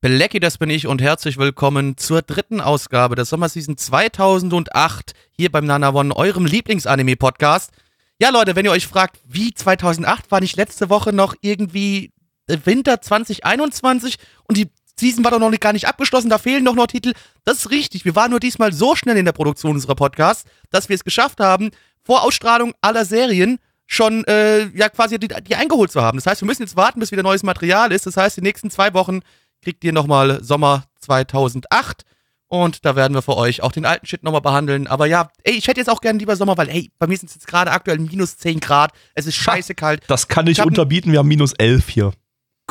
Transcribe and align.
Belecki, 0.00 0.38
das 0.38 0.58
bin 0.58 0.70
ich 0.70 0.86
und 0.86 1.02
herzlich 1.02 1.38
willkommen 1.38 1.96
zur 1.96 2.22
dritten 2.22 2.60
Ausgabe 2.60 3.16
der 3.16 3.24
Sommerseason 3.24 3.76
2008 3.76 5.12
hier 5.32 5.50
beim 5.50 5.66
Nana 5.66 5.92
One, 5.92 6.14
eurem 6.14 6.46
Lieblingsanime-Podcast. 6.46 7.72
Ja, 8.20 8.30
Leute, 8.30 8.54
wenn 8.54 8.64
ihr 8.64 8.70
euch 8.70 8.86
fragt, 8.86 9.18
wie 9.26 9.52
2008 9.52 10.30
war 10.30 10.38
nicht 10.38 10.56
letzte 10.56 10.88
Woche 10.88 11.12
noch 11.12 11.34
irgendwie 11.40 12.12
Winter 12.46 13.00
2021 13.00 14.18
und 14.44 14.56
die 14.56 14.70
Season 14.96 15.24
war 15.24 15.32
doch 15.32 15.40
noch 15.40 15.50
gar 15.58 15.72
nicht 15.72 15.88
abgeschlossen, 15.88 16.30
da 16.30 16.38
fehlen 16.38 16.64
doch 16.64 16.76
noch 16.76 16.86
Titel. 16.86 17.12
Das 17.44 17.58
ist 17.58 17.70
richtig, 17.72 18.04
wir 18.04 18.14
waren 18.14 18.30
nur 18.30 18.38
diesmal 18.38 18.72
so 18.72 18.94
schnell 18.94 19.16
in 19.16 19.24
der 19.24 19.32
Produktion 19.32 19.72
unserer 19.72 19.96
Podcasts, 19.96 20.48
dass 20.70 20.88
wir 20.88 20.94
es 20.94 21.02
geschafft 21.02 21.40
haben, 21.40 21.70
vor 22.04 22.22
Ausstrahlung 22.22 22.72
aller 22.82 23.04
Serien 23.04 23.58
schon 23.88 24.22
äh, 24.26 24.68
ja 24.76 24.90
quasi 24.90 25.18
die, 25.18 25.26
die 25.26 25.56
eingeholt 25.56 25.90
zu 25.90 26.02
haben. 26.02 26.18
Das 26.18 26.26
heißt, 26.26 26.42
wir 26.42 26.46
müssen 26.46 26.62
jetzt 26.62 26.76
warten, 26.76 27.00
bis 27.00 27.10
wieder 27.10 27.24
neues 27.24 27.42
Material 27.42 27.90
ist. 27.90 28.06
Das 28.06 28.16
heißt, 28.16 28.36
die 28.36 28.42
nächsten 28.42 28.70
zwei 28.70 28.94
Wochen 28.94 29.22
kriegt 29.62 29.84
ihr 29.84 29.92
nochmal 29.92 30.42
Sommer 30.42 30.84
2008. 31.00 32.04
Und 32.50 32.86
da 32.86 32.96
werden 32.96 33.12
wir 33.12 33.20
für 33.20 33.36
euch 33.36 33.62
auch 33.62 33.72
den 33.72 33.84
alten 33.84 34.06
Shit 34.06 34.22
nochmal 34.22 34.40
behandeln. 34.40 34.86
Aber 34.86 35.04
ja, 35.06 35.28
ey, 35.44 35.54
ich 35.54 35.68
hätte 35.68 35.80
jetzt 35.80 35.90
auch 35.90 36.00
gerne 36.00 36.18
lieber 36.18 36.34
Sommer, 36.34 36.56
weil, 36.56 36.70
ey, 36.70 36.90
bei 36.98 37.06
mir 37.06 37.16
sind 37.16 37.28
es 37.28 37.34
jetzt 37.34 37.46
gerade 37.46 37.70
aktuell 37.70 37.98
minus 37.98 38.38
10 38.38 38.60
Grad. 38.60 38.92
Es 39.14 39.26
ist 39.26 39.36
scheiße 39.36 39.74
kalt. 39.74 40.02
Das 40.06 40.28
kann 40.28 40.46
ich, 40.46 40.58
Ich 40.58 40.64
unterbieten, 40.64 41.12
wir 41.12 41.18
haben 41.18 41.28
minus 41.28 41.52
11 41.52 41.88
hier. 41.88 42.12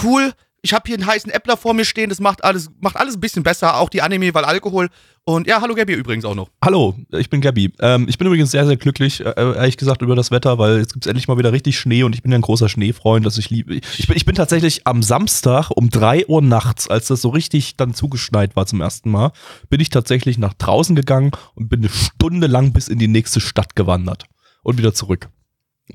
Cool. 0.01 0.33
Ich 0.67 0.73
habe 0.73 0.83
hier 0.85 0.97
einen 0.97 1.05
heißen 1.05 1.31
Äppler 1.31 1.55
vor 1.55 1.73
mir 1.73 1.85
stehen. 1.85 2.09
Das 2.09 2.19
macht 2.19 2.43
alles, 2.43 2.69
macht 2.81 2.97
alles 2.97 3.15
ein 3.15 3.21
bisschen 3.21 3.41
besser. 3.41 3.77
Auch 3.77 3.87
die 3.87 4.01
Anime, 4.01 4.33
weil 4.33 4.43
Alkohol. 4.43 4.89
Und 5.23 5.47
ja, 5.47 5.61
hallo 5.61 5.75
Gabi 5.75 5.93
übrigens 5.93 6.25
auch 6.25 6.35
noch. 6.35 6.49
Hallo, 6.61 6.93
ich 7.13 7.29
bin 7.29 7.39
Gabby. 7.39 7.71
Ähm, 7.79 8.05
ich 8.09 8.17
bin 8.17 8.27
übrigens 8.27 8.51
sehr, 8.51 8.67
sehr 8.67 8.75
glücklich, 8.75 9.25
äh, 9.25 9.31
ehrlich 9.37 9.77
gesagt, 9.77 10.01
über 10.01 10.17
das 10.17 10.29
Wetter, 10.29 10.57
weil 10.57 10.79
jetzt 10.79 10.91
gibt's 10.91 11.07
endlich 11.07 11.29
mal 11.29 11.37
wieder 11.37 11.53
richtig 11.53 11.79
Schnee 11.79 12.03
und 12.03 12.13
ich 12.13 12.21
bin 12.21 12.33
ja 12.33 12.37
ein 12.37 12.41
großer 12.41 12.67
Schneefreund, 12.67 13.25
dass 13.25 13.37
ich 13.37 13.49
liebe. 13.49 13.75
Ich 13.75 14.07
bin, 14.07 14.17
ich 14.17 14.25
bin 14.25 14.35
tatsächlich 14.35 14.85
am 14.85 15.01
Samstag 15.01 15.71
um 15.71 15.89
3 15.89 16.27
Uhr 16.27 16.41
nachts, 16.41 16.89
als 16.89 17.07
das 17.07 17.21
so 17.21 17.29
richtig 17.29 17.77
dann 17.77 17.93
zugeschneit 17.93 18.57
war 18.57 18.65
zum 18.65 18.81
ersten 18.81 19.09
Mal, 19.09 19.31
bin 19.69 19.79
ich 19.79 19.89
tatsächlich 19.89 20.37
nach 20.37 20.53
draußen 20.53 20.97
gegangen 20.97 21.31
und 21.55 21.69
bin 21.69 21.79
eine 21.79 21.89
Stunde 21.89 22.47
lang 22.47 22.73
bis 22.73 22.89
in 22.89 22.99
die 22.99 23.07
nächste 23.07 23.39
Stadt 23.39 23.77
gewandert 23.77 24.25
und 24.63 24.77
wieder 24.77 24.93
zurück. 24.93 25.29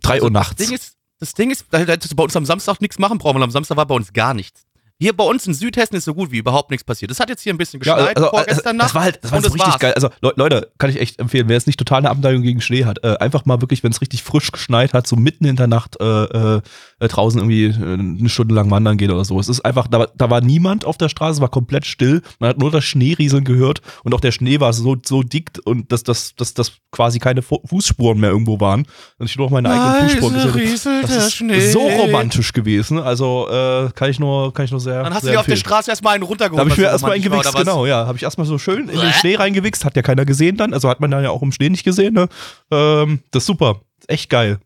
3 0.00 0.23
Uhr 0.23 0.31
nachts. 0.31 0.56
Das 0.56 0.67
Ding 0.67 0.77
ist, 0.77 0.97
das 1.23 1.34
Ding 1.34 1.53
ist, 1.53 1.67
da 1.70 1.78
hättest 1.78 2.11
du 2.11 2.17
bei 2.17 2.25
uns 2.25 2.34
am 2.34 2.45
Samstag 2.45 2.81
nichts 2.81 2.98
machen 2.98 3.19
brauchen, 3.19 3.37
weil 3.37 3.45
am 3.45 3.53
Samstag 3.53 3.77
war 3.77 3.87
bei 3.87 3.95
uns 3.95 4.12
gar 4.12 4.34
nichts. 4.34 4.67
Hier 5.03 5.17
bei 5.17 5.25
uns 5.25 5.47
in 5.48 5.55
Südhessen 5.55 5.97
ist 5.97 6.05
so 6.05 6.14
gut 6.14 6.31
wie 6.31 6.39
überhaupt 6.39 6.70
nichts 6.70 6.84
passiert. 6.84 7.11
Das 7.11 7.19
hat 7.19 7.28
jetzt 7.28 7.42
hier 7.42 7.53
ein 7.53 7.58
bisschen 7.58 7.81
Ja, 7.83 7.97
geschneit 7.97 8.17
also, 8.17 8.31
vorgestern 8.31 8.67
also, 8.67 8.77
Nacht. 8.78 8.86
das 8.89 8.95
war 8.95 9.03
halt, 9.03 9.19
das 9.22 9.31
war 9.33 9.36
und 9.39 9.44
das 9.47 9.55
richtig 9.55 9.69
war's. 9.72 9.81
geil. 9.81 9.92
Also 9.94 10.09
Le 10.20 10.33
Leute, 10.36 10.70
kann 10.78 10.91
ich 10.91 11.00
echt 11.00 11.19
empfehlen, 11.19 11.48
wer 11.48 11.56
jetzt 11.56 11.67
nicht 11.67 11.78
total 11.78 11.98
eine 11.98 12.11
Abneigung 12.11 12.42
gegen 12.42 12.61
Schnee 12.61 12.84
hat, 12.84 13.03
äh, 13.03 13.17
einfach 13.19 13.44
mal 13.44 13.61
wirklich, 13.61 13.83
wenn 13.83 13.91
es 13.91 14.00
richtig 14.00 14.22
frisch 14.22 14.53
geschneit 14.53 14.92
hat, 14.94 15.06
so 15.09 15.17
mitten 15.17 15.44
in 15.44 15.56
der 15.56 15.67
Nacht 15.67 15.97
äh, 16.00 16.05
äh, 16.25 16.61
draußen 17.00 17.41
irgendwie 17.41 17.64
äh, 17.67 17.94
eine 18.20 18.28
Stunde 18.28 18.55
lang 18.55 18.70
wandern 18.70 18.97
gehen 18.97 19.11
oder 19.11 19.25
so. 19.25 19.41
Es 19.41 19.48
ist 19.48 19.61
einfach, 19.64 19.89
da, 19.89 19.98
war- 19.98 20.09
da 20.17 20.31
war 20.31 20.41
niemand 20.41 20.84
auf 20.84 20.97
der 20.98 21.09
Straße, 21.09 21.33
es 21.39 21.41
war 21.41 21.48
komplett 21.50 21.84
still. 21.84 22.22
Man 22.39 22.50
hat 22.50 22.59
nur 22.59 22.70
das 22.70 22.84
Schneerieseln 22.84 23.42
gehört 23.44 23.81
und 24.05 24.14
auch 24.14 24.20
der 24.20 24.31
Schnee 24.33 24.61
war 24.61 24.72
so, 24.72 24.97
so 25.05 25.22
dick 25.25 25.50
und 25.64 25.91
dass 25.91 26.05
das, 26.05 26.34
das, 26.37 26.55
das 26.55 26.72
quasi 26.93 27.19
keine 27.19 27.43
Fu 27.43 27.59
Fußspuren 27.66 28.21
mehr 28.21 28.31
irgendwo 28.31 28.60
waren. 28.60 28.87
Und 29.19 29.26
ich 29.26 29.37
nur 29.37 29.47
noch 29.47 29.53
meine 29.53 29.71
eigenen 29.71 30.10
Fußspuren 30.10 30.53
gesehen 30.53 31.03
Das 31.03 31.16
ist 31.16 31.34
Schnee. 31.34 31.71
so 31.71 31.81
romantisch 31.81 32.53
gewesen. 32.53 32.99
Also 33.00 33.49
äh, 33.50 33.91
kann 33.97 34.09
ich 34.09 34.21
nur, 34.21 34.55
kann 34.55 34.65
ich 34.66 34.71
nur 34.71 34.78
sehr. 34.81 34.91
Dann 35.03 35.14
hast 35.14 35.22
du 35.22 35.26
sehr 35.26 35.34
dir 35.34 35.41
auf 35.41 35.47
der. 35.47 35.56
Straße 35.56 35.91
erstmal 35.91 36.14
einen 36.14 36.25
runtergeholt. 36.25 36.58
Da 36.58 36.62
habe 36.62 36.70
ich 36.70 36.78
mir 36.78 36.84
erstmal 36.84 37.19
oder 37.19 37.54
was? 37.54 37.64
genau, 37.64 37.86
ja. 37.86 38.06
Habe 38.06 38.16
ich 38.16 38.22
erstmal 38.22 38.47
so 38.47 38.58
schön 38.58 38.88
in 38.88 39.00
den. 39.00 39.12
Schnee 39.12 39.36
reingewichst, 39.36 39.84
hat 39.84 39.97
ja 39.97 40.03
keiner 40.03 40.25
gesehen 40.25 40.56
dann, 40.56 40.75
also 40.75 40.88
hat 40.88 41.00
man 41.00 41.10
dann 41.10 41.22
ja 41.22 41.30
auch 41.30 41.42
im 41.42 41.53
Schnee 41.53 41.69
nicht 41.69 41.84
gesehen, 41.84 42.14
ne? 42.14 42.28
Ähm, 42.70 43.20
das 43.31 43.42
ist 43.42 43.47
super. 43.47 43.82
Echt 44.08 44.31
geil. 44.31 44.58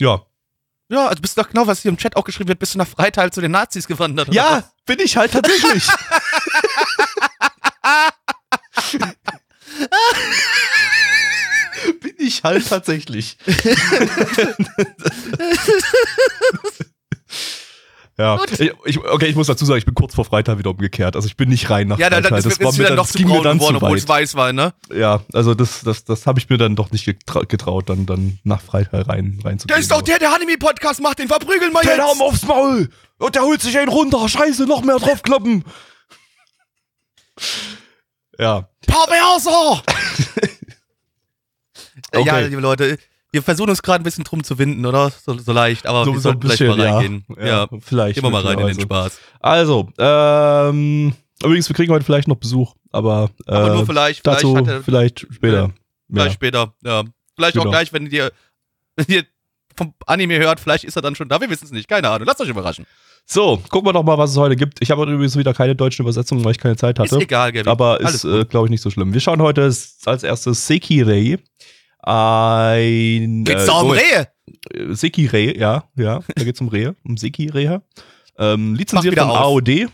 Ja. 0.00 0.22
Ja, 0.88 1.06
also 1.06 1.22
bist 1.22 1.36
du 1.36 1.42
doch 1.42 1.48
genau, 1.48 1.66
was 1.66 1.80
hier 1.80 1.90
im 1.90 1.96
Chat 1.96 2.16
auch 2.16 2.24
geschrieben 2.24 2.48
wird, 2.48 2.58
bist 2.58 2.74
du 2.74 2.78
nach 2.78 2.88
Freital 2.88 3.32
zu 3.32 3.40
den 3.40 3.52
Nazis 3.52 3.86
gewandert. 3.86 4.34
Ja, 4.34 4.64
bin 4.84 4.98
ich 4.98 5.16
halt 5.16 5.32
tatsächlich. 5.32 5.86
bin 12.00 12.14
ich 12.18 12.42
halt 12.42 12.68
tatsächlich. 12.68 13.38
Ja, 18.22 18.38
ich, 18.44 18.72
ich, 18.84 18.98
okay, 18.98 19.26
ich 19.26 19.34
muss 19.34 19.48
dazu 19.48 19.64
sagen, 19.64 19.78
ich 19.78 19.84
bin 19.84 19.96
kurz 19.96 20.14
vor 20.14 20.24
Freitag 20.24 20.56
wieder 20.56 20.70
umgekehrt. 20.70 21.16
Also 21.16 21.26
ich 21.26 21.36
bin 21.36 21.48
nicht 21.48 21.68
rein 21.70 21.88
nach 21.88 21.98
Ja, 21.98 22.08
dann, 22.08 22.22
dann 22.22 22.30
Freital. 22.30 22.52
ist 22.52 22.60
es 22.62 22.78
wieder 22.78 22.94
noch 22.94 23.02
das 23.06 23.12
zu 23.12 23.18
ging 23.18 23.26
mir 23.26 23.42
dann 23.42 23.58
geworden, 23.58 23.78
zu 23.78 23.82
obwohl 23.82 23.96
weit. 23.96 23.98
es 24.04 24.08
weiß 24.08 24.34
war, 24.36 24.52
ne? 24.52 24.72
Ja, 24.94 25.22
also 25.32 25.54
das, 25.54 25.80
das, 25.80 26.04
das 26.04 26.24
habe 26.26 26.38
ich 26.38 26.48
mir 26.48 26.56
dann 26.56 26.76
doch 26.76 26.92
nicht 26.92 27.04
getra 27.04 27.40
getraut, 27.40 27.88
dann, 27.88 28.06
dann 28.06 28.38
nach 28.44 28.60
Freital 28.60 29.02
rein, 29.02 29.40
reinzugehen. 29.44 29.66
Der 29.74 29.78
ist 29.78 29.90
doch 29.90 30.02
der, 30.02 30.20
der 30.20 30.32
Anime-Podcast 30.32 31.02
macht, 31.02 31.18
den 31.18 31.26
verprügeln 31.26 31.72
wir 31.72 31.80
Der 31.80 31.96
jetzt! 31.96 32.04
Arm 32.04 32.20
aufs 32.20 32.44
Maul! 32.46 32.90
Und 33.18 33.34
der 33.34 33.42
holt 33.42 33.60
sich 33.60 33.76
einen 33.76 33.88
runter. 33.88 34.28
Scheiße, 34.28 34.66
noch 34.66 34.82
mehr 34.82 34.98
draufkloppen. 34.98 35.64
Ja. 38.38 38.68
Perverser! 38.86 39.82
Okay. 42.14 42.26
Ja, 42.26 42.38
liebe 42.40 42.60
Leute, 42.60 42.98
wir 43.32 43.42
versuchen 43.42 43.70
uns 43.70 43.82
gerade 43.82 44.02
ein 44.02 44.04
bisschen 44.04 44.24
drum 44.24 44.44
zu 44.44 44.58
winden, 44.58 44.84
oder? 44.86 45.10
So, 45.10 45.36
so 45.38 45.52
leicht, 45.52 45.86
aber 45.86 46.06
wir 46.06 46.20
sollten 46.20 46.42
vielleicht 46.42 46.60
mal 46.62 46.80
reingehen. 46.80 47.24
Ja, 47.42 47.66
vielleicht. 47.80 48.14
gehen 48.14 48.22
wir 48.24 48.30
mal 48.30 48.42
rein 48.42 48.52
in 48.58 48.66
den 48.66 48.76
möglicherweise. 48.76 49.16
Spaß. 49.16 49.20
Also, 49.40 49.88
ähm, 49.98 51.14
übrigens, 51.42 51.68
wir 51.68 51.74
kriegen 51.76 51.92
heute 51.92 52.04
vielleicht 52.04 52.28
noch 52.28 52.36
Besuch, 52.36 52.74
aber, 52.92 53.30
äh, 53.46 53.52
Aber 53.52 53.74
nur 53.74 53.86
vielleicht, 53.86 54.20
vielleicht 54.22 54.44
dazu 54.44 54.56
hat 54.56 54.68
er, 54.68 54.82
vielleicht 54.82 55.20
später. 55.20 55.70
vielleicht 56.10 56.26
Ja. 56.28 56.32
später, 56.32 56.74
ja. 56.84 57.04
Vielleicht 57.34 57.56
auch 57.58 57.62
Genau. 57.62 57.70
gleich, 57.72 57.92
wenn 57.92 58.06
ihr, 58.10 58.30
wenn 58.96 59.06
ihr 59.08 59.24
vom 59.76 59.94
Anime 60.06 60.38
hört, 60.38 60.60
vielleicht 60.60 60.84
ist 60.84 60.96
er 60.96 61.02
dann 61.02 61.14
schon 61.14 61.28
da, 61.30 61.40
wir 61.40 61.48
wissen 61.48 61.64
es 61.64 61.70
nicht, 61.72 61.88
keine 61.88 62.10
Ahnung, 62.10 62.26
lasst 62.26 62.40
euch 62.42 62.48
überraschen. 62.50 62.84
So, 63.24 63.62
gucken 63.70 63.88
wir 63.88 63.92
doch 63.92 64.02
mal, 64.02 64.18
was 64.18 64.32
es 64.32 64.36
heute 64.36 64.56
gibt. 64.56 64.78
Ich 64.82 64.90
habe 64.90 65.04
übrigens 65.04 65.36
wieder 65.36 65.54
keine 65.54 65.76
deutsche 65.76 66.02
Übersetzung, 66.02 66.44
weil 66.44 66.50
ich 66.52 66.58
keine 66.58 66.76
Zeit 66.76 66.98
hatte. 66.98 67.14
Ist 67.16 67.22
egal, 67.22 67.52
Gabby. 67.52 67.70
Aber 67.70 68.00
ist, 68.00 68.24
äh, 68.24 68.44
glaube 68.44 68.66
ich, 68.66 68.70
nicht 68.72 68.82
so 68.82 68.90
schlimm. 68.90 69.14
Wir 69.14 69.20
schauen 69.20 69.40
heute 69.40 69.62
als 69.62 70.22
erstes 70.24 70.66
Sekirei. 70.66 71.38
Ein. 72.02 73.44
Geht's 73.44 73.64
äh, 73.64 73.66
da 73.66 73.72
um 73.80 73.88
Moment. 73.88 74.02
Rehe? 74.02 74.28
Äh, 74.90 74.94
Sekirei, 74.94 75.54
ja, 75.56 75.84
ja. 75.96 76.20
Da 76.34 76.44
geht's 76.44 76.60
um 76.60 76.68
Rehe, 76.68 76.96
um 77.04 77.16
Sekirei. 77.16 77.80
Ähm, 78.38 78.74
lizenziert 78.74 79.18
von. 79.18 79.30
AOD. 79.30 79.88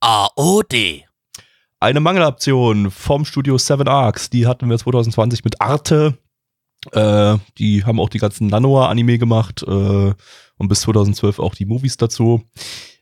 AOD. 0.00 1.04
Eine 1.78 2.00
Mangeloption 2.00 2.90
vom 2.90 3.24
Studio 3.24 3.56
Seven 3.58 3.88
Arcs. 3.88 4.28
Die 4.28 4.46
hatten 4.46 4.68
wir 4.68 4.76
2020 4.76 5.44
mit 5.44 5.60
Arte. 5.60 6.18
Äh, 6.92 7.36
die 7.58 7.84
haben 7.84 8.00
auch 8.00 8.08
die 8.08 8.18
ganzen 8.18 8.48
Nanoa-Anime 8.48 9.18
gemacht. 9.18 9.62
Äh, 9.62 10.14
und 10.60 10.68
bis 10.68 10.82
2012 10.82 11.38
auch 11.38 11.54
die 11.54 11.64
Movies 11.64 11.96
dazu. 11.96 12.42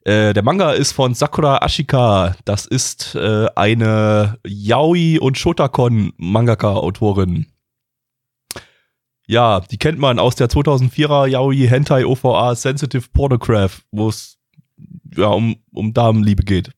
Äh, 0.04 0.32
der 0.32 0.42
Manga 0.42 0.72
ist 0.72 0.92
von 0.92 1.14
Sakura 1.14 1.58
Ashika. 1.58 2.36
Das 2.44 2.66
ist 2.66 3.14
äh, 3.14 3.46
eine 3.56 4.38
Yaoi 4.46 5.18
und 5.18 5.38
Shotakon 5.38 6.12
Mangaka-Autorin. 6.16 7.46
Ja, 9.30 9.60
die 9.60 9.76
kennt 9.76 9.98
man 9.98 10.18
aus 10.18 10.36
der 10.36 10.48
2004er 10.48 11.26
Yaoi 11.26 11.68
Hentai 11.68 12.06
OVA 12.06 12.54
Sensitive 12.54 13.08
Pornograph, 13.12 13.82
wo 13.92 14.08
es 14.08 14.38
ja 15.14 15.26
um, 15.28 15.56
um 15.70 15.92
Damenliebe 15.92 16.42
geht. 16.44 16.70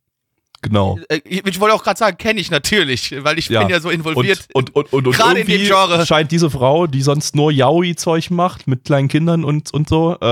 Genau. 0.62 0.98
Äh, 1.08 1.20
Ich 1.24 1.58
wollte 1.60 1.74
auch 1.74 1.82
gerade 1.82 1.96
sagen, 1.98 2.18
kenne 2.18 2.40
ich 2.40 2.50
natürlich, 2.50 3.14
weil 3.24 3.38
ich 3.38 3.48
Ja. 3.48 3.60
bin 3.60 3.70
ja 3.70 3.80
so 3.80 3.88
involviert. 3.88 4.46
Und, 4.52 4.74
und, 4.74 4.92
und, 4.92 4.92
und, 4.92 5.06
und 5.06 5.16
Gerade 5.16 5.40
in 5.40 5.46
dem 5.46 5.62
Genre. 5.64 6.04
scheint 6.04 6.32
diese 6.32 6.50
Frau, 6.50 6.86
die 6.86 7.00
sonst 7.02 7.34
nur 7.36 7.50
Yaoi-Zeug 7.52 8.30
macht, 8.30 8.66
mit 8.66 8.84
kleinen 8.84 9.08
Kindern 9.08 9.44
und, 9.44 9.72
und 9.72 9.88
so, 9.88 10.18
äh, 10.20 10.26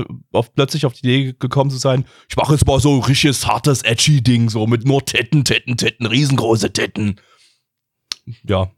äh, 0.00 0.04
auf, 0.32 0.54
plötzlich 0.54 0.86
auf 0.86 0.92
die 0.92 1.00
Idee 1.00 1.34
gekommen 1.38 1.70
zu 1.70 1.78
sein, 1.78 2.04
ich 2.28 2.36
mache 2.36 2.52
jetzt 2.52 2.66
mal 2.66 2.78
so 2.78 2.98
richtiges, 3.00 3.46
hartes, 3.48 3.82
edgy 3.82 4.22
Ding, 4.22 4.48
so 4.50 4.66
mit 4.68 4.84
nur 4.86 5.04
Tetten, 5.04 5.44
Tetten, 5.44 5.76
Tetten, 5.76 6.06
riesengroße 6.06 6.72
Tetten. 6.72 7.16
Ja. 8.44 8.70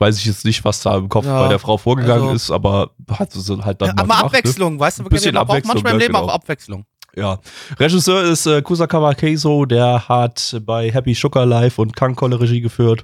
Weiß 0.00 0.16
ich 0.16 0.24
jetzt 0.24 0.46
nicht, 0.46 0.64
was 0.64 0.80
da 0.80 0.96
im 0.96 1.10
Kopf 1.10 1.26
Ja, 1.26 1.42
bei 1.42 1.48
der 1.48 1.58
Frau 1.58 1.76
vorgegangen 1.76 2.22
also- 2.22 2.34
ist, 2.34 2.50
aber 2.50 2.92
hat 3.10 3.32
sie 3.32 3.62
halt 3.62 3.82
dann 3.82 3.88
Ja, 3.88 3.94
mal 3.94 4.00
aber 4.00 4.02
gemacht, 4.02 4.22
ne? 4.32 4.38
Abwechslung, 4.38 4.80
weißt 4.80 4.98
du, 4.98 5.02
Ein 5.04 5.08
bisschen 5.10 5.34
man 5.34 5.46
braucht 5.46 5.66
manchmal 5.66 5.92
im 5.92 6.00
ja, 6.00 6.06
Leben 6.06 6.14
genau. 6.14 6.24
auch 6.26 6.34
Abwechslung. 6.34 6.86
Ja. 7.14 7.38
Regisseur 7.78 8.22
ist 8.24 8.46
äh, 8.46 8.62
Kusakawa 8.62 9.12
Keiso, 9.14 9.66
der 9.66 10.08
hat 10.08 10.58
bei 10.64 10.90
Happy 10.90 11.12
Sugar 11.12 11.44
Life 11.44 11.80
und 11.82 11.94
Kankolle 11.94 12.40
Regie 12.40 12.62
geführt. 12.62 13.02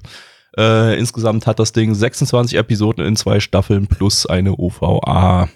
Äh, 0.57 0.97
insgesamt 0.97 1.45
hat 1.45 1.59
das 1.59 1.71
Ding 1.71 1.93
26 1.93 2.57
Episoden 2.57 3.05
in 3.05 3.15
zwei 3.15 3.39
Staffeln 3.39 3.85
plus 3.85 4.25
eine 4.25 4.53
OVA. 4.57 5.49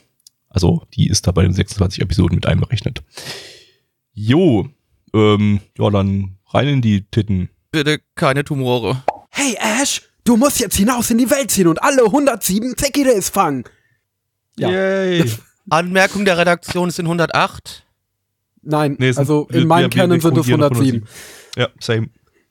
Also 0.48 0.84
die 0.94 1.08
ist 1.08 1.26
da 1.26 1.32
bei 1.32 1.42
den 1.42 1.54
26 1.54 2.04
Episoden 2.04 2.36
mit 2.36 2.46
einberechnet. 2.46 3.02
Jo, 4.14 4.68
ähm, 5.16 5.62
ja, 5.78 5.90
dann 5.90 6.38
rein 6.54 6.68
in 6.68 6.82
die 6.82 7.04
Titten. 7.10 7.50
Bitte 7.72 8.00
keine 8.14 8.44
Tumore. 8.44 9.02
Hey 9.30 9.58
Ash, 9.60 10.02
du 10.32 10.38
musst 10.38 10.62
jetzt 10.62 10.78
hinaus 10.78 11.10
in 11.12 11.18
die 11.18 11.30
Welt 11.30 11.52
ziehen 11.52 11.68
und 11.68 11.84
alle 11.84 12.06
107 12.06 12.78
Zekides 12.78 13.30
fangen. 13.30 13.66
Ja. 14.58 14.70
Yay. 14.70 15.26
Anmerkung 15.70 16.24
der 16.24 16.38
Redaktion 16.38 16.88
es 16.90 16.96
sind 16.96 17.06
108. 17.06 17.86
Nein, 18.64 18.96
Nee, 19.00 19.12
also 19.16 19.48
in 19.52 19.68
meinem 19.68 19.90
Canon 19.90 20.20
sind 20.22 20.38
es 20.38 20.46
korrigieren 20.46 20.64
auf 20.64 20.72
107. 20.72 21.08
Ja, 21.58 21.68
same. 21.80 22.08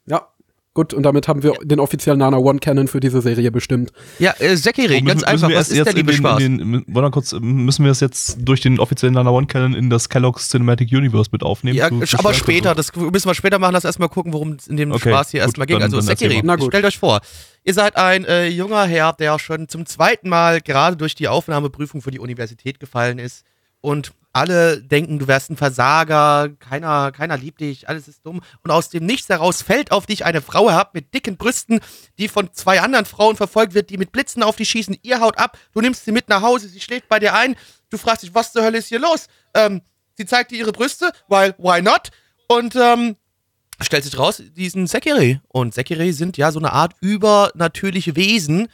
Ja, 0.06 0.26
gut, 0.74 0.92
und 0.92 1.04
damit 1.04 1.26
haben 1.28 1.42
wir 1.42 1.52
den 1.62 1.78
offiziellen 1.80 2.18
Nana 2.18 2.36
One 2.38 2.58
Canon 2.58 2.88
für 2.88 2.98
diese 3.00 3.22
Serie 3.22 3.50
bestimmt. 3.52 3.92
Ja, 4.18 4.34
äh, 4.40 4.56
Sekiri, 4.56 4.98
Und 4.98 5.04
ganz 5.06 5.22
einfach, 5.22 5.48
was 5.50 5.68
ist 5.68 5.76
der 5.76 5.76
jetzt 5.84 5.90
in 5.92 5.96
liebe 5.96 6.12
den, 6.12 6.18
Spaß? 6.18 6.38
den, 6.38 6.84
wollen 6.88 7.04
wir 7.06 7.10
kurz, 7.10 7.32
müssen 7.40 7.84
wir 7.84 7.92
es 7.92 8.00
jetzt 8.00 8.38
durch 8.40 8.60
den 8.60 8.78
offiziellen 8.80 9.14
Nana 9.14 9.30
One 9.30 9.46
Canon 9.46 9.74
in 9.74 9.88
das 9.88 10.08
Kellogg's 10.08 10.48
Cinematic 10.50 10.90
Universe 10.92 11.30
mit 11.32 11.42
aufnehmen? 11.44 11.76
Ja, 11.78 11.88
Du 11.90 12.02
aber 12.18 12.34
später, 12.34 12.74
das 12.74 12.88
das 12.88 12.96
müssen 12.96 13.28
wir 13.28 13.34
später 13.34 13.58
machen, 13.58 13.72
lass 13.72 13.84
erstmal 13.84 14.08
gucken, 14.08 14.32
worum 14.32 14.52
es 14.52 14.66
in 14.66 14.76
dem 14.76 14.90
Okay, 14.92 15.10
Spaß 15.10 15.30
hier 15.30 15.40
gut, 15.40 15.46
erstmal 15.48 15.66
ging. 15.66 15.78
dann- 15.78 15.94
Also 15.94 16.00
dann 16.00 16.60
stellt 16.68 16.84
euch 16.84 16.98
vor, 16.98 17.20
ihr 17.64 17.74
seid 17.74 17.96
ein 17.96 18.24
äh, 18.24 18.46
junger 18.48 18.84
Herr, 18.86 19.12
der 19.12 19.38
schon 19.38 19.68
zum 19.68 19.86
zweiten 19.86 20.28
Mal 20.28 20.60
gerade 20.60 20.96
durch 20.96 21.14
die 21.14 21.28
Aufnahmeprüfung 21.28 22.02
für 22.02 22.10
die 22.10 22.20
Universität 22.20 22.80
gefallen 22.80 23.18
ist 23.18 23.44
und 23.80 24.12
alle 24.32 24.80
denken, 24.80 25.18
du 25.18 25.26
wärst 25.26 25.50
ein 25.50 25.56
Versager, 25.56 26.50
keiner, 26.60 27.10
keiner 27.10 27.36
liebt 27.36 27.60
dich, 27.60 27.88
alles 27.88 28.06
ist 28.06 28.24
dumm. 28.24 28.42
Und 28.62 28.70
aus 28.70 28.88
dem 28.88 29.04
Nichts 29.04 29.28
heraus 29.28 29.62
fällt 29.62 29.90
auf 29.90 30.06
dich 30.06 30.24
eine 30.24 30.40
Frau 30.40 30.70
herab 30.70 30.94
mit 30.94 31.12
dicken 31.12 31.36
Brüsten, 31.36 31.80
die 32.18 32.28
von 32.28 32.52
zwei 32.52 32.80
anderen 32.80 33.06
Frauen 33.06 33.36
verfolgt 33.36 33.74
wird, 33.74 33.90
die 33.90 33.98
mit 33.98 34.12
Blitzen 34.12 34.44
auf 34.44 34.54
dich 34.54 34.70
schießen. 34.70 34.98
Ihr 35.02 35.20
haut 35.20 35.38
ab, 35.38 35.58
du 35.72 35.80
nimmst 35.80 36.04
sie 36.04 36.12
mit 36.12 36.28
nach 36.28 36.42
Hause, 36.42 36.68
sie 36.68 36.80
schläft 36.80 37.08
bei 37.08 37.18
dir 37.18 37.34
ein. 37.34 37.56
Du 37.90 37.98
fragst 37.98 38.22
dich, 38.22 38.34
was 38.34 38.52
zur 38.52 38.62
Hölle 38.62 38.78
ist 38.78 38.88
hier 38.88 39.00
los? 39.00 39.26
Ähm, 39.54 39.82
sie 40.16 40.26
zeigt 40.26 40.52
dir 40.52 40.58
ihre 40.58 40.72
Brüste, 40.72 41.10
weil, 41.26 41.54
why 41.58 41.82
not? 41.82 42.10
Und 42.46 42.76
ähm, 42.76 43.16
stellt 43.82 44.04
sich 44.04 44.18
raus, 44.18 44.42
die 44.56 44.68
sind 44.68 44.88
Sekiri. 44.88 45.40
Und 45.48 45.74
Sekiri 45.74 46.12
sind 46.12 46.36
ja 46.36 46.52
so 46.52 46.58
eine 46.58 46.72
Art 46.72 46.94
übernatürliche 47.00 48.16
Wesen, 48.16 48.68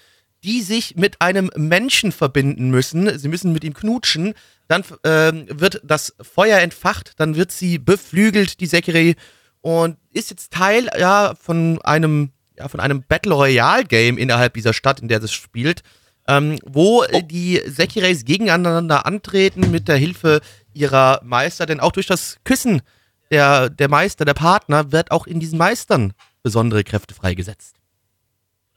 die 0.45 0.63
sich 0.63 0.97
mit 0.97 1.21
einem 1.21 1.51
Menschen 1.57 2.13
verbinden 2.13 2.71
müssen. 2.71 3.19
Sie 3.19 3.29
müssen 3.29 3.53
mit 3.53 3.65
ihm 3.65 3.75
knutschen. 3.75 4.35
Dann 4.69 4.85
ähm, 5.05 5.47
wird 5.49 5.81
das 5.85 6.15
Feuer 6.21 6.59
entfacht, 6.59 7.13
dann 7.19 7.37
wird 7.37 7.53
sie 7.53 7.79
beflügelt, 7.79 8.61
die 8.61 8.67
Sekiri, 8.67 9.15
und 9.61 9.97
ist 10.13 10.31
jetzt 10.31 10.53
Teil 10.53 10.89
ja 10.99 11.35
von 11.41 11.81
einem 11.83 12.31
ja, 12.57 12.69
von 12.69 12.81
einem 12.81 13.03
Battle 13.03 13.35
Royale 13.35 13.85
Game 13.85 14.19
innerhalb 14.19 14.55
dieser 14.55 14.73
Stadt, 14.73 15.01
in 15.01 15.09
der 15.09 15.23
es 15.23 15.33
spielt, 15.33 15.83
ähm, 16.29 16.59
wo 16.65 17.03
äh, 17.03 17.23
die 17.23 17.61
Sekireis 17.67 18.25
gegeneinander 18.25 19.07
antreten 19.07 19.71
mit 19.71 19.89
der 19.89 19.97
Hilfe 19.97 20.41
ihrer 20.73 21.21
Meister, 21.23 21.67
denn 21.67 21.81
auch 21.81 21.93
durch 21.93 22.07
das 22.07 22.39
Küssen 22.45 22.83
der, 23.31 23.71
der 23.71 23.89
Meister, 23.89 24.25
der 24.25 24.35
Partner, 24.35 24.93
wird 24.93 25.11
auch 25.11 25.27
in 25.27 25.41
diesen 25.41 25.59
Meistern 25.59 26.13
besondere 26.43 26.85
Kräfte 26.85 27.15
freigesetzt. 27.15 27.77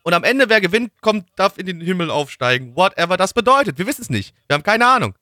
Und 0.04 0.14
am 0.14 0.24
Ende, 0.24 0.50
wer 0.50 0.62
gewinnt, 0.62 0.92
kommt, 1.02 1.28
darf 1.36 1.58
in 1.58 1.66
den 1.66 1.82
Himmel 1.82 2.10
aufsteigen. 2.10 2.76
Whatever 2.76 3.18
das 3.18 3.34
bedeutet. 3.34 3.78
Wir 3.78 3.86
wissen 3.86 4.02
es 4.02 4.10
nicht. 4.10 4.34
Wir 4.48 4.56
haben 4.56 4.64
keine 4.64 4.88
Ahnung. 4.88 5.14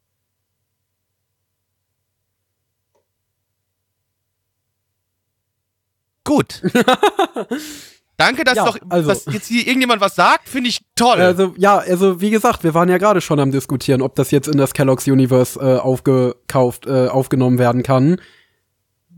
Gut. 6.23 6.61
Danke, 8.17 8.43
dass 8.43 8.55
Ja, 8.55 8.65
doch 8.65 8.77
also- 8.89 9.09
dass 9.09 9.25
jetzt 9.25 9.47
hier 9.47 9.65
irgendjemand 9.67 10.01
was 10.01 10.15
sagt, 10.15 10.49
finde 10.49 10.69
ich 10.69 10.81
toll. 10.95 11.17
Also, 11.21 11.53
ja, 11.57 11.77
also 11.77 12.19
wie 12.19 12.31
gesagt, 12.31 12.63
wir 12.63 12.73
waren 12.73 12.89
ja 12.89 12.97
gerade 12.97 13.21
schon 13.21 13.39
am 13.39 13.51
diskutieren, 13.51 14.01
ob 14.01 14.15
das 14.15 14.31
jetzt 14.31 14.47
in 14.47 14.57
das 14.57 14.73
Kellogg's 14.73 15.07
Universe 15.07 15.59
äh, 15.59 15.77
aufgekauft, 15.77 16.87
äh, 16.87 17.07
aufgenommen 17.07 17.59
werden 17.59 17.83
kann. 17.83 18.19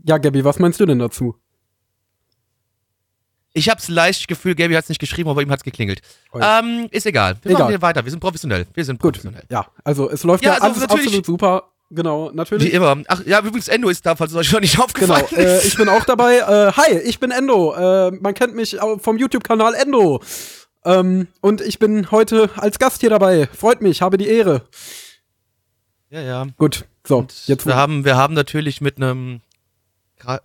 Ja, 0.04 0.18
Gabby, 0.18 0.44
was 0.44 0.58
meinst 0.58 0.80
du 0.80 0.86
denn 0.86 0.98
dazu? 0.98 1.36
Ich 3.52 3.68
hab's 3.68 3.88
leicht 3.88 4.28
Gefühl, 4.28 4.54
Gaby 4.54 4.74
hat's 4.74 4.88
nicht 4.88 5.00
geschrieben, 5.00 5.28
aber 5.28 5.42
ihm 5.42 5.50
hat's 5.50 5.64
geklingelt. 5.64 6.00
Ui. 6.32 6.40
Ähm, 6.42 6.86
ist 6.92 7.04
egal. 7.04 7.36
Wir 7.42 7.50
Egal. 7.50 7.62
machen 7.62 7.70
hier 7.72 7.82
weiter. 7.82 8.04
Wir 8.04 8.10
sind 8.10 8.20
professionell. 8.20 8.66
Wir 8.74 8.84
sind 8.84 9.00
Gut, 9.00 9.14
professionell. 9.14 9.42
ja, 9.50 9.66
also 9.82 10.08
es 10.08 10.22
läuft 10.22 10.44
Ja, 10.44 10.52
ja, 10.54 10.60
also 10.60 10.80
alles 10.80 10.90
absolut 10.90 11.26
super. 11.26 11.64
Genau, 11.92 12.30
Wie 12.30 12.36
natürlich. 12.36 12.72
immer. 12.72 13.02
Ach, 13.08 13.26
ja, 13.26 13.40
übrigens, 13.40 13.66
Endo 13.66 13.88
ist 13.88 14.06
da, 14.06 14.14
falls 14.14 14.30
es 14.30 14.36
euch 14.36 14.52
noch 14.52 14.60
nicht 14.60 14.74
Genau, 14.74 14.84
aufgefallen 14.84 15.26
äh, 15.34 15.56
ist. 15.56 15.64
ich 15.64 15.76
bin 15.76 15.88
auch 15.88 16.04
dabei. 16.04 16.36
Äh, 16.36 16.72
hi, 16.76 16.98
ich 16.98 17.18
bin 17.18 17.32
Endo. 17.32 17.74
Äh, 17.74 18.12
man 18.12 18.34
kennt 18.34 18.54
mich 18.54 18.76
vom 18.98 19.18
YouTube-Kanal 19.18 19.74
Endo. 19.74 20.22
Ähm, 20.84 21.26
und 21.40 21.60
ich 21.60 21.80
bin 21.80 22.12
heute 22.12 22.48
als 22.54 22.78
Gast 22.78 23.00
hier 23.00 23.10
dabei. 23.10 23.48
Freut 23.52 23.82
mich, 23.82 24.00
habe 24.02 24.16
die 24.18 24.28
Ehre. 24.28 24.62
ja, 26.10 26.20
ja. 26.20 26.46
Gut, 26.56 26.84
so, 27.04 27.26
jetzt 27.46 27.66
Wir 27.66 27.74
haben, 27.74 28.04
wir 28.04 28.16
haben 28.16 28.34
natürlich 28.34 28.80
mit 28.80 28.96
einem 28.98 29.40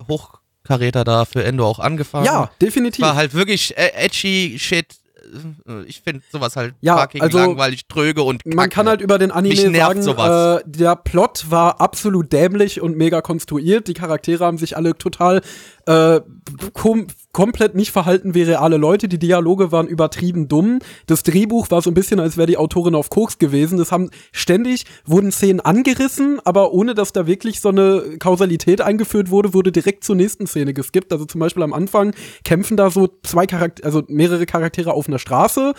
Hochkaräter 0.08 1.04
da 1.04 1.24
für 1.24 1.44
Endo 1.44 1.66
auch 1.66 1.78
angefangen. 1.78 2.26
Ja, 2.26 2.50
definitiv. 2.60 3.04
War 3.04 3.14
halt 3.16 3.34
wirklich 3.34 3.76
äh, 3.76 3.92
edgy 3.94 4.56
Shit. 4.58 4.96
Äh, 5.68 5.82
Ich 5.86 6.00
finde 6.02 6.22
sowas 6.30 6.56
halt 6.56 6.74
Ja, 6.80 6.98
fucking 6.98 7.22
also, 7.22 7.38
langweilig, 7.38 7.86
tröge 7.88 8.22
und 8.22 8.44
kacke. 8.44 8.56
Man 8.56 8.70
kann 8.70 8.88
halt 8.88 9.00
über 9.00 9.18
den 9.18 9.30
Anime 9.30 9.54
Mich 9.54 9.64
nervt 9.64 10.02
sagen, 10.02 10.02
sowas. 10.02 10.60
Äh, 10.60 10.64
der 10.66 10.96
Plot 10.96 11.46
war 11.50 11.80
absolut 11.80 12.32
dämlich 12.32 12.80
und 12.80 12.96
mega 12.96 13.20
konstruiert. 13.20 13.88
Die 13.88 13.94
Charaktere 13.94 14.44
haben 14.44 14.58
sich 14.58 14.76
alle 14.76 14.96
total 14.96 15.42
äh, 15.86 16.20
komplett 17.36 17.74
nicht 17.74 17.90
verhalten 17.90 18.34
wie 18.34 18.44
reale 18.44 18.78
Leute. 18.78 19.08
Die 19.08 19.18
Dialoge 19.18 19.70
waren 19.70 19.88
übertrieben 19.88 20.48
dumm. 20.48 20.78
Das 21.06 21.22
Drehbuch 21.22 21.70
war 21.70 21.82
so 21.82 21.90
ein 21.90 21.94
bisschen, 21.94 22.18
als 22.18 22.38
wäre 22.38 22.46
die 22.46 22.56
Autorin 22.56 22.94
auf 22.94 23.10
Koks 23.10 23.36
gewesen. 23.36 23.76
Das 23.76 23.92
haben 23.92 24.08
ständig 24.32 24.86
wurden 25.04 25.30
Szenen 25.30 25.60
angerissen, 25.60 26.40
aber 26.46 26.72
ohne 26.72 26.94
dass 26.94 27.12
da 27.12 27.26
wirklich 27.26 27.60
so 27.60 27.68
eine 27.68 28.16
Kausalität 28.18 28.80
eingeführt 28.80 29.30
wurde, 29.30 29.52
wurde 29.52 29.70
direkt 29.70 30.02
zur 30.02 30.16
nächsten 30.16 30.46
Szene 30.46 30.72
geskippt. 30.72 31.12
Also 31.12 31.26
zum 31.26 31.40
Beispiel 31.40 31.62
am 31.62 31.74
Anfang 31.74 32.14
kämpfen 32.42 32.78
da 32.78 32.90
so 32.90 33.06
zwei 33.22 33.44
Charaktere, 33.46 33.84
also 33.84 34.02
mehrere 34.08 34.46
Charaktere 34.46 34.94
auf 34.94 35.06
einer 35.06 35.18
Straße. 35.18 35.74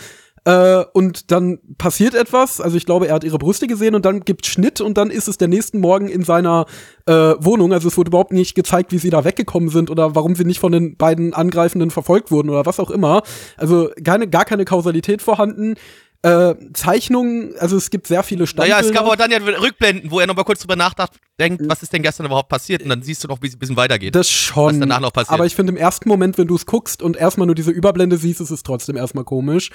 Äh, 0.47 0.85
und 0.93 1.29
dann 1.31 1.59
passiert 1.77 2.15
etwas, 2.15 2.61
also 2.61 2.77
ich 2.77 2.85
glaube, 2.85 3.09
er 3.09 3.15
hat 3.15 3.25
ihre 3.25 3.37
Brüste 3.37 3.67
gesehen 3.67 3.95
und 3.95 4.05
dann 4.05 4.21
gibt 4.21 4.45
Schnitt 4.45 4.79
und 4.79 4.97
dann 4.97 5.09
ist 5.09 5.27
es 5.27 5.37
der 5.37 5.49
nächsten 5.49 5.81
Morgen 5.81 6.07
in 6.07 6.23
seiner 6.23 6.67
äh, 7.05 7.11
Wohnung. 7.11 7.73
Also 7.73 7.89
es 7.89 7.97
wurde 7.97 8.11
überhaupt 8.11 8.31
nicht 8.31 8.55
gezeigt, 8.55 8.93
wie 8.93 8.97
sie 8.97 9.09
da 9.09 9.25
weggekommen 9.25 9.67
sind 9.67 9.89
oder 9.89 10.15
warum 10.15 10.35
sie 10.35 10.45
nicht 10.45 10.59
von 10.59 10.71
den 10.71 10.95
beiden 10.95 11.33
Angreifenden 11.33 11.91
verfolgt 11.91 12.31
wurden 12.31 12.49
oder 12.49 12.65
was 12.65 12.79
auch 12.79 12.91
immer. 12.91 13.23
Also 13.57 13.89
keine, 14.01 14.29
gar 14.29 14.45
keine 14.45 14.63
Kausalität 14.63 15.21
vorhanden. 15.21 15.75
Äh, 16.23 16.55
Zeichnungen, 16.73 17.53
also 17.59 17.77
es 17.77 17.89
gibt 17.89 18.07
sehr 18.07 18.23
viele 18.23 18.47
Standbilder. 18.47 18.77
Naja, 18.77 18.87
es 18.87 18.93
gab 18.93 19.05
aber 19.05 19.15
dann 19.15 19.31
ja 19.31 19.37
Rückblenden, 19.37 20.09
wo 20.09 20.19
er 20.19 20.27
nochmal 20.27 20.45
kurz 20.45 20.61
drüber 20.61 20.75
nachdenkt, 20.75 21.19
denkt, 21.39 21.61
was 21.67 21.83
ist 21.83 21.93
denn 21.93 22.01
gestern 22.01 22.25
überhaupt 22.25 22.49
passiert? 22.49 22.81
Und 22.81 22.89
dann 22.89 23.03
siehst 23.03 23.23
du 23.23 23.27
noch, 23.27 23.41
wie 23.41 23.47
es 23.47 23.55
ein 23.55 23.59
bisschen 23.59 23.77
weitergeht. 23.77 24.15
Das 24.15 24.29
schon. 24.29 24.73
was 24.73 24.79
danach 24.79 24.99
noch 24.99 25.13
passiert. 25.13 25.33
Aber 25.33 25.45
ich 25.45 25.55
finde 25.55 25.71
im 25.71 25.77
ersten 25.77 26.09
Moment, 26.09 26.37
wenn 26.37 26.47
du 26.47 26.55
es 26.55 26.65
guckst 26.65 27.01
und 27.01 27.15
erstmal 27.17 27.45
nur 27.45 27.55
diese 27.55 27.71
Überblende 27.71 28.17
siehst, 28.17 28.41
ist 28.41 28.49
es 28.49 28.63
trotzdem 28.63 28.97
erstmal 28.97 29.23
komisch. 29.23 29.69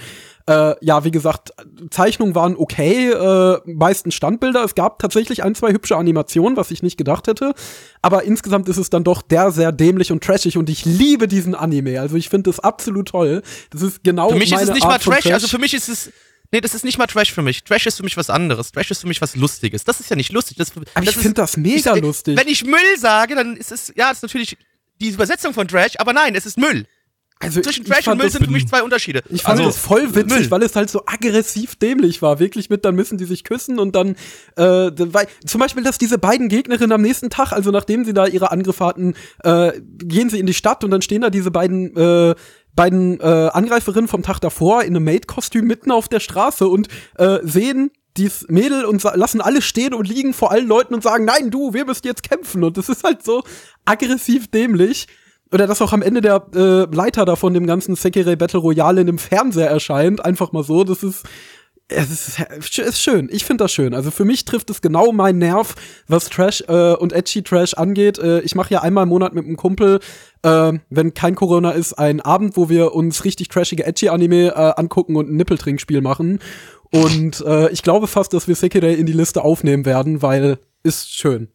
Äh, 0.49 0.75
ja, 0.85 1.05
wie 1.05 1.13
gesagt, 1.13 1.53
Zeichnungen 1.91 2.35
waren 2.35 2.57
okay, 2.57 3.11
äh, 3.11 3.61
meistens 3.65 4.15
Standbilder. 4.15 4.65
Es 4.65 4.75
gab 4.75 4.99
tatsächlich 4.99 5.45
ein, 5.45 5.55
zwei 5.55 5.73
hübsche 5.73 5.97
Animationen, 5.97 6.57
was 6.57 6.71
ich 6.71 6.83
nicht 6.83 6.97
gedacht 6.97 7.29
hätte. 7.29 7.55
Aber 8.03 8.25
insgesamt 8.25 8.69
ist 8.69 8.79
es 8.79 8.91
dann 8.91 9.05
doch 9.05 9.23
der 9.23 9.53
sehr 9.53 9.71
dämlich 9.71 10.11
und 10.11 10.25
trashig 10.25 10.59
und 10.59 10.69
ich 10.69 10.85
liebe 10.85 11.29
diesen 11.29 11.55
Anime. 11.55 12.01
Also 12.01 12.17
ich 12.17 12.29
finde 12.29 12.51
das 12.51 12.59
absolut 12.59 13.09
toll. 13.09 13.43
Das 13.71 13.83
ist 13.83 14.03
genau 14.03 14.31
für 14.31 14.35
mich 14.35 14.47
ist 14.47 14.53
meine 14.53 14.65
es 14.65 14.75
nicht 14.75 14.83
Art 14.85 14.93
mal 14.93 14.99
von 15.01 15.13
Trash, 15.15 15.33
also 15.33 15.47
für 15.47 15.59
mich 15.59 15.75
ist 15.75 15.89
es. 15.89 16.13
Nee, 16.53 16.61
das 16.61 16.75
ist 16.75 16.85
nicht 16.85 16.99
mal 16.99 17.07
Trash 17.07 17.33
für 17.33 17.43
mich. 17.43 17.65
Trash 17.65 17.87
ist 17.87 17.97
für 17.97 18.03
mich 18.03 18.17
was 18.17 18.29
anderes. 18.31 18.73
Trash 18.73 18.91
ist 18.91 19.01
für 19.01 19.09
mich 19.09 19.21
was 19.23 19.35
Lustiges. 19.37 19.85
Das 19.85 20.01
ist 20.01 20.11
ja 20.11 20.17
nicht 20.17 20.33
lustig. 20.33 20.59
Das, 20.59 20.71
Aber 20.77 20.85
das 21.05 21.17
ich 21.17 21.21
finde 21.23 21.35
das 21.35 21.57
mega 21.57 21.97
ich, 21.97 22.03
lustig. 22.03 22.39
Wenn 22.39 22.49
ich 22.49 22.65
Müll 22.65 22.99
sage, 22.99 23.35
dann 23.35 23.57
ist 23.57 23.73
es, 23.73 23.93
ja, 23.97 24.09
das 24.11 24.19
ist 24.19 24.23
natürlich 24.23 24.57
die 25.01 25.09
Übersetzung 25.09 25.55
von 25.55 25.67
Trash, 25.67 25.95
aber 25.99 26.13
nein, 26.13 26.35
es 26.35 26.45
ist 26.47 26.59
Müll. 26.59 26.87
also 27.41 27.61
Zwischen 27.63 27.83
ich 27.85 27.89
Trash 27.89 28.07
und 28.07 28.19
Müll 28.19 28.31
sind 28.31 28.45
für 28.45 28.51
mich 28.53 28.69
zwei 28.69 28.83
Unterschiede. 28.83 29.23
Ich 29.31 29.43
fand 29.43 29.59
Also, 29.59 29.71
das 29.71 29.79
voll 29.79 30.15
witzig, 30.15 30.41
Müll. 30.43 30.51
weil 30.51 30.63
es 30.63 30.77
halt 30.77 30.91
so 30.91 31.03
aggressiv 31.07 31.75
dämlich 31.77 32.21
war. 32.23 32.39
Wirklich 32.39 32.69
mit, 32.71 32.85
dann 32.85 32.95
müssen 32.95 33.17
die 33.19 33.25
sich 33.25 33.43
küssen 33.45 33.79
und 33.81 33.97
dann, 33.97 34.15
äh, 34.57 34.63
weil, 34.97 35.27
zum 35.47 35.59
Beispiel, 35.59 35.83
dass 35.83 35.97
diese 35.99 36.19
beiden 36.19 36.49
Gegnerinnen 36.51 36.93
am 36.93 37.01
nächsten 37.03 37.31
Tag, 37.31 37.53
also 37.53 37.71
nachdem 37.71 38.05
sie 38.05 38.13
da 38.13 38.27
ihre 38.27 38.51
Angriffe 38.53 38.85
hatten, 38.85 39.15
äh, 39.43 39.73
gehen 39.99 40.29
sie 40.31 40.39
in 40.39 40.47
die 40.47 40.55
Stadt 40.55 40.85
und 40.85 40.91
dann 40.91 41.01
stehen 41.03 41.23
da 41.23 41.31
diese 41.31 41.51
beiden, 41.51 41.97
äh, 41.97 42.35
beiden 42.75 43.21
äh, 43.21 43.51
Angreiferinnen 43.53 44.09
vom 44.09 44.23
Tag 44.23 44.41
davor 44.41 44.83
in 44.83 44.97
einem 44.97 45.05
Maid-Kostüm 45.05 45.67
mitten 45.67 45.91
auf 45.91 46.09
der 46.09 46.21
Straße 46.21 46.67
und 46.67 46.89
äh, 47.19 47.39
sehen 47.43 47.91
dies 48.17 48.47
Mädel 48.49 48.85
und 48.85 49.03
lassen 49.03 49.41
alle 49.41 49.63
stehen 49.63 49.95
und 49.95 50.07
liegen 50.09 50.35
vor 50.35 50.51
allen 50.51 50.67
Leuten 50.67 50.95
und 50.95 51.03
sagen, 51.03 51.25
nein, 51.25 51.51
du, 51.51 51.73
wir 51.73 51.87
müssen 51.87 52.07
jetzt 52.07 52.23
kämpfen. 52.23 52.63
Und 52.63 52.77
das 52.77 52.89
ist 52.89 53.05
halt 53.05 53.25
so 53.25 53.43
aggressiv 53.85 54.51
dämlich. 54.51 55.07
Oder 55.51 55.67
dass 55.67 55.83
auch 55.83 55.93
am 55.93 56.03
Ende 56.03 56.21
der 56.21 56.47
äh, 56.55 56.95
Leiter 56.95 57.25
da 57.25 57.37
von 57.37 57.53
dem 57.55 57.67
ganzen 57.67 57.95
Sekirei 57.95 58.37
Battle 58.37 58.61
Royale 58.61 59.03
in 59.03 59.07
dem 59.07 59.19
Fernseher 59.19 59.69
erscheint. 59.69 60.25
Einfach 60.25 60.53
mal 60.53 60.65
so. 60.65 60.85
Das 60.85 61.03
ist. 61.03 61.25
Es 61.89 62.39
ist, 62.39 62.79
ist 62.79 63.03
schön. 63.03 63.29
Ich 63.31 63.45
finde 63.45 63.65
das 63.65 63.73
schön. 63.73 63.93
Also 63.93 64.11
für 64.11 64.25
mich 64.25 64.47
trifft 64.47 64.71
es 64.71 64.81
genau 64.81 65.13
meinen 65.13 65.39
Nerv, 65.39 65.75
was 66.09 66.31
Trash 66.31 66.65
äh, 66.67 66.95
und 66.95 67.13
Edgy 67.13 67.43
Trash 67.43 67.75
angeht. 67.75 68.19
Äh, 68.19 68.41
ich 68.41 68.55
mache 68.55 68.73
ja 68.73 68.81
einmal 68.81 69.03
im 69.03 69.11
Monat 69.11 69.35
mit 69.35 69.45
einem 69.45 69.57
Kumpel, 69.57 70.01
äh, 70.43 70.73
wenn 70.91 71.15
kein 71.15 71.35
Corona 71.35 71.71
ist, 71.71 71.95
einen 71.95 72.21
Abend, 72.21 72.57
wo 72.57 72.69
wir 72.69 72.95
uns 72.95 73.25
richtig 73.25 73.49
trashige 73.49 73.85
Edgy 73.85 74.09
Anime 74.09 74.49
äh, 74.49 74.73
angucken 74.81 75.17
und 75.17 75.31
ein 75.31 75.37
Nippeltrinkspiel 75.37 76.01
machen. 76.01 76.41
Und 76.91 77.41
äh, 77.47 77.71
ich 77.71 77.83
glaube 77.83 78.07
fast, 78.07 78.33
dass 78.35 78.49
wir 78.49 78.55
Sekirei 78.55 78.95
in 78.95 79.07
die 79.07 79.13
Liste 79.13 79.43
aufnehmen 79.43 79.87
werden, 79.87 80.21
weil 80.23 80.59
ist 80.83 81.15
schön. 81.15 81.49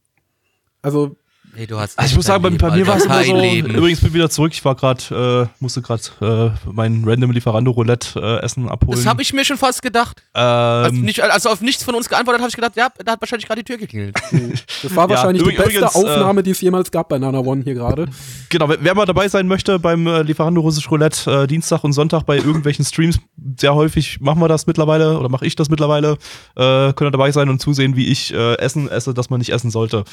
Also 0.82 1.16
Hey, 1.58 1.66
du 1.66 1.80
hast 1.80 1.98
Also 1.98 2.12
ich 2.12 2.16
muss 2.16 2.28
sagen, 2.28 2.44
bei, 2.44 2.52
bei 2.52 2.76
mir 2.76 2.86
war 2.86 2.98
es 2.98 3.06
immer 3.06 3.24
so. 3.24 3.36
Leben. 3.36 3.74
Übrigens 3.74 4.00
bin 4.02 4.14
wieder 4.14 4.30
zurück. 4.30 4.52
Ich 4.54 4.64
war 4.64 4.76
gerade, 4.76 5.48
äh, 5.48 5.48
musste 5.60 5.82
gerade 5.82 6.04
äh, 6.22 6.70
mein 6.72 7.04
random 7.04 7.32
Lieferando 7.32 7.72
Roulette 7.72 8.20
äh, 8.22 8.46
Essen 8.46 8.70
abholen. 8.70 8.96
Das 8.96 9.08
habe 9.08 9.24
ich 9.24 9.34
mir 9.34 9.44
schon 9.44 9.58
fast 9.58 9.82
gedacht. 9.82 10.22
Also, 10.34 10.96
ähm, 10.96 11.02
nicht, 11.02 11.20
also 11.20 11.50
auf 11.50 11.62
nichts 11.62 11.84
von 11.84 11.96
uns 11.96 12.10
geantwortet 12.10 12.42
habe 12.42 12.50
ich 12.50 12.56
gedacht, 12.56 12.76
ja, 12.76 12.90
da 13.04 13.14
hat 13.14 13.22
wahrscheinlich 13.22 13.48
gerade 13.48 13.64
die 13.64 13.66
Tür 13.66 13.78
geklingelt. 13.80 14.16
das 14.84 14.96
war 14.96 15.06
Ja, 15.06 15.16
wahrscheinlich 15.16 15.42
die 15.42 15.50
übrigens, 15.50 15.82
beste 15.82 16.00
äh, 16.00 16.04
Aufnahme, 16.04 16.44
die 16.44 16.52
es 16.52 16.62
jemals 16.62 16.92
gab 16.92 17.10
bei 17.10 17.18
Nana 17.18 17.40
One 17.40 17.64
hier 17.64 17.74
gerade. 17.74 18.06
Genau, 18.50 18.70
wer, 18.70 18.78
wer 18.80 18.96
mal 18.96 19.06
dabei 19.06 19.28
sein 19.28 19.46
möchte 19.46 19.78
beim 19.78 20.08
äh, 20.08 20.22
Lieferando 20.22 20.62
Russisch 20.62 20.90
Roulette 20.90 21.30
äh, 21.44 21.48
Dienstag 21.48 21.84
und 21.84 21.92
Sonntag 21.92 22.24
bei 22.24 22.38
irgendwelchen 22.38 22.86
Streams, 22.86 23.20
sehr 23.60 23.76
häufig 23.76 24.22
machen 24.22 24.40
wir 24.40 24.48
das 24.48 24.68
mittlerweile 24.68 25.20
oder 25.20 25.28
mache 25.28 25.46
ich 25.46 25.58
das 25.58 25.70
mittlerweile, 25.70 26.14
äh, 26.56 26.94
könnt 26.94 27.02
ihr 27.02 27.12
dabei 27.12 27.32
sein 27.32 27.50
und 27.50 27.60
zusehen, 27.60 27.98
wie 27.98 28.08
ich 28.08 28.34
äh, 28.34 28.58
Essen 28.60 28.88
esse, 28.90 29.14
das 29.14 29.30
man 29.30 29.40
nicht 29.40 29.52
essen 29.52 29.70
sollte. 29.70 30.06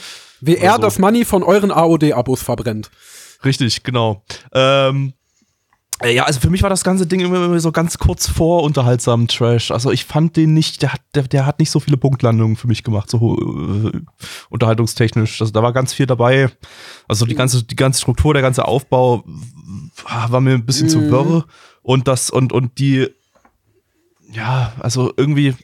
Wie 0.47 0.57
er 0.57 0.75
so. 0.75 0.83
das 0.83 0.99
Money 0.99 1.25
von 1.25 1.43
euren 1.43 1.71
AOD-Abos 1.71 2.43
verbrennt. 2.43 2.91
Richtig, 3.45 3.83
genau. 3.83 4.25
Ähm, 4.53 5.13
äh, 6.03 6.15
ja, 6.15 6.25
also 6.25 6.41
für 6.41 6.51
mich 6.51 6.63
war 6.63 6.71
das 6.71 6.83
ganze 6.83 7.07
Ding 7.07 7.21
immer, 7.21 7.59
so 7.61 7.71
ganz 7.71 7.99
kurz 7.99 8.29
vor 8.29 8.63
unterhaltsamen 8.65 9.29
Trash. 9.29 9.71
Also 9.71 9.91
ich 9.93 10.05
fand 10.05 10.37
den 10.37 10.53
nicht, 10.53 10.83
der 10.83 10.93
hat, 10.93 11.01
der, 11.15 11.23
der 11.25 11.47
hat 11.47 11.61
nicht 11.61 11.71
so 11.71 11.79
viele 11.79 11.97
Punktlandungen 11.97 12.57
für 12.57 12.67
mich 12.67 12.83
gemacht, 12.83 13.11
so 13.11 13.37
äh, 13.37 14.01
unterhaltungstechnisch. 14.51 15.41
Also 15.41 15.53
da 15.53 15.63
war 15.63 15.73
ganz 15.73 15.93
viel 15.93 16.07
dabei. 16.07 16.51
Also 17.07 17.27
die 17.27 17.35
ganze, 17.35 17.63
die 17.63 17.77
ganze 17.77 18.01
Struktur, 18.01 18.35
der 18.35 18.43
ganze 18.43 18.65
Aufbau 18.67 19.25
war 20.05 20.41
mir 20.41 20.55
ein 20.55 20.67
bisschen 20.67 20.89
zu 20.89 20.99
Mhm. 20.99 21.11
wirr. 21.11 21.45
Und 21.83 22.09
das, 22.09 22.31
und, 22.31 22.53
und 22.53 22.79
die, 22.79 23.09
ja, 24.33 24.73
also 24.81 25.13
irgendwie, 25.17 25.55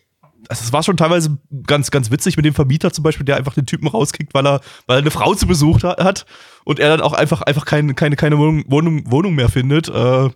also 0.50 0.64
es 0.64 0.72
war 0.72 0.82
schon 0.82 0.96
teilweise 0.96 1.38
ganz, 1.66 1.90
ganz 1.90 2.10
witzig 2.10 2.36
mit 2.36 2.44
dem 2.44 2.54
Vermieter 2.54 2.92
zum 2.92 3.04
Beispiel, 3.04 3.24
der 3.24 3.36
einfach 3.36 3.54
den 3.54 3.66
Typen 3.66 3.86
rauskickt, 3.88 4.34
weil 4.34 4.46
er, 4.46 4.60
weil 4.86 4.96
er 4.98 5.02
eine 5.02 5.10
Frau 5.10 5.34
zu 5.34 5.46
Besuch 5.46 5.82
ha- 5.84 5.96
hat 6.02 6.26
und 6.64 6.80
er 6.80 6.88
dann 6.90 7.00
auch 7.00 7.12
einfach, 7.12 7.42
einfach 7.42 7.64
keine, 7.64 7.94
keine, 7.94 8.16
keine 8.16 8.36
Wohnung, 8.36 8.64
Wohnung, 8.68 9.10
Wohnung 9.10 9.34
mehr 9.36 9.48
findet. 9.48 9.88
Äh, 9.88 10.30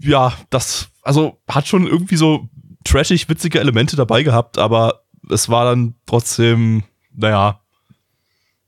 ja, 0.00 0.32
das, 0.50 0.88
also 1.02 1.38
hat 1.48 1.68
schon 1.68 1.86
irgendwie 1.86 2.16
so 2.16 2.48
trashig 2.84 3.28
witzige 3.28 3.60
Elemente 3.60 3.96
dabei 3.96 4.22
gehabt, 4.22 4.58
aber 4.58 5.02
es 5.28 5.48
war 5.48 5.64
dann 5.66 5.94
trotzdem, 6.06 6.82
naja, 7.14 7.60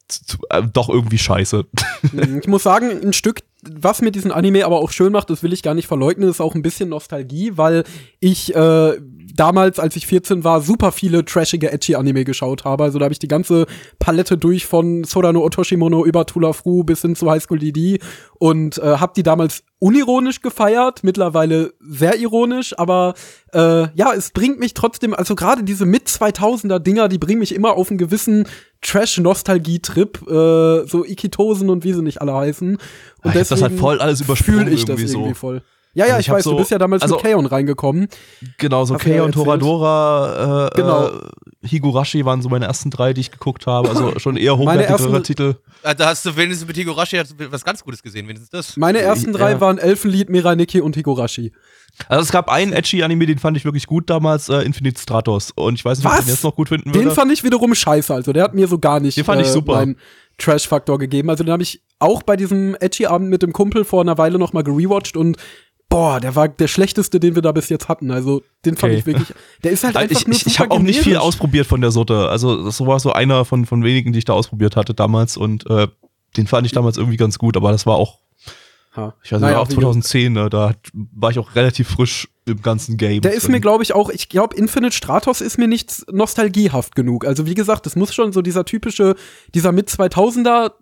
zu, 0.08 0.38
äh, 0.50 0.62
doch 0.62 0.88
irgendwie 0.88 1.18
scheiße. 1.18 1.66
Mm, 2.12 2.38
Ich 2.42 2.48
muss 2.48 2.62
sagen, 2.62 2.90
ein 3.02 3.12
Stück, 3.12 3.42
was 3.74 4.02
mir 4.02 4.10
diesen 4.10 4.32
Anime 4.32 4.64
aber 4.64 4.78
auch 4.78 4.90
schön 4.90 5.12
macht, 5.12 5.30
das 5.30 5.42
will 5.42 5.52
ich 5.52 5.62
gar 5.62 5.74
nicht 5.74 5.86
verleugnen, 5.86 6.28
ist 6.28 6.40
auch 6.40 6.54
ein 6.54 6.62
bisschen 6.62 6.88
Nostalgie, 6.88 7.52
weil 7.56 7.84
ich 8.20 8.54
äh, 8.54 8.98
damals, 9.34 9.78
als 9.78 9.96
ich 9.96 10.06
14 10.06 10.44
war, 10.44 10.60
super 10.60 10.92
viele 10.92 11.24
trashige 11.24 11.72
Edgy-Anime 11.72 12.24
geschaut 12.24 12.64
habe. 12.64 12.84
Also 12.84 12.98
da 12.98 13.04
habe 13.04 13.12
ich 13.12 13.18
die 13.18 13.28
ganze 13.28 13.66
Palette 13.98 14.36
durch 14.36 14.66
von 14.66 15.04
Sorano 15.04 15.44
Otoshimono 15.44 16.04
über 16.04 16.26
Tula 16.26 16.52
Fru 16.52 16.84
bis 16.84 17.02
hin 17.02 17.14
zu 17.14 17.30
High 17.30 17.42
School 17.42 17.58
DD 17.58 18.00
und 18.38 18.78
äh, 18.78 18.98
habe 18.98 19.12
die 19.16 19.22
damals 19.22 19.62
unironisch 19.78 20.42
gefeiert, 20.42 21.04
mittlerweile 21.04 21.72
sehr 21.80 22.18
ironisch, 22.18 22.76
aber 22.76 23.14
äh, 23.52 23.86
ja, 23.94 24.12
es 24.14 24.30
bringt 24.30 24.58
mich 24.58 24.74
trotzdem, 24.74 25.14
also 25.14 25.36
gerade 25.36 25.62
diese 25.62 25.86
mit 25.86 26.08
2000er 26.08 26.80
Dinger, 26.80 27.08
die 27.08 27.18
bringen 27.18 27.38
mich 27.38 27.54
immer 27.54 27.74
auf 27.74 27.90
einen 27.90 27.98
gewissen 27.98 28.46
Trash-Nostalgie-Trip, 28.82 30.22
äh, 30.28 30.86
so 30.86 31.04
Ikitosen 31.04 31.70
und 31.70 31.84
wie 31.84 31.92
sie 31.92 32.02
nicht 32.02 32.20
alle 32.20 32.34
heißen. 32.34 32.70
Und 32.72 32.80
Ah, 33.22 33.30
ich 33.30 33.34
hab 33.34 33.34
das 33.34 33.50
halt 33.50 33.60
deswegen 33.72 33.78
voll 33.80 34.00
alles 34.00 34.20
fühl 34.36 34.68
ich 34.68 34.84
das 34.84 35.00
irgendwie 35.00 35.28
so. 35.30 35.34
voll. 35.34 35.62
Ja, 35.94 36.06
ja, 36.06 36.14
Also 36.14 36.20
ich, 36.20 36.26
ich 36.28 36.32
weiß, 36.32 36.44
du 36.44 36.50
so- 36.50 36.56
bist 36.56 36.70
ja 36.70 36.78
damals 36.78 37.02
also- 37.02 37.16
mit 37.16 37.24
Kaon 37.24 37.46
reingekommen. 37.46 38.08
Genau, 38.58 38.84
so 38.84 38.94
du 38.96 39.08
ja 39.08 39.16
erzählt. 39.16 39.34
Toradora, 39.34 40.68
äh, 40.68 40.76
Genau. 40.76 41.06
äh, 41.08 41.10
Higurashi 41.66 42.24
waren 42.24 42.40
so 42.40 42.48
meine 42.48 42.66
ersten 42.66 42.90
drei, 42.90 43.12
die 43.12 43.20
ich 43.20 43.30
geguckt 43.32 43.66
habe. 43.66 43.88
Also 43.88 44.18
schon 44.18 44.36
eher 44.36 44.56
hochwertigere 44.56 45.22
Titel. 45.22 45.54
Ah, 45.82 45.94
Da 45.94 46.06
hast 46.06 46.24
du 46.24 46.36
wenigstens 46.36 46.68
mit 46.68 46.76
Higurashi 46.76 47.16
du 47.36 47.50
was 47.52 47.64
ganz 47.64 47.82
Gutes 47.82 48.02
gesehen, 48.02 48.26
wenigstens 48.28 48.50
das. 48.50 48.76
Meine 48.76 49.00
ersten 49.00 49.32
drei 49.32 49.52
Ja. 49.52 49.60
waren 49.60 49.78
Elfenlied, 49.78 50.28
Miraniki 50.28 50.80
und 50.80 50.94
Higurashi. 50.96 51.52
Also 52.08 52.22
es 52.22 52.30
gab 52.30 52.48
einen 52.48 52.72
edgy 52.72 53.02
Anime, 53.02 53.26
den 53.26 53.38
fand 53.38 53.56
ich 53.56 53.64
wirklich 53.64 53.86
gut 53.86 54.08
damals, 54.10 54.48
äh, 54.48 54.60
Infinite 54.62 55.00
Stratos. 55.00 55.50
Und 55.56 55.74
ich 55.74 55.84
weiß 55.84 55.98
nicht, 55.98 56.06
ob 56.06 56.12
ich 56.12 56.18
Was? 56.18 56.24
den 56.26 56.34
jetzt 56.34 56.44
noch 56.44 56.54
gut 56.54 56.68
finden 56.68 56.92
Den 56.92 57.02
würde. 57.04 57.10
fand 57.14 57.32
ich 57.32 57.42
wiederum 57.42 57.74
scheiße, 57.74 58.14
also 58.14 58.32
der 58.32 58.44
hat 58.44 58.54
mir 58.54 58.68
so 58.68 58.78
gar 58.78 59.00
nicht 59.00 59.16
Den 59.16 59.24
fand 59.24 59.40
ich 59.40 59.48
äh, 59.48 59.52
super. 59.52 59.76
meinen 59.76 59.96
Trash-Faktor 60.36 60.98
gegeben. 60.98 61.30
Also 61.30 61.42
den 61.42 61.52
habe 61.52 61.62
ich 61.64 61.82
auch 61.98 62.22
bei 62.22 62.36
diesem 62.36 62.76
Edgy-Abend 62.78 63.28
mit 63.28 63.42
dem 63.42 63.52
Kumpel 63.52 63.84
vor 63.84 64.02
einer 64.02 64.16
Weile 64.18 64.38
noch 64.38 64.52
mal 64.52 64.62
gerewatcht 64.62 65.16
und 65.16 65.36
boah, 65.88 66.20
der 66.20 66.34
war 66.36 66.48
der 66.48 66.68
schlechteste, 66.68 67.18
den 67.20 67.34
wir 67.34 67.42
da 67.42 67.52
bis 67.52 67.68
jetzt 67.68 67.88
hatten. 67.88 68.10
Also 68.10 68.42
den 68.64 68.76
fand 68.76 68.92
Okay. 68.92 69.00
ich 69.00 69.06
wirklich, 69.06 69.28
der 69.64 69.72
ist 69.72 69.84
halt 69.84 69.96
Also 69.96 70.08
einfach 70.10 70.20
ich 70.20 70.26
nur 70.26 70.36
ich, 70.36 70.46
ich 70.46 70.58
habe 70.60 70.70
auch 70.70 70.80
nicht 70.80 71.00
viel 71.00 71.16
ausprobiert 71.16 71.66
von 71.66 71.80
der 71.80 71.90
Sorte. 71.90 72.28
Also 72.28 72.64
das 72.64 72.80
war 72.84 73.00
so 73.00 73.12
einer 73.12 73.44
von, 73.44 73.66
von 73.66 73.82
wenigen, 73.84 74.12
die 74.12 74.18
ich 74.18 74.24
da 74.24 74.34
ausprobiert 74.34 74.76
hatte 74.76 74.94
damals. 74.94 75.36
Und 75.36 75.68
äh, 75.70 75.88
den 76.36 76.46
fand 76.46 76.66
ich 76.66 76.72
damals 76.72 76.96
irgendwie 76.98 77.16
ganz 77.16 77.38
gut. 77.38 77.56
Aber 77.56 77.72
das 77.72 77.86
war 77.86 77.96
auch, 77.96 78.18
Ha. 78.96 79.14
ich 79.22 79.32
weiß 79.32 79.40
nicht, 79.40 79.48
Naja, 79.50 79.60
auch 79.60 79.68
wie 79.68 79.74
2010. 79.74 80.32
Ne? 80.32 80.50
Da 80.50 80.74
war 80.92 81.30
ich 81.30 81.38
auch 81.38 81.54
relativ 81.54 81.88
frisch 81.88 82.28
im 82.46 82.62
ganzen 82.62 82.96
Game. 82.96 83.20
Der 83.20 83.32
ist 83.34 83.44
drin. 83.44 83.52
mir, 83.52 83.60
glaube 83.60 83.82
ich, 83.82 83.94
auch, 83.94 84.08
ich 84.10 84.28
glaube, 84.28 84.56
Infinite 84.56 84.94
Stratos 84.96 85.40
ist 85.40 85.58
mir 85.58 85.68
nicht 85.68 86.04
nostalgiehaft 86.10 86.94
genug. 86.96 87.26
Also, 87.26 87.46
wie 87.46 87.54
gesagt, 87.54 87.86
es 87.86 87.96
muss 87.96 88.14
schon 88.14 88.32
so 88.32 88.40
dieser 88.42 88.64
typische, 88.64 89.14
dieser 89.54 89.72
mit 89.72 89.88
2000er 89.90 90.72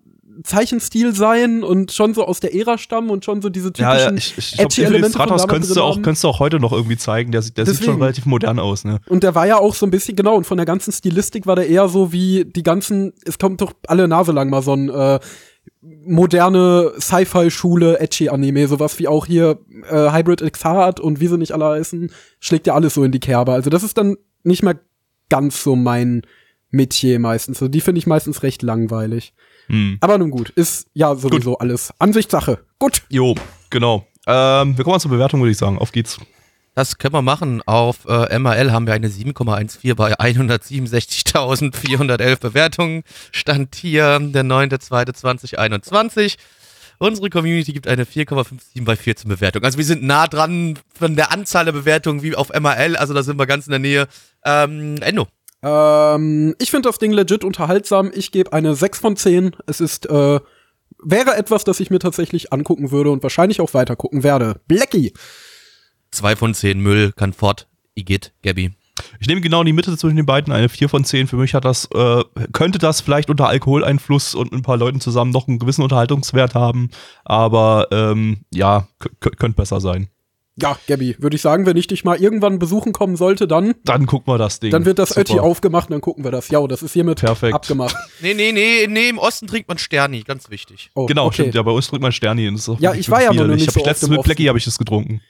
Zeichenstil 0.45 1.15
sein 1.15 1.63
und 1.63 1.93
schon 1.93 2.15
so 2.15 2.25
aus 2.25 2.41
der 2.41 2.55
Ära 2.55 2.79
stammen 2.79 3.11
und 3.11 3.25
schon 3.25 3.43
so 3.43 3.49
diese 3.49 3.73
typischen 3.73 3.99
ja, 3.99 4.11
ja, 4.11 4.15
ich, 4.15 4.37
ich 4.39 4.57
von 4.61 5.11
Stratos 5.11 5.47
könntest 5.49 5.77
du, 5.77 5.83
auch, 5.83 5.95
haben. 5.97 6.03
könntest 6.03 6.25
du 6.25 6.29
auch 6.29 6.39
heute 6.41 6.61
noch 6.61 6.73
irgendwie 6.73 6.97
zeigen. 6.97 7.33
Der, 7.33 7.43
sieht- 7.43 7.57
der 7.57 7.67
sieht 7.67 7.77
schon 7.77 7.85
Deswegen. 7.87 8.03
relativ 8.03 8.27
modern 8.27 8.59
aus. 8.59 8.85
Ne? 8.85 8.99
Und 9.09 9.23
der 9.23 9.35
war 9.35 9.47
ja 9.47 9.59
auch 9.59 9.75
so 9.75 9.87
ein 9.87 9.91
bisschen, 9.91 10.17
genau, 10.17 10.37
und 10.37 10.45
von 10.45 10.57
der 10.57 10.67
ganzen 10.67 10.93
Stilistik 10.93 11.47
war 11.47 11.57
der 11.57 11.69
eher 11.69 11.89
so 11.89 12.13
wie 12.13 12.45
die 12.45 12.63
ganzen, 12.63 13.13
es 13.25 13.39
kommt 13.39 13.61
doch 13.61 13.73
alle 13.87 14.09
Nase 14.09 14.33
lang 14.33 14.51
mal 14.51 14.63
so 14.63 14.73
ein 14.75 14.89
äh, 14.89 15.19
moderne 16.05 16.93
Sci-Fi-Schule, 16.99 17.99
Edgy-Anime, 18.01 18.69
sowas 18.69 18.99
wie 18.99 19.09
auch 19.09 19.27
hier 19.27 19.59
äh, 19.91 20.13
Hybrid 20.13 20.43
Hard 20.65 21.01
und 21.01 21.21
wie 21.21 21.27
sie 21.29 21.39
nicht 21.39 21.53
alle 21.53 21.67
heißen, 21.67 22.11
schlägt 22.41 22.67
ja 22.67 22.75
alles 22.75 22.95
so 22.95 23.05
in 23.05 23.13
die 23.13 23.21
Kerbe. 23.21 23.53
Also 23.53 23.71
das 23.71 23.83
ist 23.83 23.97
dann 23.99 24.17
nicht 24.43 24.63
mehr 24.63 24.79
ganz 25.29 25.63
so 25.63 25.77
mein 25.77 26.23
Metier 26.71 27.19
meistens. 27.19 27.59
Also 27.59 27.69
die 27.69 27.81
finde 27.81 27.99
ich 27.99 28.07
meistens 28.07 28.43
recht 28.43 28.63
langweilig. 28.63 29.33
Hm. 29.67 29.99
Aber 30.01 30.19
nun 30.19 30.31
gut, 30.31 30.51
ist 30.51 30.89
ja 30.95 31.15
sowieso 31.15 31.59
alles 31.59 31.93
Ansichtssache. 31.99 32.59
Gut. 32.79 33.03
Jo, 33.09 33.35
genau. 33.71 34.07
Ähm, 34.27 34.77
wir 34.77 34.85
kommen 34.85 34.95
mal 34.95 35.01
zur 35.01 35.13
Bewertung, 35.13 35.41
würde 35.41 35.53
ich 35.53 35.59
sagen. 35.59 35.79
Auf 35.79 35.93
geht's. 35.93 36.19
Das 36.75 36.99
können 36.99 37.15
wir 37.15 37.23
machen. 37.23 37.63
Auf 37.65 38.05
äh, 38.07 38.39
MAL 38.39 38.71
haben 38.71 38.87
wir 38.87 38.93
eine 38.93 39.09
7,14 39.09 39.95
bei 39.95 40.13
167.411 40.13 42.39
Bewertungen. 42.39 43.03
Stand 43.33 43.75
hier 43.77 44.19
der 44.21 44.45
9.2.2021. 44.45 46.37
Unsere 46.99 47.29
Community 47.31 47.73
gibt 47.73 47.89
eine 47.89 48.05
4,57 48.05 48.85
bei 48.85 48.97
14 48.97 49.27
Bewertungen. 49.29 49.65
Also 49.65 49.79
wir 49.79 49.87
sind 49.87 50.03
nah 50.03 50.27
dran 50.27 50.79
von 50.99 51.17
der 51.17 51.33
Anzahl 51.33 51.65
der 51.65 51.73
Bewertungen 51.73 52.23
wie 52.23 52.35
auf 52.35 52.51
MAL. 52.59 52.97
Also 52.97 53.15
da 53.15 53.23
sind 53.23 53.39
wir 53.39 53.47
ganz 53.47 53.67
in 53.67 53.71
der 53.71 53.81
Nähe. 53.81 54.07
Ähm, 54.45 54.97
Endo. 55.01 55.29
Ähm, 55.67 56.55
ich 56.61 56.71
finde 56.71 56.89
das 56.89 56.99
Ding 56.99 57.13
legit 57.13 57.43
unterhaltsam. 57.43 58.13
Ich 58.15 58.31
gebe 58.31 58.53
eine 58.53 58.77
6 58.77 59.01
von 59.01 59.17
10. 59.17 59.57
Es 59.67 59.81
ist, 59.81 60.07
äh, 60.07 60.41
wäre 61.03 61.37
etwas, 61.37 61.65
das 61.65 61.81
ich 61.81 61.91
mir 61.91 61.99
tatsächlich 61.99 62.53
angucken 62.53 62.93
würde 62.93 63.11
und 63.11 63.23
wahrscheinlich 63.23 63.61
auch 63.61 63.75
weiter 63.75 63.97
gucken 63.97 64.23
werde. 64.23 64.61
Blackie. 64.69 65.13
2 66.13 66.37
von 66.37 66.55
10 66.55 66.79
Müll, 66.79 67.13
kann 67.13 67.33
fort. 67.33 67.67
Igitt, 67.97 68.33
Gabby. 68.43 68.73
Ich 69.21 69.27
nehme 69.27 69.41
genau 69.41 69.65
die 69.65 69.73
Mitte 69.73 69.97
zwischen 69.99 70.17
den 70.17 70.25
beiden, 70.25 70.53
eine 70.53 70.69
4 70.69 70.89
von 70.89 71.05
10. 71.05 71.27
Für 71.27 71.37
mich 71.37 71.55
hat 71.55 71.65
das, 71.65 71.89
äh, 71.93 72.23
könnte 72.53 72.79
das 72.79 73.01
vielleicht 73.01 73.29
unter 73.29 73.49
Alkoholeinfluss 73.49 74.35
und 74.35 74.53
ein 74.53 74.63
paar 74.63 74.77
Leuten 74.77 75.01
zusammen 75.01 75.33
noch 75.33 75.49
einen 75.49 75.59
gewissen 75.59 75.83
Unterhaltungswert 75.83 76.55
haben. 76.55 76.91
Aber 77.25 77.89
ähm, 77.91 78.45
ja, 78.53 78.87
könnte 79.21 79.57
besser 79.57 79.81
sein. 79.81 80.09
Ja, 80.61 80.79
Gabby, 80.89 81.17
würde 81.19 81.37
ich 81.37 81.43
sagen, 81.43 81.67
wenn 81.67 81.77
ich 81.77 81.87
dich 81.87 82.03
mal 82.05 82.17
irgendwann 82.17 82.59
besuchen 82.59 82.93
kommen 82.93 83.17
sollte, 83.17 83.47
dann, 83.47 83.75
Dann 83.85 84.07
gucken 84.07 84.33
wir 84.33 84.39
das 84.39 84.59
Ding. 84.59 84.71
dann 84.71 84.87
wird 84.87 84.99
das 84.99 85.11
Super. 85.11 85.21
Ötti 85.21 85.39
aufgemacht 85.39 85.89
und 85.89 85.93
dann 85.93 86.01
gucken 86.01 86.25
wir 86.25 86.31
das. 86.31 86.49
Ja, 86.49 86.67
das 86.67 86.83
ist 86.83 86.95
hiermit 86.95 87.21
Perfekt. 87.21 87.55
abgemacht. 87.55 87.95
Nee, 88.23 88.33
nee, 88.33 88.53
nee, 88.53 88.87
nee, 88.89 89.09
im 89.11 89.19
Osten 89.19 89.47
trinkt 89.47 89.69
man 89.69 89.77
Sterni, 89.77 90.23
ganz 90.23 90.49
wichtig. 90.49 90.91
Oh, 90.95 91.05
Genau, 91.07 91.27
okay. 91.27 91.35
stimmt. 91.43 91.55
Ja, 91.55 91.63
bei 91.63 91.71
uns 91.73 91.89
drückt 91.89 92.01
man 92.03 92.13
Sterni. 92.13 92.49
und 92.49 92.55
das 92.55 92.63
ist 92.63 92.69
auch 92.71 92.81
Ja, 92.81 92.95
ich 92.95 93.11
war 93.11 93.21
ja 93.21 93.29
noch 93.29 93.35
widerlich. 93.35 93.57
nicht 93.67 93.73
so 93.73 93.81
ich 93.81 93.83
oft 93.83 93.87
letztens 93.87 94.09
im 94.11 94.17
mit 94.17 94.25
Blackie 94.25 94.49
habe 94.49 94.57
ich 94.59 94.65
das 94.65 94.79
getrunken. 94.79 95.21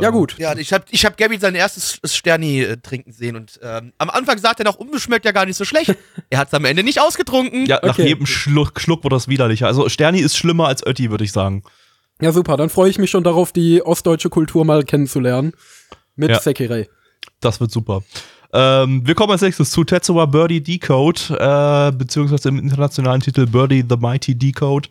Ja, 0.00 0.10
gut. 0.10 0.34
Ja, 0.38 0.56
ich 0.56 0.72
hab, 0.72 0.84
ich 0.90 1.04
hab 1.04 1.16
Gabby 1.16 1.38
sein 1.38 1.54
erstes 1.54 2.00
Sterni 2.04 2.60
äh, 2.62 2.76
trinken 2.76 3.12
sehen 3.12 3.36
und 3.36 3.58
ähm, 3.62 3.92
am 3.98 4.10
Anfang 4.10 4.36
sagt 4.38 4.58
er 4.60 4.64
noch, 4.64 4.76
um, 4.78 4.90
das 4.92 5.02
schmeckt 5.02 5.24
ja 5.24 5.30
gar 5.30 5.46
nicht 5.46 5.56
so 5.56 5.64
schlecht. 5.64 5.94
er 6.30 6.38
hat 6.40 6.48
es 6.48 6.54
am 6.54 6.64
Ende 6.64 6.82
nicht 6.82 7.00
ausgetrunken. 7.00 7.66
Ja, 7.66 7.78
nach 7.82 7.90
Okay. 7.96 8.08
jedem 8.08 8.26
Schluck, 8.26 8.80
Schluck 8.80 9.04
wird 9.04 9.12
das 9.12 9.28
widerlicher. 9.28 9.66
Also 9.68 9.88
Sterni 9.88 10.18
ist 10.20 10.36
schlimmer 10.36 10.66
als 10.66 10.84
Ötti, 10.84 11.10
würde 11.10 11.22
ich 11.24 11.30
sagen. 11.32 11.62
Ja, 12.20 12.32
super. 12.32 12.56
Dann 12.56 12.70
freue 12.70 12.90
ich 12.90 12.98
mich 12.98 13.10
schon 13.10 13.24
darauf, 13.24 13.52
die 13.52 13.82
ostdeutsche 13.82 14.30
Kultur 14.30 14.64
mal 14.64 14.84
kennenzulernen. 14.84 15.52
Mit 16.14 16.30
Ja. 16.30 16.40
Sekirei. 16.40 16.88
Das 17.40 17.60
wird 17.60 17.70
super. 17.70 18.02
Ähm, 18.52 19.06
wir 19.06 19.14
kommen 19.14 19.32
als 19.32 19.42
nächstes 19.42 19.70
zu 19.70 19.84
Tetsuwa 19.84 20.24
Birdie 20.24 20.62
Decode, 20.62 21.20
äh, 21.38 21.92
beziehungsweise 21.92 22.48
im 22.48 22.58
internationalen 22.58 23.20
Titel 23.20 23.46
Birdie 23.46 23.84
the 23.88 23.96
Mighty 23.96 24.34
Decode. 24.34 24.88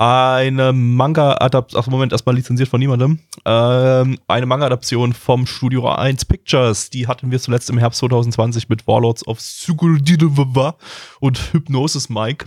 eine 0.00 0.72
Manga-Adaption, 0.72 1.82
ach 1.82 1.88
Moment, 1.88 2.12
erstmal 2.12 2.36
lizenziert 2.36 2.68
von 2.68 2.78
niemandem, 2.78 3.18
ähm, 3.44 4.16
eine 4.28 4.46
Manga-Adaption 4.46 5.12
vom 5.12 5.44
Studio 5.44 5.88
1 5.88 6.24
Pictures, 6.24 6.90
die 6.90 7.08
hatten 7.08 7.32
wir 7.32 7.40
zuletzt 7.40 7.68
im 7.68 7.78
Herbst 7.78 7.98
2020 7.98 8.68
mit 8.68 8.86
Warlords 8.86 9.26
of 9.26 9.40
Sugurdidova 9.40 10.76
und 11.18 11.52
Hypnosis 11.52 12.08
Mike. 12.08 12.46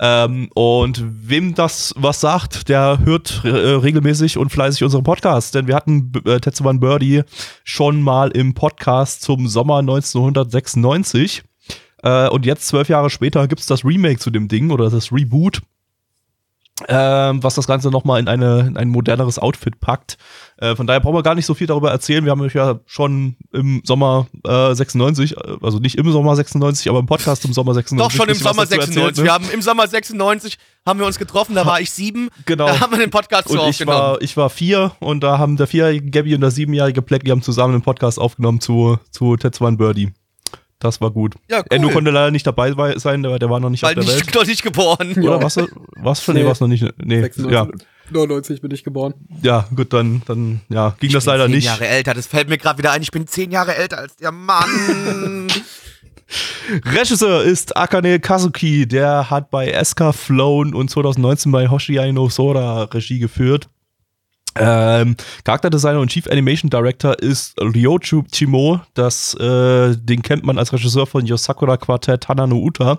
Ähm, 0.00 0.48
und 0.54 1.02
wem 1.04 1.54
das 1.54 1.92
was 1.96 2.20
sagt, 2.20 2.68
der 2.68 3.00
hört 3.02 3.42
äh, 3.44 3.48
regelmäßig 3.48 4.38
und 4.38 4.50
fleißig 4.50 4.84
unseren 4.84 5.02
Podcast, 5.02 5.54
denn 5.54 5.66
wir 5.66 5.74
hatten 5.74 6.12
äh, 6.24 6.38
Tetsuban 6.38 6.78
Birdie 6.78 7.22
schon 7.64 8.00
mal 8.00 8.30
im 8.30 8.54
Podcast 8.54 9.22
zum 9.22 9.48
Sommer 9.48 9.78
1996. 9.78 11.42
Äh, 12.02 12.28
und 12.28 12.46
jetzt, 12.46 12.68
zwölf 12.68 12.88
Jahre 12.88 13.10
später, 13.10 13.48
gibt's 13.48 13.66
das 13.66 13.84
Remake 13.84 14.18
zu 14.18 14.30
dem 14.30 14.46
Ding 14.46 14.70
oder 14.70 14.88
das 14.88 15.10
Reboot 15.10 15.62
ähm, 16.86 17.42
was 17.42 17.54
das 17.54 17.66
Ganze 17.66 17.90
nochmal 17.90 18.20
in, 18.20 18.28
eine, 18.28 18.60
in 18.60 18.76
ein 18.76 18.88
moderneres 18.88 19.38
Outfit 19.38 19.80
packt. 19.80 20.16
Äh, 20.58 20.76
von 20.76 20.86
daher 20.86 21.00
brauchen 21.00 21.14
wir 21.16 21.22
gar 21.22 21.34
nicht 21.34 21.46
so 21.46 21.54
viel 21.54 21.66
darüber 21.66 21.90
erzählen. 21.90 22.24
Wir 22.24 22.30
haben 22.30 22.40
euch 22.40 22.54
ja 22.54 22.80
schon 22.86 23.36
im 23.52 23.82
Sommer 23.84 24.26
äh, 24.44 24.74
96, 24.74 25.36
äh, 25.36 25.56
also 25.60 25.78
nicht 25.78 25.96
im 25.96 26.10
Sommer 26.12 26.36
96, 26.36 26.88
aber 26.88 27.00
im 27.00 27.06
Podcast 27.06 27.44
im 27.44 27.52
Sommer 27.52 27.74
96. 27.74 28.04
Doch 28.04 28.16
schon 28.16 28.28
im 28.32 28.40
Sommer 28.40 28.62
erzählt, 28.62 28.82
96. 28.82 29.18
ne? 29.18 29.24
Wir 29.24 29.32
haben 29.32 29.50
im 29.50 29.62
Sommer 29.62 29.88
96 29.88 30.58
haben 30.86 31.00
wir 31.00 31.06
uns 31.06 31.18
getroffen, 31.18 31.54
da 31.54 31.66
war 31.66 31.80
ich 31.80 31.90
sieben. 31.90 32.28
Genau. 32.46 32.66
Da 32.66 32.80
haben 32.80 32.92
wir 32.92 32.98
den 32.98 33.10
Podcast 33.10 33.48
zu 33.48 33.54
Und 33.54 33.60
ich 33.60 33.66
aufgenommen. 33.66 33.98
war, 33.98 34.22
ich 34.22 34.36
war 34.36 34.50
vier 34.50 34.92
und 35.00 35.20
da 35.20 35.38
haben 35.38 35.56
der 35.56 35.66
vierjährige 35.66 36.10
Gabby 36.10 36.34
und 36.34 36.40
der 36.40 36.50
siebenjährige 36.50 37.02
Plecky 37.02 37.28
haben 37.30 37.42
zusammen 37.42 37.74
einen 37.74 37.82
Podcast 37.82 38.18
aufgenommen 38.18 38.60
zu, 38.60 38.98
zu 39.10 39.36
Tetsuan 39.36 39.76
Birdie. 39.76 40.12
Das 40.80 41.00
war 41.00 41.10
gut. 41.10 41.34
Ja, 41.50 41.58
cool. 41.58 41.64
Endo 41.70 41.88
konnte 41.90 42.10
leider 42.12 42.30
nicht 42.30 42.46
dabei 42.46 42.72
sein, 42.98 43.22
der, 43.22 43.38
der 43.38 43.50
war 43.50 43.58
noch 43.58 43.70
nicht 43.70 43.82
weil 43.82 43.98
auf 43.98 44.04
der 44.04 44.14
nicht, 44.14 44.26
Welt. 44.26 44.34
noch 44.34 44.46
nicht 44.46 44.62
geboren. 44.62 45.12
Oder 45.18 45.42
was? 45.42 45.56
Was 45.96 46.20
für? 46.20 46.32
Nee, 46.32 46.42
Nee. 46.42 46.46
war's 46.46 46.60
noch 46.60 46.68
nicht. 46.68 46.82
Nee, 46.98 47.20
96, 47.22 47.52
ja. 47.52 47.66
99 48.10 48.60
bin 48.62 48.70
ich 48.70 48.84
geboren. 48.84 49.14
Ja, 49.42 49.68
gut, 49.74 49.92
dann, 49.92 50.22
dann, 50.26 50.60
ja, 50.68 50.94
ging 51.00 51.12
das 51.12 51.24
bin 51.24 51.32
leider 51.32 51.44
zehn 51.46 51.54
nicht. 51.56 51.64
Jahre 51.64 51.86
älter, 51.88 52.14
das 52.14 52.26
fällt 52.26 52.48
mir 52.48 52.56
gerade 52.58 52.78
wieder 52.78 52.92
ein. 52.92 53.02
Ich 53.02 53.10
bin 53.10 53.26
zehn 53.26 53.50
Jahre 53.50 53.74
älter 53.76 53.98
als 53.98 54.16
der 54.16 54.32
Mann. 54.32 55.48
Regisseur 56.84 57.42
ist 57.42 57.76
Akane 57.76 58.20
Kazuki, 58.20 58.86
der 58.86 59.30
hat 59.30 59.50
bei 59.50 59.68
Eska 59.70 60.12
Flown 60.12 60.74
und 60.74 60.90
2019 60.90 61.50
bei 61.52 61.68
Hoshiai 61.68 62.12
no 62.12 62.28
Sora 62.28 62.84
Regie 62.84 63.18
geführt. 63.18 63.68
Ähm, 64.56 65.16
Charakterdesigner 65.44 66.00
und 66.00 66.10
Chief 66.10 66.26
Animation 66.28 66.70
Director 66.70 67.18
ist 67.18 67.54
Ryochu 67.60 68.22
Chimo, 68.32 68.80
das, 68.94 69.34
äh, 69.34 69.96
den 69.96 70.22
kennt 70.22 70.44
man 70.44 70.58
als 70.58 70.72
Regisseur 70.72 71.06
von 71.06 71.26
Yosakura 71.26 71.76
Quartett 71.76 72.28
Hana 72.28 72.46
no 72.46 72.56
Uta. 72.56 72.98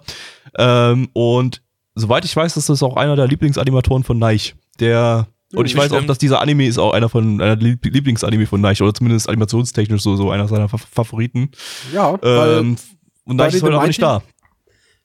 Ähm, 0.57 1.09
und 1.13 1.61
soweit 1.95 2.25
ich 2.25 2.35
weiß, 2.35 2.55
ist 2.57 2.69
das 2.69 2.83
auch 2.83 2.95
einer 2.95 3.15
der 3.15 3.27
Lieblingsanimatoren 3.27 4.03
von 4.03 4.17
Neich. 4.17 4.55
Der, 4.79 5.27
und 5.53 5.65
ich 5.65 5.75
weiß 5.75 5.91
auch, 5.91 6.05
dass 6.05 6.17
dieser 6.17 6.39
Anime 6.41 6.65
ist 6.65 6.77
auch 6.77 6.93
einer 6.93 7.09
von, 7.09 7.41
einer 7.41 7.55
Lieblingsanime 7.55 8.45
von 8.45 8.61
Neich, 8.61 8.81
oder 8.81 8.93
zumindest 8.93 9.27
animationstechnisch 9.27 10.01
so, 10.01 10.15
so 10.15 10.31
einer 10.31 10.47
seiner 10.47 10.69
Fa 10.69 10.77
Favoriten. 10.77 11.51
Ja, 11.93 12.17
weil 12.21 12.59
Ähm, 12.59 12.77
und 13.25 13.37
bei 13.37 13.45
Neich 13.45 13.55
ist 13.55 13.63
heute 13.63 13.75
aber 13.75 13.87
nicht 13.87 14.01
da. 14.01 14.21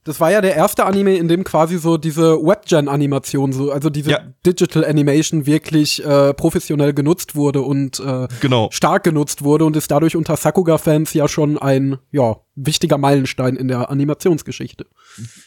Das 0.04 0.20
war 0.20 0.30
ja 0.30 0.40
der 0.40 0.54
erste 0.54 0.84
Anime, 0.84 1.16
in 1.16 1.28
dem 1.28 1.44
quasi 1.44 1.78
so 1.78 1.96
diese 1.96 2.34
Webgen-Animation, 2.37 3.52
so, 3.52 3.73
also 3.73 3.88
diese 3.90 4.11
Ja. 4.11 4.18
Digital 4.46 4.84
Animation 4.84 5.46
wirklich 5.46 6.04
äh, 6.04 6.34
professionell 6.34 6.92
genutzt 6.92 7.34
wurde 7.34 7.62
und 7.62 8.00
äh, 8.00 8.28
Genau. 8.40 8.68
stark 8.70 9.04
genutzt 9.04 9.42
wurde 9.44 9.64
und 9.64 9.76
ist 9.76 9.90
dadurch 9.90 10.14
unter 10.16 10.37
Sakuga-Fans 10.37 11.14
ja 11.14 11.26
schon 11.26 11.56
ein 11.58 11.99
ja, 12.12 12.37
wichtiger 12.54 12.99
Meilenstein 12.99 13.56
in 13.56 13.68
der 13.68 13.90
Animationsgeschichte. 13.90 14.87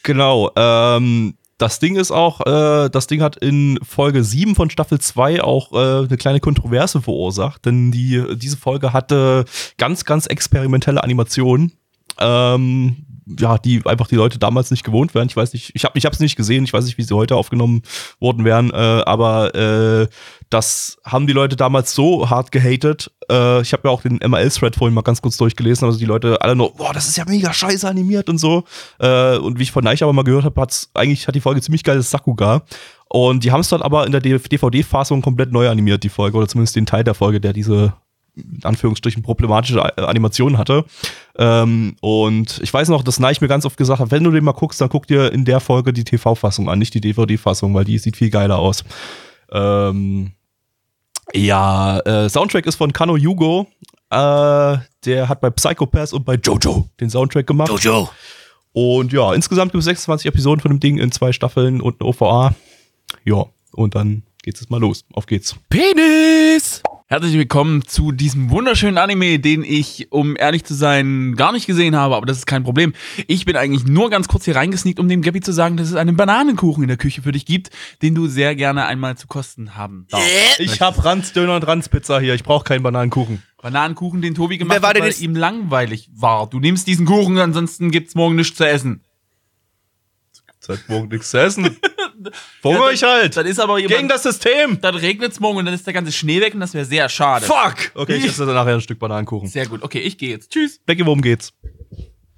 Genau. 0.02 0.50
Ähm, 0.56 1.34
das 1.58 1.80
Ding 1.80 1.96
ist 1.96 2.10
auch, 2.12 2.40
äh, 2.46 2.88
das 2.88 3.06
Ding 3.08 3.20
hat 3.20 3.36
in 3.36 3.78
Folge 3.82 4.22
7 4.22 4.54
von 4.54 4.70
Staffel 4.70 5.00
2 5.00 5.42
auch 5.42 5.72
äh, 5.72 6.06
eine 6.06 6.16
kleine 6.16 6.40
Kontroverse 6.40 7.00
verursacht, 7.02 7.64
denn 7.66 7.90
die, 7.90 8.22
diese 8.36 8.56
Folge 8.56 8.92
hatte 8.92 9.44
ganz, 9.76 10.04
ganz 10.04 10.26
experimentelle 10.26 11.02
Animationen. 11.02 11.72
Ähm, 12.20 13.04
ja, 13.38 13.58
die 13.58 13.82
einfach 13.84 14.06
die 14.06 14.16
Leute 14.16 14.38
damals 14.38 14.70
nicht 14.70 14.84
gewohnt 14.84 15.14
wären. 15.14 15.28
Ich 15.28 15.36
weiß 15.36 15.52
nicht, 15.52 15.72
ich 15.74 15.84
habe 15.84 15.98
ich 15.98 16.20
nicht 16.20 16.36
gesehen, 16.36 16.64
ich 16.64 16.72
weiß 16.72 16.84
nicht, 16.84 16.98
wie 16.98 17.02
sie 17.02 17.14
heute 17.14 17.36
aufgenommen 17.36 17.82
worden 18.20 18.44
wären, 18.44 18.70
äh, 18.70 18.74
aber 18.74 19.54
äh, 19.54 20.08
das 20.50 20.98
haben 21.04 21.26
die 21.26 21.32
Leute 21.32 21.56
damals 21.56 21.94
so 21.94 22.30
hart 22.30 22.52
gehatet. 22.52 23.10
Äh, 23.30 23.60
ich 23.62 23.72
habe 23.72 23.88
ja 23.88 23.90
auch 23.90 24.02
den 24.02 24.18
ML-Thread 24.24 24.76
vorhin 24.76 24.94
mal 24.94 25.02
ganz 25.02 25.20
kurz 25.20 25.36
durchgelesen, 25.36 25.86
also 25.86 25.98
die 25.98 26.04
Leute 26.04 26.40
alle 26.40 26.56
nur, 26.56 26.74
boah, 26.74 26.92
das 26.92 27.08
ist 27.08 27.16
ja 27.16 27.24
mega 27.26 27.52
scheiße 27.52 27.88
animiert 27.88 28.28
und 28.28 28.38
so. 28.38 28.64
Äh, 28.98 29.36
und 29.38 29.58
wie 29.58 29.64
ich 29.64 29.72
von 29.72 29.84
Neich 29.84 30.02
aber 30.02 30.12
mal 30.12 30.24
gehört 30.24 30.44
habe, 30.44 30.60
hat's 30.60 30.90
eigentlich 30.94 31.26
hat 31.28 31.34
die 31.34 31.40
Folge 31.40 31.60
ziemlich 31.60 31.84
geiles 31.84 32.10
Sakuga. 32.10 32.62
Und 33.10 33.44
die 33.44 33.52
haben 33.52 33.60
es 33.60 33.68
dann 33.68 33.82
aber 33.82 34.04
in 34.06 34.12
der 34.12 34.20
DVD-Fassung 34.20 35.22
komplett 35.22 35.50
neu 35.50 35.68
animiert, 35.68 36.04
die 36.04 36.10
Folge, 36.10 36.36
oder 36.36 36.48
zumindest 36.48 36.76
den 36.76 36.86
Teil 36.86 37.04
der 37.04 37.14
Folge, 37.14 37.40
der 37.40 37.52
diese 37.54 37.94
in 38.38 38.60
Anführungsstrichen 38.64 39.22
problematische 39.22 39.82
A- 39.82 40.04
Animation 40.06 40.58
hatte. 40.58 40.84
Ähm, 41.36 41.96
und 42.00 42.60
ich 42.62 42.72
weiß 42.72 42.88
noch, 42.88 43.02
dass 43.02 43.18
Neich 43.20 43.40
mir 43.40 43.48
ganz 43.48 43.64
oft 43.64 43.76
gesagt 43.76 44.00
hat, 44.00 44.10
wenn 44.10 44.24
du 44.24 44.30
den 44.30 44.44
mal 44.44 44.52
guckst, 44.52 44.80
dann 44.80 44.88
guck 44.88 45.06
dir 45.06 45.32
in 45.32 45.44
der 45.44 45.60
Folge 45.60 45.92
die 45.92 46.04
TV-Fassung 46.04 46.68
an, 46.68 46.78
nicht 46.78 46.94
die 46.94 47.00
DVD-Fassung, 47.00 47.74
weil 47.74 47.84
die 47.84 47.98
sieht 47.98 48.16
viel 48.16 48.30
geiler 48.30 48.58
aus. 48.58 48.84
Ähm, 49.52 50.32
ja, 51.34 51.98
äh, 52.00 52.28
Soundtrack 52.28 52.66
ist 52.66 52.76
von 52.76 52.92
Kano 52.92 53.16
Yugo. 53.16 53.66
Äh, 54.10 54.78
der 55.04 55.28
hat 55.28 55.40
bei 55.40 55.50
Psychopath 55.50 56.12
und 56.14 56.24
bei 56.24 56.34
Jojo 56.36 56.88
den 57.00 57.10
Soundtrack 57.10 57.46
gemacht. 57.46 57.68
Jojo. 57.68 58.08
Und 58.72 59.12
ja, 59.12 59.34
insgesamt 59.34 59.72
gibt 59.72 59.80
es 59.80 59.84
26 59.86 60.26
Episoden 60.26 60.60
von 60.60 60.70
dem 60.70 60.80
Ding 60.80 60.98
in 60.98 61.10
zwei 61.12 61.32
Staffeln 61.32 61.80
und 61.80 62.00
eine 62.00 62.08
OVA. 62.08 62.54
Ja, 63.24 63.44
und 63.72 63.94
dann 63.94 64.22
geht's 64.42 64.60
jetzt 64.60 64.70
mal 64.70 64.80
los. 64.80 65.04
Auf 65.12 65.26
geht's. 65.26 65.56
Penis! 65.68 66.82
Herzlich 67.10 67.32
willkommen 67.32 67.86
zu 67.86 68.12
diesem 68.12 68.50
wunderschönen 68.50 68.98
Anime, 68.98 69.38
den 69.38 69.64
ich, 69.64 70.08
um 70.12 70.36
ehrlich 70.36 70.64
zu 70.64 70.74
sein, 70.74 71.36
gar 71.36 71.52
nicht 71.52 71.66
gesehen 71.66 71.96
habe, 71.96 72.14
aber 72.14 72.26
das 72.26 72.36
ist 72.36 72.46
kein 72.46 72.64
Problem. 72.64 72.92
Ich 73.26 73.46
bin 73.46 73.56
eigentlich 73.56 73.86
nur 73.86 74.10
ganz 74.10 74.28
kurz 74.28 74.44
hier 74.44 74.56
reingesneakt, 74.56 75.00
um 75.00 75.08
dem 75.08 75.22
Gabby 75.22 75.40
zu 75.40 75.52
sagen, 75.52 75.78
dass 75.78 75.88
es 75.88 75.94
einen 75.94 76.16
Bananenkuchen 76.18 76.82
in 76.84 76.88
der 76.88 76.98
Küche 76.98 77.22
für 77.22 77.32
dich 77.32 77.46
gibt, 77.46 77.70
den 78.02 78.14
du 78.14 78.26
sehr 78.26 78.54
gerne 78.54 78.84
einmal 78.84 79.16
zu 79.16 79.26
kosten 79.26 79.74
haben 79.74 80.06
darfst. 80.10 80.60
Ich 80.60 80.82
hab 80.82 81.02
Ranzdöner 81.02 81.56
und 81.56 81.66
Ranzpizza 81.66 82.20
hier. 82.20 82.34
Ich 82.34 82.44
brauche 82.44 82.64
keinen 82.64 82.82
Bananenkuchen. 82.82 83.42
Bananenkuchen, 83.62 84.20
den 84.20 84.34
Tobi 84.34 84.58
gemacht 84.58 84.74
Wer 84.76 84.82
war 84.82 84.90
hat, 84.90 84.96
denn 84.96 85.02
weil 85.04 85.10
jetzt- 85.10 85.22
ihm 85.22 85.34
langweilig 85.34 86.10
war. 86.14 86.46
Du 86.50 86.60
nimmst 86.60 86.86
diesen 86.86 87.06
Kuchen, 87.06 87.38
ansonsten 87.38 87.90
gibt's 87.90 88.16
morgen 88.16 88.36
nichts 88.36 88.58
zu 88.58 88.68
essen. 88.68 89.00
Seit 90.60 90.86
morgen 90.90 91.08
nichts 91.08 91.30
zu 91.30 91.40
essen. 91.40 91.74
Verhungere 92.60 92.92
ich 92.92 93.02
halt. 93.02 93.36
Dann 93.36 93.46
ist 93.46 93.58
aber 93.60 93.78
jemand, 93.78 93.96
Gegen 93.96 94.08
das 94.08 94.22
System. 94.22 94.80
dann 94.80 94.94
regnet's 94.94 95.40
morgen 95.40 95.58
und 95.58 95.64
dann 95.66 95.74
ist 95.74 95.86
der 95.86 95.94
ganze 95.94 96.12
Schnee 96.12 96.40
weg 96.40 96.54
und 96.54 96.60
das 96.60 96.74
wäre 96.74 96.84
sehr 96.84 97.08
schade. 97.08 97.44
Fuck. 97.46 97.92
Okay, 97.94 98.16
ich 98.16 98.24
esse 98.26 98.44
dann 98.46 98.54
nachher 98.54 98.74
ein 98.74 98.80
Stück 98.80 98.98
Bananenkuchen. 98.98 99.48
Sehr 99.48 99.66
gut. 99.66 99.82
Okay, 99.82 100.00
ich 100.00 100.18
gehe 100.18 100.30
jetzt. 100.30 100.50
Tschüss. 100.50 100.80
Becky, 100.86 101.04
worum 101.06 101.22
geht's? 101.22 101.52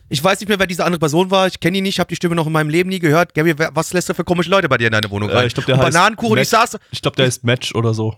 Ich 0.08 0.22
weiß 0.24 0.40
nicht 0.40 0.48
mehr, 0.48 0.58
wer 0.58 0.66
diese 0.66 0.84
andere 0.84 0.98
Person 0.98 1.30
war. 1.30 1.46
Ich 1.46 1.60
kenne 1.60 1.78
ihn 1.78 1.84
nicht, 1.84 2.00
habe 2.00 2.08
die 2.08 2.16
Stimme 2.16 2.34
noch 2.34 2.46
in 2.46 2.52
meinem 2.52 2.68
Leben 2.68 2.88
nie 2.90 2.98
gehört. 2.98 3.32
Gabby, 3.34 3.56
wer- 3.56 3.70
was 3.74 3.92
lässt 3.92 4.08
du 4.08 4.14
für 4.14 4.24
komische 4.24 4.50
Leute 4.50 4.68
bei 4.68 4.76
dir 4.76 4.86
in 4.88 4.92
deine 4.92 5.08
Wohnung 5.10 5.30
rein? 5.30 5.44
Äh, 5.44 5.46
ich 5.46 5.54
glaube, 5.54 5.66
der 5.66 5.76
Und 5.76 5.82
heißt 5.82 5.92
Bananenkuchen, 5.94 6.32
ich 6.38 6.40
Match. 6.40 6.48
saß. 6.50 6.78
Ich 6.90 7.00
glaube, 7.00 7.16
der 7.16 7.26
ist 7.26 7.44
Match 7.44 7.74
oder 7.74 7.94
so. 7.94 8.16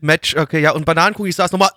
Match, 0.00 0.34
okay, 0.36 0.60
ja, 0.60 0.72
und 0.72 0.84
Bananenkuchen, 0.86 1.28
ich 1.28 1.36
saß 1.36 1.52
nochmal. 1.52 1.68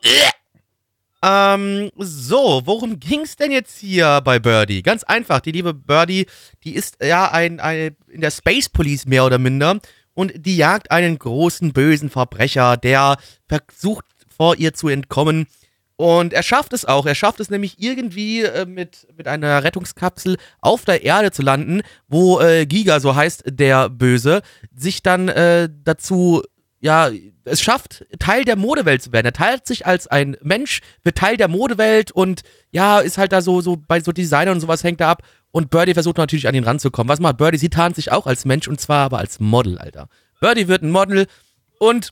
Ähm, 1.25 1.89
so, 1.97 2.61
worum 2.65 2.99
ging's 2.99 3.35
denn 3.35 3.51
jetzt 3.51 3.79
hier 3.79 4.21
bei 4.23 4.37
Birdie? 4.37 4.83
Ganz 4.83 5.03
einfach, 5.03 5.39
die 5.39 5.53
liebe 5.53 5.73
Birdie, 5.73 6.27
die 6.63 6.75
ist 6.75 7.03
ja 7.03 7.31
ein, 7.31 7.59
ein 7.59 7.95
in 8.09 8.21
der 8.21 8.29
Space 8.29 8.69
Police 8.69 9.07
mehr 9.07 9.25
oder 9.25 9.39
minder 9.39 9.79
und 10.13 10.33
die 10.35 10.55
jagt 10.55 10.91
einen 10.91 11.17
großen 11.17 11.73
bösen 11.73 12.11
Verbrecher, 12.11 12.77
der 12.77 13.17
versucht 13.47 14.05
vor 14.37 14.57
ihr 14.57 14.75
zu 14.75 14.87
entkommen. 14.87 15.47
Und 15.95 16.33
er 16.33 16.43
schafft 16.43 16.73
es 16.73 16.85
auch. 16.85 17.07
Er 17.07 17.15
schafft 17.15 17.39
es 17.39 17.49
nämlich 17.49 17.81
irgendwie 17.81 18.41
äh, 18.41 18.67
mit, 18.67 19.07
mit 19.17 19.27
einer 19.27 19.63
Rettungskapsel 19.63 20.37
auf 20.61 20.85
der 20.85 21.03
Erde 21.03 21.31
zu 21.31 21.41
landen, 21.41 21.81
wo 22.07 22.39
äh, 22.39 22.67
Giga, 22.67 22.99
so 22.99 23.15
heißt 23.15 23.45
der 23.47 23.89
Böse, 23.89 24.41
sich 24.75 25.01
dann 25.01 25.29
äh, 25.29 25.69
dazu, 25.85 26.43
ja, 26.79 27.09
es 27.45 27.61
schafft, 27.61 28.05
Teil 28.19 28.43
der 28.43 28.55
Modewelt 28.55 29.01
zu 29.01 29.11
werden. 29.11 29.25
Er 29.25 29.33
teilt 29.33 29.65
sich 29.65 29.85
als 29.85 30.07
ein 30.07 30.37
Mensch, 30.41 30.81
wird 31.03 31.17
Teil 31.17 31.37
der 31.37 31.47
Modewelt 31.47 32.11
und 32.11 32.41
ja, 32.71 32.99
ist 32.99 33.17
halt 33.17 33.31
da 33.31 33.41
so, 33.41 33.61
so 33.61 33.77
bei 33.77 33.99
so 34.01 34.11
Designern 34.11 34.55
und 34.55 34.61
sowas 34.61 34.83
hängt 34.83 35.01
er 35.01 35.07
ab. 35.07 35.23
Und 35.51 35.69
Birdie 35.69 35.93
versucht 35.93 36.17
natürlich 36.17 36.47
an 36.47 36.55
ihn 36.55 36.65
ranzukommen. 36.65 37.09
Was 37.09 37.19
macht 37.19 37.37
Birdie? 37.37 37.57
Sie 37.57 37.69
tarnt 37.69 37.95
sich 37.95 38.11
auch 38.11 38.27
als 38.27 38.45
Mensch 38.45 38.67
und 38.67 38.81
zwar 38.81 39.05
aber 39.05 39.19
als 39.19 39.39
Model, 39.39 39.77
Alter. 39.77 40.09
Birdie 40.41 40.67
wird 40.67 40.83
ein 40.83 40.91
Model 40.91 41.27
und 41.79 42.11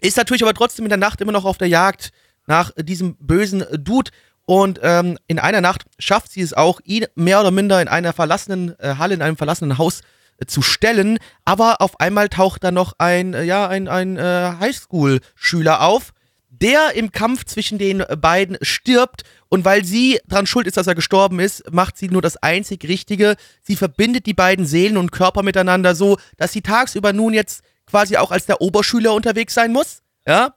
ist 0.00 0.16
natürlich 0.16 0.42
aber 0.42 0.54
trotzdem 0.54 0.84
in 0.84 0.90
der 0.90 0.98
Nacht 0.98 1.20
immer 1.20 1.32
noch 1.32 1.44
auf 1.44 1.58
der 1.58 1.68
Jagd 1.68 2.10
nach 2.46 2.72
diesem 2.78 3.16
bösen 3.16 3.64
Dude. 3.72 4.10
Und 4.44 4.78
ähm, 4.82 5.18
in 5.26 5.38
einer 5.38 5.60
Nacht 5.60 5.84
schafft 5.98 6.30
sie 6.30 6.42
es 6.42 6.52
auch, 6.52 6.80
ihn 6.84 7.06
mehr 7.14 7.40
oder 7.40 7.50
minder 7.50 7.80
in 7.80 7.88
einer 7.88 8.12
verlassenen 8.12 8.78
äh, 8.78 8.96
Halle, 8.96 9.14
in 9.14 9.22
einem 9.22 9.36
verlassenen 9.36 9.78
Haus 9.78 10.00
äh, 10.00 10.04
zu 10.46 10.62
stellen. 10.62 11.18
Aber 11.44 11.80
auf 11.80 12.00
einmal 12.00 12.28
taucht 12.28 12.64
da 12.64 12.70
noch 12.70 12.94
ein, 12.98 13.34
äh, 13.34 13.44
ja, 13.44 13.68
ein, 13.68 13.88
ein 13.88 14.16
äh, 14.16 14.52
Highschool-Schüler 14.60 15.82
auf, 15.82 16.12
der 16.48 16.94
im 16.94 17.12
Kampf 17.12 17.44
zwischen 17.44 17.78
den 17.78 18.02
beiden 18.20 18.56
stirbt 18.62 19.24
Und 19.48 19.64
weil 19.64 19.84
sie 19.84 20.18
daran 20.26 20.46
schuld 20.46 20.66
ist, 20.66 20.76
dass 20.76 20.86
er 20.86 20.94
gestorben 20.94 21.38
ist, 21.38 21.70
macht 21.72 21.96
sie 21.96 22.08
nur 22.08 22.22
das 22.22 22.36
einzig 22.38 22.84
Richtige. 22.88 23.36
Sie 23.62 23.76
verbindet 23.76 24.26
die 24.26 24.34
beiden 24.34 24.66
Seelen 24.66 24.96
und 24.96 25.12
Körper 25.12 25.42
miteinander 25.42 25.94
so, 25.94 26.18
dass 26.36 26.52
sie 26.52 26.62
tagsüber 26.62 27.12
nun 27.12 27.34
jetzt 27.34 27.62
quasi 27.86 28.16
auch 28.16 28.30
als 28.30 28.46
der 28.46 28.60
Oberschüler 28.60 29.12
unterwegs 29.14 29.54
sein 29.54 29.72
muss. 29.72 30.02
Ja. 30.26 30.54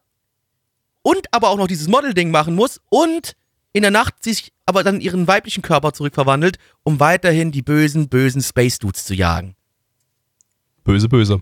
Und 1.02 1.28
aber 1.32 1.50
auch 1.50 1.58
noch 1.58 1.68
dieses 1.68 1.88
Model-Ding 1.88 2.32
machen 2.32 2.56
muss 2.56 2.82
und 2.90 3.36
in 3.72 3.84
der 3.84 3.92
Nacht 3.92 4.24
sich 4.24 4.52
aber 4.66 4.84
dann 4.84 5.02
ihren 5.02 5.28
weiblichen 5.28 5.62
Körper 5.62 5.94
zurückverwandelt, 5.94 6.58
um 6.84 7.00
weiterhin 7.00 7.52
die 7.52 7.62
bösen, 7.62 8.10
bösen 8.10 8.42
Space 8.42 8.80
Dudes 8.80 9.06
zu 9.06 9.14
jagen. 9.14 9.56
Böse, 10.90 11.08
böse. 11.08 11.40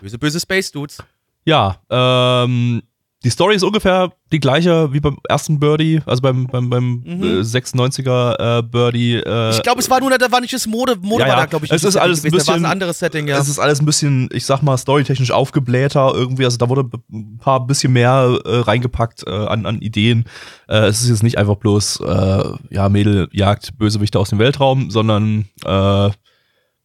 Böse, 0.00 0.16
böse 0.18 0.38
Space 0.38 0.70
Dudes. 0.70 0.98
Ja, 1.44 1.80
ähm, 1.90 2.80
die 3.24 3.30
Story 3.30 3.56
ist 3.56 3.64
ungefähr 3.64 4.12
die 4.30 4.38
gleiche 4.38 4.92
wie 4.92 5.00
beim 5.00 5.18
ersten 5.28 5.58
Birdie, 5.58 6.00
also 6.06 6.22
beim, 6.22 6.46
beim, 6.46 6.70
beim 6.70 7.02
Mhm. 7.04 7.22
äh, 7.40 7.42
96er 7.42 8.58
äh, 8.58 8.62
Birdie. 8.62 9.14
Äh, 9.16 9.50
Ich 9.56 9.62
glaube, 9.64 9.80
es 9.80 9.90
war 9.90 9.98
nur, 9.98 10.16
da 10.16 10.30
war 10.30 10.40
nicht 10.40 10.52
das 10.54 10.68
Mode, 10.68 10.94
Mode 11.02 11.24
Ja, 11.24 11.28
war 11.30 11.36
da, 11.38 11.46
glaube 11.46 11.66
ich, 11.66 11.72
Es 11.72 11.82
ist 11.82 11.96
alles 11.96 12.24
ein 12.24 12.30
bisschen- 12.30 12.64
ein 12.64 12.70
anderes 12.70 13.00
Setting, 13.00 13.26
ja. 13.26 13.36
Es 13.38 13.48
ist 13.48 13.58
alles 13.58 13.80
ein 13.80 13.84
bisschen, 13.86 14.28
ich 14.32 14.46
sag 14.46 14.62
mal, 14.62 14.78
storytechnisch 14.78 15.32
aufgeblähter 15.32 16.12
irgendwie. 16.14 16.44
Also 16.44 16.56
da 16.56 16.68
wurde 16.68 16.88
ein 17.12 17.38
paar 17.38 17.66
bisschen 17.66 17.92
mehr 17.92 18.38
äh, 18.44 18.58
reingepackt 18.60 19.24
äh, 19.26 19.30
an, 19.30 19.66
an 19.66 19.80
Ideen. 19.82 20.24
Äh, 20.68 20.86
es 20.86 21.02
ist 21.02 21.08
jetzt 21.08 21.24
nicht 21.24 21.36
einfach 21.36 21.56
bloß, 21.56 21.98
äh, 22.00 22.44
ja, 22.70 22.88
Mädel 22.88 23.28
jagt 23.32 23.76
Bösewichte 23.76 24.20
aus 24.20 24.30
dem 24.30 24.38
Weltraum, 24.38 24.88
sondern 24.92 25.46
äh, 25.64 26.10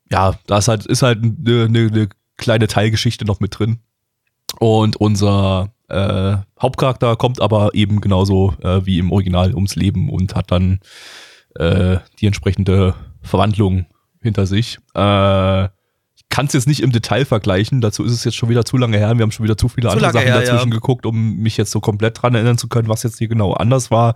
ja, 0.10 0.36
da 0.48 0.58
ist 0.58 0.68
halt, 0.68 0.86
ist 0.86 1.02
halt 1.02 1.24
eine, 1.24 1.66
eine, 1.66 1.80
eine 1.88 2.10
kleine 2.38 2.68
Teilgeschichte 2.68 3.26
noch 3.26 3.40
mit 3.40 3.58
drin. 3.58 3.80
Und 4.60 4.96
unser 4.98 5.74
äh, 5.90 6.38
Hauptcharakter 6.62 7.16
kommt 7.16 7.42
aber 7.42 7.74
eben 7.74 8.02
genauso 8.02 8.54
äh, 8.62 8.86
wie 8.86 9.00
im 9.00 9.12
Original 9.12 9.54
ums 9.54 9.76
Leben 9.76 10.10
und 10.10 10.36
hat 10.36 10.52
dann 10.52 10.80
äh, 11.56 11.98
die 12.20 12.28
entsprechende 12.28 12.96
Verwandlung 13.22 13.86
hinter 14.22 14.46
sich. 14.46 14.80
Äh, 14.96 15.66
ich 15.66 16.30
kann 16.30 16.48
es 16.48 16.54
jetzt 16.54 16.68
nicht 16.68 16.82
im 16.82 16.92
Detail 16.92 17.26
vergleichen, 17.26 17.82
dazu 17.82 18.04
ist 18.04 18.12
es 18.12 18.24
jetzt 18.24 18.36
schon 18.36 18.50
wieder 18.50 18.66
zu 18.66 18.78
lange 18.78 18.98
her. 18.98 19.16
Wir 19.18 19.24
haben 19.24 19.32
schon 19.32 19.44
wieder 19.44 19.58
zu 19.58 19.68
viele 19.70 19.90
Zu 19.90 19.94
andere 19.94 20.12
Sachen 20.12 20.26
her, 20.26 20.40
dazwischen 20.40 20.70
ja. 20.70 20.76
geguckt, 20.76 21.06
um 21.06 21.38
mich 21.38 21.58
jetzt 21.58 21.72
so 21.72 21.80
komplett 21.80 22.22
dran 22.22 22.36
erinnern 22.36 22.58
zu 22.58 22.68
können, 22.68 22.88
was 22.88 23.04
jetzt 23.04 23.20
hier 23.20 23.28
genau 23.28 23.54
anders 23.54 23.92
war. 23.92 24.16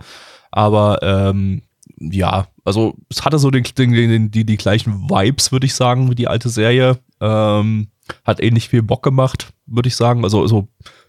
Aber 0.50 0.98
ähm, 1.02 1.62
ja, 2.00 2.48
also 2.64 2.96
es 3.08 3.24
hatte 3.24 3.38
so 3.38 3.50
den, 3.50 3.62
den, 3.62 3.92
den, 3.92 4.30
die, 4.30 4.44
die 4.44 4.56
gleichen 4.56 5.08
Vibes, 5.08 5.52
würde 5.52 5.66
ich 5.66 5.74
sagen, 5.74 6.10
wie 6.10 6.14
die 6.14 6.28
alte 6.28 6.48
Serie. 6.48 6.98
Ähm, 7.20 7.88
hat 8.24 8.40
ähnlich 8.40 8.68
viel 8.68 8.82
Bock 8.82 9.02
gemacht, 9.02 9.52
würde 9.66 9.88
ich 9.88 9.96
sagen. 9.96 10.24
Also 10.24 10.46
so 10.46 10.68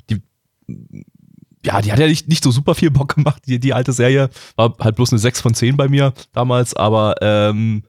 die 0.10 0.22
ja, 1.66 1.82
die 1.82 1.92
hat 1.92 2.00
ja 2.00 2.08
nicht, 2.08 2.28
nicht 2.28 2.44
so 2.44 2.52
super 2.52 2.76
viel 2.76 2.92
Bock 2.92 3.16
gemacht, 3.16 3.44
die, 3.48 3.60
die 3.60 3.74
alte 3.74 3.94
Serie. 3.94 4.30
War 4.56 4.76
halt 4.80 4.96
bloß 4.96 5.12
eine 5.12 5.20
6 5.20 5.42
von 5.42 5.54
10 5.54 5.78
bei 5.78 5.88
mir 5.88 6.14
damals, 6.34 6.76
aber 6.76 7.16
ähm, 7.22 7.84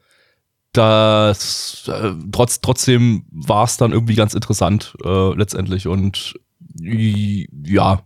das 0.73 1.87
äh, 1.87 2.13
trotz, 2.31 2.61
trotzdem 2.61 3.25
war 3.31 3.65
es 3.65 3.77
dann 3.77 3.91
irgendwie 3.91 4.15
ganz 4.15 4.33
interessant 4.33 4.95
äh, 5.03 5.33
letztendlich. 5.35 5.87
Und 5.87 6.35
ja, 6.79 8.01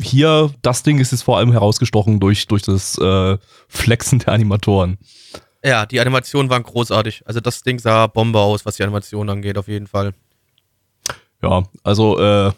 hier, 0.00 0.50
das 0.62 0.82
Ding 0.82 0.98
ist 0.98 1.12
jetzt 1.12 1.22
vor 1.22 1.38
allem 1.38 1.52
herausgestochen 1.52 2.20
durch, 2.20 2.46
durch 2.46 2.62
das 2.62 2.98
äh, 2.98 3.38
Flexen 3.68 4.18
der 4.20 4.32
Animatoren. 4.32 4.98
Ja, 5.64 5.86
die 5.86 6.00
Animationen 6.00 6.50
waren 6.50 6.62
großartig. 6.62 7.22
Also 7.26 7.40
das 7.40 7.62
Ding 7.62 7.78
sah 7.78 8.06
Bombe 8.06 8.38
aus, 8.38 8.64
was 8.64 8.76
die 8.76 8.82
Animation 8.84 9.28
angeht, 9.28 9.58
auf 9.58 9.68
jeden 9.68 9.86
Fall. 9.86 10.14
Ja, 11.42 11.64
also 11.82 12.18
äh, 12.18 12.48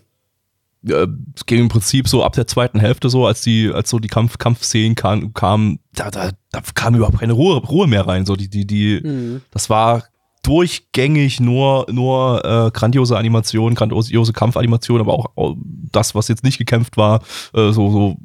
äh, 0.87 1.07
es 1.35 1.47
ging 1.47 1.61
im 1.61 1.69
Prinzip 1.69 2.09
so 2.09 2.25
ab 2.25 2.35
der 2.35 2.47
zweiten 2.47 2.79
Hälfte 2.79 3.09
so, 3.11 3.27
als 3.27 3.43
die, 3.43 3.71
als 3.73 3.91
so 3.91 3.99
die 3.99 4.09
Kampf, 4.09 4.39
Kampfszenen 4.39 4.95
kamen, 4.95 5.33
kam, 5.35 5.79
da, 5.95 6.11
da, 6.11 6.31
da 6.53 6.61
kam 6.75 6.95
überhaupt 6.95 7.19
keine 7.19 7.33
Ruhe, 7.35 7.57
Ruhe 7.57 7.87
mehr 7.87 8.07
rein. 8.07 8.27
So 8.27 8.37
die, 8.37 8.49
die, 8.49 8.67
die, 8.67 9.01
Mhm. 9.03 9.43
das 9.51 9.71
war 9.71 10.05
durchgängig 10.43 11.41
nur, 11.41 11.87
nur 11.91 12.45
äh, 12.45 12.71
grandiose 12.71 13.17
Animation, 13.17 13.75
grandiose 13.75 14.33
Kampfanimation, 14.33 15.01
aber 15.01 15.13
auch, 15.13 15.27
auch 15.37 15.57
das, 15.93 16.15
was 16.15 16.29
jetzt 16.29 16.45
nicht 16.45 16.59
gekämpft 16.59 16.97
war, 16.97 17.23
äh, 17.55 17.73
so, 17.73 17.91
so 17.91 18.17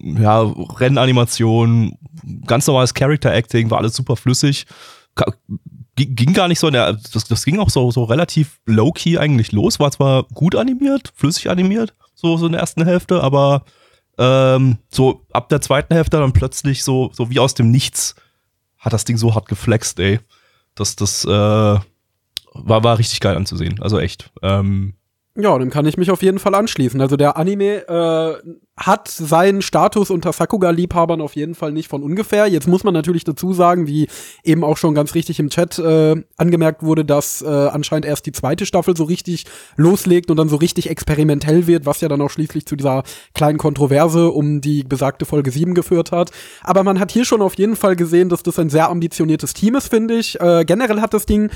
ja, 0.00 0.42
Rennanimation, 0.42 1.96
ganz 2.46 2.66
normales 2.66 2.94
Character 2.94 3.32
Acting, 3.32 3.70
war 3.70 3.78
alles 3.78 3.94
super 3.96 4.16
flüssig. 4.16 4.66
Ka- 5.14 5.32
ging 5.96 6.32
gar 6.32 6.48
nicht 6.48 6.58
so, 6.60 6.68
in 6.68 6.72
der, 6.72 6.94
das, 6.94 7.24
das 7.24 7.44
ging 7.44 7.58
auch 7.58 7.68
so, 7.70 7.90
so 7.90 8.04
relativ 8.04 8.60
low-key 8.64 9.18
eigentlich 9.18 9.52
los, 9.52 9.78
war 9.80 9.90
zwar 9.90 10.24
gut 10.34 10.54
animiert, 10.56 11.12
flüssig 11.14 11.50
animiert, 11.50 11.94
so, 12.14 12.36
so 12.36 12.46
in 12.46 12.52
der 12.52 12.60
ersten 12.62 12.84
Hälfte, 12.84 13.22
aber 13.22 13.64
ähm, 14.16 14.78
so 14.90 15.26
ab 15.32 15.48
der 15.50 15.60
zweiten 15.60 15.92
Hälfte 15.94 16.18
dann 16.18 16.32
plötzlich 16.32 16.84
so, 16.84 17.10
so 17.12 17.28
wie 17.30 17.38
aus 17.38 17.54
dem 17.54 17.70
Nichts 17.70 18.14
hat 18.78 18.92
das 18.92 19.04
Ding 19.04 19.18
so 19.18 19.34
hart 19.34 19.48
geflext, 19.48 19.98
ey. 20.00 20.20
Das, 20.74 20.96
das 20.96 21.24
äh, 21.24 21.28
war, 21.28 21.82
war 22.54 22.98
richtig 22.98 23.20
geil 23.20 23.36
anzusehen. 23.36 23.82
Also 23.82 23.98
echt. 23.98 24.30
Ähm, 24.42 24.94
Ja, 25.36 25.56
dem 25.56 25.70
kann 25.70 25.86
ich 25.86 25.96
mich 25.96 26.10
auf 26.10 26.22
jeden 26.22 26.40
Fall 26.40 26.56
anschließen. 26.56 27.00
Also 27.00 27.16
der 27.16 27.36
Anime 27.36 27.86
äh, 27.86 28.52
hat 28.76 29.06
seinen 29.06 29.62
Status 29.62 30.10
unter 30.10 30.32
Sakuga-Liebhabern 30.32 31.20
auf 31.20 31.36
jeden 31.36 31.54
Fall 31.54 31.70
nicht 31.70 31.88
von 31.88 32.02
ungefähr. 32.02 32.48
Jetzt 32.48 32.66
muss 32.66 32.82
man 32.82 32.94
natürlich 32.94 33.22
dazu 33.22 33.52
sagen, 33.52 33.86
wie 33.86 34.08
eben 34.42 34.64
auch 34.64 34.76
schon 34.76 34.92
ganz 34.92 35.14
richtig 35.14 35.38
im 35.38 35.48
Chat 35.48 35.78
äh, 35.78 36.16
angemerkt 36.36 36.82
wurde, 36.82 37.04
dass 37.04 37.42
äh, 37.42 37.46
anscheinend 37.46 38.06
erst 38.06 38.26
die 38.26 38.32
zweite 38.32 38.66
Staffel 38.66 38.96
so 38.96 39.04
richtig 39.04 39.44
loslegt 39.76 40.32
und 40.32 40.36
dann 40.36 40.48
so 40.48 40.56
richtig 40.56 40.90
experimentell 40.90 41.68
wird, 41.68 41.86
was 41.86 42.00
ja 42.00 42.08
dann 42.08 42.22
auch 42.22 42.30
schließlich 42.30 42.66
zu 42.66 42.74
dieser 42.74 43.04
kleinen 43.32 43.58
Kontroverse 43.58 44.30
um 44.30 44.60
die 44.60 44.82
besagte 44.82 45.26
Folge 45.26 45.52
7 45.52 45.74
geführt 45.74 46.10
hat. 46.10 46.32
Aber 46.64 46.82
man 46.82 46.98
hat 46.98 47.12
hier 47.12 47.24
schon 47.24 47.40
auf 47.40 47.54
jeden 47.54 47.76
Fall 47.76 47.94
gesehen, 47.94 48.30
dass 48.30 48.42
das 48.42 48.58
ein 48.58 48.70
sehr 48.70 48.88
ambitioniertes 48.88 49.54
Team 49.54 49.76
ist, 49.76 49.88
finde 49.90 50.14
ich. 50.14 50.40
Äh, 50.40 50.64
generell 50.64 51.00
hat 51.00 51.14
das 51.14 51.24
Ding 51.24 51.50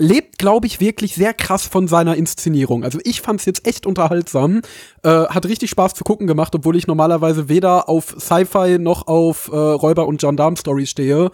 lebt, 0.00 0.38
glaube 0.38 0.66
ich, 0.66 0.80
wirklich 0.80 1.14
sehr 1.14 1.34
krass 1.34 1.66
von 1.66 1.86
seiner 1.86 2.16
Inszenierung. 2.16 2.84
Also 2.84 2.98
ich 3.04 3.20
fand 3.20 3.40
es 3.40 3.46
jetzt 3.46 3.66
echt 3.66 3.86
unterhaltsam, 3.86 4.62
äh, 5.02 5.08
hat 5.08 5.46
richtig 5.46 5.70
Spaß 5.70 5.94
zu 5.94 6.04
gucken 6.04 6.26
gemacht, 6.26 6.54
obwohl 6.54 6.76
ich 6.76 6.86
normalerweise 6.86 7.48
weder 7.48 7.88
auf 7.88 8.16
Sci-Fi 8.18 8.78
noch 8.78 9.06
auf 9.06 9.48
äh, 9.52 9.56
Räuber- 9.56 10.06
und 10.06 10.20
Gendarm-Stories 10.20 10.90
stehe. 10.90 11.30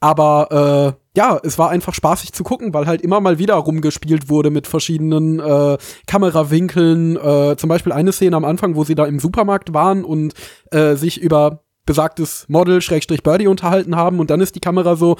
Aber 0.00 0.96
äh, 0.96 1.18
ja, 1.18 1.38
es 1.42 1.58
war 1.58 1.70
einfach 1.70 1.94
spaßig 1.94 2.32
zu 2.32 2.44
gucken, 2.44 2.74
weil 2.74 2.86
halt 2.86 3.02
immer 3.02 3.20
mal 3.20 3.38
wieder 3.38 3.54
rumgespielt 3.54 4.28
wurde 4.28 4.50
mit 4.50 4.66
verschiedenen 4.66 5.40
äh, 5.40 5.78
Kamerawinkeln. 6.06 7.16
Äh, 7.16 7.56
zum 7.56 7.68
Beispiel 7.68 7.92
eine 7.92 8.12
Szene 8.12 8.36
am 8.36 8.44
Anfang, 8.44 8.76
wo 8.76 8.84
sie 8.84 8.94
da 8.94 9.06
im 9.06 9.18
Supermarkt 9.18 9.72
waren 9.72 10.04
und 10.04 10.34
äh, 10.70 10.96
sich 10.96 11.20
über 11.20 11.62
besagtes 11.86 12.46
Model 12.48 12.82
Schrägstrich 12.82 13.22
Birdie 13.22 13.46
unterhalten 13.46 13.96
haben 13.96 14.18
und 14.18 14.28
dann 14.28 14.40
ist 14.40 14.56
die 14.56 14.60
Kamera 14.60 14.96
so 14.96 15.16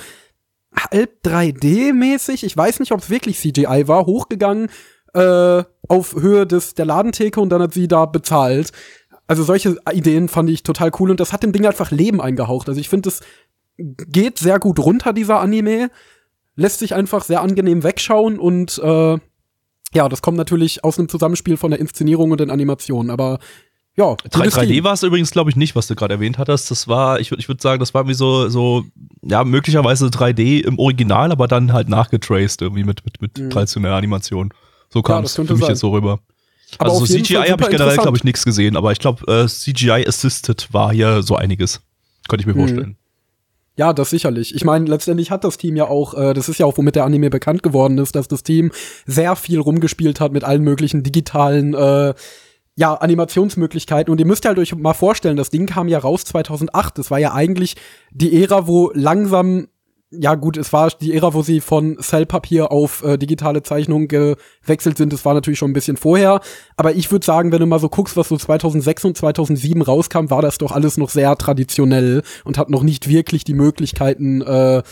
halb 0.78 1.20
3D-mäßig, 1.24 2.44
ich 2.44 2.56
weiß 2.56 2.80
nicht, 2.80 2.92
ob 2.92 3.00
es 3.00 3.10
wirklich 3.10 3.38
CGI 3.38 3.88
war, 3.88 4.06
hochgegangen 4.06 4.68
äh, 5.14 5.64
auf 5.88 6.14
Höhe 6.14 6.46
des 6.46 6.74
der 6.74 6.84
Ladentheke 6.84 7.40
und 7.40 7.48
dann 7.50 7.62
hat 7.62 7.74
sie 7.74 7.88
da 7.88 8.06
bezahlt. 8.06 8.72
Also 9.26 9.42
solche 9.42 9.76
Ideen 9.92 10.28
fand 10.28 10.50
ich 10.50 10.62
total 10.62 10.90
cool 11.00 11.10
und 11.10 11.20
das 11.20 11.32
hat 11.32 11.42
dem 11.42 11.52
Ding 11.52 11.66
einfach 11.66 11.90
Leben 11.90 12.20
eingehaucht. 12.20 12.68
Also 12.68 12.80
ich 12.80 12.88
finde, 12.88 13.08
es 13.08 13.20
geht 13.76 14.38
sehr 14.38 14.58
gut 14.58 14.78
runter, 14.78 15.12
dieser 15.12 15.40
Anime. 15.40 15.90
Lässt 16.54 16.78
sich 16.78 16.94
einfach 16.94 17.24
sehr 17.24 17.42
angenehm 17.42 17.82
wegschauen 17.82 18.38
und 18.38 18.78
äh, 18.78 19.18
ja, 19.94 20.08
das 20.08 20.22
kommt 20.22 20.36
natürlich 20.36 20.84
aus 20.84 20.98
einem 20.98 21.08
Zusammenspiel 21.08 21.56
von 21.56 21.70
der 21.70 21.80
Inszenierung 21.80 22.30
und 22.30 22.40
den 22.40 22.50
Animationen, 22.50 23.10
aber 23.10 23.38
ja, 23.96 24.14
3, 24.30 24.38
gutes 24.44 24.54
3D 24.58 24.66
Team. 24.68 24.84
war 24.84 24.92
es 24.92 25.02
übrigens, 25.02 25.30
glaube 25.30 25.50
ich, 25.50 25.56
nicht, 25.56 25.74
was 25.74 25.86
du 25.86 25.94
gerade 25.94 26.14
erwähnt 26.14 26.38
hattest. 26.38 26.70
Das 26.70 26.86
war, 26.88 27.18
ich 27.20 27.30
würde 27.30 27.40
ich 27.40 27.48
würd 27.48 27.60
sagen, 27.60 27.80
das 27.80 27.94
war 27.94 28.06
wie 28.08 28.14
so, 28.14 28.48
so, 28.48 28.84
ja, 29.22 29.42
möglicherweise 29.44 30.06
3D 30.06 30.60
im 30.64 30.78
Original, 30.78 31.32
aber 31.32 31.48
dann 31.48 31.72
halt 31.72 31.88
nachgetraced 31.88 32.60
irgendwie 32.62 32.84
mit, 32.84 33.04
mit, 33.04 33.20
mit 33.22 33.38
Mhm. 33.38 33.50
traditioneller 33.50 33.96
Animation. 33.96 34.52
So 34.90 35.02
kam 35.02 35.24
es 35.24 35.34
könnte 35.34 35.48
für 35.48 35.54
mich 35.54 35.62
sein. 35.62 35.70
jetzt 35.72 35.80
so 35.80 35.90
rüber. 35.90 36.20
Aber 36.78 36.90
also 36.92 37.04
so 37.06 37.14
CGI 37.14 37.34
habe 37.48 37.62
ich 37.62 37.68
generell, 37.70 37.96
glaube 37.96 38.16
ich, 38.16 38.24
nichts 38.24 38.44
gesehen, 38.44 38.76
aber 38.76 38.92
ich 38.92 38.98
glaube, 38.98 39.24
äh, 39.32 39.46
CGI-assisted 39.48 40.68
war 40.72 40.92
hier 40.92 41.22
so 41.22 41.36
einiges. 41.36 41.80
Könnte 42.28 42.42
ich 42.42 42.46
mir 42.46 42.54
Mhm. 42.54 42.58
vorstellen. 42.66 42.96
Ja, 43.78 43.92
das 43.92 44.10
sicherlich. 44.10 44.54
Ich 44.54 44.64
meine, 44.64 44.86
letztendlich 44.86 45.30
hat 45.30 45.44
das 45.44 45.58
Team 45.58 45.76
ja 45.76 45.84
auch, 45.86 46.14
äh, 46.14 46.32
das 46.34 46.48
ist 46.48 46.58
ja 46.58 46.64
auch, 46.66 46.76
womit 46.78 46.96
der 46.96 47.04
Anime 47.04 47.28
bekannt 47.30 47.62
geworden 47.62 47.98
ist, 47.98 48.14
dass 48.16 48.26
das 48.26 48.42
Team 48.42 48.72
sehr 49.04 49.36
viel 49.36 49.60
rumgespielt 49.60 50.18
hat 50.18 50.32
mit 50.32 50.44
allen 50.44 50.62
möglichen 50.62 51.02
digitalen, 51.02 51.74
äh, 51.74 52.14
ja, 52.76 52.94
Animationsmöglichkeiten. 52.94 54.12
Und 54.12 54.20
ihr 54.20 54.26
müsst 54.26 54.44
halt 54.44 54.58
euch 54.58 54.74
mal 54.74 54.94
vorstellen, 54.94 55.36
das 55.36 55.50
Ding 55.50 55.66
kam 55.66 55.88
ja 55.88 55.98
raus 55.98 56.24
2008. 56.24 56.98
Das 56.98 57.10
war 57.10 57.18
ja 57.18 57.32
eigentlich 57.32 57.76
die 58.10 58.42
Ära, 58.42 58.66
wo 58.66 58.90
langsam, 58.94 59.68
ja 60.10 60.34
gut, 60.34 60.58
es 60.58 60.74
war 60.74 60.90
die 60.90 61.14
Ära, 61.14 61.32
wo 61.32 61.42
sie 61.42 61.60
von 61.60 61.96
Cellpapier 61.98 62.70
auf 62.70 63.02
äh, 63.02 63.16
digitale 63.16 63.62
Zeichnungen 63.62 64.08
gewechselt 64.08 64.98
sind. 64.98 65.14
Das 65.14 65.24
war 65.24 65.32
natürlich 65.32 65.58
schon 65.58 65.70
ein 65.70 65.74
bisschen 65.74 65.96
vorher. 65.96 66.40
Aber 66.76 66.94
ich 66.94 67.10
würde 67.10 67.24
sagen, 67.24 67.50
wenn 67.50 67.60
du 67.60 67.66
mal 67.66 67.80
so 67.80 67.88
guckst, 67.88 68.14
was 68.18 68.28
so 68.28 68.36
2006 68.36 69.06
und 69.06 69.16
2007 69.16 69.80
rauskam, 69.80 70.28
war 70.28 70.42
das 70.42 70.58
doch 70.58 70.70
alles 70.70 70.98
noch 70.98 71.08
sehr 71.08 71.34
traditionell 71.36 72.22
und 72.44 72.58
hat 72.58 72.68
noch 72.68 72.82
nicht 72.82 73.08
wirklich 73.08 73.44
die 73.44 73.54
Möglichkeiten, 73.54 74.42
äh, 74.42 74.82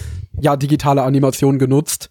ja, 0.40 0.56
digitale 0.56 1.02
Animation 1.02 1.58
genutzt. 1.58 2.10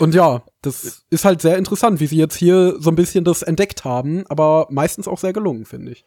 Und 0.00 0.14
ja, 0.14 0.42
das 0.62 1.04
ist 1.10 1.24
halt 1.24 1.42
sehr 1.42 1.58
interessant, 1.58 2.00
wie 2.00 2.06
sie 2.06 2.16
jetzt 2.16 2.36
hier 2.36 2.76
so 2.80 2.90
ein 2.90 2.96
bisschen 2.96 3.22
das 3.24 3.42
entdeckt 3.42 3.84
haben, 3.84 4.24
aber 4.28 4.66
meistens 4.70 5.06
auch 5.06 5.18
sehr 5.18 5.32
gelungen, 5.32 5.64
finde 5.66 5.92
ich. 5.92 6.04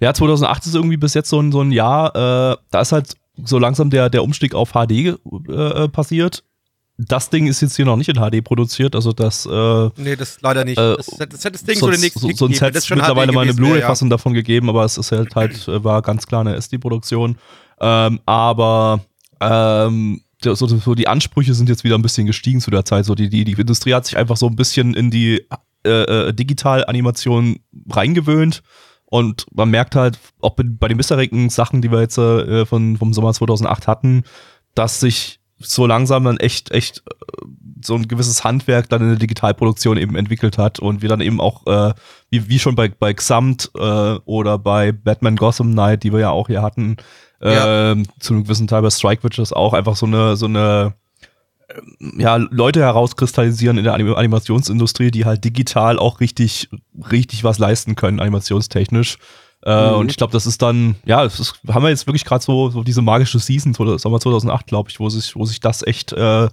Ja, 0.00 0.12
2008 0.12 0.66
ist 0.66 0.74
irgendwie 0.74 0.96
bis 0.96 1.14
jetzt 1.14 1.30
so 1.30 1.40
ein, 1.40 1.52
so 1.52 1.62
ein 1.62 1.72
Jahr, 1.72 2.08
äh, 2.14 2.56
da 2.70 2.80
ist 2.80 2.92
halt 2.92 3.14
so 3.42 3.58
langsam 3.58 3.88
der, 3.88 4.10
der 4.10 4.22
Umstieg 4.22 4.54
auf 4.54 4.72
HD 4.72 5.16
äh, 5.48 5.88
passiert. 5.88 6.44
Das 6.98 7.30
Ding 7.30 7.46
ist 7.46 7.62
jetzt 7.62 7.76
hier 7.76 7.86
noch 7.86 7.96
nicht 7.96 8.10
in 8.10 8.16
HD 8.16 8.44
produziert, 8.44 8.94
also 8.94 9.14
das 9.14 9.46
äh, 9.46 9.90
Nee, 9.96 10.16
das 10.16 10.38
leider 10.42 10.64
nicht. 10.66 10.76
Äh, 10.78 10.96
das, 10.96 11.06
das 11.06 11.20
hätte 11.20 11.52
das 11.52 11.64
Ding 11.64 11.78
sonst, 11.78 11.80
so 11.80 11.90
den 11.92 12.00
nächsten 12.00 12.20
so- 12.20 12.26
Kick 12.28 12.36
sonst 12.36 12.60
hätte 12.60 12.76
es 12.78 12.86
schon 12.86 12.98
mittlerweile 12.98 13.32
mal 13.32 13.42
eine 13.42 13.54
Blu-ray-Fassung 13.54 14.10
davon 14.10 14.34
gegeben, 14.34 14.68
aber 14.68 14.84
es 14.84 14.98
ist 14.98 15.10
halt 15.12 15.34
halt, 15.34 15.66
äh, 15.66 15.82
war 15.82 16.02
ganz 16.02 16.26
klar 16.26 16.42
eine 16.42 16.56
SD-Produktion. 16.56 17.38
Ähm, 17.80 18.20
aber 18.26 19.00
ähm, 19.40 20.20
so, 20.42 20.54
so 20.66 20.94
die 20.94 21.08
Ansprüche 21.08 21.54
sind 21.54 21.68
jetzt 21.68 21.84
wieder 21.84 21.96
ein 21.96 22.02
bisschen 22.02 22.26
gestiegen 22.26 22.60
zu 22.60 22.70
der 22.70 22.84
Zeit. 22.84 23.04
So 23.04 23.14
die, 23.14 23.28
die, 23.28 23.44
die 23.44 23.52
Industrie 23.52 23.94
hat 23.94 24.06
sich 24.06 24.16
einfach 24.16 24.36
so 24.36 24.46
ein 24.46 24.56
bisschen 24.56 24.94
in 24.94 25.10
die 25.10 25.46
äh, 25.84 25.88
äh, 26.28 26.32
Digital-Animation 26.32 27.60
reingewöhnt. 27.90 28.62
Und 29.06 29.46
man 29.52 29.70
merkt 29.70 29.96
halt, 29.96 30.18
auch 30.40 30.54
bei- 30.54 30.88
den 30.88 30.96
bisherigen 30.96 31.50
Sachen, 31.50 31.82
die 31.82 31.90
wir 31.90 32.00
jetzt 32.00 32.16
äh, 32.18 32.64
von, 32.64 32.96
vom 32.96 33.12
Sommer 33.12 33.32
2008 33.32 33.86
hatten, 33.88 34.22
dass 34.74 35.00
sich 35.00 35.40
so 35.58 35.86
langsam 35.86 36.24
dann 36.24 36.36
echt, 36.38 36.70
echt 36.70 36.98
äh, 37.06 37.44
so 37.84 37.94
ein 37.96 38.06
gewisses 38.08 38.44
Handwerk 38.44 38.88
dann 38.88 39.02
in 39.02 39.08
der 39.08 39.18
Digitalproduktion 39.18 39.96
eben 39.96 40.14
entwickelt 40.16 40.58
hat 40.58 40.78
und 40.78 41.02
wir 41.02 41.08
dann 41.08 41.20
eben 41.20 41.40
auch, 41.40 41.66
äh, 41.66 41.92
wie, 42.30 42.48
wie 42.48 42.58
schon 42.58 42.76
bei, 42.76 42.88
bei 42.88 43.12
Xamt 43.12 43.70
äh, 43.76 44.14
oder 44.24 44.58
bei 44.58 44.92
Batman 44.92 45.36
Gotham 45.36 45.72
Knight, 45.72 46.02
die 46.04 46.12
wir 46.12 46.20
ja 46.20 46.30
auch 46.30 46.46
hier 46.46 46.62
hatten, 46.62 46.96
Ja. 47.42 47.92
ähm, 47.92 48.04
zu 48.18 48.34
einem 48.34 48.44
gewissen 48.44 48.66
Teil 48.68 48.82
bei 48.82 48.90
Strike 48.90 49.24
Witches 49.24 49.52
auch 49.52 49.72
einfach 49.72 49.96
so 49.96 50.06
eine, 50.06 50.36
so 50.36 50.46
eine 50.46 50.94
ähm, 51.74 52.14
ja, 52.20 52.36
Leute 52.36 52.80
herauskristallisieren 52.80 53.78
in 53.78 53.84
der 53.84 53.94
Anim 53.94 54.14
Animationsindustrie, 54.14 55.10
die 55.10 55.24
halt 55.24 55.44
digital 55.44 55.98
auch 55.98 56.20
richtig, 56.20 56.68
richtig 57.10 57.44
was 57.44 57.58
leisten 57.58 57.96
können, 57.96 58.20
animationstechnisch. 58.20 59.18
Äh, 59.62 59.90
Mhm. 59.90 59.96
Und 59.98 60.10
ich 60.10 60.16
glaube, 60.16 60.32
das 60.32 60.46
ist 60.46 60.62
dann, 60.62 60.96
ja, 61.04 61.22
das 61.22 61.38
ist, 61.38 61.60
haben 61.68 61.82
wir 61.82 61.90
jetzt 61.90 62.06
wirklich 62.06 62.24
gerade 62.24 62.42
so, 62.44 62.70
so 62.70 62.82
diese 62.82 63.02
magische 63.02 63.38
Season, 63.38 63.74
so- 63.74 63.98
Sommer 63.98 64.18
2008, 64.20 64.66
glaube 64.66 64.88
ich, 64.90 64.98
wo 65.00 65.08
sich, 65.10 65.36
wo 65.36 65.44
sich 65.44 65.60
das 65.60 65.86
echt 65.86 66.12
äh, 66.12 66.48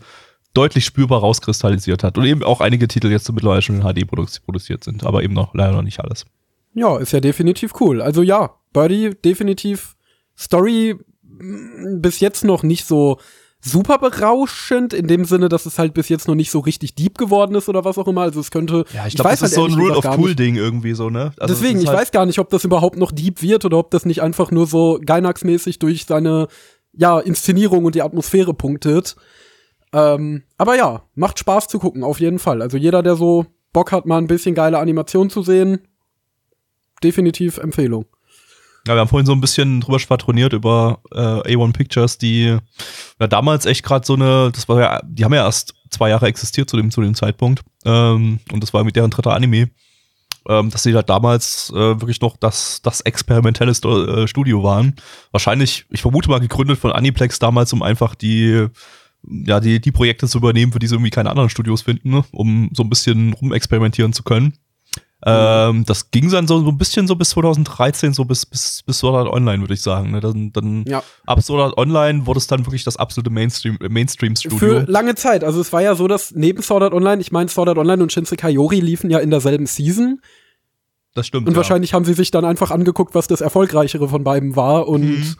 deutlich 0.54 0.86
spürbar 0.86 1.20
rauskristallisiert 1.22 2.04
hat. 2.04 2.18
Und 2.18 2.26
eben 2.26 2.44
auch 2.44 2.60
einige 2.62 2.88
Titel 2.88 3.10
jetzt 3.10 3.32
mittlerweile 3.32 3.62
schon 3.62 3.76
in 3.76 3.82
HD 3.84 4.04
produzi- 4.10 4.42
produziert 4.44 4.84
sind, 4.84 5.06
aber 5.06 5.24
eben 5.24 5.34
noch 5.34 5.54
leider 5.54 5.72
noch 5.74 5.82
nicht 5.84 6.00
alles. 6.02 6.26
Ja, 6.74 6.98
ist 6.98 7.12
ja 7.14 7.20
definitiv 7.22 7.74
cool. 7.80 8.02
Also 8.02 8.22
ja, 8.24 8.52
Birdie 8.74 9.12
definitiv 9.24 9.96
Story 10.38 10.96
mm, 11.24 12.02
bis 12.02 12.20
jetzt 12.20 12.44
noch 12.44 12.64
nicht 12.64 12.86
so 12.86 13.18
super 13.60 13.98
berauschend, 13.98 14.94
in 14.94 15.08
dem 15.08 15.26
Sinne, 15.26 15.50
dass 15.50 15.66
es 15.66 15.80
halt 15.80 15.94
bis 15.94 16.10
jetzt 16.10 16.28
noch 16.28 16.36
nicht 16.36 16.52
so 16.52 16.60
richtig 16.60 16.94
deep 16.96 17.18
geworden 17.18 17.56
ist 17.56 17.68
oder 17.68 17.84
was 17.84 17.98
auch 17.98 18.08
immer. 18.08 18.22
Also 18.22 18.40
es 18.40 18.52
könnte. 18.52 18.86
Ja, 18.94 19.08
ich 19.08 19.16
glaube, 19.16 19.32
das 19.32 19.42
weiß 19.42 19.50
ist 19.50 19.56
so 19.56 19.66
ein 19.66 19.74
Rule 19.74 19.96
of 19.98 20.06
Cool 20.06 20.28
nicht- 20.30 20.40
Ding 20.40 20.56
irgendwie 20.56 20.94
so, 20.94 21.10
ne? 21.10 21.34
Also 21.38 21.54
es 21.54 21.60
Deswegen, 21.60 21.82
ich 21.82 21.88
halt- 21.88 21.98
weiß 21.98 22.12
gar 22.12 22.26
nicht, 22.26 22.40
ob 22.40 22.50
das 22.50 22.64
überhaupt 22.64 22.98
noch 22.98 23.12
deep 23.12 23.42
wird 23.42 23.66
oder 23.66 23.78
ob 23.78 23.92
das 23.92 24.06
nicht 24.06 24.22
einfach 24.22 24.52
nur 24.52 24.68
so 24.68 25.00
Gainax-mäßig 25.04 25.80
durch 25.80 26.06
seine 26.06 26.48
ja, 26.94 27.20
Inszenierung 27.20 27.86
und 27.86 27.96
die 27.96 28.02
Atmosphäre 28.02 28.54
punktet. 28.54 29.16
Ähm, 29.94 30.44
aber 30.58 30.76
ja, 30.76 31.04
macht 31.16 31.40
Spaß 31.40 31.68
zu 31.68 31.80
gucken, 31.80 32.04
auf 32.04 32.20
jeden 32.20 32.40
Fall. 32.40 32.62
Also 32.62 32.78
jeder, 32.78 33.04
der 33.04 33.16
so 33.16 33.46
Bock 33.74 33.92
hat, 33.92 34.06
mal 34.06 34.18
ein 34.18 34.28
bisschen 34.28 34.56
geile 34.56 34.80
Animation 34.80 35.30
zu 35.30 35.42
sehen, 35.44 35.80
definitiv 37.04 37.58
Empfehlung. 37.58 38.06
Ja, 38.88 38.96
wir 38.96 39.02
haben 39.02 39.10
vorhin 39.10 39.26
so 39.26 39.34
ein 39.34 39.42
bisschen 39.42 39.82
drüber 39.82 40.00
schwadroniert 40.00 40.54
über 40.54 41.02
äh, 41.12 41.56
A1 41.56 41.74
Pictures, 41.74 42.18
die 42.18 42.58
ja 43.20 43.28
damals 43.28 43.66
echt 43.66 43.84
gerade 43.84 44.06
so 44.06 44.14
eine, 44.14 44.50
das 44.54 44.70
war 44.70 44.80
ja, 44.80 45.02
die 45.04 45.26
haben 45.26 45.34
ja 45.34 45.44
erst 45.44 45.74
zwei 45.90 46.10
Jahre 46.10 46.28
existiert 46.28 46.70
zu 46.70 46.78
dem, 46.78 46.90
zu 46.90 47.02
dem 47.02 47.14
Zeitpunkt. 47.14 47.64
Ähm, 47.84 48.40
und 48.52 48.64
das 48.64 48.74
war 48.74 48.86
mit 48.86 48.96
deren 48.96 49.12
dritter 49.12 49.34
Anime. 49.34 49.70
Ähm, 50.48 50.70
dass 50.70 50.84
sie 50.84 50.94
da 50.94 51.04
damals 51.04 51.70
äh, 51.72 52.00
wirklich 52.00 52.22
noch 52.22 52.38
das, 52.38 52.82
das 52.82 53.02
experimentelle 53.02 53.76
Sto 53.76 54.06
äh, 54.06 54.28
Studio 54.30 54.64
waren. 54.64 54.96
Wahrscheinlich, 55.32 55.86
ich 55.90 56.02
vermute 56.02 56.30
mal, 56.30 56.40
gegründet 56.40 56.78
von 56.78 56.94
Aniplex 56.94 57.38
damals, 57.40 57.74
um 57.74 57.84
einfach 57.84 58.16
die, 58.16 58.68
ja, 59.24 59.60
die, 59.60 59.82
die 59.82 59.92
Projekte 59.92 60.26
zu 60.30 60.38
übernehmen, 60.38 60.72
für 60.72 60.80
die 60.80 60.88
sie 60.88 60.96
irgendwie 60.96 61.10
keine 61.10 61.32
anderen 61.32 61.50
Studios 61.50 61.82
finden, 61.82 62.12
ne? 62.12 62.24
um 62.32 62.70
so 62.72 62.84
ein 62.84 62.90
bisschen 62.90 63.34
rumexperimentieren 63.34 64.14
zu 64.14 64.24
können. 64.24 64.54
Ähm, 65.26 65.84
das 65.86 66.12
ging 66.12 66.30
dann 66.30 66.46
so, 66.48 66.60
so 66.60 66.70
ein 66.70 66.78
bisschen 66.78 67.08
so 67.08 67.16
bis 67.16 67.32
2013, 67.32 68.14
so 68.14 68.24
bis, 68.24 68.46
bis, 68.46 68.84
bis 68.86 69.00
Sword 69.00 69.16
Art 69.16 69.34
Online, 69.34 69.62
würde 69.64 69.74
ich 69.74 69.82
sagen. 69.82 70.12
Ne? 70.12 70.20
Dann, 70.20 70.52
dann 70.54 70.86
Ja. 70.88 71.02
ab 71.26 71.42
Sword 71.42 71.62
Art 71.62 71.78
Online 71.78 72.28
wurde 72.28 72.38
es 72.38 72.46
dann 72.46 72.66
wirklich 72.68 72.84
das 72.84 72.98
absolute 72.98 73.32
Mainstream, 73.32 73.78
Mainstream-Studio. 73.82 74.58
Für 74.58 74.80
lange 74.88 75.16
Zeit. 75.16 75.44
Also 75.44 75.60
es 75.60 75.74
war 75.74 75.82
ja 75.82 75.96
so, 75.96 76.08
dass 76.08 76.34
neben 76.36 76.62
Sword 76.62 76.84
Art 76.84 76.94
Online, 76.94 77.20
ich 77.20 77.32
meine, 77.32 77.50
Sword 77.50 77.70
Art 77.70 77.78
Online 77.80 78.04
und 78.04 78.12
Shinsekai 78.14 78.52
Yori 78.52 78.80
liefen 78.80 79.10
ja 79.10 79.18
in 79.18 79.32
derselben 79.32 79.66
Season. 79.66 80.22
Das 81.16 81.26
stimmt. 81.26 81.48
Und 81.48 81.54
ja. 81.54 81.58
wahrscheinlich 81.58 81.96
haben 81.96 82.06
sie 82.06 82.14
sich 82.14 82.30
dann 82.30 82.46
einfach 82.46 82.70
angeguckt, 82.70 83.16
was 83.16 83.26
das 83.28 83.42
erfolgreichere 83.42 84.08
von 84.08 84.24
beiden 84.24 84.56
war. 84.56 84.88
Und 84.88 85.02
Mhm. 85.02 85.36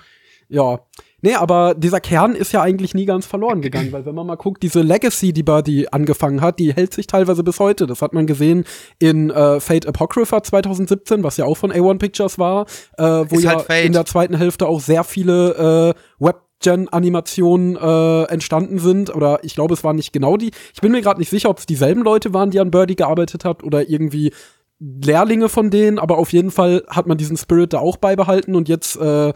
ja. 0.50 0.80
Nee, 1.24 1.34
aber 1.34 1.74
dieser 1.74 2.00
Kern 2.00 2.36
ist 2.36 2.52
ja 2.52 2.62
eigentlich 2.62 2.94
nie 2.94 3.06
ganz 3.06 3.26
verloren 3.26 3.62
gegangen, 3.62 3.92
weil 3.92 4.06
wenn 4.06 4.14
man 4.14 4.28
mal 4.28 4.36
guckt, 4.36 4.62
diese 4.62 4.82
Legacy, 4.82 5.34
die 5.34 5.42
Birdie 5.42 5.92
angefangen 5.92 6.42
hat, 6.42 6.60
die 6.60 6.74
hält 6.74 6.94
sich 6.94 7.08
teilweise 7.08 7.44
bis 7.44 7.60
heute. 7.60 7.88
Das 7.88 8.04
hat 8.04 8.14
man 8.14 8.28
gesehen 8.28 8.66
in 9.00 9.32
äh, 9.32 9.60
Fate 9.60 9.88
Apocrypha 9.88 10.44
2017, 10.44 11.24
was 11.24 11.38
ja 11.38 11.46
auch 11.46 11.58
von 11.58 11.72
A1 11.72 11.98
Pictures 11.98 12.38
war, 12.38 12.68
äh, 13.00 13.04
wo 13.04 13.36
Ist 13.36 13.44
ja 13.44 13.66
halt 13.68 13.86
in 13.86 13.94
der 13.94 14.06
zweiten 14.06 14.38
Hälfte 14.38 14.68
auch 14.68 14.80
sehr 14.80 15.04
viele 15.04 15.96
äh, 16.20 16.24
Webgen-Animationen 16.24 17.78
äh, 17.78 18.24
entstanden 18.32 18.78
sind. 18.78 19.16
Oder 19.16 19.40
ich 19.44 19.56
glaube, 19.56 19.74
es 19.74 19.84
waren 19.84 19.96
nicht 19.96 20.14
genau 20.14 20.38
die. 20.38 20.52
Ich 20.76 20.82
bin 20.82 20.92
mir 20.92 21.02
gerade 21.02 21.20
nicht 21.20 21.32
sicher, 21.32 21.50
ob 21.50 21.58
es 21.58 21.66
dieselben 21.66 22.04
Leute 22.04 22.36
waren, 22.36 22.52
die 22.52 22.60
an 22.60 22.70
Birdie 22.70 22.96
gearbeitet 22.96 23.44
hat 23.44 23.64
oder 23.64 23.90
irgendwie 23.90 24.32
Lehrlinge 24.80 25.50
von 25.50 25.72
denen, 25.72 25.98
aber 25.98 26.20
auf 26.20 26.32
jeden 26.32 26.52
Fall 26.52 26.84
hat 26.88 27.08
man 27.08 27.18
diesen 27.18 27.36
Spirit 27.36 27.74
da 27.74 27.80
auch 27.80 27.98
beibehalten 27.98 28.56
und 28.56 28.70
jetzt 28.70 28.96
äh, 28.98 29.34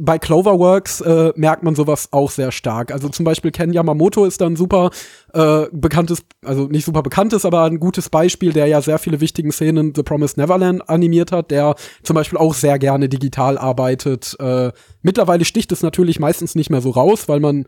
bei 0.00 0.18
Cloverworks 0.18 1.00
äh, 1.02 1.32
merkt 1.36 1.62
man 1.62 1.76
sowas 1.76 2.08
auch 2.10 2.30
sehr 2.30 2.50
stark. 2.50 2.90
Also 2.90 3.08
zum 3.08 3.24
Beispiel 3.24 3.52
Ken 3.52 3.72
Yamamoto 3.72 4.24
ist 4.24 4.40
da 4.40 4.46
ein 4.46 4.56
super 4.56 4.90
äh, 5.32 5.66
bekanntes, 5.70 6.24
also 6.44 6.66
nicht 6.66 6.84
super 6.84 7.02
bekanntes, 7.02 7.44
aber 7.44 7.62
ein 7.62 7.78
gutes 7.78 8.10
Beispiel, 8.10 8.52
der 8.52 8.66
ja 8.66 8.80
sehr 8.80 8.98
viele 8.98 9.20
wichtigen 9.20 9.52
Szenen 9.52 9.92
The 9.94 10.02
Promised 10.02 10.36
Neverland 10.36 10.88
animiert 10.88 11.30
hat, 11.30 11.52
der 11.52 11.76
zum 12.02 12.14
Beispiel 12.14 12.38
auch 12.38 12.54
sehr 12.54 12.78
gerne 12.80 13.08
digital 13.08 13.56
arbeitet. 13.56 14.36
Äh, 14.40 14.72
mittlerweile 15.02 15.44
sticht 15.44 15.70
es 15.70 15.82
natürlich 15.82 16.18
meistens 16.18 16.56
nicht 16.56 16.70
mehr 16.70 16.80
so 16.80 16.90
raus, 16.90 17.28
weil 17.28 17.38
man 17.38 17.66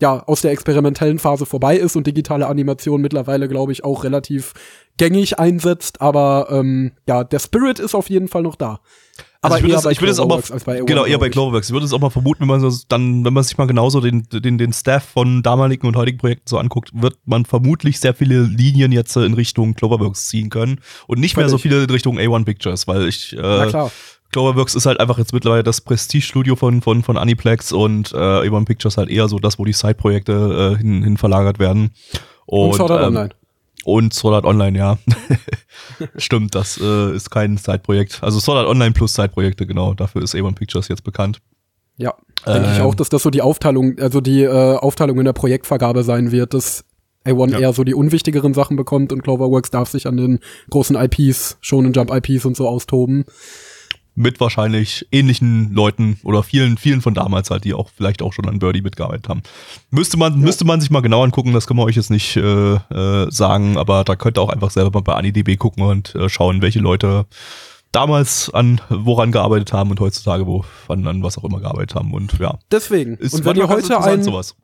ja 0.00 0.22
aus 0.26 0.42
der 0.42 0.52
experimentellen 0.52 1.18
Phase 1.18 1.46
vorbei 1.46 1.76
ist 1.76 1.96
und 1.96 2.06
digitale 2.06 2.46
Animation 2.46 3.00
mittlerweile, 3.00 3.48
glaube 3.48 3.72
ich, 3.72 3.84
auch 3.84 4.04
relativ 4.04 4.54
gängig 4.96 5.38
einsetzt. 5.38 6.00
Aber 6.00 6.48
ähm, 6.50 6.92
ja, 7.06 7.24
der 7.24 7.38
Spirit 7.38 7.78
ist 7.78 7.94
auf 7.94 8.08
jeden 8.08 8.28
Fall 8.28 8.42
noch 8.42 8.56
da. 8.56 8.80
Also 9.46 9.56
ich 9.58 9.62
würde 9.64 9.74
es- 9.76 9.84
ich 9.86 10.00
würde 10.00 10.12
es 10.12 10.18
auch 10.18 10.24
mal, 10.28 10.34
Cloverworks 10.40 10.50
als 10.52 10.64
bei 10.64 10.80
A1, 10.80 10.86
genau, 10.86 11.04
eher 11.04 11.18
bei. 11.18 11.28
Cloverworks. 11.30 11.68
Ich 11.68 11.72
würde 11.72 11.86
es 11.86 11.92
auch 11.92 12.00
mal 12.00 12.10
vermuten, 12.10 12.40
wenn 12.42 12.48
man 12.48 12.60
so 12.70 12.84
dann, 12.88 13.24
wenn 13.24 13.32
man 13.32 13.42
sich 13.44 13.56
mal 13.58 13.66
genauso 13.66 14.00
den, 14.00 14.26
den, 14.30 14.58
den 14.58 14.72
Staff 14.72 15.04
von 15.04 15.42
damaligen 15.42 15.86
und 15.86 15.96
heutigen 15.96 16.18
Projekten 16.18 16.48
so 16.48 16.58
anguckt, 16.58 16.90
wird 16.92 17.16
man 17.24 17.44
vermutlich 17.44 17.98
sehr 18.00 18.14
viele 18.14 18.42
Linien 18.42 18.92
jetzt 18.92 19.16
äh, 19.16 19.24
in 19.24 19.34
Richtung 19.34 19.74
Cloverworks 19.74 20.26
ziehen 20.28 20.50
können 20.50 20.80
und 21.06 21.18
nicht 21.20 21.36
mehr 21.36 21.48
so 21.48 21.58
Völlig. 21.58 21.62
viele 21.62 21.84
in 21.84 21.90
Richtung 21.90 22.18
A1 22.18 22.44
Pictures, 22.44 22.86
weil 22.86 23.06
ich, 23.08 23.34
Na 23.38 23.64
äh, 23.64 23.68
klar. 23.68 23.90
Cloverworks 24.32 24.74
ist 24.74 24.86
halt 24.86 24.98
einfach 25.00 25.18
jetzt 25.18 25.32
mittlerweile 25.32 25.62
das 25.62 25.80
Prestige-Studio 25.80 26.56
von, 26.56 26.82
von, 26.82 27.02
von 27.02 27.16
Aniplex 27.16 27.72
und 27.72 28.12
äh, 28.12 28.16
A1 28.16 28.64
Pictures 28.66 28.96
halt 28.96 29.08
eher 29.08 29.28
so 29.28 29.38
das, 29.38 29.58
wo 29.58 29.64
die 29.64 29.72
Side-Projekte 29.72 30.74
äh, 30.74 30.78
hin, 30.78 31.02
hin 31.02 31.16
verlagert 31.16 31.58
werden. 31.58 31.90
Und, 32.44 32.74
Sword 32.74 32.90
Art 32.90 33.00
ähm, 33.02 33.06
Online. 33.08 33.30
Und 33.86 34.12
Sword 34.12 34.34
Art 34.34 34.44
Online, 34.46 34.76
ja. 34.76 34.98
Stimmt, 36.16 36.56
das 36.56 36.76
äh, 36.82 37.14
ist 37.14 37.30
kein 37.30 37.56
Side-Projekt. 37.56 38.18
Also 38.20 38.40
Sword 38.40 38.58
Art 38.58 38.66
Online 38.66 38.90
plus 38.90 39.14
Side-Projekte, 39.14 39.64
genau. 39.64 39.94
Dafür 39.94 40.22
ist 40.22 40.34
A1 40.34 40.56
Pictures 40.56 40.88
jetzt 40.88 41.04
bekannt. 41.04 41.38
Ja, 41.96 42.12
denke 42.44 42.68
ich 42.72 42.78
ähm, 42.78 42.84
auch, 42.84 42.96
dass 42.96 43.10
das 43.10 43.22
so 43.22 43.30
die 43.30 43.42
Aufteilung, 43.42 43.96
also 44.00 44.20
die 44.20 44.42
äh, 44.42 44.74
Aufteilung 44.74 45.20
in 45.20 45.24
der 45.24 45.34
Projektvergabe 45.34 46.02
sein 46.02 46.32
wird, 46.32 46.52
dass 46.52 46.84
A1 47.24 47.52
Ja. 47.52 47.60
eher 47.60 47.72
so 47.72 47.84
die 47.84 47.94
unwichtigeren 47.94 48.54
Sachen 48.54 48.76
bekommt 48.76 49.12
und 49.12 49.22
Cloverworks 49.22 49.70
darf 49.70 49.88
sich 49.88 50.08
an 50.08 50.16
den 50.16 50.40
großen 50.68 50.96
IPs, 50.96 51.56
Shonen 51.60 51.92
Jump 51.92 52.12
IPs 52.12 52.44
und 52.44 52.56
so 52.56 52.66
austoben. 52.66 53.24
Mit 54.16 54.40
wahrscheinlich 54.40 55.06
ähnlichen 55.12 55.72
Leuten 55.72 56.18
oder 56.24 56.42
vielen, 56.42 56.78
vielen 56.78 57.02
von 57.02 57.14
damals 57.14 57.50
halt, 57.50 57.64
die 57.64 57.74
auch 57.74 57.90
vielleicht 57.94 58.22
auch 58.22 58.32
schon 58.32 58.48
an 58.48 58.58
Birdie 58.58 58.82
mitgearbeitet 58.82 59.28
haben. 59.28 59.42
Müsste 59.90 60.16
man, 60.16 60.40
müsste 60.40 60.64
man 60.64 60.80
sich 60.80 60.90
mal 60.90 61.02
genau 61.02 61.22
angucken, 61.22 61.52
das 61.52 61.66
können 61.66 61.78
wir 61.78 61.84
euch 61.84 61.96
jetzt 61.96 62.10
nicht 62.10 62.36
äh, 62.36 62.74
äh, 62.74 63.30
sagen, 63.30 63.76
aber 63.76 64.04
da 64.04 64.16
könnt 64.16 64.38
ihr 64.38 64.42
auch 64.42 64.48
einfach 64.48 64.70
selber 64.70 64.90
mal 64.90 65.02
bei 65.02 65.14
AniDB 65.14 65.56
gucken 65.56 65.84
und 65.84 66.14
äh, 66.14 66.28
schauen, 66.28 66.62
welche 66.62 66.80
Leute 66.80 67.26
damals 67.96 68.50
an 68.52 68.80
woran 68.90 69.32
gearbeitet 69.32 69.72
haben 69.72 69.90
und 69.90 70.00
heutzutage 70.00 70.46
wo 70.46 70.64
an, 70.88 71.06
an 71.06 71.22
was 71.22 71.38
auch 71.38 71.44
immer 71.44 71.60
gearbeitet 71.60 71.94
haben. 71.94 72.12
Und 72.12 72.38
ja, 72.38 72.58
Deswegen. 72.70 73.16
ist 73.16 73.34
und 73.34 73.44
wenn 73.44 73.56
ihr 73.56 73.68
heute 73.68 74.02
ein, 74.02 74.22
sowas. 74.22 74.54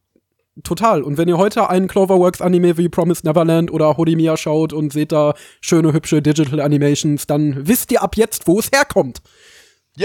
total, 0.65 1.03
und 1.03 1.17
wenn 1.17 1.29
ihr 1.29 1.39
heute 1.39 1.71
einen 1.71 1.89
Cloverworks 1.89 2.43
Anime 2.43 2.77
wie 2.77 2.91
Promised 2.91 3.25
Neverland 3.25 3.71
oder 3.71 3.97
Hodimiya 3.97 4.37
schaut 4.37 4.75
und 4.75 4.93
seht 4.93 5.13
da 5.13 5.35
schöne, 5.63 5.95
hübsche 5.95 6.21
Digital 6.21 6.61
Animations, 6.61 7.27
dann 7.27 7.67
wisst 7.67 7.91
ihr 7.91 8.03
ab 8.03 8.17
jetzt, 8.17 8.47
wo 8.47 8.59
es 8.59 8.71
herkommt. 8.71 9.23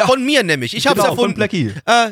Von 0.06 0.26
mir 0.26 0.44
nämlich. 0.44 0.76
Ich 0.76 0.88
habe 0.88 1.00
es 1.00 1.04
Genau, 1.06 1.16
von 1.16 1.32
erfunden. 1.32 1.36
Blackie. 1.38 1.74
Äh, 1.86 2.12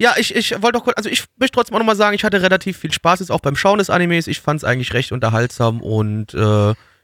ja, 0.00 0.14
ich, 0.18 0.34
ich 0.34 0.50
wollte 0.62 0.78
doch 0.78 0.84
kurz, 0.84 0.96
also 0.96 1.08
ich 1.08 1.24
möchte 1.38 1.54
trotzdem 1.54 1.74
auch 1.76 1.78
nochmal 1.78 1.96
sagen, 1.96 2.14
ich 2.14 2.24
hatte 2.24 2.42
relativ 2.42 2.76
viel 2.78 2.92
Spaß 2.92 3.20
jetzt 3.20 3.30
auch 3.30 3.40
beim 3.40 3.54
Schauen 3.54 3.78
des 3.78 3.90
Animes. 3.90 4.26
Ich 4.26 4.40
fand 4.40 4.58
es 4.58 4.64
eigentlich 4.64 4.92
recht 4.94 5.12
unterhaltsam 5.12 5.80
und 5.80 6.34
äh, 6.34 6.38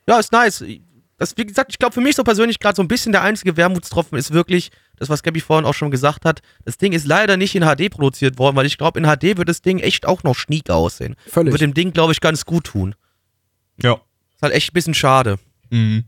ja, 0.06 0.18
ist 0.18 0.32
nice. 0.32 0.64
das, 1.18 1.36
wie 1.36 1.46
gesagt, 1.46 1.70
ich 1.70 1.78
glaube 1.78 1.92
für 1.92 2.00
mich 2.00 2.16
so 2.16 2.24
persönlich 2.24 2.58
gerade 2.58 2.74
so 2.74 2.82
ein 2.82 2.88
bisschen 2.88 3.12
der 3.12 3.22
einzige 3.22 3.56
Wermutstropfen 3.56 4.18
ist 4.18 4.32
wirklich 4.32 4.70
das, 4.96 5.08
was 5.08 5.22
Gabby 5.22 5.40
vorhin 5.40 5.64
auch 5.64 5.74
schon 5.74 5.92
gesagt 5.92 6.24
hat. 6.24 6.40
Das 6.64 6.76
Ding 6.76 6.92
ist 6.92 7.06
leider 7.06 7.36
nicht 7.36 7.54
in 7.54 7.62
HD 7.62 7.88
produziert 7.88 8.36
worden, 8.38 8.56
weil 8.56 8.66
ich 8.66 8.78
glaube, 8.78 8.98
in 8.98 9.06
HD 9.06 9.36
wird 9.36 9.48
das 9.48 9.62
Ding 9.62 9.78
echt 9.78 10.06
auch 10.06 10.24
noch 10.24 10.34
schniek 10.34 10.68
aussehen. 10.70 11.14
Völlig. 11.28 11.52
Wird 11.52 11.60
dem 11.60 11.74
Ding, 11.74 11.92
glaube 11.92 12.12
ich, 12.12 12.20
ganz 12.20 12.44
gut 12.44 12.64
tun. 12.64 12.96
Ja. 13.80 13.92
Ist 14.34 14.42
halt 14.42 14.54
echt 14.54 14.70
ein 14.70 14.74
bisschen 14.74 14.94
schade. 14.94 15.38
Mhm. 15.70 16.04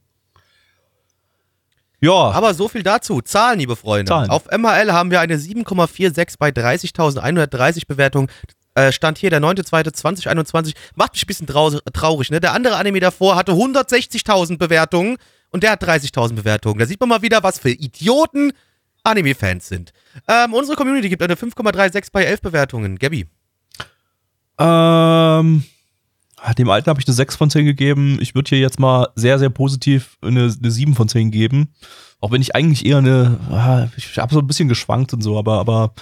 Ja, 2.00 2.30
Aber 2.30 2.54
so 2.54 2.68
viel 2.68 2.82
dazu. 2.82 3.20
Zahlen, 3.20 3.58
liebe 3.58 3.76
Freunde. 3.76 4.08
Zahlen. 4.08 4.30
Auf 4.30 4.46
MRL 4.50 4.92
haben 4.92 5.10
wir 5.10 5.20
eine 5.20 5.36
7,46 5.36 6.36
bei 6.38 6.48
30.130 6.48 7.86
Bewertungen. 7.86 8.28
Äh, 8.74 8.92
Stand 8.92 9.18
hier 9.18 9.30
der 9.30 9.40
9.2.2021. 9.40 10.74
Macht 10.94 11.12
mich 11.12 11.24
ein 11.24 11.26
bisschen 11.26 11.46
trau 11.46 11.70
traurig, 11.92 12.30
ne? 12.30 12.40
Der 12.40 12.52
andere 12.52 12.76
Anime 12.76 13.00
davor 13.00 13.36
hatte 13.36 13.52
160.000 13.52 14.58
Bewertungen 14.58 15.16
und 15.50 15.62
der 15.62 15.72
hat 15.72 15.82
30.000 15.84 16.34
Bewertungen. 16.34 16.78
Da 16.78 16.86
sieht 16.86 17.00
man 17.00 17.08
mal 17.08 17.22
wieder, 17.22 17.42
was 17.42 17.58
für 17.58 17.70
Idioten 17.70 18.52
Anime-Fans 19.02 19.68
sind. 19.68 19.92
Ähm, 20.28 20.54
unsere 20.54 20.76
Community 20.76 21.08
gibt 21.08 21.22
eine 21.22 21.34
5,36 21.34 22.08
bei 22.12 22.24
11 22.24 22.40
Bewertungen. 22.42 22.98
Gabby. 22.98 23.26
Ähm, 24.58 25.64
dem 26.56 26.70
alten 26.70 26.88
habe 26.88 27.00
ich 27.00 27.06
eine 27.06 27.14
6 27.14 27.36
von 27.36 27.50
10 27.50 27.64
gegeben. 27.64 28.18
Ich 28.20 28.34
würde 28.34 28.48
hier 28.48 28.58
jetzt 28.58 28.80
mal 28.80 29.08
sehr, 29.14 29.38
sehr 29.38 29.50
positiv 29.50 30.18
eine, 30.22 30.52
eine 30.58 30.70
7 30.70 30.94
von 30.94 31.08
10 31.08 31.30
geben. 31.30 31.74
Auch 32.20 32.30
wenn 32.30 32.42
ich 32.42 32.54
eigentlich 32.54 32.84
eher 32.84 32.98
eine, 32.98 33.38
ah, 33.50 33.88
ich 33.96 34.18
habe 34.18 34.34
so 34.34 34.40
ein 34.40 34.46
bisschen 34.46 34.68
geschwankt 34.68 35.12
und 35.12 35.22
so, 35.22 35.38
aber, 35.38 35.58
aber 35.58 35.94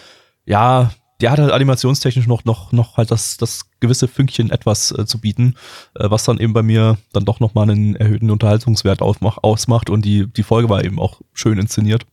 ja, 0.47 0.91
der 1.21 1.31
hat 1.31 1.39
halt 1.39 1.53
animationstechnisch 1.53 2.27
noch, 2.27 2.45
noch, 2.45 2.73
noch 2.73 2.97
halt 2.97 3.11
das, 3.11 3.37
das 3.37 3.71
gewisse 3.81 4.09
Fünkchen 4.09 4.51
etwas 4.51 4.93
äh, 4.93 5.07
zu 5.07 5.21
bieten, 5.21 5.55
äh, 5.95 6.11
was 6.11 6.25
dann 6.25 6.39
eben 6.39 6.53
bei 6.53 6.63
mir 6.63 6.99
dann 7.13 7.25
doch 7.25 7.41
nochmal 7.41 7.71
einen 7.71 7.97
erhöhten 7.97 8.31
Unterhaltungswert 8.31 9.03
ausmach, 9.03 9.39
ausmacht 9.43 9.91
und 9.91 10.05
die, 10.05 10.27
die 10.27 10.43
Folge 10.43 10.69
war 10.69 10.85
eben 10.85 10.99
auch 10.99 11.21
schön 11.33 11.59
inszeniert. 11.59 12.07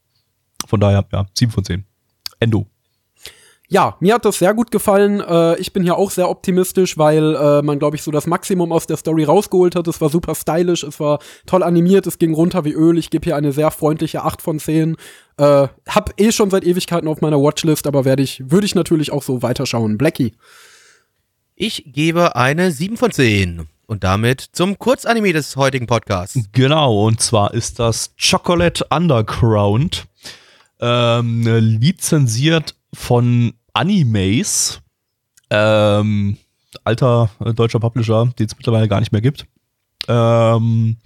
Von 0.68 0.80
daher, 0.80 1.06
ja, 1.12 1.26
7 1.34 1.52
von 1.52 1.64
10. 1.64 1.86
Endo. 2.40 2.68
Ja, 3.68 3.98
mir 4.00 4.14
hat 4.14 4.26
das 4.26 4.40
sehr 4.40 4.54
gut 4.54 4.72
gefallen. 4.72 5.22
Äh, 5.22 5.58
ich 5.60 5.74
bin 5.74 5.84
hier 5.84 5.98
auch 5.98 6.12
sehr 6.12 6.30
optimistisch, 6.30 6.98
weil 6.98 7.36
äh, 7.36 7.62
man, 7.62 7.80
glaube 7.80 7.96
ich, 7.96 8.04
so 8.04 8.12
das 8.12 8.28
Maximum 8.28 8.72
aus 8.72 8.86
der 8.86 8.98
Story 8.98 9.24
rausgeholt 9.24 9.76
hat. 9.76 9.88
Es 9.88 10.00
war 10.02 10.10
super 10.10 10.36
stylisch, 10.36 10.84
es 10.84 11.00
war 11.00 11.20
toll 11.46 11.64
animiert, 11.64 12.06
es 12.06 12.20
ging 12.20 12.34
runter 12.34 12.64
wie 12.66 12.74
Öl. 12.74 12.98
Ich 12.98 13.10
gebe 13.10 13.26
hier 13.26 13.36
eine 13.36 13.52
sehr 13.52 13.72
freundliche 13.72 14.24
8 14.24 14.42
von 14.42 14.60
10. 14.60 14.98
Äh, 15.38 15.68
hab 15.88 16.14
eh 16.18 16.32
schon 16.32 16.52
seit 16.52 16.64
Ewigkeiten 16.64 17.08
auf 17.08 17.22
meiner 17.22 17.42
Watchlist, 17.42 17.88
aber 17.88 18.06
werde 18.06 18.24
ich, 18.24 18.44
würde 18.52 18.66
ich 18.66 18.76
natürlich 18.76 19.12
auch 19.12 19.24
so 19.24 19.42
weiterschauen. 19.42 19.98
Blackie. 19.98 20.34
Ich 21.56 21.86
gebe 21.88 22.36
eine 22.36 22.72
7 22.72 22.98
von 22.98 23.12
10. 23.12 23.68
Und 23.88 24.04
damit 24.04 24.42
zum 24.42 24.80
Kurzanime 24.80 25.32
des 25.32 25.56
heutigen 25.58 25.86
Podcasts. 25.86 26.40
Genau, 26.54 27.06
und 27.06 27.22
zwar 27.22 27.54
ist 27.54 27.78
das 27.78 28.16
Chocolate 28.18 28.84
Underground, 28.90 30.08
ähm, 30.80 31.44
lizenziert 31.44 32.76
von 32.96 33.54
Animaze, 33.74 34.80
ähm, 35.50 36.38
alter 36.84 37.30
äh, 37.44 37.54
deutscher 37.54 37.80
Publisher, 37.80 38.28
den 38.40 38.48
es 38.48 38.58
mittlerweile 38.58 38.88
gar 38.88 39.00
nicht 39.00 39.12
mehr 39.12 39.22
gibt. 39.22 39.46
Ähm, 40.08 40.98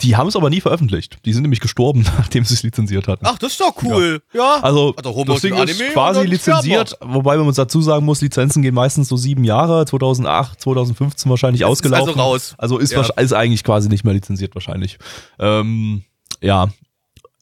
die 0.00 0.14
haben 0.16 0.28
es 0.28 0.36
aber 0.36 0.48
nie 0.48 0.60
veröffentlicht. 0.60 1.18
Die 1.24 1.32
sind 1.32 1.42
nämlich 1.42 1.58
gestorben, 1.60 2.02
nachdem 2.18 2.44
sie 2.44 2.54
es 2.54 2.62
lizenziert 2.62 3.08
hatten. 3.08 3.26
Ach, 3.26 3.36
das 3.38 3.52
ist 3.52 3.60
doch 3.60 3.74
cool. 3.82 4.22
Ja. 4.32 4.60
Also, 4.62 4.94
Also 4.96 5.16
wir 5.16 5.24
das 5.24 5.40
Ding 5.40 5.54
ist 5.54 5.60
Anime 5.60 5.92
quasi 5.92 6.24
lizenziert, 6.24 6.96
wobei 7.00 7.36
man 7.36 7.46
uns 7.48 7.56
dazu 7.56 7.80
sagen 7.82 8.04
muss, 8.06 8.20
Lizenzen 8.20 8.62
gehen 8.62 8.74
meistens 8.74 9.08
so 9.08 9.16
sieben 9.16 9.42
Jahre, 9.42 9.86
2008, 9.86 10.60
2015 10.60 11.28
wahrscheinlich 11.30 11.60
Das 11.62 11.68
ist 11.68 11.72
ausgelaufen. 11.72 12.08
also 12.10 12.20
raus. 12.20 12.54
Also 12.58 12.78
ist, 12.78 12.92
Ja. 12.92 13.00
ist 13.02 13.32
eigentlich 13.32 13.64
quasi 13.64 13.88
nicht 13.88 14.04
mehr 14.04 14.14
lizenziert 14.14 14.54
wahrscheinlich. 14.54 14.98
Ähm, 15.40 16.04
ja. 16.40 16.68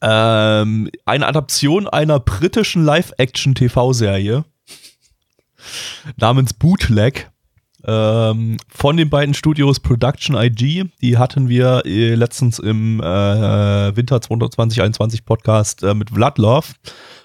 Ähm, 0.01 0.89
eine 1.05 1.27
Adaption 1.27 1.87
einer 1.87 2.19
britischen 2.19 2.83
Live-Action-TV-Serie 2.83 4.45
namens 6.17 6.53
Bootleg 6.53 7.31
ähm, 7.85 8.57
von 8.69 8.97
den 8.97 9.09
beiden 9.09 9.33
Studios 9.33 9.79
Production 9.79 10.35
IG. 10.35 10.85
Die 11.01 11.17
hatten 11.17 11.49
wir 11.49 11.83
äh, 11.85 12.15
letztens 12.15 12.59
im 12.59 12.99
äh, 12.99 13.95
Winter 13.95 14.21
2021 14.21 15.25
Podcast 15.25 15.83
äh, 15.83 15.93
mit 15.93 16.11
Vlad 16.11 16.37
Love 16.37 16.67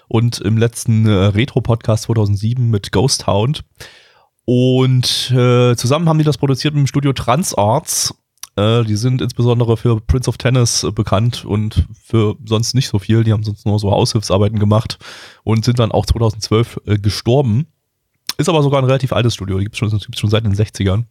und 0.07 0.39
im 0.39 0.57
letzten 0.57 1.05
äh, 1.05 1.11
Retro-Podcast 1.11 2.03
2007 2.03 2.69
mit 2.69 2.91
Ghost 2.91 3.27
Hound. 3.27 3.63
Und 4.45 5.31
äh, 5.31 5.75
zusammen 5.75 6.09
haben 6.09 6.17
die 6.17 6.25
das 6.25 6.37
produziert 6.37 6.73
mit 6.73 6.81
dem 6.81 6.87
Studio 6.87 7.13
Transarts. 7.13 8.13
Äh, 8.55 8.83
die 8.83 8.95
sind 8.95 9.21
insbesondere 9.21 9.77
für 9.77 9.99
Prince 9.99 10.29
of 10.29 10.37
Tennis 10.37 10.83
äh, 10.83 10.91
bekannt 10.91 11.43
und 11.43 11.87
für 12.03 12.35
sonst 12.45 12.75
nicht 12.75 12.87
so 12.87 12.99
viel. 12.99 13.23
Die 13.23 13.33
haben 13.33 13.43
sonst 13.43 13.65
nur 13.65 13.79
so 13.79 13.91
Aushilfsarbeiten 13.91 14.59
gemacht 14.59 14.99
und 15.43 15.65
sind 15.65 15.79
dann 15.79 15.91
auch 15.91 16.05
2012 16.05 16.81
äh, 16.85 16.97
gestorben. 16.97 17.67
Ist 18.37 18.49
aber 18.49 18.61
sogar 18.61 18.81
ein 18.81 18.85
relativ 18.85 19.11
altes 19.11 19.33
Studio. 19.33 19.57
Die 19.57 19.65
gibt 19.65 19.75
es 19.75 19.79
schon, 19.79 19.89
gibt's 19.89 20.19
schon 20.19 20.29
seit 20.29 20.45
den 20.45 20.53
60ern. 20.53 21.05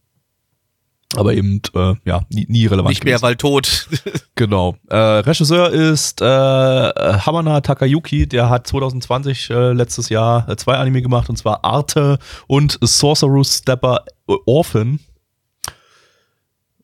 Aber 1.16 1.35
eben, 1.35 1.61
äh, 1.74 1.94
ja, 2.05 2.22
nie, 2.31 2.46
nie 2.48 2.66
relevant. 2.66 2.90
Nicht 2.90 3.05
mehr, 3.05 3.14
gewesen. 3.14 3.22
weil 3.22 3.37
tot. 3.37 3.88
Genau. 4.35 4.76
Äh, 4.88 4.96
Regisseur 4.96 5.70
ist 5.70 6.22
Hamana 6.22 7.61
Takayuki, 7.61 8.26
der 8.26 8.48
hat 8.48 8.66
2020 8.66 9.50
äh, 9.50 9.72
letztes 9.72 10.09
Jahr 10.09 10.57
zwei 10.57 10.78
Anime 10.78 11.02
gemacht, 11.02 11.28
und 11.28 11.37
zwar 11.37 11.64
Arte 11.64 12.18
und 12.46 12.78
Sorcerer's 12.81 13.59
Stepper 13.59 14.07
Orphan. 14.46 15.00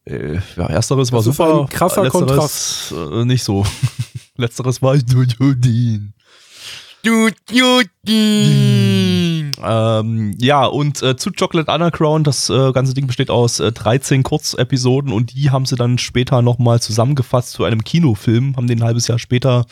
Äh, 0.08 0.40
ja, 0.56 0.66
ersteres 0.66 1.12
war 1.12 1.18
Das 1.18 1.26
ist 1.26 1.36
super. 1.36 1.60
ein 1.62 1.68
krasser 1.68 2.02
letzteres, 2.04 2.94
Äh, 3.12 3.24
nicht 3.24 3.44
so. 3.44 3.64
letzteres 4.36 4.80
war 4.80 4.94
Judin. 4.96 6.14
Ähm, 9.62 10.34
ja, 10.38 10.64
und 10.66 11.02
äh, 11.02 11.16
zu 11.16 11.30
Chocolate 11.32 11.70
Underground, 11.70 12.26
das 12.26 12.50
äh, 12.50 12.72
ganze 12.72 12.94
Ding 12.94 13.06
besteht 13.06 13.30
aus 13.30 13.60
äh, 13.60 13.70
13 13.72 14.22
Kurzepisoden 14.22 15.12
und 15.12 15.34
die 15.34 15.50
haben 15.50 15.66
sie 15.66 15.76
dann 15.76 15.98
später 15.98 16.42
nochmal 16.42 16.80
zusammengefasst 16.80 17.52
zu 17.52 17.64
einem 17.64 17.84
Kinofilm, 17.84 18.56
haben 18.56 18.66
den 18.66 18.80
ein 18.80 18.84
halbes 18.84 19.06
Jahr 19.08 19.18
später 19.18 19.66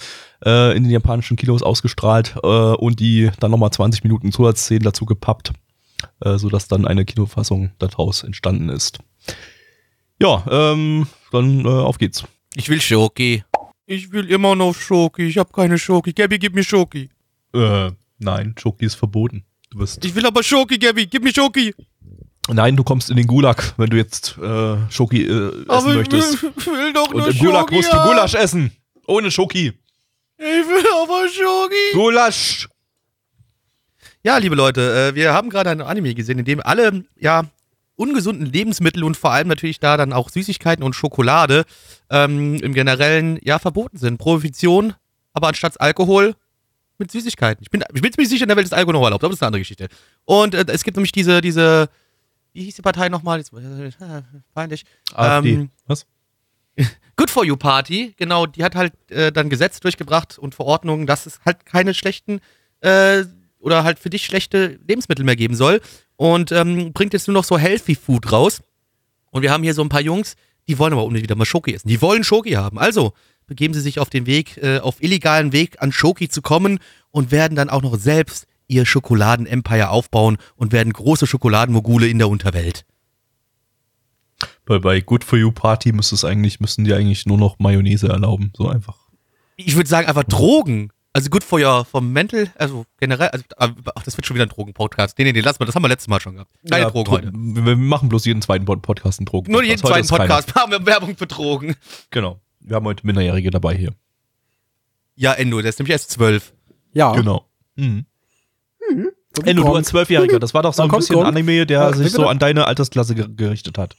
äh, 0.44 0.76
in 0.76 0.84
den 0.84 0.92
japanischen 0.92 1.36
Kinos 1.36 1.62
ausgestrahlt 1.62 2.36
äh, 2.42 2.46
und 2.46 3.00
die 3.00 3.30
dann 3.40 3.50
nochmal 3.50 3.70
20 3.70 4.04
Minuten 4.04 4.32
Zusatzszenen 4.32 4.84
dazu 4.84 5.04
gepappt, 5.04 5.52
äh, 6.20 6.38
sodass 6.38 6.68
dann 6.68 6.86
eine 6.86 7.04
Kinofassung 7.04 7.72
daraus 7.78 8.22
entstanden 8.22 8.68
ist. 8.68 8.98
Ja, 10.20 10.44
ähm, 10.50 11.06
dann 11.30 11.64
äh, 11.64 11.68
auf 11.68 11.98
geht's. 11.98 12.24
Ich 12.54 12.68
will 12.68 12.80
Schoki. 12.80 13.44
Ich 13.86 14.10
will 14.12 14.30
immer 14.30 14.56
noch 14.56 14.74
Schoki. 14.74 15.24
Ich 15.24 15.38
habe 15.38 15.52
keine 15.52 15.78
Schoki. 15.78 16.12
Gabby, 16.12 16.38
gib 16.38 16.54
mir 16.54 16.64
Schoki. 16.64 17.10
Äh, 17.54 17.90
nein, 18.18 18.54
Schoki 18.58 18.86
ist 18.86 18.94
verboten. 18.94 19.44
Du 19.70 19.78
wirst 19.78 20.04
Ich 20.04 20.14
will 20.14 20.26
aber 20.26 20.42
Schoki, 20.42 20.78
Gabby. 20.78 21.06
Gib 21.06 21.22
mir 21.22 21.34
Schoki. 21.34 21.74
Nein, 22.48 22.76
du 22.76 22.84
kommst 22.84 23.10
in 23.10 23.16
den 23.16 23.26
Gulag, 23.26 23.74
wenn 23.76 23.90
du 23.90 23.96
jetzt 23.96 24.38
äh, 24.38 24.76
Schoki 24.90 25.24
äh, 25.24 25.48
essen 25.48 25.70
Aber 25.70 25.90
ich 25.90 25.96
möchtest. 25.96 26.42
will, 26.42 26.52
will 26.66 26.92
doch 26.92 27.08
Und 27.08 27.18
nur 27.18 27.28
im 27.28 27.38
Gulag 27.38 27.60
Schoki 27.60 27.74
musst 27.74 27.92
du 27.92 27.96
haben. 27.96 28.08
Gulasch 28.08 28.34
essen. 28.34 28.72
Ohne 29.06 29.30
Schoki. 29.30 29.72
Ich 30.38 30.44
will 30.44 30.84
aber 31.02 31.28
Schoki. 31.28 31.92
Gulasch. 31.94 32.68
Ja, 34.22 34.38
liebe 34.38 34.54
Leute, 34.56 35.10
äh, 35.12 35.14
wir 35.14 35.32
haben 35.32 35.50
gerade 35.50 35.70
ein 35.70 35.80
Anime 35.80 36.14
gesehen, 36.14 36.38
in 36.38 36.44
dem 36.44 36.60
alle, 36.60 37.04
ja, 37.16 37.44
ungesunden 37.96 38.46
Lebensmittel 38.46 39.02
und 39.02 39.16
vor 39.16 39.32
allem 39.32 39.48
natürlich 39.48 39.80
da 39.80 39.96
dann 39.96 40.12
auch 40.12 40.30
Süßigkeiten 40.30 40.84
und 40.84 40.94
Schokolade 40.94 41.64
ähm, 42.10 42.56
im 42.56 42.74
Generellen, 42.74 43.38
ja, 43.42 43.58
verboten 43.58 43.96
sind. 43.98 44.18
Prohibition, 44.18 44.94
aber 45.32 45.48
anstatt 45.48 45.80
Alkohol 45.80 46.34
mit 46.98 47.10
Süßigkeiten. 47.10 47.62
Ich 47.62 47.70
bin, 47.70 47.82
ich 47.94 48.02
bin 48.02 48.12
ziemlich 48.12 48.28
sicher, 48.28 48.44
in 48.44 48.48
der 48.48 48.56
Welt 48.56 48.66
ist 48.66 48.72
Alkohol 48.72 48.94
noch 48.94 49.04
erlaubt, 49.04 49.24
aber 49.24 49.30
das 49.30 49.38
ist 49.38 49.42
eine 49.42 49.48
andere 49.48 49.60
Geschichte. 49.60 49.88
Und 50.24 50.54
äh, 50.54 50.64
es 50.68 50.84
gibt 50.84 50.96
nämlich 50.96 51.12
diese, 51.12 51.40
diese, 51.40 51.88
wie 52.52 52.64
hieß 52.64 52.76
die 52.76 52.82
Partei 52.82 53.08
nochmal? 53.08 53.38
Jetzt, 53.38 53.52
äh, 53.52 53.90
peinlich. 54.54 54.84
AfD. 55.14 55.52
Ähm, 55.52 55.70
Was? 55.86 56.06
Good 57.16 57.30
for 57.30 57.44
You 57.44 57.56
Party, 57.56 58.14
genau, 58.18 58.44
die 58.44 58.62
hat 58.62 58.74
halt 58.74 58.92
äh, 59.10 59.32
dann 59.32 59.48
Gesetz 59.48 59.80
durchgebracht 59.80 60.38
und 60.38 60.54
Verordnungen, 60.54 61.06
dass 61.06 61.24
es 61.24 61.40
halt 61.46 61.64
keine 61.64 61.94
schlechten 61.94 62.40
äh, 62.80 63.24
oder 63.58 63.84
halt 63.84 63.98
für 63.98 64.10
dich 64.10 64.24
schlechte 64.24 64.78
Lebensmittel 64.86 65.24
mehr 65.24 65.36
geben 65.36 65.54
soll 65.54 65.80
und 66.16 66.52
ähm, 66.52 66.92
bringt 66.92 67.12
jetzt 67.12 67.28
nur 67.28 67.34
noch 67.34 67.44
so 67.44 67.58
Healthy 67.58 67.94
Food 67.94 68.32
raus. 68.32 68.62
Und 69.30 69.42
wir 69.42 69.50
haben 69.50 69.62
hier 69.62 69.74
so 69.74 69.82
ein 69.82 69.88
paar 69.88 70.00
Jungs, 70.00 70.34
die 70.68 70.78
wollen 70.78 70.92
aber 70.92 71.04
unbedingt 71.04 71.24
wieder 71.24 71.36
mal 71.36 71.44
Schoki 71.44 71.74
essen. 71.74 71.88
Die 71.88 72.00
wollen 72.00 72.24
Schoki 72.24 72.52
haben. 72.52 72.78
Also 72.78 73.12
begeben 73.46 73.74
sie 73.74 73.80
sich 73.80 73.98
auf 73.98 74.10
den 74.10 74.26
Weg, 74.26 74.56
äh, 74.58 74.78
auf 74.78 75.02
illegalen 75.02 75.52
Weg 75.52 75.80
an 75.82 75.92
Schoki 75.92 76.28
zu 76.28 76.42
kommen 76.42 76.78
und 77.10 77.30
werden 77.30 77.56
dann 77.56 77.70
auch 77.70 77.82
noch 77.82 77.96
selbst 77.96 78.46
ihr 78.68 78.84
Schokoladen-Empire 78.84 79.90
aufbauen 79.90 80.38
und 80.56 80.72
werden 80.72 80.92
große 80.92 81.26
Schokoladenmogule 81.26 82.08
in 82.08 82.18
der 82.18 82.28
Unterwelt. 82.28 82.84
Bei, 84.64 84.78
bei 84.78 85.00
Good 85.00 85.24
for 85.24 85.38
You 85.38 85.52
Party 85.52 85.92
müsste 85.92 86.16
es 86.16 86.24
eigentlich, 86.24 86.60
müssten 86.60 86.84
die 86.84 86.92
eigentlich 86.92 87.26
nur 87.26 87.38
noch 87.38 87.58
Mayonnaise 87.58 88.08
erlauben. 88.08 88.52
So 88.56 88.68
einfach. 88.68 88.98
Ich 89.56 89.76
würde 89.76 89.88
sagen 89.88 90.08
einfach 90.08 90.24
Drogen. 90.24 90.90
Also 91.16 91.30
gut 91.30 91.42
for 91.42 91.58
your, 91.58 91.86
for 91.86 92.02
mental, 92.02 92.46
also 92.56 92.84
generell, 93.00 93.30
also, 93.56 93.74
ach, 93.94 94.02
das 94.02 94.18
wird 94.18 94.26
schon 94.26 94.34
wieder 94.34 94.44
ein 94.44 94.50
Drogen-Podcast. 94.50 95.16
Nee, 95.16 95.24
nee, 95.24 95.32
nee, 95.32 95.40
lass 95.40 95.58
mal, 95.58 95.64
das 95.64 95.74
haben 95.74 95.82
wir 95.82 95.88
letztes 95.88 96.08
Mal 96.08 96.20
schon 96.20 96.34
gehabt. 96.34 96.50
Keine 96.70 96.82
Ja, 96.84 96.90
Drogen 96.90 97.04
Dro- 97.06 97.12
heute. 97.12 97.32
Wir 97.32 97.74
machen 97.76 98.10
bloß 98.10 98.26
jeden 98.26 98.42
zweiten 98.42 98.66
Pod- 98.66 98.82
Podcast 98.82 99.18
einen 99.18 99.24
Drogen. 99.24 99.50
Nur 99.50 99.62
jeden 99.62 99.78
zweiten 99.78 100.06
Podcast 100.06 100.54
machen 100.54 100.72
wir 100.72 100.84
Werbung 100.84 101.16
für 101.16 101.26
Drogen. 101.26 101.74
Genau. 102.10 102.38
Wir 102.60 102.76
haben 102.76 102.84
heute 102.84 103.06
Minderjährige 103.06 103.50
dabei 103.50 103.74
hier. 103.76 103.92
Ja, 105.14 105.32
Endo, 105.32 105.58
der 105.62 105.70
ist 105.70 105.78
nämlich 105.78 105.92
erst 105.92 106.10
zwölf. 106.10 106.52
Ja, 106.92 107.12
Genau. 107.14 107.46
Mhm. 107.76 108.04
wie 108.90 109.48
Endo, 109.48 109.62
du 109.64 109.74
als 109.74 109.88
Zwölfjähriger, 109.88 110.38
das 110.38 110.52
war 110.52 110.64
doch 110.64 110.74
so 110.74 110.82
ein 110.82 110.90
bisschen 110.90 111.14
Gronk. 111.14 111.28
Anime, 111.28 111.64
der 111.64 111.80
Ja, 111.80 111.92
sich 111.94 112.12
so 112.12 112.26
an 112.26 112.38
deine 112.38 112.66
Altersklasse 112.66 113.14
ge 113.14 113.26
gerichtet 113.34 113.78
hat. 113.78 113.96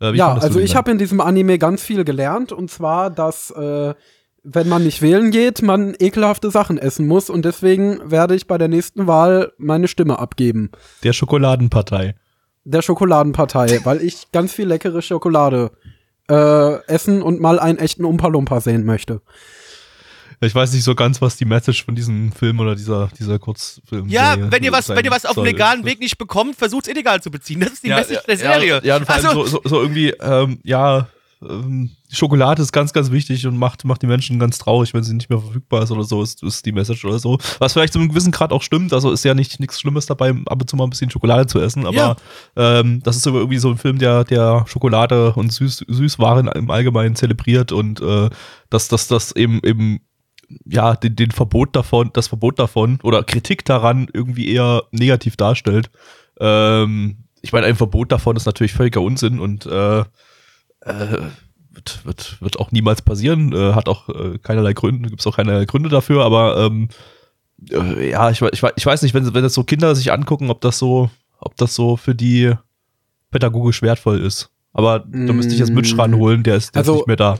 Äh, 0.00 0.12
wie 0.12 0.18
Ja, 0.18 0.34
also 0.34 0.60
ich 0.60 0.76
habe 0.76 0.92
in 0.92 0.98
diesem 0.98 1.20
Anime 1.20 1.58
ganz 1.58 1.82
viel 1.82 2.04
gelernt 2.04 2.52
und 2.52 2.70
zwar, 2.70 3.10
dass 3.10 3.50
äh, 3.50 3.94
wenn 4.42 4.68
man 4.68 4.84
nicht 4.84 5.02
wählen 5.02 5.30
geht, 5.30 5.62
man 5.62 5.94
ekelhafte 5.98 6.50
Sachen 6.50 6.78
essen 6.78 7.06
muss 7.06 7.30
und 7.30 7.44
deswegen 7.44 8.10
werde 8.10 8.34
ich 8.34 8.46
bei 8.46 8.58
der 8.58 8.68
nächsten 8.68 9.06
Wahl 9.06 9.52
meine 9.58 9.88
Stimme 9.88 10.18
abgeben. 10.18 10.70
Der 11.02 11.12
Schokoladenpartei. 11.12 12.14
Der 12.64 12.82
Schokoladenpartei, 12.82 13.80
weil 13.84 14.02
ich 14.02 14.32
ganz 14.32 14.52
viel 14.52 14.66
leckere 14.66 15.02
Schokolade 15.02 15.70
äh, 16.28 16.84
essen 16.86 17.22
und 17.22 17.40
mal 17.40 17.58
einen 17.58 17.78
echten 17.78 18.04
Umpa-Lumpa 18.04 18.60
sehen 18.60 18.84
möchte. 18.84 19.20
Ich 20.42 20.54
weiß 20.54 20.72
nicht 20.72 20.84
so 20.84 20.94
ganz, 20.94 21.20
was 21.20 21.36
die 21.36 21.44
Message 21.44 21.84
von 21.84 21.94
diesem 21.94 22.32
Film 22.32 22.60
oder 22.60 22.74
dieser, 22.74 23.10
dieser 23.18 23.38
Kurzfilm 23.38 24.08
Ja, 24.08 24.34
Serie 24.34 24.52
wenn 24.52 24.62
ihr 24.62 24.72
was, 24.72 24.88
wenn 24.88 25.04
ihr 25.04 25.10
was 25.10 25.26
auf 25.26 25.34
dem 25.34 25.44
legalen 25.44 25.84
Weg 25.84 26.00
nicht 26.00 26.16
bekommt, 26.16 26.56
versucht's 26.56 26.88
illegal 26.88 27.20
zu 27.22 27.30
beziehen. 27.30 27.60
Das 27.60 27.72
ist 27.72 27.84
die 27.84 27.90
Message 27.90 28.24
der 28.26 28.36
Ja, 28.36 28.52
Serie. 28.54 28.80
ja 28.82 28.96
und 28.96 29.04
vor 29.04 29.14
allem 29.16 29.26
also, 29.26 29.44
so, 29.44 29.60
so, 29.62 29.68
so 29.68 29.82
irgendwie, 29.82 30.10
ähm, 30.20 30.60
ja, 30.64 31.08
ähm, 31.48 31.90
Schokolade 32.10 32.60
ist 32.62 32.72
ganz, 32.72 32.92
ganz 32.92 33.10
wichtig 33.10 33.46
und 33.46 33.56
macht, 33.56 33.84
macht 33.84 34.02
die 34.02 34.06
Menschen 34.06 34.38
ganz 34.38 34.58
traurig, 34.58 34.92
wenn 34.94 35.02
sie 35.02 35.14
nicht 35.14 35.30
mehr 35.30 35.38
verfügbar 35.38 35.82
ist 35.82 35.90
oder 35.90 36.04
so, 36.04 36.22
ist, 36.22 36.42
ist 36.42 36.66
die 36.66 36.72
Message 36.72 37.04
oder 37.04 37.18
so. 37.18 37.38
Was 37.58 37.72
vielleicht 37.72 37.92
zu 37.92 37.98
einem 37.98 38.08
gewissen 38.08 38.32
Grad 38.32 38.52
auch 38.52 38.62
stimmt, 38.62 38.92
also 38.92 39.10
ist 39.10 39.24
ja 39.24 39.34
nicht 39.34 39.58
nichts 39.60 39.80
Schlimmes 39.80 40.06
dabei, 40.06 40.30
ab 40.46 40.60
und 40.60 40.68
zu 40.68 40.76
mal 40.76 40.84
ein 40.84 40.90
bisschen 40.90 41.10
Schokolade 41.10 41.46
zu 41.46 41.60
essen, 41.60 41.86
aber 41.86 41.96
Ja. 41.96 42.16
ähm, 42.56 43.02
das 43.02 43.16
ist 43.16 43.22
so 43.22 43.34
irgendwie 43.36 43.58
so 43.58 43.70
ein 43.70 43.78
Film, 43.78 43.98
der, 43.98 44.24
der 44.24 44.64
Schokolade 44.66 45.32
und 45.32 45.52
Süß, 45.52 45.84
Süßwaren 45.88 46.48
im 46.48 46.70
Allgemeinen 46.70 47.14
zelebriert 47.16 47.72
und 47.72 48.00
äh, 48.00 48.28
dass 48.68 48.88
das, 48.88 49.08
das 49.08 49.32
eben 49.34 49.60
eben 49.64 50.00
ja, 50.66 50.96
den, 50.96 51.14
den 51.14 51.30
Verbot 51.30 51.76
davon, 51.76 52.10
das 52.12 52.26
Verbot 52.28 52.58
davon 52.58 52.98
oder 53.02 53.22
Kritik 53.22 53.64
daran 53.64 54.08
irgendwie 54.12 54.48
eher 54.52 54.82
negativ 54.90 55.36
darstellt. 55.36 55.90
Ähm, 56.40 57.18
ich 57.40 57.52
meine, 57.52 57.66
ein 57.66 57.76
Verbot 57.76 58.10
davon 58.12 58.36
ist 58.36 58.46
natürlich 58.46 58.72
völliger 58.72 59.00
Unsinn 59.00 59.38
und 59.38 59.66
äh, 59.66 60.04
äh, 60.82 61.18
wird, 61.72 62.04
wird, 62.04 62.36
wird 62.40 62.58
auch 62.58 62.72
niemals 62.72 63.02
passieren, 63.02 63.52
äh, 63.52 63.74
hat 63.74 63.88
auch 63.88 64.08
äh, 64.08 64.38
keinerlei 64.38 64.72
Gründe, 64.72 65.08
gibt 65.08 65.20
es 65.20 65.26
auch 65.26 65.36
keinerlei 65.36 65.64
Gründe 65.66 65.88
dafür, 65.88 66.24
aber 66.24 66.56
ähm, 66.58 66.88
äh, 67.70 68.10
ja, 68.10 68.30
ich, 68.30 68.40
ich, 68.42 68.62
ich 68.76 68.86
weiß 68.86 69.02
nicht, 69.02 69.14
wenn, 69.14 69.32
wenn 69.34 69.42
das 69.42 69.54
so 69.54 69.64
Kinder 69.64 69.94
sich 69.94 70.12
angucken, 70.12 70.50
ob 70.50 70.60
das 70.60 70.78
so, 70.78 71.10
ob 71.38 71.56
das 71.56 71.74
so 71.74 71.96
für 71.96 72.14
die 72.14 72.52
pädagogisch 73.30 73.82
wertvoll 73.82 74.20
ist. 74.20 74.50
Aber 74.72 75.00
da 75.00 75.32
müsste 75.32 75.52
ich 75.52 75.58
jetzt 75.58 75.72
Mitch 75.72 75.94
Mm. 75.96 76.00
ranholen, 76.00 76.42
der 76.42 76.56
ist, 76.56 76.74
der 76.74 76.80
Also- 76.80 76.92
ist 76.92 76.98
nicht 76.98 77.06
mehr 77.08 77.16
da. 77.16 77.38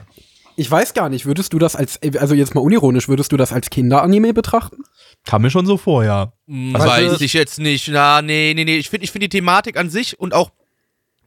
Ich 0.56 0.70
weiß 0.70 0.92
gar 0.92 1.08
nicht, 1.08 1.24
würdest 1.24 1.52
du 1.54 1.58
das 1.58 1.74
als, 1.74 1.98
also 2.18 2.34
jetzt 2.34 2.54
mal 2.54 2.60
unironisch, 2.60 3.08
würdest 3.08 3.32
du 3.32 3.38
das 3.38 3.50
als 3.52 3.70
Kinderanime 3.70 4.34
betrachten? 4.34 4.82
Kam 5.24 5.40
mir 5.42 5.50
schon 5.50 5.64
so 5.64 5.78
vor, 5.78 6.04
ja. 6.04 6.32
Hm, 6.48 6.74
Also- 6.76 6.86
weiß 6.88 7.20
ich 7.22 7.32
jetzt 7.32 7.58
nicht. 7.58 7.88
Na, 7.88 8.20
nee, 8.20 8.52
nee, 8.54 8.64
nee. 8.64 8.76
Ich 8.76 8.90
finde 8.90 9.04
ich 9.04 9.10
find 9.10 9.22
die 9.22 9.28
Thematik 9.30 9.78
an 9.78 9.88
sich 9.88 10.18
und 10.20 10.34
auch 10.34 10.50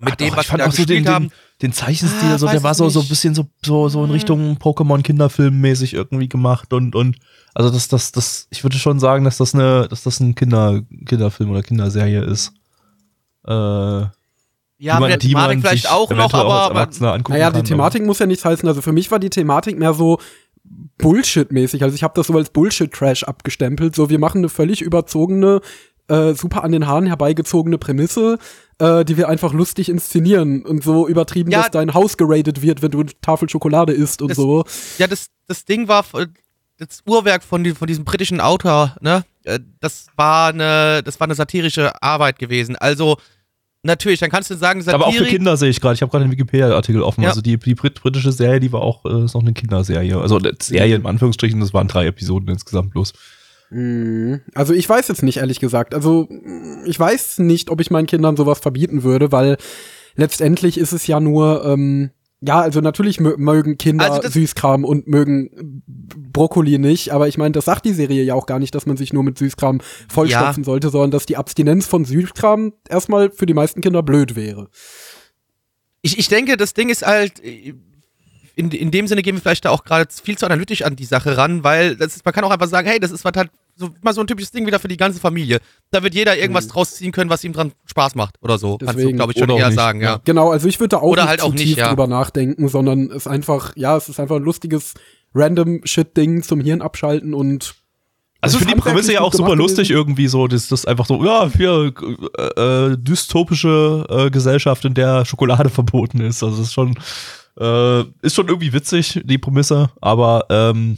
mit 0.03 0.13
Ah, 0.13 0.15
dem, 0.17 0.29
doch, 0.29 0.37
was 0.37 0.45
ich 0.45 0.49
fand 0.49 0.59
wir 0.59 0.65
da 0.65 0.69
auch 0.69 0.73
so 0.73 0.83
den, 0.83 0.87
gespielt 0.87 1.07
den, 1.07 1.13
haben. 1.13 1.29
den 1.61 1.73
Zeichenstil, 1.73 2.29
Ah, 2.33 2.37
so, 2.37 2.47
der 2.47 2.63
war 2.63 2.73
so, 2.75 2.89
so 2.89 3.01
ein 3.01 3.07
bisschen 3.07 3.35
so, 3.35 3.47
so, 3.65 3.89
so 3.89 4.03
in 4.03 4.11
Richtung 4.11 4.57
Pokémon-Kinderfilm 4.57 5.59
mäßig 5.59 5.93
irgendwie 5.93 6.29
gemacht 6.29 6.73
und, 6.73 6.95
und, 6.95 7.17
also 7.53 7.69
das, 7.69 7.87
das, 7.87 8.11
das, 8.11 8.47
ich 8.51 8.63
würde 8.63 8.77
schon 8.77 8.99
sagen, 8.99 9.23
dass 9.25 9.37
das 9.37 9.53
eine, 9.53 9.87
dass 9.87 10.03
das 10.03 10.19
ein 10.19 10.35
Kinder, 10.35 10.81
Kinderfilm 11.05 11.51
oder 11.51 11.61
Kinderserie 11.63 12.21
ist. 12.23 12.53
Äh, 13.47 13.51
Ja, 13.51 14.99
mit 14.99 15.09
der 15.09 15.19
Thematik 15.19 15.61
vielleicht 15.61 15.89
auch 15.91 16.09
noch, 16.09 16.33
aber, 16.33 16.61
aber 16.63 16.81
angucken 16.81 17.33
Naja, 17.33 17.49
die 17.51 17.57
kann, 17.57 17.65
Thematik 17.65 18.05
muss 18.05 18.19
ja 18.19 18.25
nichts 18.25 18.43
heißen. 18.45 18.67
Also 18.67 18.81
für 18.81 18.91
mich 18.91 19.11
war 19.11 19.19
die 19.19 19.29
Thematik 19.29 19.77
mehr 19.77 19.93
so 19.93 20.19
Bullshit-mäßig. 20.97 21.83
Also 21.83 21.95
ich 21.95 22.03
habe 22.03 22.13
das 22.15 22.27
so 22.27 22.33
als 22.33 22.49
Bullshit-Trash 22.49 23.23
abgestempelt. 23.23 23.95
So, 23.95 24.09
wir 24.09 24.19
machen 24.19 24.39
eine 24.39 24.49
völlig 24.49 24.81
überzogene, 24.81 25.61
äh, 26.07 26.33
super 26.33 26.63
an 26.63 26.71
den 26.71 26.87
Haaren 26.87 27.05
herbeigezogene 27.07 27.77
Prämisse, 27.77 28.37
äh, 28.79 29.05
die 29.05 29.17
wir 29.17 29.29
einfach 29.29 29.53
lustig 29.53 29.89
inszenieren 29.89 30.65
und 30.65 30.83
so 30.83 31.07
übertrieben, 31.07 31.51
Ja. 31.51 31.61
dass 31.63 31.71
dein 31.71 31.93
Haus 31.93 32.17
geradet 32.17 32.61
wird, 32.61 32.81
wenn 32.81 32.91
du 32.91 33.01
eine 33.01 33.11
Tafel 33.21 33.49
Schokolade 33.49 33.93
isst 33.93 34.21
und 34.21 34.29
Das- 34.29 34.37
so. 34.37 34.63
ja, 34.97 35.07
das, 35.07 35.27
das 35.47 35.65
Ding 35.65 35.87
war 35.87 36.05
äh, 36.13 36.27
das 36.77 37.01
Uhrwerk 37.05 37.43
von, 37.43 37.63
die, 37.63 37.71
von 37.73 37.87
diesem 37.87 38.03
britischen 38.05 38.41
Autor, 38.41 38.95
ne? 39.01 39.23
Äh, 39.43 39.59
Das 39.79 40.07
war 40.15 40.49
eine, 40.49 41.01
das 41.03 41.19
war 41.19 41.25
eine 41.27 41.35
satirische 41.35 42.01
Arbeit 42.01 42.39
gewesen. 42.39 42.75
Also, 42.75 43.17
natürlich, 43.83 44.19
dann 44.19 44.29
kannst 44.31 44.49
du 44.49 44.55
sagen, 44.55 44.81
Aber 44.87 45.05
auch 45.07 45.11
für 45.11 45.19
Satirik, 45.19 45.35
Kinder 45.37 45.57
sehe 45.57 45.69
ich 45.69 45.79
gerade. 45.81 45.93
Ich 45.95 46.01
habe 46.01 46.09
gerade 46.09 46.25
den 46.25 46.31
Wikipedia-Artikel 46.31 47.01
offen. 47.03 47.21
Ja. 47.23 47.29
Also 47.29 47.41
die, 47.41 47.57
die 47.57 47.75
brit 47.75 48.01
britische 48.01 48.31
Serie, 48.31 48.59
die 48.59 48.71
war 48.71 48.81
auch 48.81 49.03
äh, 49.05 49.25
ist 49.25 49.33
noch 49.33 49.41
eine 49.41 49.53
Kinderserie. 49.53 50.17
Also 50.19 50.37
eine 50.37 50.53
Serie 50.61 50.95
in 50.95 51.05
Anführungsstrichen, 51.05 51.59
das 51.59 51.73
waren 51.73 51.87
drei 51.87 52.05
Episoden 52.07 52.47
insgesamt 52.49 52.91
bloß. 52.91 53.13
Mhm. 53.73 54.41
Also 54.53 54.73
ich 54.73 54.87
weiß 54.87 55.07
jetzt 55.07 55.23
nicht, 55.23 55.37
ehrlich 55.37 55.59
gesagt. 55.59 55.93
Also 55.95 56.27
mm, 56.29 56.85
ich 56.85 56.99
weiß 56.99 57.39
nicht, 57.39 57.69
ob 57.69 57.81
ich 57.81 57.91
meinen 57.91 58.07
Kindern 58.07 58.37
sowas 58.37 58.59
verbieten 58.59 59.03
würde, 59.03 59.31
weil 59.31 59.57
letztendlich 60.15 60.77
ist 60.77 60.93
es 60.93 61.07
ja 61.07 61.19
nur, 61.19 61.65
ähm, 61.65 62.11
ja, 62.41 62.59
also 62.61 62.81
natürlich 62.81 63.19
mö 63.19 63.35
mögen 63.37 63.77
Kinder 63.77 64.11
Also 64.11 64.29
Süßkram 64.29 64.83
und 64.85 65.07
mögen 65.07 65.81
Brokkoli 65.87 66.77
nicht, 66.77 67.11
aber 67.11 67.27
ich 67.27 67.37
meine, 67.37 67.53
das 67.53 67.65
sagt 67.65 67.85
die 67.85 67.93
Serie 67.93 68.23
ja 68.23 68.35
auch 68.35 68.45
gar 68.45 68.59
nicht, 68.59 68.75
dass 68.75 68.85
man 68.85 68.97
sich 68.97 69.13
nur 69.13 69.23
mit 69.23 69.37
Süßkram 69.37 69.81
vollstopfen 70.09 70.63
sollte, 70.63 70.89
sondern 70.89 71.11
dass 71.11 71.25
die 71.25 71.37
Abstinenz 71.37 71.87
von 71.87 72.05
Süßkram 72.05 72.73
erstmal 72.89 73.31
für 73.31 73.45
die 73.45 73.53
meisten 73.53 73.81
Kinder 73.81 74.03
blöd 74.03 74.35
wäre. 74.35 74.69
ich, 76.01 76.19
ich 76.19 76.27
denke, 76.27 76.57
das 76.57 76.73
Ding 76.73 76.89
ist 76.89 77.05
halt, 77.05 77.43
äh, 77.43 77.73
in, 78.55 78.71
in 78.71 78.91
dem 78.91 79.07
Sinne 79.07 79.21
gehen 79.21 79.35
wir 79.35 79.41
vielleicht 79.41 79.65
da 79.65 79.71
auch 79.71 79.83
gerade 79.83 80.07
viel 80.11 80.37
zu 80.37 80.45
analytisch 80.45 80.83
an 80.83 80.95
die 80.95 81.05
Sache 81.05 81.37
ran, 81.37 81.63
weil 81.63 81.95
das 81.95 82.15
ist, 82.15 82.25
man 82.25 82.33
kann 82.33 82.43
auch 82.43 82.51
einfach 82.51 82.67
sagen, 82.67 82.87
hey, 82.87 82.99
das 82.99 83.11
ist 83.11 83.25
was 83.25 83.33
halt 83.35 83.49
so, 83.75 83.89
mal 84.01 84.13
so 84.13 84.21
ein 84.21 84.27
typisches 84.27 84.51
Ding 84.51 84.67
wieder 84.67 84.79
für 84.79 84.87
die 84.87 84.97
ganze 84.97 85.19
Familie. 85.19 85.59
Da 85.89 86.03
wird 86.03 86.13
jeder 86.13 86.37
irgendwas 86.37 86.67
draus 86.67 86.95
ziehen 86.95 87.11
können, 87.11 87.29
was 87.29 87.43
ihm 87.43 87.53
dran 87.53 87.71
Spaß 87.85 88.15
macht 88.15 88.35
oder 88.41 88.57
so. 88.57 88.77
Kannst 88.77 88.93
du, 88.93 88.97
Deswegen. 88.97 89.17
glaube 89.17 89.33
ich, 89.33 89.39
schon 89.39 89.49
eher 89.49 89.67
nicht, 89.67 89.75
sagen, 89.75 90.01
ja. 90.01 90.19
Genau, 90.25 90.51
also 90.51 90.67
ich 90.67 90.79
würde 90.79 90.89
da 90.89 90.97
auch 90.97 91.03
Oder 91.03 91.23
nicht 91.23 91.29
halt 91.29 91.39
zu 91.39 91.45
auch 91.47 91.51
nicht, 91.53 91.63
tief 91.63 91.77
ja. 91.77 91.89
drüber 91.89 92.07
nachdenken, 92.07 92.67
sondern 92.67 93.09
es 93.09 93.25
einfach, 93.25 93.73
ja, 93.75 93.97
es 93.97 94.09
ist 94.09 94.19
einfach 94.19 94.35
ein 94.35 94.43
lustiges 94.43 94.93
random 95.33 95.81
Shit-Ding 95.83 96.43
zum 96.43 96.61
Hirn 96.61 96.81
abschalten 96.83 97.33
und 97.33 97.73
Also 98.41 98.59
ist 98.59 98.69
die 98.69 98.75
Prämisse 98.75 99.13
ja 99.13 99.21
auch 99.21 99.33
super 99.33 99.55
lustig 99.55 99.89
irgendwie 99.89 100.27
so, 100.27 100.47
das 100.47 100.67
das 100.67 100.85
einfach 100.85 101.07
so, 101.07 101.25
ja, 101.25 101.49
für 101.49 101.91
äh, 102.37 102.61
äh, 102.61 102.97
dystopische 102.99 104.05
äh, 104.07 104.29
Gesellschaft, 104.29 104.85
in 104.85 104.93
der 104.93 105.25
Schokolade 105.25 105.69
verboten 105.71 106.21
ist. 106.21 106.43
Also 106.43 106.57
das 106.57 106.67
ist 106.67 106.73
schon, 106.73 106.93
äh, 107.59 108.01
ist 108.21 108.35
schon 108.35 108.47
irgendwie 108.47 108.73
witzig, 108.73 109.21
die 109.25 109.37
Prämisse, 109.37 109.89
aber 110.01 110.45
ähm, 110.49 110.97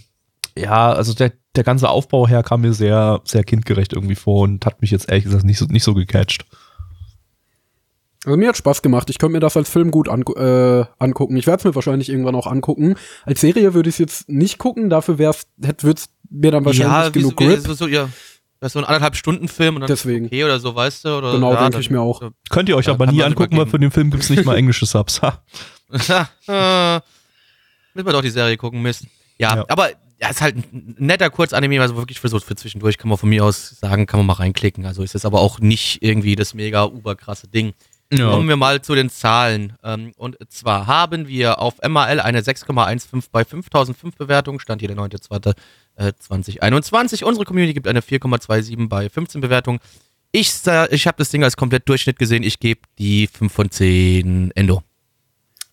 ja, 0.58 0.94
also 0.94 1.14
der, 1.14 1.34
der 1.56 1.64
ganze 1.64 1.90
Aufbau 1.90 2.28
her 2.28 2.44
kam 2.44 2.62
mir 2.62 2.74
sehr, 2.74 3.22
sehr 3.26 3.44
kindgerecht 3.44 3.94
irgendwie 3.94 4.16
vor 4.16 4.42
und 4.42 4.66
hat 4.66 4.82
mich 4.82 4.92
jetzt 4.92 5.10
ehrlich 5.10 5.26
gesagt 5.26 5.44
nicht 5.44 5.58
so, 5.58 5.66
nicht 5.66 5.84
so 5.84 5.94
gecatcht. 5.94 6.46
Also 8.26 8.38
mir 8.38 8.48
hat 8.48 8.58
Spaß 8.58 8.82
gemacht. 8.82 9.10
Ich 9.10 9.20
könnte 9.20 9.34
mir 9.34 9.40
das 9.40 9.56
als 9.56 9.70
Film 9.70 9.92
gut 9.92 10.10
angu 10.10 10.34
äh, 10.34 10.86
angucken. 10.98 11.38
Ich 11.38 11.46
werde 11.46 11.60
es 11.60 11.66
mir 11.66 11.76
wahrscheinlich 11.76 12.10
irgendwann 12.10 12.36
auch 12.36 12.48
angucken. 12.48 12.96
Als 13.24 13.42
Serie 13.42 13.76
würde 13.76 13.90
ich 13.90 13.96
es 13.96 14.00
jetzt 14.00 14.30
nicht 14.30 14.58
gucken. 14.58 14.90
Dafür 14.90 15.20
wär's, 15.20 15.48
wird's 15.58 16.10
mir 16.30 16.52
dann 16.52 16.66
wahrscheinlich 16.66 17.14
wie, 17.14 17.20
genug 17.20 17.40
wie, 17.40 17.46
Grip. 17.46 17.60
so, 17.60 17.74
so, 17.76 17.88
ja, 17.88 18.10
das 18.60 18.70
ist 18.70 18.74
so 18.74 18.80
ein 18.80 18.86
anderthalb 18.86 19.16
Stunden 19.16 19.48
Film 19.48 19.76
und 19.76 19.82
dann 19.82 19.88
Deswegen. 19.88 20.26
okay 20.26 20.44
oder 20.44 20.60
so, 20.60 20.74
weißt 20.74 21.06
du? 21.06 21.18
Oder, 21.18 21.34
Genau, 21.34 21.54
ja, 21.54 21.62
denke 21.64 21.80
ich 21.80 21.92
mir 21.92 22.02
auch. 22.02 22.32
Könnt 22.50 22.68
ihr 22.68 22.78
euch 22.78 22.88
Ja, 22.88 22.94
aber 22.94 23.06
nie 23.06 23.22
angucken, 23.22 23.58
weil 23.58 23.68
für 23.68 23.78
den 23.78 23.92
Film 23.92 24.10
gibt's 24.10 24.30
nicht 24.30 24.46
mal 24.46 24.56
englische 24.56 24.86
Subs. 24.86 25.22
Äh, 26.48 27.00
müssen 27.94 28.08
wir 28.08 28.14
doch 28.14 28.22
die 28.22 28.30
Serie 28.30 28.58
gucken, 28.58 28.82
Mist. 28.82 29.06
Ja, 29.38 29.58
Ja. 29.58 29.66
aber 29.68 29.90
ja, 30.20 30.30
ist 30.30 30.42
halt 30.42 30.56
ein 30.56 30.96
netter 30.98 31.30
Kurzanime, 31.30 31.82
also 31.82 31.96
wirklich 31.98 32.20
für 32.20 32.30
so 32.30 32.40
für 32.40 32.56
zwischendurch 32.56 32.98
kann 32.98 33.10
man 33.10 33.18
von 33.18 33.30
mir 33.30 33.44
aus 33.44 33.78
sagen, 33.80 34.06
kann 34.06 34.20
man 34.20 34.28
mal 34.28 34.34
reinklicken. 34.34 34.86
Also 34.86 35.04
ist 35.04 35.16
es 35.16 35.26
aber 35.26 35.42
auch 35.42 35.60
nicht 35.60 36.02
irgendwie 36.02 36.36
das 36.36 36.54
mega 36.54 36.86
uberkrasse 36.86 37.48
Ding. 37.48 37.74
Kommen 38.16 38.48
wir 38.48 38.56
mal 38.56 38.82
zu 38.82 38.96
den 38.96 39.10
Zahlen. 39.10 39.74
Ähm, 39.84 40.14
und 40.16 40.38
zwar 40.50 40.88
haben 40.88 41.28
wir 41.28 41.60
auf 41.60 41.76
MAL 41.86 42.20
eine 42.20 42.42
6,15 42.42 43.26
bei 43.32 43.44
5005 43.44 44.16
Bewertungen, 44.16 44.60
stand 44.60 44.82
hier 44.82 44.90
der 44.90 44.98
9.2.2021. 44.98 47.24
Unsere 47.24 47.46
Community 47.46 47.74
gibt 47.74 47.88
eine 47.88 48.02
4,27 48.02 48.88
bei 48.88 49.10
15 49.10 49.42
Bewertungen. 49.42 49.80
Ich, 50.32 50.52
ich 50.92 51.08
habe 51.08 51.18
das 51.18 51.30
Ding 51.30 51.44
als 51.44 51.58
komplett 51.58 51.90
Durchschnitt 51.90 52.20
gesehen. 52.20 52.44
Ich 52.44 52.60
gebe 52.60 52.82
die 53.00 53.28
5 53.28 53.52
von 53.52 53.72
10 53.72 54.52
Endo. 54.52 54.84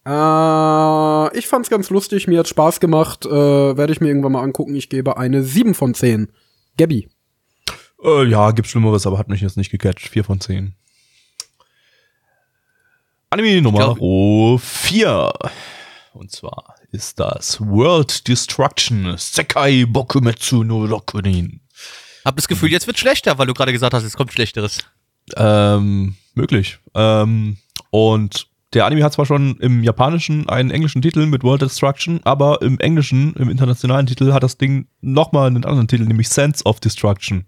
Äh, 0.04 1.38
ich 1.38 1.46
fand's 1.46 1.70
ganz 1.70 1.90
lustig. 1.90 2.26
Mir 2.26 2.40
hat 2.40 2.48
Spaß 2.48 2.80
gemacht. 2.80 3.24
Äh, 3.24 3.30
werde 3.30 3.92
ich 3.92 4.00
mir 4.00 4.08
irgendwann 4.08 4.32
mal 4.32 4.42
angucken. 4.42 4.74
Ich 4.74 4.88
gebe 4.88 5.16
eine 5.16 5.42
7 5.42 5.74
von 5.74 5.94
10. 5.94 6.32
Gabby. 6.76 7.08
Äh, 8.02 8.24
ja, 8.24 8.50
gibt 8.50 8.68
Schlimmeres, 8.68 9.06
aber 9.06 9.18
hat 9.18 9.28
mich 9.28 9.40
jetzt 9.40 9.56
nicht 9.56 9.70
gecatcht. 9.70 10.08
Vier 10.08 10.24
von 10.24 10.40
zehn. 10.40 10.74
Anime 13.30 13.62
Nummer 13.62 13.94
glaub- 13.94 14.60
4. 14.60 15.32
Und 16.12 16.30
zwar 16.30 16.74
ist 16.90 17.18
das 17.18 17.60
World 17.60 18.28
Destruction 18.28 19.14
Sekai 19.16 19.86
Bokumetsu 19.86 20.64
no 20.64 20.84
Rokunin. 20.84 21.60
Hab 22.24 22.36
das 22.36 22.46
Gefühl, 22.48 22.70
jetzt 22.70 22.86
wird 22.86 22.98
schlechter, 22.98 23.38
weil 23.38 23.46
du 23.46 23.54
gerade 23.54 23.72
gesagt 23.72 23.94
hast, 23.94 24.04
es 24.04 24.16
kommt 24.16 24.32
Schlechteres. 24.32 24.78
Ähm, 25.36 26.16
möglich. 26.34 26.78
Ähm, 26.94 27.56
und 27.90 28.48
der 28.72 28.86
Anime 28.86 29.04
hat 29.04 29.12
zwar 29.12 29.26
schon 29.26 29.56
im 29.58 29.82
Japanischen 29.82 30.48
einen 30.48 30.70
englischen 30.70 31.02
Titel 31.02 31.26
mit 31.26 31.44
World 31.44 31.62
Destruction, 31.62 32.20
aber 32.24 32.62
im 32.62 32.78
Englischen, 32.78 33.34
im 33.34 33.50
internationalen 33.50 34.06
Titel, 34.06 34.32
hat 34.32 34.42
das 34.42 34.56
Ding 34.56 34.86
nochmal 35.00 35.48
einen 35.48 35.64
anderen 35.64 35.88
Titel, 35.88 36.04
nämlich 36.04 36.28
Sense 36.28 36.64
of 36.64 36.80
Destruction. 36.80 37.44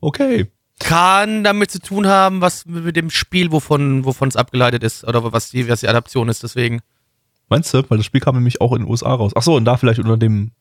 Okay. 0.00 0.50
Kann 0.78 1.44
damit 1.44 1.70
zu 1.70 1.80
tun 1.80 2.06
haben, 2.06 2.40
was 2.40 2.64
mit 2.64 2.96
dem 2.96 3.10
Spiel, 3.10 3.52
wovon 3.52 4.04
wovon 4.06 4.28
es 4.28 4.36
abgeleitet 4.36 4.82
ist, 4.82 5.04
oder 5.04 5.32
was 5.32 5.50
die, 5.50 5.68
was 5.68 5.80
die 5.80 5.88
Adaption 5.88 6.28
ist, 6.28 6.42
deswegen. 6.42 6.80
Meinst 7.50 7.74
du? 7.74 7.82
Weil 7.88 7.98
das 7.98 8.06
Spiel 8.06 8.20
kam 8.20 8.36
nämlich 8.36 8.60
auch 8.60 8.72
in 8.72 8.82
den 8.82 8.90
USA 8.90 9.12
raus. 9.12 9.32
Ach 9.34 9.42
so, 9.42 9.56
und 9.56 9.66
da 9.66 9.76
vielleicht 9.76 9.98
unter 9.98 10.16
dem 10.16 10.52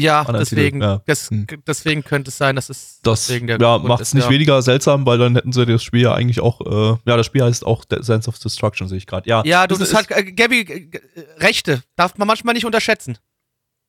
Ja, 0.00 0.24
deswegen, 0.24 0.80
ja. 0.82 1.00
das, 1.06 1.30
Hm. 1.30 1.46
deswegen 1.66 2.04
könnte 2.04 2.30
es 2.30 2.38
sein, 2.38 2.56
dass 2.56 2.70
es 2.70 3.00
Das 3.02 3.26
deswegen 3.26 3.46
der 3.46 3.58
ja, 3.60 3.78
macht 3.78 4.00
es 4.02 4.14
nicht 4.14 4.24
ja. 4.24 4.30
weniger 4.30 4.62
seltsam, 4.62 5.04
weil 5.06 5.18
dann 5.18 5.34
hätten 5.34 5.52
sie 5.52 5.66
das 5.66 5.82
Spiel 5.82 6.02
ja 6.02 6.14
eigentlich 6.14 6.40
auch, 6.40 6.60
äh, 6.60 6.96
ja, 7.04 7.16
das 7.16 7.26
Spiel 7.26 7.42
heißt 7.42 7.66
auch 7.66 7.84
De- 7.84 8.02
Sense 8.02 8.28
of 8.28 8.38
Destruction, 8.38 8.88
sehe 8.88 8.98
ich 8.98 9.06
gerade. 9.06 9.28
Ja, 9.28 9.42
Ja, 9.44 9.66
du, 9.66 9.74
das 9.74 9.82
ist- 9.82 9.88
ist 9.90 9.94
halt, 9.96 10.10
äh, 10.10 10.32
Gabby, 10.32 10.60
äh, 10.60 11.42
Rechte 11.42 11.82
darf 11.96 12.16
man 12.16 12.26
manchmal 12.28 12.54
nicht 12.54 12.64
unterschätzen. 12.66 13.18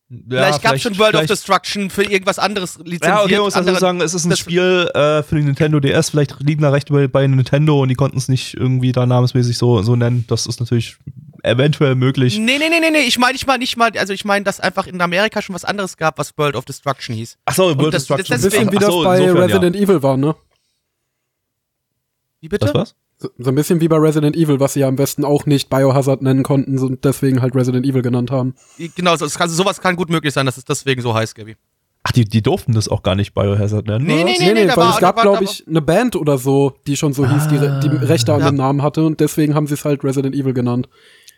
ja, 0.10 0.18
vielleicht 0.28 0.64
gab 0.64 0.74
es 0.76 0.82
schon 0.82 0.98
World 0.98 1.14
of 1.16 1.28
Destruction 1.28 1.92
für 1.92 2.04
irgendwas 2.04 2.40
anderes 2.40 2.78
lizenziert. 2.78 3.04
Ja, 3.04 3.24
okay, 3.24 3.38
muss 3.40 3.54
also 3.54 3.76
sagen, 3.76 4.02
es 4.02 4.16
ist 4.16 4.26
ein 4.26 4.32
das- 4.32 4.40
Spiel 4.40 4.90
äh, 4.96 5.22
für 5.22 5.36
den 5.36 5.46
Nintendo 5.46 5.80
DS. 5.80 6.10
Vielleicht 6.10 6.40
liegen 6.40 6.64
da 6.64 6.72
Rechte 6.72 6.92
bei, 6.94 7.08
bei 7.08 7.28
Nintendo 7.28 7.82
und 7.84 7.90
die 7.90 7.96
konnten 7.96 8.18
es 8.18 8.28
nicht 8.28 8.56
irgendwie 8.56 8.92
da 8.92 9.06
namensmäßig 9.06 9.58
so, 9.60 9.84
so 9.84 9.96
nennen. 9.96 10.26
Das 10.28 10.48
ist 10.48 10.60
natürlich 10.60 10.98
eventuell 11.44 11.96
möglich. 11.96 12.38
Nee, 12.38 12.58
nee, 12.58 12.70
nee, 12.70 12.80
nee, 12.80 12.90
nee, 12.92 13.00
ich 13.08 13.18
meine 13.20 13.36
ich 13.36 13.46
mein 13.48 13.60
nicht 13.60 13.78
mal, 13.78 13.92
also 13.98 14.14
ich 14.14 14.26
meine, 14.26 14.44
dass 14.46 14.60
einfach 14.60 14.88
in 14.88 15.00
Amerika 15.02 15.42
schon 15.42 15.56
was 15.56 15.66
anderes 15.66 15.98
gab, 15.98 16.18
was 16.18 16.38
World 16.38 16.56
of 16.56 16.66
Destruction 16.66 17.16
hieß. 17.16 17.38
Achso, 17.46 17.78
World 17.78 17.94
das- 17.94 18.06
Destruction. 18.08 18.36
das- 18.36 18.44
Ein 18.46 18.50
bisschen 18.52 18.72
wie 18.72 18.78
das 18.78 18.86
so, 18.90 19.04
bei 19.04 19.18
insofern, 19.20 19.38
Resident 19.44 19.76
Evil 19.76 20.04
war, 20.04 20.18
ne? 20.18 20.36
Wie 22.42 22.48
bitte? 22.50 22.68
Ja. 22.68 22.74
Was, 22.74 22.82
was? 22.82 22.96
So, 23.22 23.30
so 23.38 23.50
ein 23.52 23.56
bisschen 23.56 23.82
wie 23.82 23.90
bei 23.90 23.98
Resident 23.98 24.36
Evil, 24.38 24.62
was 24.62 24.74
sie 24.74 24.80
ja 24.80 24.88
am 24.88 24.96
besten 24.96 25.26
auch 25.26 25.46
nicht 25.46 25.70
Biohazard 25.70 26.22
nennen 26.22 26.44
konnten 26.44 26.80
und 26.80 27.04
deswegen 27.04 27.42
halt 27.42 27.54
Resident 27.54 27.86
Evil 27.86 28.02
genannt 28.02 28.32
haben. 28.32 28.56
Genau, 28.96 29.16
so, 29.18 29.28
kann, 29.28 29.50
sowas 29.50 29.82
kann 29.82 29.98
gut 29.98 30.10
möglich 30.10 30.34
sein, 30.34 30.46
dass 30.46 30.56
es 30.58 30.64
deswegen 30.64 31.02
so 31.02 31.14
heißt, 31.14 31.36
Gabby. 31.36 31.58
Ach, 32.04 32.14
die, 32.14 32.24
die 32.24 32.42
durften 32.42 32.72
das 32.72 32.88
auch 32.88 33.04
gar 33.04 33.16
nicht 33.16 33.34
Biohazard 33.34 33.86
nennen. 33.88 34.06
Nee, 34.06 34.14
oder? 34.24 34.24
nee, 34.24 34.38
Nee, 34.40 34.54
nee, 34.54 34.66
da 34.68 34.78
weil 34.78 34.86
war- 34.86 34.94
es 34.94 35.00
gab, 35.02 35.22
glaube 35.22 35.44
ich, 35.44 35.68
eine 35.68 35.82
Band 35.82 36.16
oder 36.16 36.38
so, 36.38 36.78
die 36.88 36.96
schon 36.96 37.12
so 37.12 37.28
hieß, 37.30 37.50
die, 37.50 37.60
die 37.90 37.94
Rechte 38.06 38.34
an 38.34 38.40
Ja. 38.40 38.52
dem 38.52 38.56
Namen 38.56 38.82
hatte 38.82 39.04
und 39.06 39.20
deswegen 39.20 39.54
haben 39.54 39.68
sie 39.68 39.74
es 39.74 39.84
halt 39.84 40.02
Resident 40.06 40.34
Evil 40.34 40.54
genannt. 40.54 40.88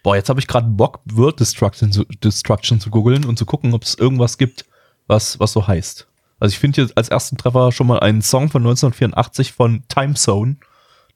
Boah, 0.04 0.16
jetzt 0.16 0.30
habe 0.30 0.40
ich 0.40 0.48
gerade 0.48 0.68
Bock, 0.68 1.00
World 1.06 1.40
Destruction 1.40 1.92
zu, 1.92 2.06
Destruction 2.06 2.80
zu 2.80 2.90
googeln 2.90 3.24
und 3.26 3.38
zu 3.38 3.46
gucken, 3.46 3.74
ob 3.74 3.84
es 3.84 3.96
irgendwas 3.96 4.38
gibt, 4.38 4.66
was, 5.08 5.40
was 5.40 5.54
so 5.54 5.68
heißt. 5.68 6.08
Also 6.40 6.54
ich 6.54 6.60
finde 6.60 6.82
jetzt 6.82 6.98
als 6.98 7.10
ersten 7.10 7.38
Treffer 7.38 7.72
schon 7.72 7.86
mal 7.86 8.00
einen 8.00 8.24
Song 8.24 8.50
von 8.50 8.64
1984 8.64 9.54
von 9.54 9.84
Time 9.88 10.16
Zone 10.16 10.58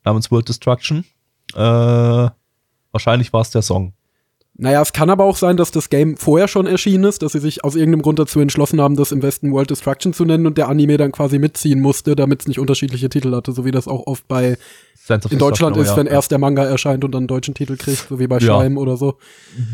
namens 0.03 0.29
World 0.29 0.47
Destruction. 0.47 1.03
Äh, 1.55 2.29
wahrscheinlich 2.91 3.33
war 3.33 3.41
es 3.41 3.49
der 3.49 3.63
Song. 3.63 3.94
Naja, 4.57 4.81
es 4.81 4.93
kann 4.93 5.09
aber 5.09 5.25
auch 5.25 5.35
sein, 5.35 5.57
dass 5.57 5.71
das 5.71 5.89
Game 5.89 6.15
vorher 6.15 6.47
schon 6.47 6.65
erschienen 6.65 7.03
ist, 7.03 7.21
dass 7.21 7.33
sie 7.33 7.39
sich 7.39 7.65
aus 7.65 7.75
irgendeinem 7.75 8.03
Grund 8.03 8.19
dazu 8.19 8.39
entschlossen 8.39 8.79
haben, 8.79 8.95
das 8.95 9.11
im 9.11 9.21
Westen 9.21 9.51
World 9.51 9.69
Destruction 9.69 10.13
zu 10.13 10.23
nennen 10.23 10.47
und 10.47 10.57
der 10.57 10.69
Anime 10.69 10.95
dann 10.95 11.11
quasi 11.11 11.39
mitziehen 11.39 11.81
musste, 11.81 12.15
damit 12.15 12.41
es 12.41 12.47
nicht 12.47 12.59
unterschiedliche 12.59 13.09
Titel 13.09 13.35
hatte, 13.35 13.51
so 13.51 13.65
wie 13.65 13.71
das 13.71 13.87
auch 13.87 14.07
oft 14.07 14.27
bei 14.29 14.57
in 15.29 15.37
Deutschland 15.37 15.77
ist, 15.77 15.95
wenn 15.95 16.07
ja, 16.07 16.13
erst 16.13 16.31
der 16.31 16.39
Manga 16.39 16.63
erscheint 16.63 17.03
und 17.03 17.11
dann 17.11 17.19
einen 17.21 17.27
deutschen 17.27 17.53
Titel 17.53 17.77
kriegt, 17.77 18.07
so 18.09 18.17
wie 18.19 18.25
bei 18.25 18.37
Ja. 18.37 18.41
Schleim 18.41 18.77
oder 18.77 18.97
so. 18.97 19.19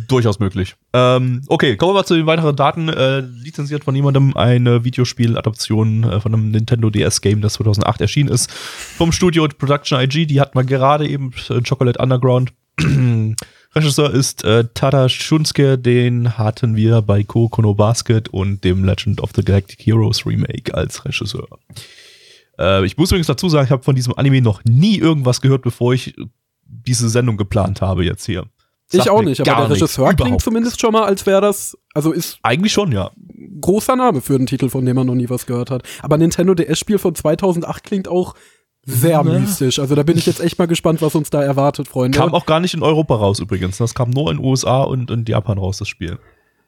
Durchaus 0.10 0.40
möglich. 0.40 0.76
Ähm, 0.92 1.42
okay, 1.48 1.78
kommen 1.78 1.92
wir 1.92 2.00
mal 2.00 2.06
zu 2.06 2.16
den 2.16 2.26
weiteren 2.26 2.56
Daten. 2.56 2.90
Äh, 2.90 3.22
lizenziert 3.22 3.86
von 3.86 3.96
jemandem 3.96 4.36
eine 4.36 4.84
Videospieladaption 4.84 6.04
äh, 6.04 6.20
von 6.20 6.34
einem 6.34 6.52
Nintendo 6.52 6.90
DS-Game, 6.90 7.40
das 7.40 7.54
2008 7.54 8.02
erschienen 8.02 8.30
ist. 8.30 8.52
Vom 8.52 9.14
Studio 9.14 9.48
Production 9.48 10.02
IG, 10.02 10.26
die 10.26 10.42
hatten 10.42 10.58
wir 10.58 10.66
gerade 10.66 11.08
eben, 11.08 11.32
äh, 11.50 11.62
Chocolate 11.62 12.00
Underground. 12.00 12.52
Regisseur 13.74 14.14
ist 14.14 14.44
äh, 14.44 14.66
Tada 14.74 15.08
Shunsuke, 15.08 15.78
den 15.78 16.38
hatten 16.38 16.76
wir 16.76 17.02
bei 17.02 17.24
Kuroko 17.24 17.62
no 17.62 17.74
Basket 17.74 18.28
und 18.30 18.64
dem 18.66 18.84
Legend 18.84 19.22
of 19.22 19.32
the 19.34 19.44
Galactic 19.44 19.80
Heroes 19.86 20.26
Remake 20.26 20.74
als 20.74 21.06
Regisseur. 21.06 21.48
Äh, 22.60 22.86
ich 22.86 22.98
muss 22.98 23.12
übrigens 23.12 23.28
dazu 23.28 23.48
sagen, 23.48 23.66
ich 23.66 23.72
habe 23.72 23.84
von 23.84 23.96
diesem 23.96 24.14
Anime 24.16 24.42
noch 24.42 24.64
nie 24.66 24.98
irgendwas 24.98 25.40
gehört, 25.40 25.62
bevor 25.62 25.94
ich 25.94 26.14
diese 26.66 27.10
Sendung 27.10 27.38
geplant 27.38 27.82
habe 27.82 28.04
jetzt 28.04 28.26
hier. 28.26 28.46
Ich 28.92 28.98
Sagt 28.98 29.10
auch 29.10 29.22
mir 29.22 29.30
nicht, 29.30 29.40
aber 29.40 29.52
der 29.52 29.70
nichts, 29.70 29.84
Regisseur 29.84 30.08
klingt 30.08 30.20
überhaupt 30.20 30.44
zumindest 30.44 30.82
schon 30.82 30.92
mal, 30.92 31.04
als 31.04 31.26
wäre 31.26 31.40
das, 31.40 31.78
also 31.94 32.12
ist 32.12 32.40
Eigentlich 32.44 32.74
schon, 32.74 32.92
ja. 32.92 33.12
großer 33.62 33.96
Name 33.96 34.20
für 34.20 34.36
einen 34.36 34.48
Titel, 34.48 34.68
von 34.68 34.86
dem 34.86 34.98
man 34.98 35.08
noch 35.08 35.16
nie 35.16 35.30
was 35.30 35.46
gehört 35.46 35.72
hat. 35.72 35.84
Aber 36.02 36.18
Nintendo 36.18 36.54
DS-Spiel 36.54 36.98
von 36.98 37.16
2008 37.16 37.86
klingt 37.86 38.10
auch 38.10 38.36
sehr 38.86 39.12
Ja. 39.12 39.24
mystisch. 39.24 39.80
Also 39.80 39.96
da 39.96 40.04
bin 40.04 40.18
ich 40.18 40.26
jetzt 40.26 40.40
echt 40.42 40.58
mal 40.60 40.68
gespannt, 40.68 41.02
was 41.02 41.16
uns 41.16 41.30
da 41.30 41.42
erwartet, 41.42 41.88
Freunde. 41.88 42.18
Kam 42.18 42.34
auch 42.34 42.46
gar 42.46 42.60
nicht 42.60 42.74
in 42.74 42.82
Europa 42.84 43.16
raus 43.16 43.40
übrigens. 43.40 43.78
Das 43.78 43.94
kam 43.94 44.10
nur 44.10 44.32
in 44.32 44.40
USA 44.40 44.82
und 44.84 45.12
in 45.12 45.26
Japan 45.26 45.58
raus, 45.58 45.78
das 45.78 45.88
Spiel. 45.88 46.18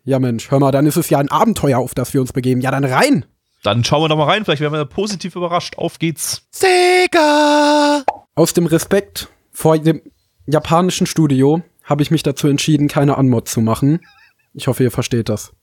ja 0.05 0.19
Mensch, 0.19 0.51
hör 0.51 0.59
mal, 0.59 0.71
dann 0.71 0.85
ist 0.85 0.97
es 0.97 1.09
ja 1.09 1.17
ein 1.19 1.29
Abenteuer, 1.31 1.79
auf 1.79 1.95
das 1.95 2.13
wir 2.13 2.21
uns 2.21 2.33
begeben. 2.33 2.59
Ja, 2.61 2.71
dann 2.71 2.83
rein! 2.83 3.25
Dann 3.63 3.83
schauen 3.85 4.01
wir 4.03 4.09
doch 4.09 4.17
mal 4.17 4.25
rein, 4.25 4.43
vielleicht 4.43 4.61
werden 4.61 4.73
wir 4.73 4.83
positiv 4.85 5.35
überrascht. 5.37 5.77
Auf 5.77 5.97
geht's. 5.97 6.45
Sega! 6.51 8.03
Aus 8.35 8.53
dem 8.53 8.65
Respekt 8.65 9.29
vor 9.51 9.77
dem 9.77 10.01
japanischen 10.45 11.07
Studio 11.07 11.61
habe 11.83 12.01
ich 12.03 12.11
mich 12.11 12.23
dazu 12.23 12.47
entschieden, 12.47 12.87
keine 12.89 13.17
Anmod 13.17 13.47
zu 13.47 13.61
machen. 13.61 13.99
Ich 14.53 14.67
hoffe, 14.67 14.83
ihr 14.83 14.91
versteht 14.91 15.29
das. 15.29 15.53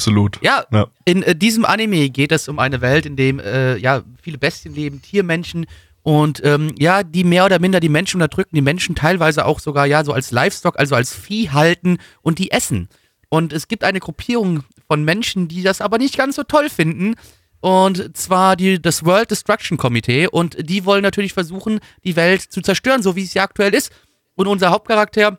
Absolut. 0.00 0.38
Ja, 0.42 0.64
Ja. 0.72 0.86
in 1.04 1.22
äh, 1.22 1.36
diesem 1.36 1.66
Anime 1.66 2.08
geht 2.08 2.32
es 2.32 2.48
um 2.48 2.58
eine 2.58 2.80
Welt, 2.80 3.04
in 3.04 3.16
dem 3.16 3.38
äh, 3.38 3.76
ja 3.76 4.02
viele 4.22 4.38
Bestien 4.38 4.74
leben, 4.74 5.02
Tiermenschen 5.02 5.66
und 6.02 6.40
ähm, 6.42 6.74
ja, 6.78 7.02
die 7.02 7.24
mehr 7.24 7.44
oder 7.44 7.58
minder 7.58 7.80
die 7.80 7.90
Menschen 7.90 8.16
unterdrücken, 8.22 8.56
die 8.56 8.62
Menschen 8.62 8.94
teilweise 8.94 9.44
auch 9.44 9.60
sogar 9.60 9.84
ja 9.84 10.02
so 10.02 10.14
als 10.14 10.30
Livestock, 10.30 10.78
also 10.78 10.94
als 10.94 11.14
Vieh 11.14 11.50
halten 11.50 11.98
und 12.22 12.38
die 12.38 12.50
essen. 12.50 12.88
Und 13.28 13.52
es 13.52 13.68
gibt 13.68 13.84
eine 13.84 14.00
Gruppierung 14.00 14.64
von 14.88 15.04
Menschen, 15.04 15.48
die 15.48 15.62
das 15.62 15.82
aber 15.82 15.98
nicht 15.98 16.16
ganz 16.16 16.36
so 16.36 16.42
toll 16.44 16.70
finden. 16.70 17.14
Und 17.60 18.16
zwar 18.16 18.56
die, 18.56 18.80
das 18.80 19.04
World 19.04 19.30
Destruction 19.30 19.76
Komitee. 19.76 20.26
Und 20.26 20.56
die 20.68 20.86
wollen 20.86 21.02
natürlich 21.02 21.34
versuchen, 21.34 21.80
die 22.04 22.16
Welt 22.16 22.40
zu 22.40 22.62
zerstören, 22.62 23.02
so 23.02 23.16
wie 23.16 23.22
es 23.22 23.34
ja 23.34 23.42
aktuell 23.42 23.74
ist. 23.74 23.92
Und 24.34 24.46
unser 24.46 24.70
Hauptcharakter 24.70 25.38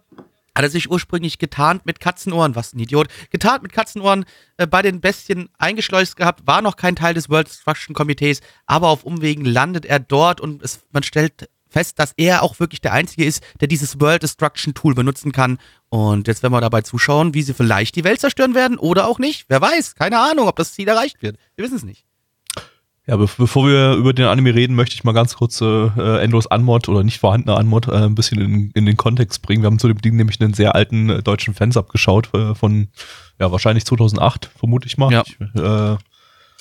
hat 0.56 0.64
er 0.64 0.70
sich 0.70 0.90
ursprünglich 0.90 1.38
getarnt 1.38 1.86
mit 1.86 2.00
Katzenohren, 2.00 2.56
was 2.56 2.74
ein 2.74 2.80
Idiot, 2.80 3.08
getarnt 3.30 3.64
mit 3.64 3.74
Katzenohren 3.74 4.26
äh, 4.58 4.68
bei 4.68 4.82
den 4.82 5.02
Bestien 5.02 5.50
eingeschleust 5.58 6.16
gehabt, 6.16 6.46
war 6.46 6.62
noch 6.62 6.76
kein 6.76 6.96
Teil 6.96 7.14
des 7.14 7.30
World 7.30 7.48
Destruction 7.48 7.96
Komitees, 7.96 8.42
aber 8.66 8.90
auf 8.90 9.04
Umwegen 9.04 9.46
landet 9.46 9.86
er 9.86 10.00
dort 10.00 10.42
und 10.42 10.62
es, 10.62 10.82
man 10.92 11.04
stellt 11.04 11.50
fest, 11.72 12.00
dass 12.00 12.14
er 12.18 12.44
auch 12.44 12.60
wirklich 12.60 12.82
der 12.82 12.94
Einzige 12.94 13.26
ist, 13.26 13.44
der 13.62 13.68
dieses 13.68 14.00
World 14.00 14.24
Destruction 14.24 14.74
Tool 14.74 14.94
benutzen 14.94 15.32
kann. 15.32 15.58
Und 15.90 16.28
jetzt 16.28 16.44
werden 16.44 16.54
wir 16.54 16.62
dabei 16.62 16.82
zuschauen, 16.82 17.34
wie 17.34 17.42
sie 17.42 17.54
vielleicht 17.54 17.96
die 17.96 18.04
Welt 18.04 18.20
zerstören 18.20 18.56
werden 18.56 18.78
oder 18.78 19.08
auch 19.08 19.20
nicht. 19.20 19.46
Wer 19.48 19.62
weiß, 19.62 19.96
keine 19.96 20.20
Ahnung, 20.20 20.48
ob 20.48 20.58
das 20.58 20.74
Ziel 20.74 20.88
erreicht 20.88 21.22
wird. 21.22 21.38
Wir 21.56 21.64
wissen 21.64 21.78
es 21.78 21.84
nicht. 21.84 22.06
Ja, 23.08 23.18
be 23.18 23.28
bevor 23.38 23.68
wir 23.68 23.94
über 23.94 24.14
den 24.14 24.26
Anime 24.26 24.54
reden, 24.54 24.76
möchte 24.76 24.94
ich 24.94 25.04
mal 25.04 25.12
ganz 25.12 25.36
kurz 25.36 25.60
äh, 25.62 25.66
äh, 25.66 26.24
Endos 26.24 26.48
Anmod 26.48 26.88
oder 26.88 27.04
nicht 27.04 27.20
vorhandene 27.20 27.58
Anmod 27.58 27.88
äh, 27.88 27.94
ein 27.94 28.16
bisschen 28.16 28.40
in, 28.40 28.72
in 28.72 28.86
den 28.86 28.96
Kontext 28.96 29.42
bringen. 29.42 29.64
Wir 29.64 29.68
haben 29.68 29.80
zu 29.80 29.88
dem 29.88 30.02
Ding 30.02 30.16
nämlich 30.16 30.40
einen 30.40 30.54
sehr 30.54 30.76
alten 30.76 31.10
äh, 31.10 31.24
deutschen 31.24 31.56
Fans 31.56 31.78
abgeschaut 31.78 32.32
äh, 32.36 32.54
von, 32.54 32.90
ja, 33.40 33.52
wahrscheinlich 33.52 33.86
2008, 33.86 34.52
vermute 34.56 34.88
ich 34.88 34.98
mal. 34.98 35.12
Ja. 35.12 35.24
Ich, 35.26 35.40
äh, 35.60 35.98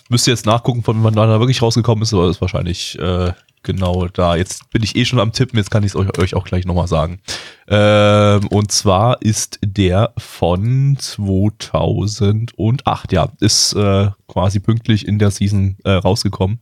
müsste 0.09 0.30
jetzt 0.30 0.47
nachgucken, 0.47 0.82
von 0.82 1.05
wann 1.05 1.14
da 1.14 1.41
wirklich 1.41 1.61
rausgekommen 1.61 2.03
ist, 2.03 2.14
aber 2.14 2.26
das 2.26 2.36
ist 2.36 2.41
wahrscheinlich 2.41 2.99
äh, 2.99 3.32
genau 3.63 4.09
da. 4.09 4.37
Jetzt 4.37 4.71
bin 4.71 4.83
ich 4.83 4.97
eh 4.97 5.05
schon 5.05 5.21
am 5.21 5.33
Tippen, 5.33 5.59
jetzt 5.59 5.71
kann 5.71 5.83
ich 5.83 5.93
es 5.93 5.97
euch, 5.97 6.17
euch 6.19 6.35
auch 6.35 6.45
gleich 6.45 6.65
nochmal 6.65 6.89
sagen. 6.89 7.21
Ähm, 7.69 8.47
und 8.49 8.73
zwar 8.73 9.21
ist 9.23 9.59
der 9.65 10.13
von 10.19 10.97
2008, 10.99 13.13
ja, 13.13 13.33
ist 13.41 13.75
äh, 13.75 14.11
quasi 14.29 14.61
pünktlich 14.61 15.07
in 15.07 15.19
der 15.19 15.31
Season 15.31 15.77
äh, 15.85 15.93
rausgekommen, 15.93 16.61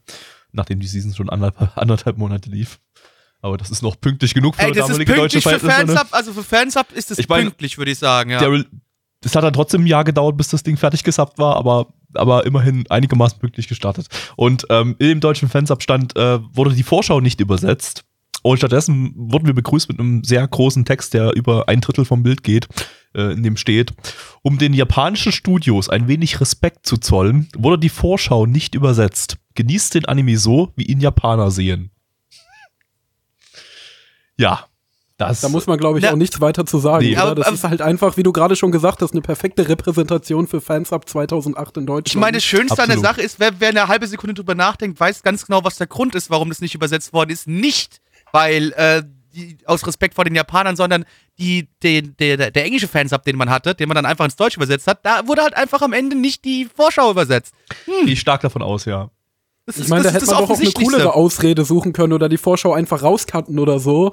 nachdem 0.53 0.81
die 0.81 0.87
Season 0.87 1.15
schon 1.15 1.31
anderthalb, 1.31 1.71
anderthalb 1.77 2.19
Monate 2.19 2.51
lief. 2.51 2.79
Aber 3.41 3.57
das 3.57 3.71
ist 3.71 3.83
noch 3.83 4.01
pünktlich 4.01 4.35
genug 4.35 4.57
für 4.57 4.63
Ey, 4.63 4.73
das 4.73 4.79
ist 4.79 4.89
damalige 4.89 5.15
deutsche 5.15 5.41
pünktlich 5.41 5.45
für 5.45 5.61
Verhältnisse, 5.61 5.93
ne? 5.93 5.99
Fansub, 5.99 6.15
also 6.15 6.33
für 6.33 6.43
Fansub 6.43 6.93
ist 6.93 7.13
es 7.13 7.19
Ich 7.19 7.29
mein, 7.29 7.45
pünktlich, 7.45 7.79
würde 7.79 7.93
ich 7.93 7.99
sagen, 7.99 8.31
ja. 8.31 8.41
Der 8.41 8.65
Das 9.21 9.35
hat 9.35 9.43
dann 9.43 9.53
trotzdem 9.53 9.83
ein 9.83 9.87
Jahr 9.87 10.05
gedauert, 10.05 10.37
bis 10.37 10.49
das 10.49 10.63
Ding 10.63 10.77
fertig 10.77 11.03
gesappt 11.03 11.39
war, 11.39 11.57
aber, 11.57 11.89
aber 12.15 12.47
immerhin 12.47 12.85
einigermaßen 12.89 13.39
pünktlich 13.39 13.69
gestartet. 13.69 14.07
Und 14.37 14.67
ähm, 14.71 14.95
in 14.99 15.09
dem 15.09 15.21
deutschen 15.21 15.49
Fansabstand 15.49 16.17
äh, 16.17 16.39
wurde 16.55 16.75
die 16.75 16.85
Vorschau 16.85 17.21
nicht 17.21 17.41
übersetzt. 17.41 18.05
Und 18.43 18.59
stattdessen 18.59 19.13
wurden 19.17 19.47
wir 19.47 19.55
begrüßt 19.55 19.89
mit 19.89 19.99
einem 19.99 20.23
sehr 20.23 20.47
großen 20.47 20.85
Text, 20.85 21.15
der 21.15 21.35
über 21.35 21.69
ein 21.69 21.81
Drittel 21.81 22.05
vom 22.05 22.23
Bild 22.23 22.45
geht, 22.45 22.69
äh, 23.15 23.33
in 23.33 23.43
dem 23.43 23.57
steht, 23.57 23.93
um 24.43 24.59
den 24.59 24.73
japanischen 24.73 25.33
Studios 25.33 25.89
ein 25.89 26.07
wenig 26.07 26.41
Respekt 26.41 26.87
zu 26.87 26.99
zollen, 26.99 27.49
wurde 27.57 27.79
die 27.79 27.89
Vorschau 27.89 28.47
nicht 28.47 28.77
übersetzt. 28.77 29.39
Genießt 29.55 29.97
den 29.97 30.05
Anime 30.05 30.39
so, 30.39 30.73
wie 30.77 30.85
ihn 30.85 31.01
Japaner 31.01 31.51
sehen. 31.51 31.91
Ja, 34.37 34.67
Das, 35.19 35.41
Da 35.41 35.49
muss 35.49 35.67
man, 35.67 35.79
glaube 35.79 35.99
ich, 35.99 36.05
Na, 36.05 36.13
auch 36.13 36.17
nichts 36.17 36.41
weiter 36.41 36.65
zu 36.65 36.79
sagen. 36.79 37.05
nee. 37.05 37.13
oder? 37.13 37.23
Aber- 37.25 37.35
das 37.35 37.47
aber- 37.49 37.55
ist 37.57 37.65
halt 37.65 37.83
einfach, 37.83 38.17
wie 38.17 38.23
du 38.23 38.33
gerade 38.33 38.55
schon 38.57 38.71
gesagt 38.71 39.03
hast, 39.03 39.13
eine 39.13 39.21
perfekte 39.21 39.69
Repräsentation 39.69 40.47
für 40.47 40.61
Fans 40.61 40.93
ab 40.93 41.09
2008 41.09 41.77
in 41.77 41.87
Deutschland. 41.87 42.09
Ich 42.09 42.17
meine, 42.17 42.37
das 42.37 42.45
Schönste 42.45 42.81
an 42.81 42.89
der. 42.89 42.99
Sache 43.01 43.21
ist, 43.21 43.41
wer, 43.41 43.51
wer 43.59 43.71
eine 43.71 43.89
halbe 43.89 44.07
Sekunde 44.07 44.35
drüber 44.35 44.55
nachdenkt, 44.55 44.99
weiß 45.01 45.23
ganz 45.25 45.45
genau, 45.45 45.65
was 45.65 45.77
der 45.77 45.89
Grund 45.89 46.15
ist, 46.15 46.31
warum 46.31 46.49
das 46.51 46.61
nicht 46.61 46.75
übersetzt 46.77 47.13
worden 47.13 47.31
ist. 47.31 47.49
Nicht, 47.49 48.01
weil 48.33 48.73
äh, 48.77 49.03
die, 49.35 49.59
aus 49.67 49.85
Respekt 49.89 50.15
vor 50.15 50.25
den 50.25 50.37
Japanern, 50.37 50.77
sondern 50.77 51.05
die, 51.39 51.69
den, 51.83 52.15
der, 52.19 52.37
der, 52.37 52.51
der 52.53 52.65
englische 52.65 52.87
Fansub, 52.89 53.25
den 53.25 53.37
man 53.37 53.51
hatte, 53.51 53.75
den 53.75 53.89
man 53.89 53.97
dann 53.97 54.07
einfach 54.07 54.25
ins 54.25 54.37
Deutsch 54.37 54.57
übersetzt 54.57 54.87
hat, 54.87 55.05
da 55.05 55.27
wurde 55.27 55.43
halt 55.43 55.57
einfach 55.57 55.83
am 55.83 55.93
Ende 55.93 56.17
nicht 56.17 56.45
die 56.45 56.69
Vorschau 56.73 57.11
übersetzt. 57.11 57.53
gehe 57.87 58.13
ich 58.13 58.21
stark 58.21 58.41
davon 58.43 58.63
aus, 58.63 58.85
ja. 58.85 59.11
Das 59.67 59.79
ich 59.79 59.89
meine, 59.89 60.05
da 60.05 60.11
hätte 60.11 60.27
man 60.27 60.37
doch 60.39 60.49
auch 60.51 60.59
eine 60.61 60.71
coolere 60.71 61.15
Ausrede 61.15 61.65
suchen 61.65 61.93
können 61.93 62.13
oder 62.15 62.29
die 62.29 62.39
Vorschau 62.39 62.73
einfach 62.73 63.03
rauskanten 63.03 63.59
oder 63.59 63.81
so. 63.81 64.13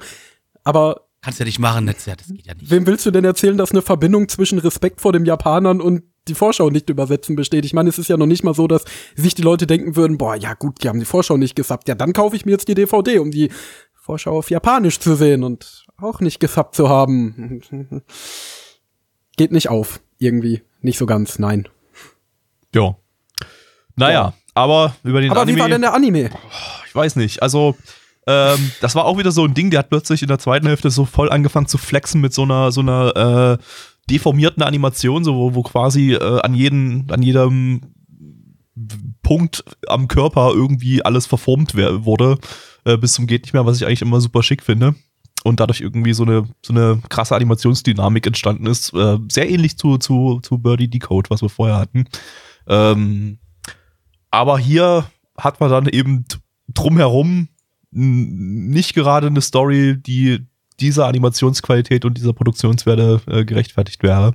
Aber 0.66 1.02
Kannst 1.22 1.38
ja 1.38 1.44
nicht 1.44 1.58
machen, 1.60 1.86
das, 1.86 2.04
ja, 2.06 2.14
das 2.16 2.26
geht 2.28 2.46
ja 2.46 2.54
nicht. 2.54 2.70
wem 2.70 2.86
willst 2.86 3.06
du 3.06 3.10
denn 3.12 3.24
erzählen, 3.24 3.56
dass 3.56 3.70
eine 3.70 3.82
Verbindung 3.82 4.28
zwischen 4.28 4.58
Respekt 4.58 5.00
vor 5.00 5.12
den 5.12 5.24
Japanern 5.24 5.80
und 5.80 6.02
die 6.28 6.34
Vorschau 6.34 6.70
nicht 6.70 6.90
übersetzen 6.90 7.36
besteht? 7.36 7.64
Ich 7.64 7.72
meine, 7.72 7.88
es 7.88 7.98
ist 7.98 8.08
ja 8.08 8.16
noch 8.16 8.26
nicht 8.26 8.42
mal 8.44 8.52
so, 8.54 8.66
dass 8.66 8.84
sich 9.14 9.34
die 9.34 9.42
Leute 9.42 9.66
denken 9.66 9.94
würden, 9.96 10.18
boah, 10.18 10.34
ja 10.34 10.54
gut, 10.54 10.82
die 10.82 10.88
haben 10.88 10.98
die 10.98 11.04
Vorschau 11.06 11.36
nicht 11.36 11.54
gesappt. 11.56 11.88
Ja, 11.88 11.94
dann 11.94 12.12
kaufe 12.12 12.34
ich 12.36 12.44
mir 12.44 12.52
jetzt 12.52 12.66
die 12.68 12.74
DVD, 12.74 13.18
um 13.18 13.30
die 13.30 13.50
Vorschau 13.94 14.36
auf 14.38 14.50
Japanisch 14.50 14.98
zu 14.98 15.14
sehen 15.14 15.42
und 15.44 15.86
auch 15.98 16.20
nicht 16.20 16.40
gesappt 16.40 16.74
zu 16.74 16.88
haben. 16.88 17.60
Geht 19.36 19.52
nicht 19.52 19.68
auf. 19.68 20.00
Irgendwie. 20.18 20.62
Nicht 20.80 20.98
so 20.98 21.06
ganz, 21.06 21.38
nein. 21.38 21.68
Ja. 22.74 22.96
Naja, 23.96 24.34
aber 24.54 24.96
über 25.04 25.20
den 25.20 25.30
Aber 25.30 25.42
Anime, 25.42 25.56
wie 25.56 25.60
war 25.60 25.68
denn 25.68 25.80
der 25.80 25.94
Anime? 25.94 26.30
ich 26.86 26.94
weiß 26.94 27.16
nicht. 27.16 27.42
Also, 27.42 27.76
ähm, 28.26 28.72
das 28.80 28.94
war 28.94 29.04
auch 29.04 29.18
wieder 29.18 29.30
so 29.30 29.44
ein 29.44 29.54
Ding, 29.54 29.70
der 29.70 29.80
hat 29.80 29.88
plötzlich 29.88 30.22
in 30.22 30.28
der 30.28 30.38
zweiten 30.38 30.66
Hälfte 30.66 30.90
so 30.90 31.04
voll 31.04 31.30
angefangen 31.30 31.68
zu 31.68 31.78
flexen 31.78 32.20
mit 32.20 32.32
so 32.32 32.42
einer, 32.42 32.72
so 32.72 32.80
einer 32.80 33.58
äh, 33.58 33.64
deformierten 34.10 34.62
Animation, 34.62 35.24
so 35.24 35.34
wo, 35.34 35.54
wo 35.54 35.62
quasi 35.62 36.14
äh, 36.14 36.40
an 36.40 36.54
jeden, 36.54 37.10
an 37.10 37.22
jedem 37.22 37.80
Punkt 39.22 39.64
am 39.88 40.08
Körper 40.08 40.50
irgendwie 40.52 41.04
alles 41.04 41.26
verformt 41.26 41.74
wurde, 41.76 42.38
äh, 42.84 42.96
bis 42.96 43.14
zum 43.14 43.26
geht 43.26 43.42
nicht 43.42 43.54
mehr, 43.54 43.64
was 43.64 43.76
ich 43.76 43.86
eigentlich 43.86 44.02
immer 44.02 44.20
super 44.20 44.42
schick 44.42 44.62
finde. 44.62 44.94
Und 45.44 45.60
dadurch 45.60 45.80
irgendwie 45.80 46.12
so 46.12 46.24
eine, 46.24 46.48
so 46.60 46.72
eine 46.72 47.00
krasse 47.08 47.36
Animationsdynamik 47.36 48.26
entstanden 48.26 48.66
ist. 48.66 48.92
Äh, 48.94 49.18
sehr 49.30 49.48
ähnlich 49.48 49.78
zu, 49.78 49.96
zu, 49.96 50.40
zu 50.42 50.58
Birdie 50.58 50.88
Decode, 50.88 51.30
was 51.30 51.40
wir 51.40 51.48
vorher 51.48 51.76
hatten. 51.76 52.06
Ähm, 52.66 53.38
aber 54.32 54.58
hier 54.58 55.06
hat 55.38 55.60
man 55.60 55.70
dann 55.70 55.86
eben 55.86 56.24
drumherum 56.68 57.48
nicht 57.96 58.94
gerade 58.94 59.28
eine 59.28 59.40
Story, 59.40 59.96
die 59.96 60.46
dieser 60.80 61.06
Animationsqualität 61.06 62.04
und 62.04 62.18
dieser 62.18 62.34
Produktionswerte 62.34 63.20
äh, 63.28 63.44
gerechtfertigt 63.44 64.02
wäre. 64.02 64.34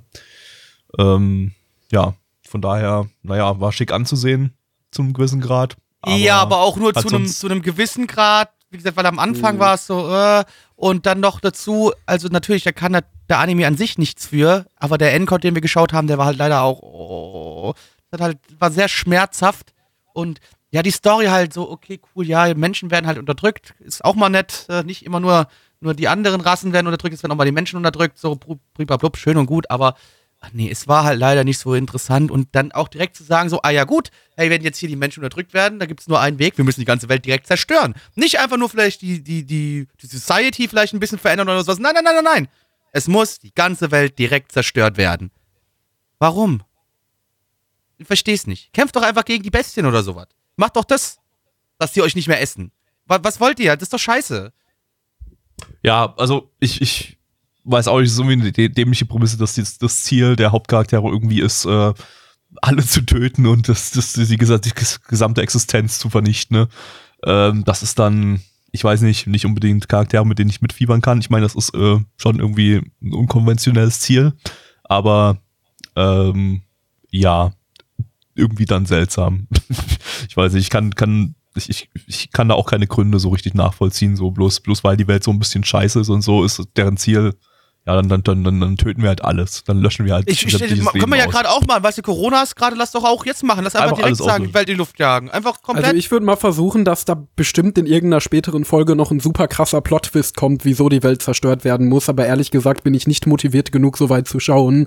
Ähm, 0.98 1.54
ja, 1.92 2.16
von 2.48 2.62
daher, 2.62 3.08
naja, 3.22 3.60
war 3.60 3.72
schick 3.72 3.92
anzusehen 3.92 4.54
zum 4.90 5.14
gewissen 5.14 5.40
Grad. 5.42 5.78
ja, 6.08 6.38
aber 6.38 6.58
auch 6.62 6.78
nur 6.78 6.94
zu 6.94 7.08
einem, 7.10 7.28
zu 7.28 7.48
einem 7.48 7.62
gewissen 7.62 8.08
Grad. 8.08 8.50
Wie 8.72 8.78
gesagt, 8.78 8.98
weil 8.98 9.06
am 9.06 9.20
Anfang 9.20 9.56
Mhm. 9.56 9.60
war 9.60 9.74
es 9.76 9.86
so, 9.86 10.10
äh, 10.14 10.44
und 10.76 11.06
dann 11.06 11.20
noch 11.20 11.40
dazu, 11.42 11.92
also 12.06 12.28
natürlich, 12.30 12.64
da 12.64 12.72
kann 12.72 12.94
der, 12.94 13.04
der 13.30 13.40
Anime 13.40 13.68
an 13.68 13.78
sich 13.78 13.98
nichts 13.98 14.26
für, 14.28 14.66
aber 14.78 14.98
der 14.98 15.14
Endcode, 15.14 15.44
den 15.44 15.54
wir 15.56 15.62
geschaut 15.62 15.94
haben, 15.94 16.08
der 16.08 16.18
war 16.18 16.26
halt 16.26 16.38
leider 16.38 16.62
auch, 16.64 16.82
oh, 16.82 17.74
das 18.10 18.20
hat 18.20 18.22
halt, 18.22 18.38
war 18.60 18.72
sehr 18.72 18.88
schmerzhaft 18.88 19.74
und 20.14 20.40
ja, 20.72 20.82
die 20.82 20.92
Story 20.92 21.26
halt 21.26 21.54
so, 21.54 21.70
okay, 21.70 22.00
cool, 22.16 22.26
ja, 22.26 22.54
Menschen 22.54 22.92
werden 22.92 23.06
halt 23.06 23.18
unterdrückt, 23.18 23.76
ist 23.80 24.04
auch 24.06 24.16
mal 24.16 24.30
nett, 24.30 24.66
äh, 24.70 24.84
nicht 24.84 25.06
immer 25.06 25.20
nur, 25.20 25.48
nur 25.82 25.94
die 25.94 26.08
anderen 26.08 26.42
Rassen 26.42 26.72
werden 26.72 26.88
unterdrückt, 26.88 27.14
es 27.14 27.24
werden 27.24 27.34
auch 27.34 27.38
mal 27.38 27.46
die 27.46 27.52
Menschen 27.52 27.76
unterdrückt, 27.76 28.18
so 28.18 28.36
blub, 28.36 29.18
schön 29.18 29.38
und 29.38 29.48
gut, 29.48 29.70
aber 29.70 29.96
ach 30.40 30.50
nee, 30.54 30.70
es 30.72 30.88
war 30.88 31.04
halt 31.04 31.20
leider 31.20 31.44
nicht 31.44 31.60
so 31.60 31.74
interessant 31.74 32.32
und 32.32 32.50
dann 32.54 32.72
auch 32.72 32.88
direkt 32.88 33.18
zu 33.18 33.24
sagen, 33.24 33.50
so, 33.50 33.62
ah 33.62 33.70
ja 33.70 33.84
gut, 33.84 34.12
hey, 34.38 34.50
wenn 34.50 34.62
jetzt 34.62 34.78
hier 34.78 34.88
die 34.88 34.96
Menschen 34.96 35.22
unterdrückt 35.24 35.54
werden, 35.54 35.78
da 35.78 35.86
gibt 35.86 36.00
es 36.00 36.08
nur 36.08 36.22
einen 36.22 36.40
Weg, 36.40 36.58
wir 36.58 36.66
müssen 36.66 36.80
die 36.80 36.86
ganze 36.86 37.10
Welt 37.10 37.26
direkt 37.26 37.48
zerstören. 37.48 37.94
Nicht 38.16 38.40
einfach 38.40 38.58
nur 38.58 38.70
vielleicht 38.70 39.02
die, 39.02 39.22
die, 39.22 39.46
die, 39.46 39.88
die 40.02 40.08
Society 40.08 40.68
vielleicht 40.70 40.94
ein 40.94 41.00
bisschen 41.00 41.20
verändern 41.20 41.50
oder 41.50 41.64
sowas. 41.64 41.80
Nein, 41.80 41.94
nein, 41.94 42.04
nein, 42.04 42.16
nein, 42.16 42.24
nein. 42.24 42.48
Es 42.94 43.08
muss 43.08 43.40
die 43.40 43.54
ganze 43.54 43.92
Welt 43.92 44.18
direkt 44.18 44.52
zerstört 44.52 44.98
werden. 44.98 45.32
Warum? 46.18 46.64
Ich 47.98 48.08
versteh's 48.08 48.48
nicht. 48.48 48.74
Kämpft 48.74 48.96
doch 48.96 49.04
einfach 49.04 49.26
gegen 49.26 49.44
die 49.44 49.52
Bestien 49.52 49.86
oder 49.86 50.02
sowas. 50.02 50.28
Macht 50.62 50.76
doch 50.76 50.86
das, 50.86 51.18
dass 51.80 51.92
die 51.92 52.04
euch 52.04 52.14
nicht 52.16 52.28
mehr 52.28 52.40
essen. 52.40 52.72
Was, 53.08 53.22
was 53.24 53.40
wollt 53.40 53.60
ihr? 53.60 53.74
Das 53.76 53.82
ist 53.88 53.94
doch 53.94 54.00
scheiße. 54.00 54.54
Ja, 55.82 56.14
also 56.18 56.52
ich, 56.60 56.80
ich 56.82 57.18
weiß 57.64 57.88
auch 57.88 58.00
nicht, 58.00 58.12
so 58.14 58.28
wie 58.30 58.34
eine 58.34 58.52
dä- 58.52 58.70
dämliche 58.72 59.06
Prämisse, 59.08 59.38
dass 59.38 59.56
das, 59.56 59.80
das 59.80 60.04
Ziel 60.04 60.36
der 60.36 60.52
Hauptcharaktere 60.52 61.08
irgendwie 61.08 61.42
ist, 61.42 61.66
äh, 61.66 61.94
alle 62.62 62.86
zu 62.86 63.02
töten 63.02 63.48
und 63.48 63.70
das, 63.70 63.90
das, 63.90 64.14
die, 64.14 64.38
gesa- 64.38 64.60
die 64.60 64.70
ges- 64.72 65.00
gesamte 65.08 65.42
Existenz 65.42 65.98
zu 65.98 66.12
vernichten. 66.12 66.56
Ne? 66.58 66.68
Ähm, 67.26 67.64
das 67.66 67.82
ist 67.82 67.98
dann, 67.98 68.40
ich 68.72 68.84
weiß 68.84 69.02
nicht, 69.02 69.26
nicht 69.26 69.48
unbedingt 69.48 69.90
Charaktere, 69.90 70.28
mit 70.28 70.38
denen 70.38 70.52
ich 70.52 70.62
mitfiebern 70.62 71.02
kann. 71.02 71.20
Ich 71.22 71.32
meine, 71.32 71.44
das 71.44 71.56
ist 71.56 71.74
äh, 71.74 71.98
schon 72.18 72.40
irgendwie 72.40 72.84
ein 73.02 73.14
unkonventionelles 73.14 74.00
Ziel, 74.02 74.34
aber 74.84 75.40
ähm, 75.96 76.62
ja, 77.10 77.52
irgendwie 78.42 78.66
dann 78.66 78.86
seltsam. 78.86 79.48
ich 80.28 80.36
weiß 80.36 80.54
nicht, 80.54 80.64
ich 80.64 80.70
kann, 80.70 80.94
kann 80.96 81.36
ich, 81.56 81.70
ich, 81.70 81.90
ich 82.08 82.32
kann 82.32 82.50
da 82.50 82.56
auch 82.56 82.70
keine 82.70 82.88
Gründe 82.88 83.20
so 83.20 83.30
richtig 83.30 83.54
nachvollziehen, 83.54 84.16
so 84.16 84.32
bloß, 84.32 84.62
bloß 84.62 84.84
weil 84.84 84.98
die 84.98 85.08
Welt 85.08 85.24
so 85.24 85.32
ein 85.32 85.40
bisschen 85.40 85.64
scheiße 85.64 86.02
ist 86.02 86.10
und 86.10 86.22
so 86.22 86.44
ist 86.44 86.62
deren 86.76 86.98
Ziel, 86.98 87.34
ja, 87.88 87.96
dann, 87.96 88.10
dann, 88.10 88.22
dann, 88.22 88.44
dann, 88.44 88.62
dann 88.62 88.78
töten 88.78 89.02
wir 89.02 89.10
halt 89.10 89.24
alles. 89.24 89.64
Dann 89.64 89.82
löschen 89.82 90.06
wir 90.06 90.14
halt 90.14 90.30
Ich, 90.30 90.46
ich, 90.46 90.60
können 90.60 91.10
wir 91.10 91.18
ja 91.18 91.26
gerade 91.26 91.50
auch 91.50 91.66
mal, 91.66 91.82
weißt 91.82 91.98
du, 91.98 92.02
Corona 92.04 92.44
ist 92.44 92.56
gerade, 92.56 92.76
lass 92.76 92.92
doch 92.92 93.04
auch 93.04 93.26
jetzt 93.26 93.44
machen. 93.44 93.64
Lass 93.64 93.76
einfach, 93.76 93.94
Einfach 93.94 93.98
direkt 93.98 94.08
alles 94.08 94.18
sagen, 94.20 94.32
auslöschen. 94.32 94.54
Welt 94.54 94.70
in 94.70 94.76
die 94.76 94.78
Luft 94.78 95.00
jagen. 95.00 95.32
Einfach 95.32 95.64
komplett. 95.64 95.86
Also 95.86 95.98
ich 95.98 96.12
würde 96.12 96.24
mal 96.24 96.36
versuchen, 96.36 96.86
dass 96.86 97.06
da 97.06 97.16
bestimmt 97.36 97.80
in 97.80 97.88
irgendeiner 97.88 98.22
späteren 98.22 98.66
Folge 98.66 98.96
noch 98.96 99.10
ein 99.10 99.20
super 99.20 99.48
krasser 99.48 99.82
Plot-Twist 99.82 100.38
kommt, 100.38 100.64
wieso 100.64 100.90
die 100.90 101.02
Welt 101.02 101.24
zerstört 101.24 101.64
werden 101.64 101.90
muss. 101.90 102.08
Aber 102.08 102.24
ehrlich 102.24 102.52
gesagt 102.52 102.84
bin 102.84 102.94
ich 102.94 103.08
nicht 103.08 103.26
motiviert 103.26 103.72
genug, 103.72 103.98
so 103.98 104.10
weit 104.10 104.28
zu 104.28 104.40
schauen, 104.40 104.86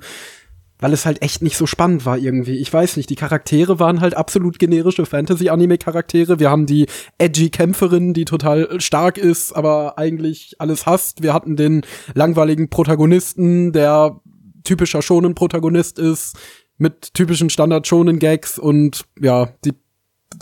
weil 0.84 0.92
es 0.92 1.06
halt 1.06 1.22
echt 1.22 1.40
nicht 1.40 1.56
so 1.56 1.64
spannend 1.64 2.04
war 2.04 2.18
irgendwie. 2.18 2.58
Ich 2.58 2.70
weiß 2.70 2.98
nicht, 2.98 3.08
die 3.08 3.14
Charaktere 3.14 3.78
waren 3.78 4.02
halt 4.02 4.14
absolut 4.14 4.58
generische 4.58 5.06
Fantasy-Anime-Charaktere. 5.06 6.40
Wir 6.40 6.50
haben 6.50 6.66
die 6.66 6.84
edgy 7.16 7.48
Kämpferin, 7.48 8.12
die 8.12 8.26
total 8.26 8.78
stark 8.82 9.16
ist, 9.16 9.56
aber 9.56 9.96
eigentlich 9.96 10.56
alles 10.58 10.84
hasst. 10.84 11.22
Wir 11.22 11.32
hatten 11.32 11.56
den 11.56 11.86
langweiligen 12.12 12.68
Protagonisten, 12.68 13.72
der 13.72 14.20
typischer 14.62 15.00
Shonen-Protagonist 15.00 15.98
ist, 15.98 16.36
mit 16.76 17.14
typischen 17.14 17.48
Standard-Shonen-Gags 17.48 18.58
und 18.58 19.06
ja, 19.18 19.54
die 19.64 19.72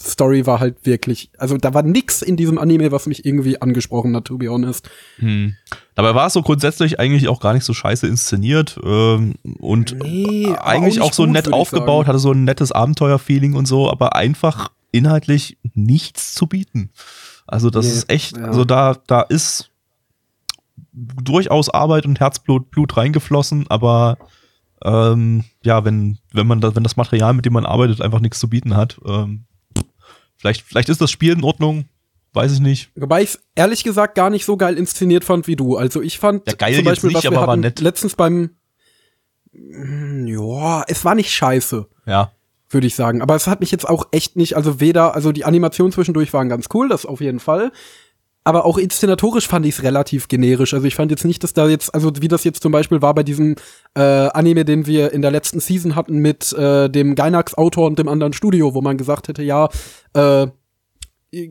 Story 0.01 0.47
war 0.47 0.61
halt 0.61 0.85
wirklich, 0.85 1.31
also 1.39 1.57
da 1.57 1.75
war 1.75 1.83
nix 1.83 2.23
in 2.23 2.37
diesem 2.37 2.59
Anime, 2.59 2.93
was 2.93 3.07
mich 3.07 3.25
irgendwie 3.25 3.61
angesprochen 3.61 4.17
hat, 4.17 4.25
to 4.25 4.39
be 4.39 4.49
honest. 4.49 4.89
Hm. 5.17 5.55
Dabei 5.95 6.15
war 6.15 6.27
es 6.27 6.33
so 6.33 6.43
grundsätzlich 6.43 6.99
eigentlich 6.99 7.29
auch 7.29 7.41
gar 7.41 7.53
nicht 7.53 7.65
so 7.65 7.75
scheiße 7.75 8.07
inszeniert 8.07 8.79
ähm, 8.83 9.35
und 9.59 9.97
Nee, 10.03 10.47
aber 10.49 10.67
eigentlich 10.67 11.01
auch 11.01 11.09
auch, 11.09 11.13
so 11.13 11.25
gut, 11.25 11.33
nett 11.33 11.53
aufgebaut, 11.53 12.07
hatte 12.07 12.19
so 12.19 12.33
ein 12.33 12.45
nettes 12.45 12.73
Abenteuer-Feeling 12.73 13.55
und 13.55 13.67
so, 13.67 13.91
aber 13.91 14.17
einfach 14.17 14.71
inhaltlich 14.93 15.59
nichts 15.75 16.35
zu 16.35 16.47
bieten. 16.47 16.91
Also 17.47 17.71
das 17.71 17.87
Nee, 17.87 17.93
ist 17.93 18.11
echt, 18.11 18.37
ja. 18.37 18.45
also 18.45 18.65
da, 18.65 18.97
da 19.07 19.23
ist 19.23 19.71
durchaus 20.93 21.69
Arbeit 21.69 22.07
und 22.07 22.21
Herzblut 22.21 22.71
Blut 22.71 22.97
reingeflossen, 22.97 23.67
aber 23.69 24.19
ähm, 24.85 25.45
ja, 25.63 25.85
wenn, 25.85 26.19
wenn 26.33 26.47
man 26.47 26.61
da, 26.61 26.75
wenn 26.75 26.83
das 26.83 26.97
Material, 26.97 27.35
mit 27.35 27.45
dem 27.45 27.53
man 27.53 27.67
arbeitet, 27.67 28.01
einfach 28.01 28.21
nichts 28.21 28.41
zu 28.41 28.49
bieten 28.49 28.77
hat, 28.77 28.99
ähm, 29.07 29.45
vielleicht, 30.43 30.63
vielleicht 30.67 30.89
ist 30.91 31.01
das 31.01 31.11
Spiel 31.11 31.33
in 31.33 31.43
Ordnung, 31.45 31.87
weiß 32.35 32.53
ich 32.53 32.61
nicht. 32.61 32.91
Wobei 32.97 33.23
ich 33.23 33.39
ehrlich 33.55 33.85
gesagt 33.85 34.15
gar 34.17 34.29
nicht 34.29 34.45
so 34.45 34.57
geil 34.57 34.77
inszeniert 34.77 35.25
fand 35.25 35.47
wie 35.47 35.57
du. 35.57 35.77
Also 35.77 36.03
ich 36.03 36.19
fand 36.19 36.47
Ja, 36.47 36.55
geil 36.55 36.75
zum 36.75 36.85
Beispiel, 36.85 37.09
nicht, 37.09 37.17
was 37.25 37.31
wir 37.31 37.41
hatten 37.41 37.61
nett. 37.61 37.81
letztens 37.81 38.15
beim 38.17 38.51
Mm, 39.53 40.27
ja, 40.27 40.83
es 40.89 41.05
war 41.05 41.15
nicht 41.15 41.31
scheiße, 41.31 41.87
Ja. 42.07 42.33
würde 42.71 42.87
ich 42.87 42.95
sagen. 42.95 43.21
Aber 43.21 43.35
es 43.37 43.47
hat 43.47 43.61
mich 43.61 43.71
jetzt 43.71 43.87
auch 43.89 44.09
echt 44.11 44.35
nicht, 44.37 44.57
also 44.57 44.81
weder, 44.81 45.15
also 45.15 45.31
die 45.31 45.45
Animationen 45.45 45.93
zwischendurch 45.93 46.33
waren 46.33 46.49
ganz 46.49 46.69
cool, 46.73 46.89
das 46.89 47.05
auf 47.05 47.21
jeden 47.21 47.39
Fall. 47.41 47.71
Aber 48.45 48.65
auch 48.65 48.77
inszenatorisch 48.77 49.47
fand 49.47 49.67
ich 49.67 49.77
es 49.77 49.83
relativ 49.85 50.27
generisch. 50.27 50.75
Also 50.75 50.87
ich 50.87 50.97
fand 50.97 51.13
jetzt 51.13 51.25
nicht, 51.25 51.45
dass 51.45 51.53
da 51.53 51.69
jetzt, 51.69 51.95
also 51.95 52.11
wie 52.21 52.29
das 52.29 52.43
jetzt 52.43 52.63
zum 52.63 52.73
Beispiel 52.73 53.01
war 53.01 53.15
bei 53.15 53.23
diesem 53.23 53.55
äh, 53.95 54.01
Anime, 54.01 54.65
den 54.65 54.87
wir 54.87 55.13
in 55.13 55.23
der 55.23 55.31
letzten 55.31 55.61
Season 55.61 55.95
hatten 55.95 56.19
mit 56.19 56.53
äh, 56.55 56.91
dem 56.91 57.15
Gainax-Autor 57.15 57.87
und 57.87 57.99
dem 58.01 58.09
anderen 58.09 58.33
Studio, 58.33 58.75
wo 58.75 58.81
man 58.81 58.97
gesagt 58.97 59.29
hätte, 59.29 59.45
ja, 59.45 59.69
äh, 60.15 60.49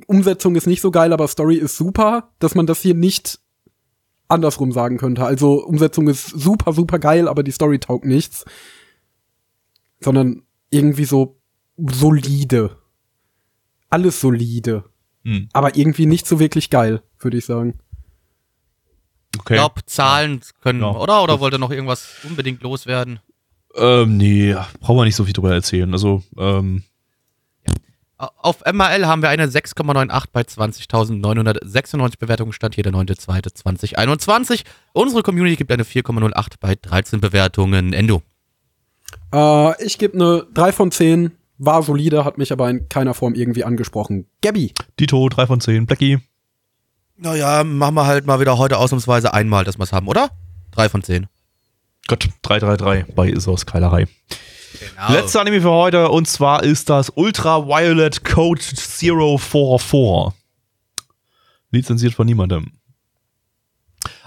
Umsetzung 0.08 0.56
ist 0.56 0.68
nicht 0.68 0.82
so 0.82 0.92
geil, 0.92 1.14
aber 1.14 1.28
Story 1.28 1.56
ist 1.56 1.78
super, 1.78 2.30
dass 2.40 2.56
man 2.56 2.68
das 2.68 2.82
hier 2.82 2.94
nicht 2.94 3.40
andersrum 4.28 4.72
sagen 4.72 4.98
könnte. 4.98 5.26
Also 5.26 5.64
Umsetzung 5.66 6.08
ist 6.08 6.28
super, 6.28 6.74
super 6.74 7.00
geil, 7.00 7.28
aber 7.28 7.44
die 7.44 7.52
Story 7.52 7.80
taugt 7.80 8.06
nichts. 8.06 8.46
Sondern 10.00 10.44
irgendwie 10.70 11.06
so 11.06 11.40
solide. 11.78 12.78
Alles 13.90 14.22
solide. 14.22 14.91
Hm. 15.24 15.50
Aber 15.54 15.76
irgendwie 15.76 16.06
nicht 16.06 16.26
so 16.28 16.40
wirklich 16.40 16.70
geil, 16.70 17.02
würde 17.20 17.38
ich 17.38 17.46
sagen. 17.46 17.80
Okay. 19.40 19.54
Ich 19.54 19.60
glaube, 19.60 19.82
Zahlen 19.86 20.42
können, 20.62 20.82
Ja. 20.82 20.92
oder? 20.92 21.24
Oder 21.24 21.40
wollt 21.40 21.54
ihr 21.54 21.60
noch 21.60 21.72
irgendwas 21.72 22.16
unbedingt 22.24 22.62
loswerden? 22.64 23.20
Ähm, 23.76 24.18
nee, 24.18 24.54
brauchen 24.80 24.98
wir 24.98 25.06
nicht 25.06 25.16
so 25.16 25.24
viel 25.24 25.34
drüber 25.34 25.54
erzählen. 25.54 25.92
Also, 25.94 26.24
ähm, 26.38 26.84
Auf 28.18 28.62
MRL 28.72 29.08
haben 29.08 29.24
wir 29.24 29.30
eine 29.30 29.48
6,98 29.48 30.26
bei 30.32 30.42
20.996 30.42 32.20
Bewertungen. 32.20 32.54
Stand 32.54 32.76
hier 32.76 32.84
der 32.84 32.94
9.2.2021. 32.94 34.64
Unsere 34.94 35.24
Community 35.24 35.56
gibt 35.56 35.72
eine 35.72 35.84
4,08 35.86 36.54
bei 36.60 36.76
13 36.76 37.20
Bewertungen. 37.20 37.94
Endo. 37.94 38.22
Äh, 39.34 39.84
ich 39.84 39.98
gebe 39.98 40.14
eine 40.14 40.46
3 40.54 40.72
von 40.72 40.92
10. 40.92 41.32
War 41.64 41.84
solide, 41.84 42.26
hat 42.26 42.40
mich 42.40 42.52
aber 42.52 42.72
in 42.72 42.90
keiner 42.90 43.14
Form 43.14 43.36
irgendwie 43.36 43.64
angesprochen. 43.64 44.26
Gabby. 44.42 44.74
Dito, 45.00 45.30
3 45.30 45.46
von 45.46 45.62
10. 45.62 45.86
Blackie, 45.86 46.18
Naja, 47.18 47.64
machen 47.64 47.94
wir 47.94 48.08
halt 48.08 48.26
mal 48.26 48.40
wieder 48.40 48.58
heute 48.58 48.80
ausnahmsweise 48.80 49.32
einmal, 49.32 49.64
dass 49.64 49.78
wir 49.78 49.84
es 49.84 49.94
haben, 49.94 50.08
oder? 50.08 50.32
Drei 50.72 50.90
von 50.90 51.04
zehn. 51.04 51.28
Gott, 52.08 52.30
333 52.42 53.14
bei 53.14 53.30
Isos 53.30 53.68
Keilerei. 53.68 54.08
Genau. 54.80 55.12
Letzter 55.12 55.42
Anime 55.42 55.62
für 55.62 55.70
heute 55.70 56.10
und 56.10 56.28
zwar 56.28 56.64
ist 56.64 56.90
das 56.90 57.12
Ultraviolet 57.12 58.24
Code 58.26 58.60
044. 58.60 60.34
Lizenziert 61.70 62.16
von 62.16 62.26
niemandem. 62.26 62.72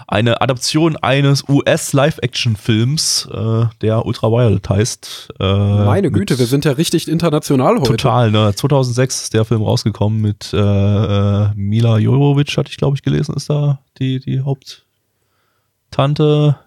Eine 0.07 0.39
Adaption 0.41 0.97
eines 0.97 1.49
US-Live-Action-Films, 1.49 3.27
äh, 3.31 3.65
der 3.81 4.05
Ultraviolet 4.05 4.69
heißt. 4.69 5.33
Äh, 5.39 5.43
Meine 5.43 6.11
Güte, 6.11 6.37
wir 6.37 6.45
sind 6.45 6.63
ja 6.63 6.73
richtig 6.73 7.07
international 7.07 7.79
heute. 7.79 7.91
Total, 7.91 8.29
ne? 8.29 8.53
2006 8.55 9.23
ist 9.23 9.33
der 9.33 9.45
Film 9.45 9.63
rausgekommen 9.63 10.21
mit 10.21 10.53
äh, 10.53 10.57
äh, 10.57 11.49
Mila 11.55 11.97
Jovovich, 11.97 12.55
hatte 12.57 12.69
ich 12.69 12.77
glaube 12.77 12.95
ich 12.95 13.01
gelesen, 13.01 13.33
ist 13.35 13.49
da 13.49 13.79
die, 13.97 14.19
die 14.19 14.41
Haupttante. 14.41 14.85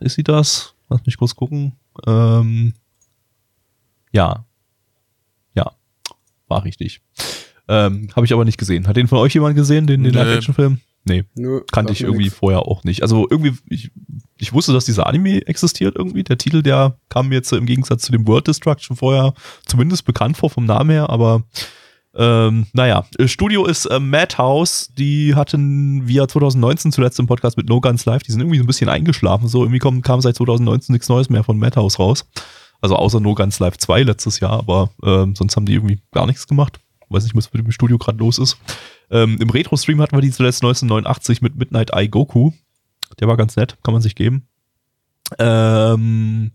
Ist 0.00 0.16
sie 0.16 0.24
das? 0.24 0.74
Lass 0.88 1.06
mich 1.06 1.16
kurz 1.16 1.36
gucken. 1.36 1.76
Ähm, 2.06 2.74
ja. 4.10 4.44
Ja. 5.54 5.70
War 6.48 6.64
richtig. 6.64 7.02
Ähm, 7.68 8.08
Habe 8.16 8.24
ich 8.26 8.32
aber 8.32 8.44
nicht 8.44 8.58
gesehen. 8.58 8.88
Hat 8.88 8.96
den 8.96 9.08
von 9.08 9.18
euch 9.18 9.34
jemand 9.34 9.54
gesehen, 9.54 9.86
den, 9.86 10.02
den. 10.02 10.14
Live-Action-Film? 10.14 10.80
Nee, 11.04 11.24
Nö, 11.36 11.62
kannte 11.72 11.92
ich 11.92 12.02
irgendwie 12.02 12.24
nix. 12.24 12.36
vorher 12.36 12.62
auch 12.62 12.84
nicht. 12.84 13.02
Also 13.02 13.26
irgendwie, 13.30 13.54
ich, 13.68 13.90
ich 14.36 14.52
wusste, 14.52 14.72
dass 14.72 14.84
dieser 14.84 15.06
Anime 15.06 15.46
existiert 15.46 15.96
irgendwie. 15.96 16.22
Der 16.22 16.38
Titel, 16.38 16.62
der 16.62 16.98
kam 17.08 17.28
mir 17.28 17.36
jetzt 17.36 17.52
im 17.52 17.66
Gegensatz 17.66 18.02
zu 18.02 18.12
dem 18.12 18.26
World 18.26 18.46
Destruction 18.46 18.96
vorher 18.96 19.32
zumindest 19.66 20.04
bekannt 20.04 20.36
vor 20.36 20.50
vom 20.50 20.66
Namen 20.66 20.90
her, 20.90 21.08
aber 21.08 21.44
ähm, 22.14 22.66
naja, 22.72 23.04
äh, 23.18 23.28
Studio 23.28 23.64
ist 23.66 23.86
äh, 23.86 24.00
Madhouse, 24.00 24.92
die 24.96 25.34
hatten 25.34 26.08
wir 26.08 26.26
2019 26.26 26.90
zuletzt 26.90 27.18
im 27.20 27.26
Podcast 27.26 27.56
mit 27.56 27.68
No 27.68 27.80
Guns 27.80 28.04
Live, 28.06 28.22
die 28.22 28.32
sind 28.32 28.40
irgendwie 28.40 28.58
so 28.58 28.64
ein 28.64 28.66
bisschen 28.66 28.88
eingeschlafen, 28.88 29.46
so 29.46 29.62
irgendwie 29.62 29.78
kam, 29.78 30.02
kam 30.02 30.20
seit 30.20 30.34
2019 30.36 30.92
nichts 30.92 31.08
Neues 31.08 31.30
mehr 31.30 31.44
von 31.44 31.58
Madhouse 31.58 31.98
raus. 31.98 32.26
Also 32.80 32.96
außer 32.96 33.20
No 33.20 33.34
Guns 33.34 33.58
Live 33.58 33.76
2 33.76 34.02
letztes 34.02 34.40
Jahr, 34.40 34.52
aber 34.52 34.90
ähm, 35.04 35.34
sonst 35.34 35.56
haben 35.56 35.66
die 35.66 35.74
irgendwie 35.74 36.00
gar 36.12 36.26
nichts 36.26 36.46
gemacht. 36.46 36.80
Weiß 37.08 37.24
nicht, 37.24 37.36
was 37.36 37.52
mit 37.52 37.64
dem 37.64 37.72
Studio 37.72 37.98
gerade 37.98 38.18
los 38.18 38.38
ist. 38.38 38.58
Ähm, 39.10 39.38
Im 39.40 39.50
Retro-Stream 39.50 40.00
hatten 40.00 40.16
wir 40.16 40.20
die 40.20 40.30
zuletzt 40.30 40.62
1989 40.62 41.42
mit 41.42 41.56
Midnight 41.56 41.90
Eye 41.90 42.08
Goku. 42.08 42.52
Der 43.20 43.28
war 43.28 43.36
ganz 43.36 43.56
nett, 43.56 43.78
kann 43.82 43.92
man 43.92 44.02
sich 44.02 44.14
geben. 44.14 44.46
Ähm, 45.38 46.52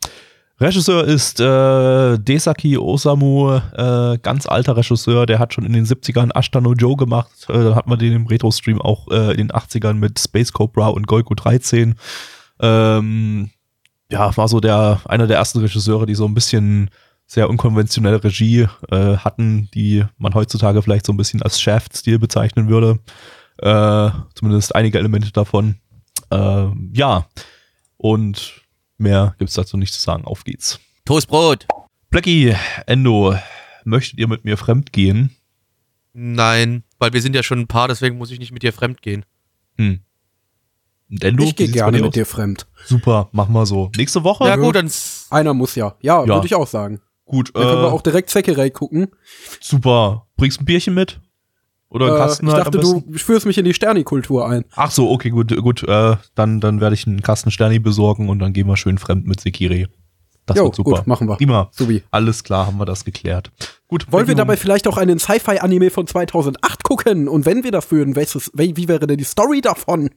Regisseur 0.60 1.04
ist 1.06 1.40
äh, 1.40 2.18
Desaki 2.20 2.78
Osamu, 2.78 3.56
äh, 3.56 4.18
ganz 4.22 4.46
alter 4.46 4.78
Regisseur, 4.78 5.26
der 5.26 5.40
hat 5.40 5.54
schon 5.54 5.66
in 5.66 5.74
den 5.74 5.86
70ern 5.86 6.32
Ashita 6.36 6.62
no 6.62 6.74
Joe 6.74 6.96
gemacht. 6.96 7.32
Äh, 7.50 7.54
dann 7.54 7.76
hat 7.76 7.88
man 7.88 8.00
den 8.00 8.14
im 8.14 8.28
Retro-Stream 8.28 8.82
auch 8.82 9.10
äh, 9.10 9.32
in 9.32 9.48
den 9.48 9.52
80ern 9.52 9.96
mit 9.96 10.20
Space 10.20 10.54
Cobra 10.54 10.88
und 10.88 11.08
Goiku 11.08 11.34
13. 11.34 11.96
Ähm, 12.60 13.50
ja, 14.12 14.38
war 14.38 14.48
so 14.48 14.60
der 14.60 15.02
einer 15.06 15.28
der 15.28 15.38
ersten 15.38 15.60
Regisseure, 15.60 16.06
die 16.06 16.16
so 16.16 16.26
ein 16.26 16.36
bisschen 16.36 16.90
sehr 17.26 17.50
unkonventionelle 17.50 18.24
Regie 18.24 18.68
äh, 18.92 19.18
hatten, 19.18 19.70
die 19.74 20.06
man 20.18 20.34
heutzutage 20.34 20.82
vielleicht 20.82 21.06
so 21.06 21.14
ein 21.14 21.18
bisschen 21.18 21.42
als 21.42 21.60
Shaft-Stil 21.60 22.20
bezeichnen 22.20 22.68
würde. 22.70 23.00
Äh, 23.58 24.12
zumindest 24.36 24.76
einige 24.76 25.00
Elemente 25.00 25.32
davon. 25.32 25.76
Äh, 26.32 26.68
ja, 26.94 27.26
und 27.98 28.62
mehr 28.98 29.36
gibt's 29.40 29.54
dazu 29.56 29.78
nicht 29.78 29.94
zu 29.94 30.02
sagen. 30.02 30.26
Auf 30.26 30.44
geht's. 30.44 30.80
Toastbrot. 31.06 31.68
Blackie, 32.10 32.56
Endo, 32.86 33.36
möchtet 33.86 34.20
ihr 34.20 34.28
mit 34.28 34.46
mir 34.46 34.58
fremd 34.58 34.94
gehen? 34.94 35.36
Nein, 36.14 36.84
weil 37.00 37.14
wir 37.14 37.22
sind 37.22 37.36
ja 37.36 37.42
schon 37.42 37.60
ein 37.60 37.68
Paar, 37.68 37.88
deswegen 37.88 38.18
muss 38.18 38.30
ich 38.32 38.38
nicht 38.40 38.52
mit 38.52 38.62
dir 38.62 38.72
fremd 38.74 39.02
gehen. 39.02 39.26
Hm. 39.78 40.00
Und 41.10 41.24
Endo, 41.24 41.44
Ich 41.44 41.56
gehe 41.56 41.68
gerne 41.70 41.98
mit 41.98 42.08
aus? 42.08 42.14
dir 42.14 42.26
fremd. 42.26 42.68
Super, 42.86 43.30
machen 43.32 43.54
wir 43.54 43.66
so. 43.66 43.92
Nächste 43.98 44.24
Woche? 44.24 44.46
ja 44.48 44.56
gut, 44.56 44.76
dann 44.76 44.92
Einer 45.32 45.54
muss 45.54 45.74
ja. 45.76 45.96
Ja, 46.02 46.22
Ja. 46.22 46.28
würde 46.36 46.46
ich 46.46 46.56
auch 46.56 46.68
sagen. 46.68 47.02
Gut, 47.26 47.52
Dann 47.54 47.64
können 47.64 47.82
wir 47.82 47.88
äh, 47.88 47.92
auch 47.92 48.02
direkt 48.02 48.30
Zeckerei 48.30 48.70
gucken. 48.70 49.08
super. 49.62 50.28
Bringst 50.36 50.62
ein 50.62 50.66
Bierchen 50.66 50.94
mit? 50.94 51.20
Oder 51.90 52.08
einen 52.08 52.16
Äh, 52.16 52.20
Kasten 52.20 52.48
ich 52.48 52.54
halt 52.54 52.66
dachte, 52.66 52.78
besten? 52.80 53.12
du 53.12 53.18
führst 53.20 53.46
mich 53.46 53.58
in 53.58 53.66
die 53.66 53.74
Sternikultur 53.74 54.48
ein. 54.50 54.66
Ach 54.76 54.92
so, 54.92 55.10
okay, 55.12 55.30
gut, 55.30 55.56
gut. 55.62 55.84
Äh, 55.84 56.18
dann, 56.36 56.60
dann 56.60 56.82
werde 56.82 56.96
ich 56.96 57.06
einen 57.08 57.22
Kasten 57.22 57.52
Sterni 57.52 57.80
besorgen 57.80 58.30
und 58.30 58.40
dann 58.40 58.52
gehen 58.52 58.68
wir 58.68 58.78
schön 58.78 58.98
fremd 58.98 59.28
mit 59.28 59.40
Sekiri. 59.40 59.88
Das 60.46 60.58
Jo, 60.58 60.66
wird 60.66 60.76
super. 60.76 60.92
gut, 60.98 61.08
machen 61.08 61.30
wir. 61.30 61.38
Prima. 61.38 61.70
Subi. 61.72 62.04
Alles 62.12 62.44
klar, 62.44 62.68
haben 62.68 62.78
wir 62.78 62.86
das 62.86 63.06
geklärt. 63.06 63.52
Gut. 63.88 64.12
Wollen 64.12 64.28
wir 64.28 64.36
dabei 64.36 64.58
vielleicht 64.58 64.88
auch 64.88 64.98
einen 64.98 65.18
Sci-Fi-Anime 65.20 65.90
von 65.90 66.06
2008 66.06 66.84
gucken? 66.84 67.28
Und 67.30 67.46
wenn 67.46 67.64
wir 67.64 67.72
das 67.72 67.90
würden, 67.92 68.16
welches, 68.18 68.52
wie, 68.54 68.76
wie 68.76 68.88
wäre 68.90 69.08
denn 69.08 69.18
die 69.18 69.24
Story 69.24 69.62
davon? 69.62 70.10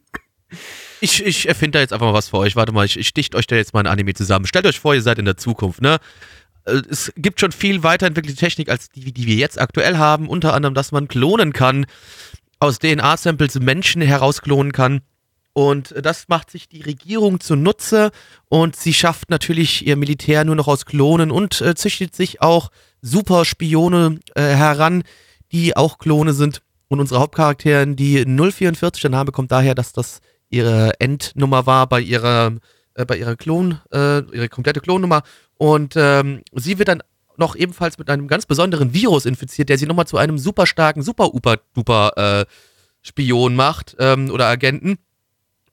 ich, 1.00 1.24
ich 1.24 1.46
erfinde 1.48 1.72
da 1.72 1.80
jetzt 1.80 1.92
einfach 1.92 2.06
mal 2.06 2.14
was 2.14 2.30
für 2.30 2.38
euch. 2.38 2.56
Warte 2.56 2.72
mal, 2.72 2.84
ich, 2.86 2.98
ich 2.98 3.12
dicht 3.14 3.34
euch 3.36 3.46
da 3.46 3.54
jetzt 3.54 3.74
mal 3.74 3.80
ein 3.80 3.86
Anime 3.86 4.14
zusammen. 4.14 4.46
Stellt 4.46 4.66
euch 4.66 4.80
vor, 4.80 4.94
ihr 4.94 5.02
seid 5.02 5.18
in 5.18 5.24
der 5.26 5.36
Zukunft, 5.36 5.80
ne? 5.82 5.98
Äh, 6.66 6.82
Es 6.88 7.12
gibt 7.16 7.40
schon 7.40 7.52
viel 7.52 7.82
weiterentwickelte 7.82 8.38
Technik 8.38 8.68
als 8.68 8.90
die, 8.90 9.12
die 9.12 9.26
wir 9.26 9.36
jetzt 9.36 9.60
aktuell 9.60 9.96
haben. 9.98 10.28
Unter 10.28 10.54
anderem, 10.54 10.74
dass 10.74 10.92
man 10.92 11.08
klonen 11.08 11.52
kann, 11.52 11.86
aus 12.58 12.78
DNA-Samples 12.78 13.58
Menschen 13.60 14.02
herausklonen 14.02 14.72
kann. 14.72 15.00
Und 15.52 15.94
das 16.02 16.28
macht 16.28 16.50
sich 16.50 16.68
die 16.68 16.82
Regierung 16.82 17.40
zunutze 17.40 18.10
und 18.50 18.76
sie 18.76 18.92
schafft 18.92 19.30
natürlich 19.30 19.86
ihr 19.86 19.96
Militär 19.96 20.44
nur 20.44 20.54
noch 20.54 20.68
aus 20.68 20.84
Klonen 20.84 21.30
und 21.30 21.62
äh, 21.62 21.74
züchtet 21.74 22.14
sich 22.14 22.42
auch 22.42 22.70
Superspione 23.00 24.18
äh, 24.34 24.42
heran, 24.42 25.02
die 25.52 25.74
auch 25.74 25.96
Klone 25.96 26.34
sind. 26.34 26.60
Und 26.88 27.00
unsere 27.00 27.20
Hauptcharakterin, 27.20 27.96
die 27.96 28.26
044, 28.26 29.00
der 29.00 29.10
Name 29.10 29.32
kommt 29.32 29.50
daher, 29.50 29.74
dass 29.74 29.94
das 29.94 30.20
ihre 30.50 30.92
Endnummer 31.00 31.64
war 31.64 31.86
bei 31.88 32.00
ihrer, 32.00 32.52
äh, 32.94 33.06
bei 33.06 33.16
ihrer 33.16 33.36
Klon, 33.36 33.80
äh, 33.92 34.20
ihre 34.34 34.50
komplette 34.50 34.80
Klonnummer. 34.80 35.22
Und 35.58 35.94
ähm, 35.96 36.42
sie 36.52 36.78
wird 36.78 36.88
dann 36.88 37.02
noch 37.36 37.56
ebenfalls 37.56 37.98
mit 37.98 38.08
einem 38.08 38.28
ganz 38.28 38.46
besonderen 38.46 38.94
Virus 38.94 39.26
infiziert, 39.26 39.68
der 39.68 39.78
sie 39.78 39.86
nochmal 39.86 40.06
zu 40.06 40.16
einem 40.16 40.38
super 40.38 40.66
starken, 40.66 41.02
super 41.02 41.34
uper 41.34 41.58
duper 41.74 42.12
äh, 42.16 42.46
Spion 43.02 43.54
macht 43.54 43.96
ähm, 43.98 44.30
oder 44.30 44.46
Agenten. 44.46 44.98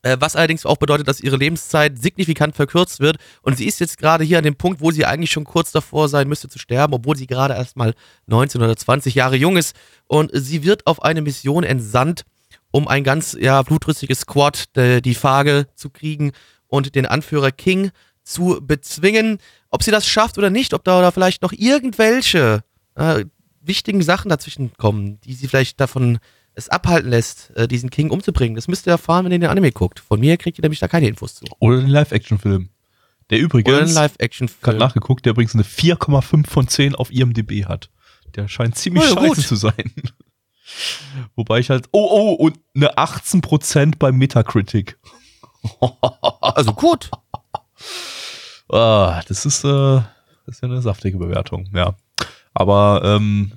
Äh, 0.03 0.17
was 0.19 0.35
allerdings 0.35 0.65
auch 0.65 0.77
bedeutet, 0.77 1.07
dass 1.07 1.21
ihre 1.21 1.37
Lebenszeit 1.37 1.97
signifikant 1.97 2.55
verkürzt 2.55 2.99
wird. 2.99 3.17
Und 3.41 3.57
sie 3.57 3.65
ist 3.65 3.79
jetzt 3.79 3.97
gerade 3.97 4.23
hier 4.23 4.37
an 4.37 4.43
dem 4.43 4.55
Punkt, 4.55 4.81
wo 4.81 4.91
sie 4.91 5.05
eigentlich 5.05 5.31
schon 5.31 5.45
kurz 5.45 5.71
davor 5.71 6.09
sein 6.09 6.27
müsste 6.27 6.49
zu 6.49 6.59
sterben, 6.59 6.93
obwohl 6.93 7.15
sie 7.15 7.27
gerade 7.27 7.53
erst 7.53 7.77
mal 7.77 7.93
19 8.27 8.61
oder 8.61 8.75
20 8.75 9.15
Jahre 9.15 9.37
jung 9.37 9.55
ist. 9.55 9.75
Und 10.07 10.29
sie 10.33 10.63
wird 10.63 10.85
auf 10.87 11.01
eine 11.01 11.21
Mission 11.21 11.63
entsandt, 11.63 12.25
um 12.71 12.87
ein 12.87 13.05
ganz 13.05 13.35
ja, 13.39 13.61
blutrünstiges 13.61 14.21
Squad, 14.21 14.75
de, 14.75 14.99
die 14.99 15.15
Fage 15.15 15.67
zu 15.75 15.89
kriegen 15.89 16.33
und 16.67 16.95
den 16.95 17.05
Anführer 17.05 17.51
King 17.51 17.91
zu 18.23 18.59
bezwingen. 18.61 19.37
Ob 19.73 19.81
sie 19.81 19.89
das 19.89 20.07
schafft 20.07 20.37
oder 20.37 20.51
nicht, 20.51 20.75
ob 20.75 20.83
da 20.83 20.99
oder 20.99 21.11
vielleicht 21.11 21.41
noch 21.41 21.51
irgendwelche 21.51 22.63
äh, 22.93 23.25
wichtigen 23.59 24.03
Sachen 24.03 24.29
dazwischen 24.29 24.71
kommen, 24.77 25.19
die 25.21 25.33
sie 25.33 25.47
vielleicht 25.47 25.79
davon 25.79 26.19
es 26.53 26.69
abhalten 26.69 27.09
lässt, 27.09 27.49
äh, 27.55 27.67
diesen 27.67 27.89
King 27.89 28.11
umzubringen. 28.11 28.53
Das 28.53 28.67
müsst 28.67 28.85
ihr 28.85 28.91
erfahren, 28.91 29.25
wenn 29.25 29.31
ihr 29.31 29.39
den 29.39 29.49
Anime 29.49 29.71
guckt. 29.71 29.99
Von 29.99 30.19
mir 30.19 30.37
kriegt 30.37 30.59
ihr 30.59 30.61
nämlich 30.61 30.79
da 30.79 30.87
keine 30.87 31.07
Infos 31.07 31.33
zu. 31.33 31.45
Oder 31.57 31.77
den 31.77 31.87
Live-Action-Film. 31.87 32.69
Der 33.31 33.39
Oder 33.39 33.45
übrigens, 33.45 33.69
gerade 33.71 33.91
Live-Action-Film. 33.93 34.77
nachgeguckt, 34.77 35.25
der 35.25 35.31
übrigens 35.31 35.55
eine 35.55 35.63
4,5 35.63 36.47
von 36.47 36.67
10 36.67 36.93
auf 36.93 37.11
IMDb 37.11 37.65
hat. 37.65 37.89
Der 38.35 38.47
scheint 38.47 38.77
ziemlich 38.77 39.05
Oh 39.05 39.07
ja, 39.07 39.13
scheiße 39.15 39.35
gut. 39.35 39.47
zu 39.47 39.55
sein. 39.55 39.91
Wobei 41.35 41.57
ich 41.57 41.71
halt, 41.71 41.87
oh, 41.91 42.07
oh, 42.11 42.33
und 42.33 42.59
eine 42.75 42.95
18% 42.95 43.95
bei 43.97 44.11
Metacritic. 44.11 44.99
Also 46.41 46.73
gut. 46.73 47.09
Ah, 48.69 49.21
das 49.27 49.45
ist, 49.45 49.63
äh, 49.63 50.01
das 50.45 50.55
ist 50.55 50.61
ja 50.61 50.69
eine 50.69 50.81
saftige 50.81 51.17
Bewertung, 51.17 51.69
ja. 51.73 51.95
Aber 52.53 53.01
ähm, 53.03 53.53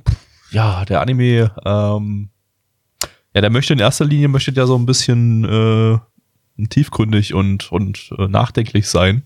ja, 0.50 0.84
der 0.84 1.00
Anime, 1.00 1.52
ähm, 1.64 2.30
ja, 3.34 3.40
der 3.40 3.50
möchte 3.50 3.72
in 3.72 3.78
erster 3.78 4.04
Linie 4.04 4.28
möchte 4.28 4.52
der 4.52 4.66
so 4.66 4.76
ein 4.76 4.86
bisschen 4.86 5.44
äh, 5.44 5.98
tiefgründig 6.68 7.34
und 7.34 7.70
und 7.70 8.11
äh, 8.18 8.28
nachdenklich 8.28 8.88
sein 8.88 9.24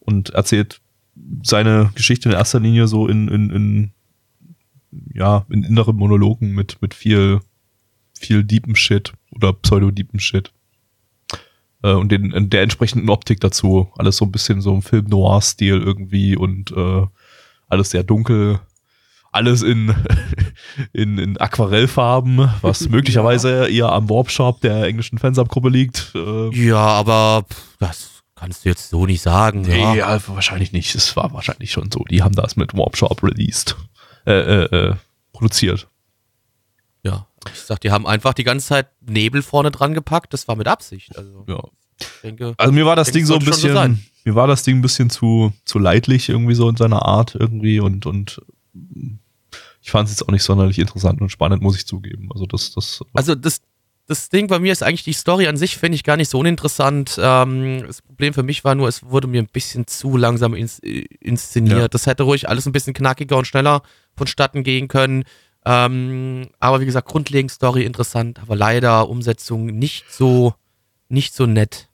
und 0.00 0.30
erzählt 0.30 0.80
seine 1.44 1.90
Geschichte 1.94 2.28
in 2.28 2.34
erster 2.34 2.60
Linie 2.60 2.88
so 2.88 3.06
in 3.06 3.28
in, 3.28 3.50
in 3.50 3.92
ja 5.14 5.46
in 5.48 5.62
inneren 5.62 5.96
Monologen 5.96 6.50
mit 6.52 6.82
mit 6.82 6.94
viel 6.94 7.40
viel 8.14 8.42
deepen 8.42 8.74
Shit 8.74 9.12
oder 9.30 9.52
pseudo 9.52 9.90
deepen 9.90 10.20
Shit. 10.20 10.52
Äh, 11.86 11.92
und 11.94 12.10
den, 12.10 12.32
in 12.32 12.50
der 12.50 12.62
entsprechenden 12.62 13.08
Optik 13.08 13.40
dazu. 13.40 13.92
Alles 13.96 14.16
so 14.16 14.24
ein 14.24 14.32
bisschen 14.32 14.60
so 14.60 14.74
im 14.74 14.82
Film-Noir-Stil 14.82 15.80
irgendwie 15.80 16.36
und 16.36 16.72
äh, 16.72 17.06
alles 17.68 17.90
sehr 17.90 18.02
dunkel. 18.02 18.58
Alles 19.30 19.62
in, 19.62 19.94
in, 20.92 21.18
in 21.18 21.36
Aquarellfarben, 21.38 22.50
was 22.60 22.88
möglicherweise 22.88 23.68
eher 23.68 23.92
am 23.92 24.10
Warp-Shop 24.10 24.60
der 24.62 24.84
englischen 24.84 25.18
Fansub-Gruppe 25.18 25.68
liegt. 25.68 26.12
Äh, 26.14 26.48
Ja, 26.56 26.78
aber 26.78 27.44
das 27.78 28.22
kannst 28.34 28.64
du 28.64 28.68
jetzt 28.70 28.90
so 28.90 29.06
nicht 29.06 29.22
sagen. 29.22 29.62
Nee, 29.62 29.80
ja. 29.80 29.94
ja, 29.94 30.20
wahrscheinlich 30.26 30.72
nicht. 30.72 30.92
Es 30.94 31.14
war 31.14 31.32
wahrscheinlich 31.32 31.70
schon 31.70 31.90
so. 31.92 32.02
Die 32.10 32.22
haben 32.22 32.34
das 32.34 32.56
mit 32.56 32.74
Warp 32.76 32.96
Shop 32.96 33.22
released. 33.22 33.76
Äh, 34.26 34.32
äh, 34.32 34.88
äh, 34.88 34.94
produziert. 35.32 35.86
Ich 37.52 37.60
sag, 37.60 37.80
die 37.80 37.90
haben 37.90 38.06
einfach 38.06 38.34
die 38.34 38.44
ganze 38.44 38.66
Zeit 38.66 38.88
Nebel 39.00 39.42
vorne 39.42 39.70
dran 39.70 39.94
gepackt. 39.94 40.32
Das 40.32 40.48
war 40.48 40.56
mit 40.56 40.68
Absicht. 40.68 41.16
Also, 41.16 41.44
Ja. 41.48 41.62
denke, 42.22 42.54
Also 42.58 42.72
mir 42.72 42.86
war 42.86 42.96
das 42.96 43.08
Denke, 43.08 43.18
Ding 43.20 43.26
so 43.26 43.34
ein 43.34 43.40
so 43.40 43.46
bisschen, 43.46 43.72
sein. 43.74 44.02
mir 44.24 44.34
war 44.34 44.46
das 44.46 44.62
Ding 44.62 44.76
ein 44.78 44.82
bisschen 44.82 45.10
zu, 45.10 45.52
zu 45.64 45.78
leidlich 45.78 46.28
irgendwie 46.28 46.54
so 46.54 46.68
in 46.68 46.76
seiner 46.76 47.04
Art 47.06 47.34
irgendwie 47.38 47.80
und, 47.80 48.06
und 48.06 48.40
ich 49.82 49.90
fand 49.90 50.08
es 50.08 50.14
jetzt 50.14 50.28
auch 50.28 50.32
nicht 50.32 50.42
sonderlich 50.42 50.78
interessant 50.78 51.20
und 51.20 51.30
spannend, 51.30 51.62
muss 51.62 51.76
ich 51.76 51.86
zugeben. 51.86 52.28
Also 52.32 52.46
das, 52.46 52.72
das, 52.72 53.00
also 53.14 53.34
das, 53.34 53.60
das 54.08 54.28
Ding 54.28 54.46
bei 54.48 54.58
mir 54.58 54.72
ist 54.72 54.82
eigentlich 54.82 55.04
die 55.04 55.12
Story 55.12 55.46
an 55.46 55.56
sich, 55.56 55.76
finde 55.76 55.96
ich 55.96 56.04
gar 56.04 56.16
nicht 56.16 56.28
so 56.30 56.38
uninteressant. 56.38 57.16
Ähm, 57.20 57.84
das 57.86 58.02
Problem 58.02 58.34
für 58.34 58.42
mich 58.42 58.64
war 58.64 58.74
nur, 58.74 58.88
es 58.88 59.02
wurde 59.04 59.26
mir 59.28 59.40
ein 59.42 59.48
bisschen 59.52 59.86
zu 59.86 60.16
langsam 60.16 60.54
ins, 60.54 60.80
äh, 60.80 61.06
inszeniert. 61.20 61.78
Ja. 61.78 61.88
Das 61.88 62.06
hätte 62.06 62.24
ruhig 62.24 62.48
alles 62.48 62.66
ein 62.66 62.72
bisschen 62.72 62.94
knackiger 62.94 63.36
und 63.36 63.46
schneller 63.46 63.82
vonstatten 64.16 64.62
gehen 64.64 64.88
können. 64.88 65.24
Ähm, 65.68 66.48
aber 66.60 66.80
wie 66.80 66.86
gesagt, 66.86 67.08
grundlegend 67.08 67.50
Story 67.50 67.82
interessant, 67.82 68.38
aber 68.40 68.54
leider 68.54 69.08
Umsetzung 69.08 69.66
nicht 69.66 70.04
so, 70.12 70.54
nicht 71.08 71.34
so 71.34 71.46
nett. 71.46 71.88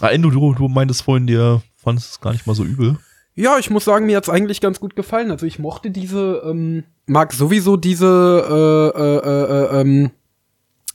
ah, 0.00 0.08
Endo, 0.08 0.30
du, 0.30 0.54
du 0.54 0.68
meintest 0.68 1.02
vorhin, 1.02 1.26
dir 1.26 1.62
fandest 1.76 2.12
es 2.12 2.20
gar 2.20 2.32
nicht 2.32 2.46
mal 2.46 2.54
so 2.54 2.62
übel. 2.64 2.98
Ja, 3.34 3.58
ich 3.58 3.68
muss 3.68 3.84
sagen, 3.84 4.06
mir 4.06 4.16
hat's 4.16 4.28
eigentlich 4.28 4.60
ganz 4.60 4.78
gut 4.78 4.94
gefallen. 4.94 5.32
Also 5.32 5.44
ich 5.44 5.58
mochte 5.58 5.90
diese, 5.90 6.42
ähm, 6.46 6.84
mag 7.06 7.32
sowieso 7.32 7.76
diese, 7.76 8.94
äh, 8.94 9.00
äh, 9.00 9.16
äh, 9.18 9.78
äh, 9.78 9.80
ähm, 9.80 10.10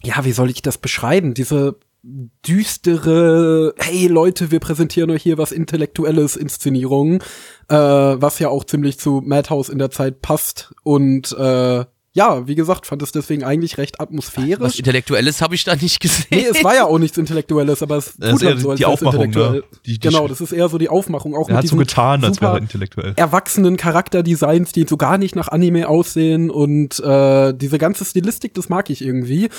ja, 0.02 0.24
wie 0.24 0.32
soll 0.32 0.50
ich 0.50 0.62
das 0.62 0.78
beschreiben? 0.78 1.34
Diese 1.34 1.76
düstere, 2.04 3.74
hey 3.78 4.08
Leute, 4.08 4.52
wir 4.52 4.60
präsentieren 4.60 5.12
euch 5.12 5.24
hier 5.24 5.38
was 5.38 5.52
Intellektuelles 5.52 6.36
Inszenierung, 6.36 7.22
äh, 7.70 7.76
was 7.76 8.40
ja 8.40 8.50
auch 8.50 8.64
ziemlich 8.64 9.00
zu 9.00 9.22
Madhouse 9.24 9.70
in 9.70 9.78
der 9.80 9.92
Zeit 9.92 10.22
passt. 10.22 10.74
Und 10.84 11.32
äh, 11.38 11.86
ja, 12.14 12.46
wie 12.46 12.56
gesagt, 12.56 12.88
fand 12.88 13.02
es 13.04 13.14
deswegen 13.14 13.46
eigentlich 13.46 13.78
recht 13.78 13.96
Was 14.00 14.08
atmosphärisch. 14.08 14.78
Intellektuelles 14.80 15.42
habe 15.42 15.56
ich 15.56 15.64
da 15.64 15.76
nicht 15.78 16.02
gesehen. 16.02 16.26
Nee, 16.32 16.46
es 16.52 16.62
war 16.64 16.76
ja 16.76 16.86
auch 16.86 17.00
nichts 17.00 17.18
Intellektuelles, 17.18 17.82
aber 17.82 17.98
es 17.98 18.16
Das 18.18 18.32
tut 18.40 18.44
dann 18.50 18.58
so, 18.60 18.72
als 18.72 18.80
die 18.80 18.86
Aufmachung, 18.86 19.24
intellektuell. 19.24 19.62
ne? 19.62 19.64
Die- 19.86 19.92
die- 19.94 20.00
genau, 20.00 20.28
das 20.28 20.42
ist 20.42 20.52
eher 20.52 20.68
so 20.68 20.78
die 20.78 20.90
Aufmachung. 20.90 21.36
Auch 21.36 21.48
Er 21.48 21.56
mit 21.56 21.64
hat 21.64 21.68
so 21.70 21.78
getan, 21.78 22.24
als 22.26 22.42
wäre 22.42 22.54
er 22.54 22.58
intellektuell. 22.58 23.14
erwachsenen 23.16 23.78
Charakterdesigns, 23.78 24.74
die 24.74 24.86
so 24.90 24.98
gar 24.98 25.18
nicht 25.18 25.36
nach 25.38 25.48
Anime 25.48 25.88
aussehen 25.88 26.50
und 26.50 27.00
äh, 27.00 27.54
diese 27.54 27.78
ganze 27.78 28.04
Stilistik, 28.04 28.56
das 28.56 28.68
mag 28.68 28.90
ich 28.90 29.02
irgendwie. 29.02 29.50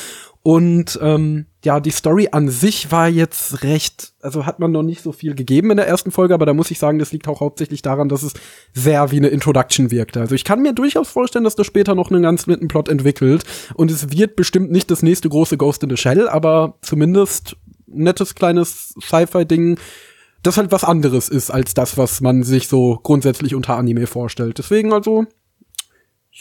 Und 0.43 0.99
ähm, 1.01 1.47
ja, 1.65 1.79
die 1.81 1.91
Story 1.91 2.29
an 2.33 2.49
sich 2.49 2.91
war 2.91 3.09
jetzt 3.09 3.63
recht, 3.63 4.13
also 4.21 4.47
hat 4.47 4.59
man 4.59 4.73
noch 4.73 4.83
nicht 4.83 5.03
so 5.03 5.13
viel 5.13 5.35
gegeben 5.35 5.71
in 5.71 5.77
der 5.77 5.87
ersten 5.87 6.11
Folge, 6.11 6.35
aber 6.35 6.45
da 6.45 6.55
muss 6.55 6.71
ich 6.71 6.79
sagen, 6.79 6.99
das 6.99 7.13
liegt 7.13 7.29
auch 7.29 7.41
hauptsächlich 7.41 7.83
daran, 7.83 8.09
dass 8.09 8.23
es 8.23 8.35
sehr 8.73 9.11
wie 9.13 9.19
eine 9.19 9.29
Introduction 9.29 9.91
wirkte. 9.91 10.21
Also 10.21 10.35
ich 10.35 10.45
kann 10.45 10.63
mir 10.63 10.73
durchaus 10.73 11.09
vorstellen, 11.09 11.45
dass 11.45 11.55
das 11.55 11.67
später 11.67 11.95
noch 11.95 12.11
einen 12.11 12.23
ganz 12.23 12.47
netten 12.47 12.69
Plot 12.69 12.89
entwickelt 12.89 13.45
und 13.75 13.91
es 13.91 14.11
wird 14.11 14.35
bestimmt 14.35 14.73
nicht 14.73 14.91
das 14.91 15.03
nächste 15.03 15.29
große 15.29 15.57
Ghost 15.57 15.83
in 15.85 15.91
the 15.91 15.97
Shell, 15.97 16.29
aber 16.29 16.79
zumindest 16.83 17.57
nettes 17.87 18.35
kleines 18.35 18.95
Sci-Fi-Ding, 19.01 19.79
das 20.43 20.57
halt 20.57 20.73
was 20.73 20.83
anderes 20.83 21.29
ist 21.29 21.51
als 21.51 21.75
das, 21.75 21.97
was 21.97 22.21
man 22.21 22.43
sich 22.43 22.67
so 22.67 22.99
grundsätzlich 23.03 23.55
unter 23.55 23.77
Anime 23.77 24.09
vorstellt. 24.09 24.59
Deswegen 24.59 24.93
also, 24.93 25.27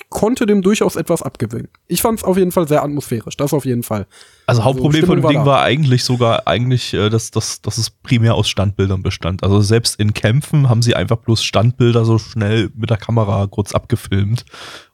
konnte 0.09 0.45
dem 0.45 0.61
durchaus 0.61 0.95
etwas 0.95 1.21
abgewinnen. 1.21 1.69
Ich 1.87 2.01
fand 2.01 2.19
es 2.19 2.23
auf 2.23 2.37
jeden 2.37 2.51
Fall 2.51 2.67
sehr 2.67 2.83
atmosphärisch, 2.83 3.37
das 3.37 3.53
auf 3.53 3.65
jeden 3.65 3.83
Fall. 3.83 4.07
Also 4.45 4.63
Hauptproblem 4.63 5.05
von 5.05 5.15
dem 5.15 5.19
Stimmung 5.21 5.31
Ding 5.31 5.39
war 5.39 5.57
war 5.57 5.61
eigentlich 5.63 6.03
sogar 6.03 6.47
eigentlich, 6.47 6.93
äh, 6.93 7.09
dass, 7.09 7.31
dass, 7.31 7.61
dass 7.61 7.77
es 7.77 7.89
primär 7.89 8.35
aus 8.35 8.49
Standbildern 8.49 9.03
bestand. 9.03 9.43
Also 9.43 9.61
selbst 9.61 9.99
in 9.99 10.13
Kämpfen 10.13 10.69
haben 10.69 10.81
sie 10.81 10.95
einfach 10.95 11.17
bloß 11.17 11.43
Standbilder 11.43 12.03
so 12.05 12.17
schnell 12.17 12.69
mit 12.75 12.89
der 12.89 12.97
Kamera 12.97 13.47
kurz 13.47 13.73
abgefilmt. 13.73 14.45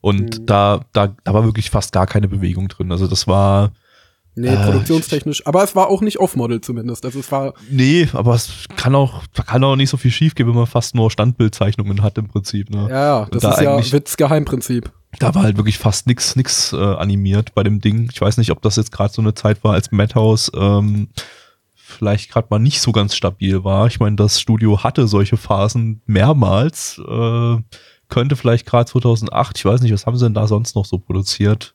Und 0.01 0.39
Mhm. 0.39 0.45
da, 0.45 0.81
da, 0.93 1.15
da 1.23 1.33
war 1.33 1.43
wirklich 1.45 1.69
fast 1.69 1.91
gar 1.91 2.07
keine 2.07 2.27
Bewegung 2.27 2.67
drin. 2.67 2.91
Also 2.91 3.07
das 3.07 3.27
war, 3.27 3.71
Nee, 4.39 4.49
Äh, 4.49 4.63
produktionstechnisch. 4.65 5.45
Aber 5.47 5.63
es 5.63 5.75
war 5.75 5.87
auch 5.89 6.01
nicht 6.01 6.19
Off-Model 6.19 6.61
zumindest. 6.61 7.03
Also 7.05 7.19
es 7.19 7.31
war, 7.31 7.53
nee, 7.71 8.07
aber 8.13 8.35
es 8.35 8.65
kann 8.75 8.93
auch, 8.95 9.23
da 9.33 9.41
kann 9.43 9.63
auch 9.63 9.75
nicht 9.75 9.89
so 9.89 9.97
viel 9.97 10.11
schief 10.11 10.35
gehen, 10.35 10.47
wenn 10.47 10.55
man 10.55 10.67
fast 10.67 10.93
nur 10.95 11.09
Standbildzeichnungen 11.11 12.03
hat 12.03 12.17
im 12.17 12.27
Prinzip. 12.27 12.69
Ne? 12.69 12.87
ja, 12.89 13.25
das 13.31 13.41
da 13.41 13.51
ist 13.51 13.61
ja 13.61 13.75
eigentlich- 13.75 13.91
Witz 13.93 14.15
Geheimprinzip. 14.15 14.91
Da 15.19 15.33
war 15.33 15.43
halt 15.43 15.57
wirklich 15.57 15.77
fast 15.79 16.05
nix, 16.05 16.35
nix 16.35 16.73
äh, 16.73 16.77
animiert 16.77 17.55
bei 17.55 17.63
dem 17.63 17.79
Ding. 17.81 18.09
Ich 18.13 18.21
weiß 18.21 18.37
nicht, 18.37 18.51
ob 18.51 18.61
das 18.61 18.75
jetzt 18.75 18.91
gerade 18.91 19.11
so 19.11 19.21
eine 19.21 19.33
Zeit 19.33 19.63
war, 19.63 19.73
als 19.73 19.91
Madhouse 19.91 20.51
ähm, 20.53 21.07
vielleicht 21.73 22.29
gerade 22.31 22.47
mal 22.51 22.59
nicht 22.59 22.81
so 22.81 22.91
ganz 22.91 23.15
stabil 23.15 23.63
war. 23.63 23.87
Ich 23.87 23.99
meine, 23.99 24.17
das 24.17 24.39
Studio 24.39 24.83
hatte 24.83 25.07
solche 25.07 25.37
Phasen 25.37 26.01
mehrmals. 26.05 26.99
Äh, 27.07 27.57
könnte 28.09 28.35
vielleicht 28.35 28.65
gerade 28.65 28.85
2008, 28.89 29.57
ich 29.57 29.65
weiß 29.65 29.81
nicht, 29.81 29.93
was 29.93 30.05
haben 30.05 30.17
sie 30.17 30.25
denn 30.25 30.33
da 30.33 30.47
sonst 30.47 30.75
noch 30.75 30.85
so 30.85 30.97
produziert? 30.99 31.73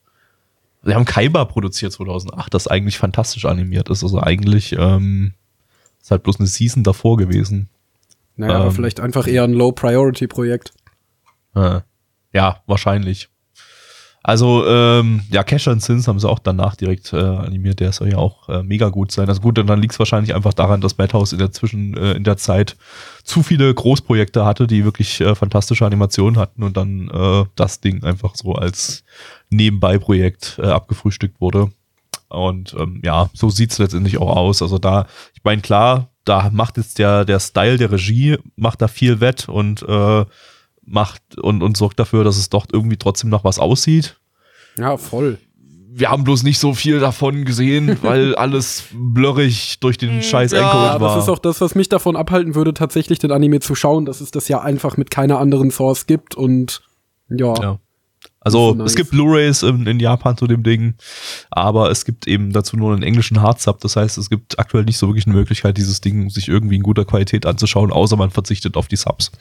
Sie 0.83 0.93
haben 0.93 1.05
Kaiba 1.05 1.45
produziert 1.45 1.93
2008, 1.93 2.53
das 2.53 2.67
eigentlich 2.67 2.97
fantastisch 2.97 3.45
animiert 3.45 3.89
ist. 3.89 4.03
Also 4.03 4.19
eigentlich 4.21 4.75
ähm, 4.77 5.33
ist 6.01 6.11
halt 6.11 6.23
bloß 6.23 6.39
eine 6.39 6.47
Season 6.47 6.83
davor 6.83 7.17
gewesen. 7.17 7.69
Naja, 8.35 8.55
aber 8.55 8.65
Ähm. 8.65 8.71
vielleicht 8.71 8.99
einfach 8.99 9.27
eher 9.27 9.43
ein 9.43 9.53
Low-Priority-Projekt. 9.53 10.73
Äh, 11.55 11.81
ja, 12.33 12.61
wahrscheinlich. 12.65 13.29
Also, 14.25 14.65
ähm, 14.65 15.21
ja, 15.29 15.43
Cash 15.43 15.67
and 15.67 15.83
Sins 15.83 16.07
haben 16.07 16.17
sie 16.17 16.29
auch 16.29 16.39
danach 16.39 16.77
direkt 16.77 17.11
äh, 17.11 17.17
animiert. 17.17 17.81
Der 17.81 17.91
soll 17.91 18.09
ja 18.09 18.17
auch 18.17 18.47
äh, 18.47 18.63
mega 18.63 18.87
gut 18.87 19.11
sein. 19.11 19.27
Also 19.27 19.41
gut, 19.41 19.59
und 19.59 19.67
dann 19.67 19.81
liegt 19.81 19.91
es 19.91 19.99
wahrscheinlich 19.99 20.33
einfach 20.33 20.53
daran, 20.53 20.79
dass 20.79 20.97
Madhouse 20.97 21.33
in 21.33 21.39
der 21.39 21.51
Zwischen, 21.51 21.97
äh, 21.97 22.13
in 22.13 22.23
der 22.23 22.37
Zeit 22.37 22.77
zu 23.25 23.43
viele 23.43 23.73
Großprojekte 23.73 24.45
hatte, 24.45 24.65
die 24.65 24.85
wirklich 24.85 25.19
äh, 25.19 25.35
fantastische 25.35 25.85
Animationen 25.85 26.39
hatten 26.39 26.63
und 26.63 26.77
dann 26.77 27.09
äh, 27.09 27.45
das 27.55 27.81
Ding 27.81 28.05
einfach 28.05 28.35
so 28.35 28.53
als 28.53 29.03
Nebenbei-Projekt 29.49 30.57
äh, 30.57 30.67
abgefrühstückt 30.67 31.41
wurde. 31.41 31.71
Und 32.29 32.73
ähm, 32.79 33.01
ja, 33.03 33.29
so 33.33 33.49
sieht's 33.49 33.77
letztendlich 33.77 34.19
auch 34.19 34.33
aus. 34.33 34.61
Also 34.61 34.77
da, 34.77 35.05
ich 35.35 35.43
meine, 35.43 35.61
klar, 35.61 36.09
da 36.23 36.49
macht 36.49 36.77
jetzt 36.77 36.97
der, 36.97 37.25
der 37.25 37.41
Style 37.41 37.77
der 37.77 37.91
Regie, 37.91 38.37
macht 38.55 38.81
da 38.81 38.87
viel 38.87 39.19
wett 39.19 39.49
und 39.49 39.83
äh, 39.83 40.25
macht 40.85 41.37
und, 41.39 41.63
und 41.63 41.77
sorgt 41.77 41.99
dafür, 41.99 42.23
dass 42.23 42.37
es 42.37 42.49
doch 42.49 42.65
irgendwie 42.71 42.97
trotzdem 42.97 43.29
noch 43.29 43.43
was 43.43 43.59
aussieht. 43.59 44.17
Ja, 44.77 44.97
voll. 44.97 45.37
Wir 45.95 46.09
haben 46.09 46.23
bloß 46.23 46.41
nicht 46.43 46.57
so 46.57 46.73
viel 46.73 46.99
davon 46.99 47.45
gesehen, 47.45 47.97
weil 48.01 48.35
alles 48.35 48.85
blurrig 48.93 49.79
durch 49.79 49.97
den 49.97 50.23
scheiß 50.23 50.51
ja, 50.51 50.59
Encode 50.59 50.73
Ja, 50.73 51.01
war. 51.01 51.15
das 51.15 51.25
ist 51.25 51.29
auch 51.29 51.39
das, 51.39 51.61
was 51.61 51.75
mich 51.75 51.89
davon 51.89 52.15
abhalten 52.15 52.55
würde, 52.55 52.73
tatsächlich 52.73 53.19
den 53.19 53.31
Anime 53.31 53.59
zu 53.59 53.75
schauen, 53.75 54.05
dass 54.05 54.21
es 54.21 54.31
das 54.31 54.47
ja 54.47 54.61
einfach 54.61 54.97
mit 54.97 55.11
keiner 55.11 55.39
anderen 55.39 55.71
Source 55.71 56.07
gibt 56.07 56.35
und 56.35 56.81
ja. 57.29 57.53
Ja. 57.61 57.79
Also 58.39 58.71
ist 58.71 58.77
nice. 58.77 58.91
es 58.91 58.95
gibt 58.97 59.11
Blu-rays 59.11 59.63
in, 59.63 59.87
in 59.87 59.99
Japan 59.99 60.35
zu 60.37 60.47
dem 60.47 60.63
Ding, 60.63 60.95
aber 61.49 61.89
es 61.91 62.03
gibt 62.03 62.27
eben 62.27 62.51
dazu 62.51 62.75
nur 62.75 62.93
einen 62.93 63.03
englischen 63.03 63.41
Hardsub. 63.41 63.79
Das 63.79 63.95
heißt, 63.95 64.17
es 64.17 64.29
gibt 64.29 64.59
aktuell 64.59 64.83
nicht 64.83 64.97
so 64.97 65.07
wirklich 65.07 65.25
eine 65.25 65.35
Möglichkeit, 65.35 65.77
dieses 65.77 66.01
Ding 66.01 66.29
sich 66.29 66.49
irgendwie 66.49 66.75
in 66.75 66.83
guter 66.83 67.05
Qualität 67.05 67.45
anzuschauen, 67.45 67.91
außer 67.91 68.17
man 68.17 68.31
verzichtet 68.31 68.75
auf 68.75 68.87
die 68.87 68.97
Subs. 68.97 69.31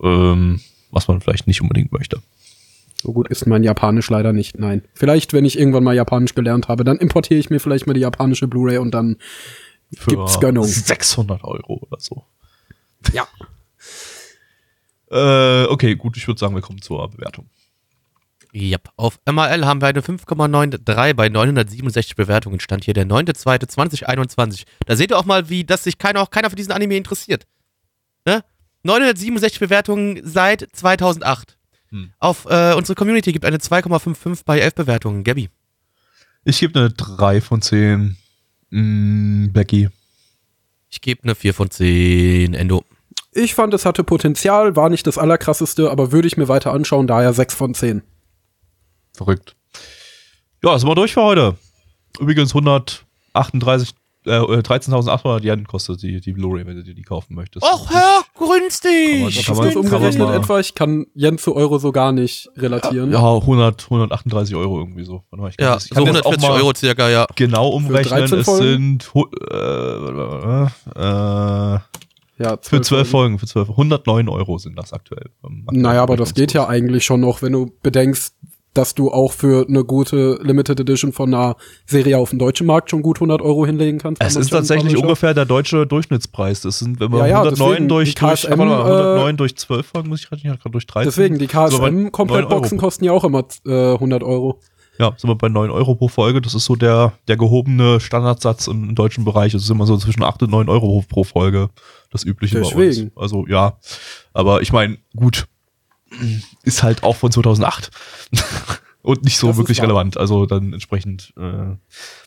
Ähm, 0.00 0.60
was 0.90 1.08
man 1.08 1.20
vielleicht 1.20 1.46
nicht 1.46 1.60
unbedingt 1.62 1.92
möchte. 1.92 2.22
So 3.02 3.12
gut 3.12 3.28
ist 3.28 3.46
mein 3.46 3.64
Japanisch 3.64 4.08
leider 4.10 4.32
nicht. 4.32 4.58
Nein. 4.58 4.82
Vielleicht, 4.94 5.32
wenn 5.32 5.44
ich 5.44 5.58
irgendwann 5.58 5.82
mal 5.82 5.94
Japanisch 5.94 6.34
gelernt 6.34 6.68
habe, 6.68 6.84
dann 6.84 6.98
importiere 6.98 7.40
ich 7.40 7.50
mir 7.50 7.58
vielleicht 7.58 7.86
mal 7.86 7.94
die 7.94 8.00
japanische 8.00 8.46
Blu-ray 8.46 8.78
und 8.78 8.92
dann 8.92 9.16
Für 9.92 10.10
Gibt's 10.10 10.38
Gönnung. 10.38 10.64
600 10.64 11.42
Euro 11.42 11.80
oder 11.82 11.98
so. 11.98 12.24
ja. 13.12 13.26
Äh, 15.10 15.64
okay, 15.66 15.94
gut, 15.94 16.16
ich 16.16 16.26
würde 16.26 16.40
sagen, 16.40 16.54
wir 16.54 16.62
kommen 16.62 16.80
zur 16.80 17.06
Bewertung. 17.10 17.50
Yep. 18.54 18.90
Auf 18.96 19.18
MRL 19.30 19.66
haben 19.66 19.82
wir 19.82 19.88
eine 19.88 20.00
5,93 20.00 21.12
bei 21.14 21.28
967 21.28 22.16
Bewertungen. 22.16 22.60
Stand 22.60 22.84
hier 22.84 22.94
der 22.94 23.06
9.2.2021. 23.06 24.64
Da 24.86 24.96
seht 24.96 25.10
ihr 25.10 25.18
auch 25.18 25.26
mal, 25.26 25.50
wie 25.50 25.64
das 25.64 25.84
sich 25.84 25.98
keiner, 25.98 26.22
auch 26.22 26.30
keiner 26.30 26.48
für 26.48 26.56
diesen 26.56 26.72
Anime 26.72 26.96
interessiert. 26.96 27.46
Ne? 28.82 28.92
967 28.92 29.60
Bewertungen 29.60 30.20
seit 30.24 30.68
2008. 30.72 31.56
Hm. 31.90 32.10
Auf 32.18 32.46
äh, 32.46 32.74
unsere 32.74 32.94
Community 32.94 33.32
gibt 33.32 33.44
eine 33.44 33.58
2,55 33.58 34.42
bei 34.44 34.58
11 34.60 34.74
Bewertungen. 34.74 35.24
Gabby. 35.24 35.50
Ich 36.44 36.58
gebe 36.60 36.78
eine 36.78 36.90
3 36.90 37.40
von 37.40 37.62
10. 37.62 38.16
Mm, 38.70 39.48
Becky. 39.52 39.90
Ich 40.88 41.00
gebe 41.00 41.22
eine 41.22 41.34
4 41.34 41.54
von 41.54 41.70
10. 41.70 42.54
Endo. 42.54 42.84
Ich 43.32 43.54
fand, 43.54 43.72
es 43.74 43.86
hatte 43.86 44.04
Potenzial, 44.04 44.76
war 44.76 44.90
nicht 44.90 45.06
das 45.06 45.18
allerkrasseste, 45.18 45.90
aber 45.90 46.12
würde 46.12 46.28
ich 46.28 46.36
mir 46.36 46.48
weiter 46.48 46.72
anschauen, 46.72 47.06
daher 47.06 47.32
6 47.32 47.54
von 47.54 47.74
10. 47.74 48.02
Verrückt. 49.14 49.56
Ja, 50.62 50.78
sind 50.78 50.88
wir 50.88 50.94
durch 50.94 51.14
für 51.14 51.22
heute. 51.22 51.56
Übrigens 52.18 52.50
138 52.54 53.94
äh, 54.26 54.38
13.800 54.60 55.42
Yen 55.44 55.64
kostet 55.66 56.02
die, 56.02 56.20
die 56.20 56.32
Blu-ray, 56.32 56.66
wenn 56.66 56.76
du 56.76 56.82
dir 56.84 56.94
die 56.94 57.02
kaufen 57.02 57.34
möchtest. 57.34 57.64
Och, 57.64 57.90
Herr, 57.90 58.20
grün's 58.36 58.80
Kann 58.80 59.20
man- 59.20 59.32
das 59.34 59.44
kann 59.44 59.56
man 59.56 59.76
umgerechnet 59.76 60.30
etwa? 60.30 60.60
Ich 60.60 60.74
kann 60.74 61.06
Yen 61.14 61.38
zu 61.38 61.54
Euro 61.56 61.78
so 61.78 61.92
gar 61.92 62.12
nicht 62.12 62.50
relatieren. 62.56 63.12
Ja, 63.12 63.18
100, 63.20 63.84
138 63.90 64.54
Euro 64.54 64.78
irgendwie 64.78 65.04
so. 65.04 65.22
Warte 65.30 65.42
mal, 65.42 65.48
ich 65.50 65.56
kann 65.56 65.66
Ja, 65.66 65.74
das- 65.74 65.84
ich 65.84 65.88
so 65.90 65.94
kann 65.96 66.02
auch 66.04 66.06
140 66.14 66.42
mal 66.48 66.52
Euro 66.60 66.72
circa, 66.74 67.08
ja. 67.10 67.26
Genau 67.36 67.68
umrechnen. 67.68 68.18
13 68.28 68.38
Es 68.40 68.46
sind 68.46 69.10
äh, 69.50 70.66
äh, 70.96 71.78
Ja, 72.38 72.56
für 72.60 72.80
12 72.80 73.08
Folgen, 73.08 73.38
für 73.38 73.46
12 73.46 73.68
109 73.68 74.28
Euro 74.28 74.58
sind 74.58 74.76
das 74.76 74.92
aktuell. 74.92 75.30
Naja, 75.70 76.02
aber 76.02 76.16
das 76.16 76.34
geht 76.34 76.52
ja 76.52 76.66
eigentlich 76.66 77.04
schon 77.04 77.20
noch, 77.20 77.42
wenn 77.42 77.52
du 77.52 77.70
bedenkst, 77.82 78.34
dass 78.74 78.94
du 78.94 79.10
auch 79.10 79.32
für 79.32 79.66
eine 79.68 79.84
gute 79.84 80.38
Limited 80.42 80.80
Edition 80.80 81.12
von 81.12 81.32
einer 81.32 81.56
Serie 81.86 82.18
auf 82.18 82.30
dem 82.30 82.38
deutschen 82.38 82.66
Markt 82.66 82.90
schon 82.90 83.02
gut 83.02 83.18
100 83.18 83.42
Euro 83.42 83.66
hinlegen 83.66 83.98
kannst. 83.98 84.22
Es 84.22 84.36
ist 84.36 84.50
tatsächlich 84.50 84.96
ungefähr 84.96 85.34
der 85.34 85.44
deutsche 85.44 85.86
Durchschnittspreis. 85.86 86.62
Das 86.62 86.78
sind, 86.78 87.00
wenn 87.00 87.10
man 87.10 87.20
Ja, 87.20 87.26
ja, 87.26 87.38
109 87.38 87.70
deswegen, 87.70 87.88
durch, 87.88 88.14
KSM, 88.14 88.52
aber 88.52 88.68
warte 88.68 88.82
mal, 88.82 88.92
109 88.92 89.34
äh, 89.34 89.36
durch 89.36 89.56
12 89.56 89.86
Folgen 89.86 90.08
muss 90.08 90.20
ich 90.20 90.32
rechnen, 90.32 90.54
ich 90.54 90.60
gerade 90.60 90.72
durch 90.72 90.86
13. 90.86 91.08
Deswegen, 91.08 91.38
die 91.38 91.46
Sind 91.46 91.54
wir 91.54 91.78
bei 91.78 91.90
9 91.90 92.04
KSM-Komplettboxen 92.04 92.78
kosten 92.78 93.04
ja 93.04 93.12
auch 93.12 93.24
immer 93.24 93.44
äh, 93.66 93.92
100 93.92 94.22
Euro. 94.22 94.60
Ja, 94.98 95.14
sind 95.16 95.28
wir 95.28 95.36
bei 95.36 95.48
9 95.48 95.70
Euro 95.70 95.94
pro 95.94 96.08
Folge. 96.08 96.40
Das 96.40 96.54
ist 96.54 96.66
so 96.66 96.76
der, 96.76 97.14
der 97.26 97.36
gehobene 97.36 97.98
Standardsatz 97.98 98.66
im, 98.66 98.90
im 98.90 98.94
deutschen 98.94 99.24
Bereich. 99.24 99.52
Das 99.52 99.62
ist 99.62 99.70
immer 99.70 99.86
so 99.86 99.96
zwischen 99.96 100.22
8 100.22 100.42
und 100.42 100.50
9 100.50 100.68
Euro 100.68 101.02
pro 101.08 101.24
Folge. 101.24 101.70
Das 102.10 102.24
übliche 102.24 102.60
bei 102.60 102.68
Deswegen. 102.68 103.08
uns. 103.08 103.16
Also 103.16 103.46
ja. 103.48 103.78
Aber 104.34 104.60
ich 104.60 104.72
meine, 104.72 104.98
gut, 105.16 105.46
ist 106.62 106.82
halt 106.82 107.02
auch 107.02 107.16
von 107.16 107.30
2008. 107.30 107.90
und 109.02 109.24
nicht 109.24 109.36
so 109.36 109.48
Das 109.48 109.56
ist 109.56 109.60
wirklich 109.60 109.82
relevant. 109.82 110.16
Also 110.16 110.46
dann 110.46 110.72
entsprechend 110.72 111.32
äh, 111.36 111.76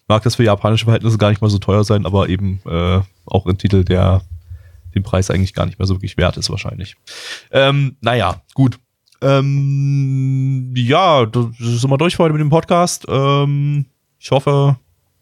mag 0.08 0.24
das 0.24 0.36
für 0.36 0.44
japanische 0.44 0.86
Verhältnisse 0.86 1.18
gar 1.18 1.30
nicht 1.30 1.42
mal 1.42 1.50
so 1.50 1.58
teuer 1.58 1.84
sein, 1.84 2.06
aber 2.06 2.30
eben 2.30 2.62
äh, 2.66 3.02
auch 3.26 3.46
ein 3.46 3.58
Titel, 3.58 3.84
der 3.84 4.22
den 4.94 5.04
Preis 5.04 5.30
eigentlich 5.30 5.54
gar 5.54 5.66
nicht 5.66 5.80
mehr 5.80 5.86
so 5.86 5.96
wirklich 5.96 6.18
wert 6.18 6.38
ist 6.38 6.50
wahrscheinlich. 6.50 6.96
Ähm, 7.52 7.98
naja, 8.02 8.42
gut. 8.54 8.80
Ähm, 9.22 10.74
ja, 10.76 11.26
das 11.26 11.46
sind 11.58 11.90
wir 11.90 11.98
durch 11.98 12.16
für 12.16 12.24
heute 12.24 12.34
mit 12.34 12.42
dem 12.42 12.50
Podcast. 12.50 13.06
Ähm, 13.08 13.86
ich 14.20 14.32
hoffe, 14.32 14.78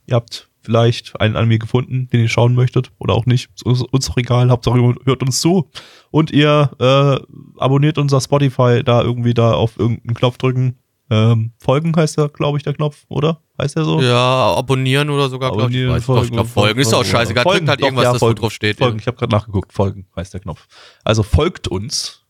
ihr 0.05 0.15
habt 0.15 0.49
vielleicht 0.63 1.19
einen 1.19 1.35
Anime 1.35 1.59
gefunden, 1.59 2.07
den 2.11 2.21
ihr 2.21 2.29
schauen 2.29 2.55
möchtet 2.55 2.91
oder 2.97 3.13
auch 3.13 3.25
nicht. 3.25 3.49
Ist 3.55 3.63
uns, 3.65 4.07
doch 4.07 4.17
egal. 4.17 4.49
Hauptsache 4.49 4.79
ihr 4.79 4.95
hört 5.05 5.21
uns 5.21 5.41
zu 5.41 5.69
und 6.09 6.31
ihr 6.31 6.71
äh, 6.79 7.59
abonniert 7.59 7.97
unser 7.97 8.21
Spotify, 8.21 8.81
da 8.83 9.01
irgendwie 9.01 9.33
da 9.33 9.53
auf 9.53 9.77
irgendeinen 9.77 10.15
Knopf 10.15 10.37
drücken. 10.37 10.77
Ähm, 11.09 11.51
folgen 11.59 11.93
heißt 11.95 12.17
der, 12.17 12.29
glaube 12.29 12.57
ich, 12.57 12.63
der 12.63 12.73
Knopf, 12.73 13.05
oder? 13.09 13.41
Heißt 13.61 13.75
der 13.75 13.83
so? 13.83 14.01
Ja, 14.01 14.55
abonnieren 14.55 15.09
oder 15.09 15.29
sogar, 15.29 15.51
glaube 15.51 15.71
ich. 15.71 15.87
Weiß. 15.87 16.05
Doch, 16.05 16.23
Ich 16.23 16.31
glaube, 16.31 16.49
folgen. 16.49 16.79
Ist 16.79 16.93
auch 16.93 17.03
scheißegal. 17.03 17.43
Folgen, 17.43 17.65
Drückt 17.65 17.69
halt 17.69 17.81
doch, 17.81 17.87
irgendwas, 17.87 18.03
ja, 18.05 18.11
das 18.13 18.19
folgen, 18.19 18.39
drauf 18.39 18.53
steht. 18.53 18.77
Folgen. 18.77 18.99
Ich 18.99 19.07
habe 19.07 19.17
gerade 19.17 19.31
nachgeguckt. 19.35 19.73
Folgen 19.73 20.07
heißt 20.15 20.33
der 20.33 20.39
Knopf. 20.41 20.65
Also 21.03 21.21
folgt 21.23 21.67
uns 21.67 22.23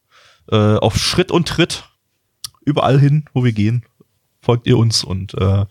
äh, 0.52 0.76
auf 0.76 0.98
Schritt 0.98 1.32
und 1.32 1.48
Tritt 1.48 1.84
überall 2.66 3.00
hin, 3.00 3.26
wo 3.34 3.44
wir 3.44 3.54
gehen. 3.54 3.86
Folgt 4.42 4.68
ihr 4.68 4.78
uns 4.78 5.04
und 5.04 5.34
äh, 5.36 5.66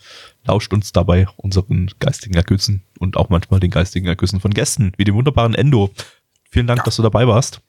lauscht 0.46 0.72
uns 0.72 0.92
dabei 0.92 1.26
unseren 1.36 1.90
geistigen 2.00 2.34
Ergüssen 2.34 2.82
und 2.98 3.16
auch 3.16 3.28
manchmal 3.28 3.60
den 3.60 3.70
geistigen 3.70 4.06
Ergüssen 4.06 4.40
von 4.40 4.52
Gästen, 4.52 4.92
wie 4.96 5.04
dem 5.04 5.14
wunderbaren 5.14 5.54
Endo. 5.54 5.90
Vielen 6.50 6.66
Dank, 6.66 6.84
dass 6.84 6.96
du 6.96 7.02
dabei 7.02 7.26
warst. 7.26 7.60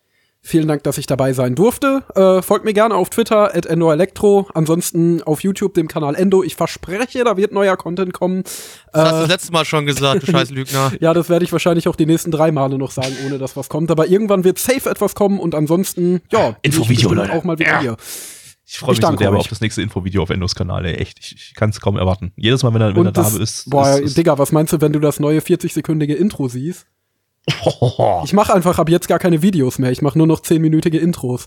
Vielen 0.46 0.68
Dank, 0.68 0.84
dass 0.84 0.98
ich 0.98 1.06
dabei 1.08 1.32
sein 1.32 1.56
durfte. 1.56 2.04
Äh, 2.16 2.42
folgt 2.42 2.66
mir 2.66 2.74
gerne 2.74 2.96
auf 2.96 3.10
Twitter, 3.10 3.56
at 3.56 3.66
endoelektro. 3.66 4.50
Ansonsten 4.54 5.24
auf 5.24 5.42
YouTube, 5.42 5.74
dem 5.74 5.88
Kanal 5.88 6.16
Endo. 6.16 6.44
Ich 6.44 6.58
verspreche, 6.58 7.24
da 7.24 7.38
wird 7.38 7.54
neuer 7.54 7.78
Content 7.78 8.12
kommen. 8.14 8.44
Das 8.44 8.54
hast 8.94 9.12
du 9.12 9.16
Äh, 9.16 9.20
das 9.22 9.30
letzte 9.30 9.52
Mal 9.54 9.64
schon 9.64 9.86
gesagt, 9.86 10.24
du 10.24 10.26
scheiß 10.34 10.50
Lügner. 10.50 10.92
ja, 11.00 11.14
das 11.14 11.30
werde 11.30 11.46
ich 11.46 11.52
wahrscheinlich 11.54 11.88
auch 11.88 11.96
die 11.96 12.06
nächsten 12.06 12.30
drei 12.30 12.52
Male 12.52 12.78
noch 12.78 12.92
sagen, 12.92 13.16
ohne 13.26 13.38
dass 13.38 13.56
was 13.56 13.70
kommt. 13.70 13.90
Aber 13.90 14.08
irgendwann 14.08 14.44
wird 14.44 14.60
safe 14.60 14.90
etwas 14.90 15.16
kommen 15.16 15.40
und 15.40 15.56
ansonsten, 15.56 16.22
ja, 16.30 16.58
Infovideo, 16.62 17.14
Leute. 17.14 17.32
auch 17.32 17.46
mal 17.46 17.58
wieder 17.58 17.70
Ja. 17.72 17.80
hier. 17.80 17.98
Ich 18.74 18.80
freue 18.80 18.94
Ich 18.96 19.02
mich 19.02 19.20
so 19.20 19.26
euch. 19.30 19.40
auf 19.40 19.48
das 19.48 19.62
nächste 19.62 19.84
Infovideo 19.84 20.24
auf 20.24 20.32
Endos 20.32 20.56
Kanal, 20.56 20.84
ey. 20.86 20.96
Echt, 20.96 21.20
ich, 21.20 21.36
ich 21.36 21.54
kann 21.54 21.70
es 21.70 21.80
kaum 21.80 21.96
erwarten. 21.96 22.32
Jedes 22.36 22.64
Mal, 22.64 22.74
wenn 22.74 22.82
er, 22.82 22.88
wenn 22.88 22.96
er 22.96 23.08
Und 23.10 23.18
da 23.18 23.22
das, 23.22 23.36
ist, 23.36 23.70
boah, 23.70 24.00
ist, 24.00 24.18
Digga, 24.18 24.40
was 24.40 24.52
meinst 24.52 24.74
du, 24.74 24.82
wenn 24.82 24.92
du 24.92 25.00
das 25.00 25.20
neue 25.20 25.42
40-sekündige 25.42 26.16
Intro 26.16 26.48
siehst? 26.48 26.88
Ich 28.24 28.34
mache 28.34 28.52
einfach 28.54 28.80
ab 28.80 28.90
jetzt 28.90 29.08
gar 29.08 29.20
keine 29.20 29.44
Videos 29.44 29.78
mehr. 29.78 29.92
Ich 29.92 30.02
mache 30.02 30.18
nur 30.18 30.26
noch 30.26 30.40
10-minütige 30.42 30.98
Intros. 30.98 31.46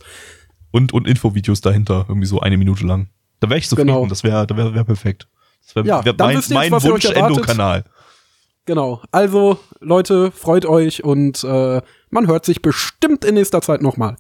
und, 0.71 0.93
und 0.93 1.09
Infovideos 1.09 1.61
dahinter, 1.63 2.05
irgendwie 2.09 2.29
so 2.29 2.39
eine 2.39 2.57
Minute 2.59 2.87
lang. 2.87 3.09
Da 3.41 3.49
wäre 3.51 3.59
ich 3.59 3.69
zufrieden, 3.69 3.89
Genau. 3.89 4.07
das 4.07 4.23
wäre 4.23 4.47
wär, 4.57 4.75
wär 4.75 4.85
perfekt. 4.85 5.27
Das 5.65 5.75
wäre 5.75 5.87
Ja, 5.87 6.05
wär 6.05 6.15
mein, 6.17 6.37
jetzt, 6.37 6.51
mein 6.53 6.67
erwartet. 6.73 6.91
Wunsch-Endo-Kanal. 6.93 7.85
Genau. 8.67 9.03
Also, 9.11 9.59
Leute, 9.81 10.31
freut 10.31 10.65
euch 10.65 11.03
und 11.03 11.43
äh, 11.43 11.83
man 12.11 12.27
hört 12.29 12.45
sich 12.45 12.63
bestimmt 12.63 13.25
in 13.25 13.35
nächster 13.35 13.63
Zeit 13.63 13.83
nochmal. 13.83 14.17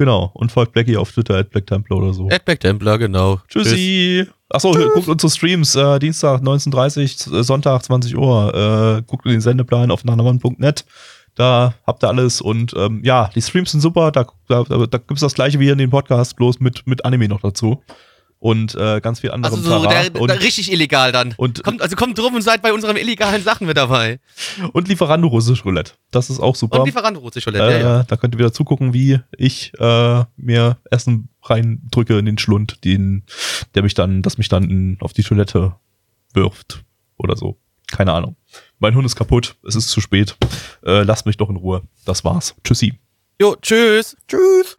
Genau. 0.00 0.30
Und 0.32 0.50
folgt 0.50 0.72
Blackie 0.72 0.96
auf 0.96 1.12
Twitter, 1.12 1.36
at 1.36 1.50
Black 1.50 1.66
Templar 1.66 1.98
oder 1.98 2.14
so. 2.14 2.26
Adback 2.30 2.60
Templar, 2.60 2.96
genau. 2.96 3.38
Tschüssi. 3.48 4.26
Achso, 4.48 4.72
guckt 4.72 5.08
unsere 5.08 5.30
Streams. 5.30 5.74
Äh, 5.74 5.98
Dienstag 5.98 6.40
19.30 6.40 7.38
äh, 7.38 7.44
Sonntag 7.44 7.84
20 7.84 8.16
Uhr. 8.16 8.54
Äh, 8.54 9.02
guckt 9.02 9.26
in 9.26 9.32
den 9.32 9.42
Sendeplan 9.42 9.90
auf 9.90 10.02
nachnamann.net. 10.02 10.86
Da 11.34 11.74
habt 11.86 12.02
ihr 12.02 12.08
alles. 12.08 12.40
Und 12.40 12.72
ähm, 12.78 13.02
ja, 13.04 13.28
die 13.34 13.42
Streams 13.42 13.72
sind 13.72 13.82
super. 13.82 14.10
Da, 14.10 14.24
da, 14.48 14.62
da, 14.62 14.86
da 14.86 14.96
gibt's 14.96 15.20
das 15.20 15.34
gleiche 15.34 15.60
wie 15.60 15.64
hier 15.64 15.74
in 15.74 15.78
den 15.78 15.90
Podcast, 15.90 16.34
bloß 16.34 16.60
mit, 16.60 16.86
mit 16.86 17.04
Anime 17.04 17.28
noch 17.28 17.42
dazu. 17.42 17.82
Und 18.42 18.74
äh, 18.74 19.02
ganz 19.02 19.20
viel 19.20 19.30
anderem 19.32 19.54
Also 19.54 19.70
so 19.82 19.86
der, 19.86 20.18
und, 20.18 20.28
der, 20.28 20.40
richtig 20.40 20.72
illegal 20.72 21.12
dann. 21.12 21.34
und- 21.36 21.62
kommt, 21.62 21.82
also 21.82 21.94
kommt 21.94 22.18
drum 22.18 22.34
und 22.34 22.40
seid 22.40 22.62
bei 22.62 22.72
unseren 22.72 22.96
illegalen 22.96 23.42
Sachen 23.42 23.66
mit 23.66 23.76
dabei. 23.76 24.18
und 24.72 24.88
Lieferando 24.88 25.28
russisch 25.28 25.62
Roulette. 25.66 25.92
Das 26.10 26.30
ist 26.30 26.40
auch 26.40 26.56
super. 26.56 26.80
Und 26.80 26.86
Lieferando 26.86 27.20
russisch 27.20 27.46
Roulette, 27.46 27.66
Äh, 27.66 27.80
ja, 27.82 27.96
ja. 27.98 28.02
Da 28.04 28.16
könnt 28.16 28.34
ihr 28.34 28.38
wieder 28.38 28.52
zugucken, 28.54 28.94
wie 28.94 29.20
ich 29.36 29.72
äh, 29.78 30.24
mir 30.38 30.78
Essen 30.90 31.28
reindrücke 31.42 32.18
in 32.18 32.24
den 32.24 32.38
Schlund, 32.38 32.82
den, 32.84 33.24
der 33.74 33.82
mich 33.82 33.92
dann, 33.92 34.22
das 34.22 34.38
mich 34.38 34.48
dann 34.48 34.64
in, 34.70 34.96
auf 35.00 35.12
die 35.12 35.22
Toilette 35.22 35.76
wirft 36.32 36.82
oder 37.18 37.36
so. 37.36 37.58
Keine 37.92 38.14
Ahnung. 38.14 38.36
Mein 38.78 38.94
Hund 38.94 39.04
ist 39.04 39.16
kaputt, 39.16 39.56
es 39.68 39.74
ist 39.74 39.90
zu 39.90 40.00
spät. 40.00 40.36
Äh, 40.82 41.02
lasst 41.02 41.26
mich 41.26 41.36
doch 41.36 41.50
in 41.50 41.56
Ruhe. 41.56 41.82
Das 42.06 42.24
war's. 42.24 42.54
Tschüssi. 42.64 42.94
Jo, 43.38 43.54
tschüss. 43.60 44.16
Tschüss. 44.26 44.78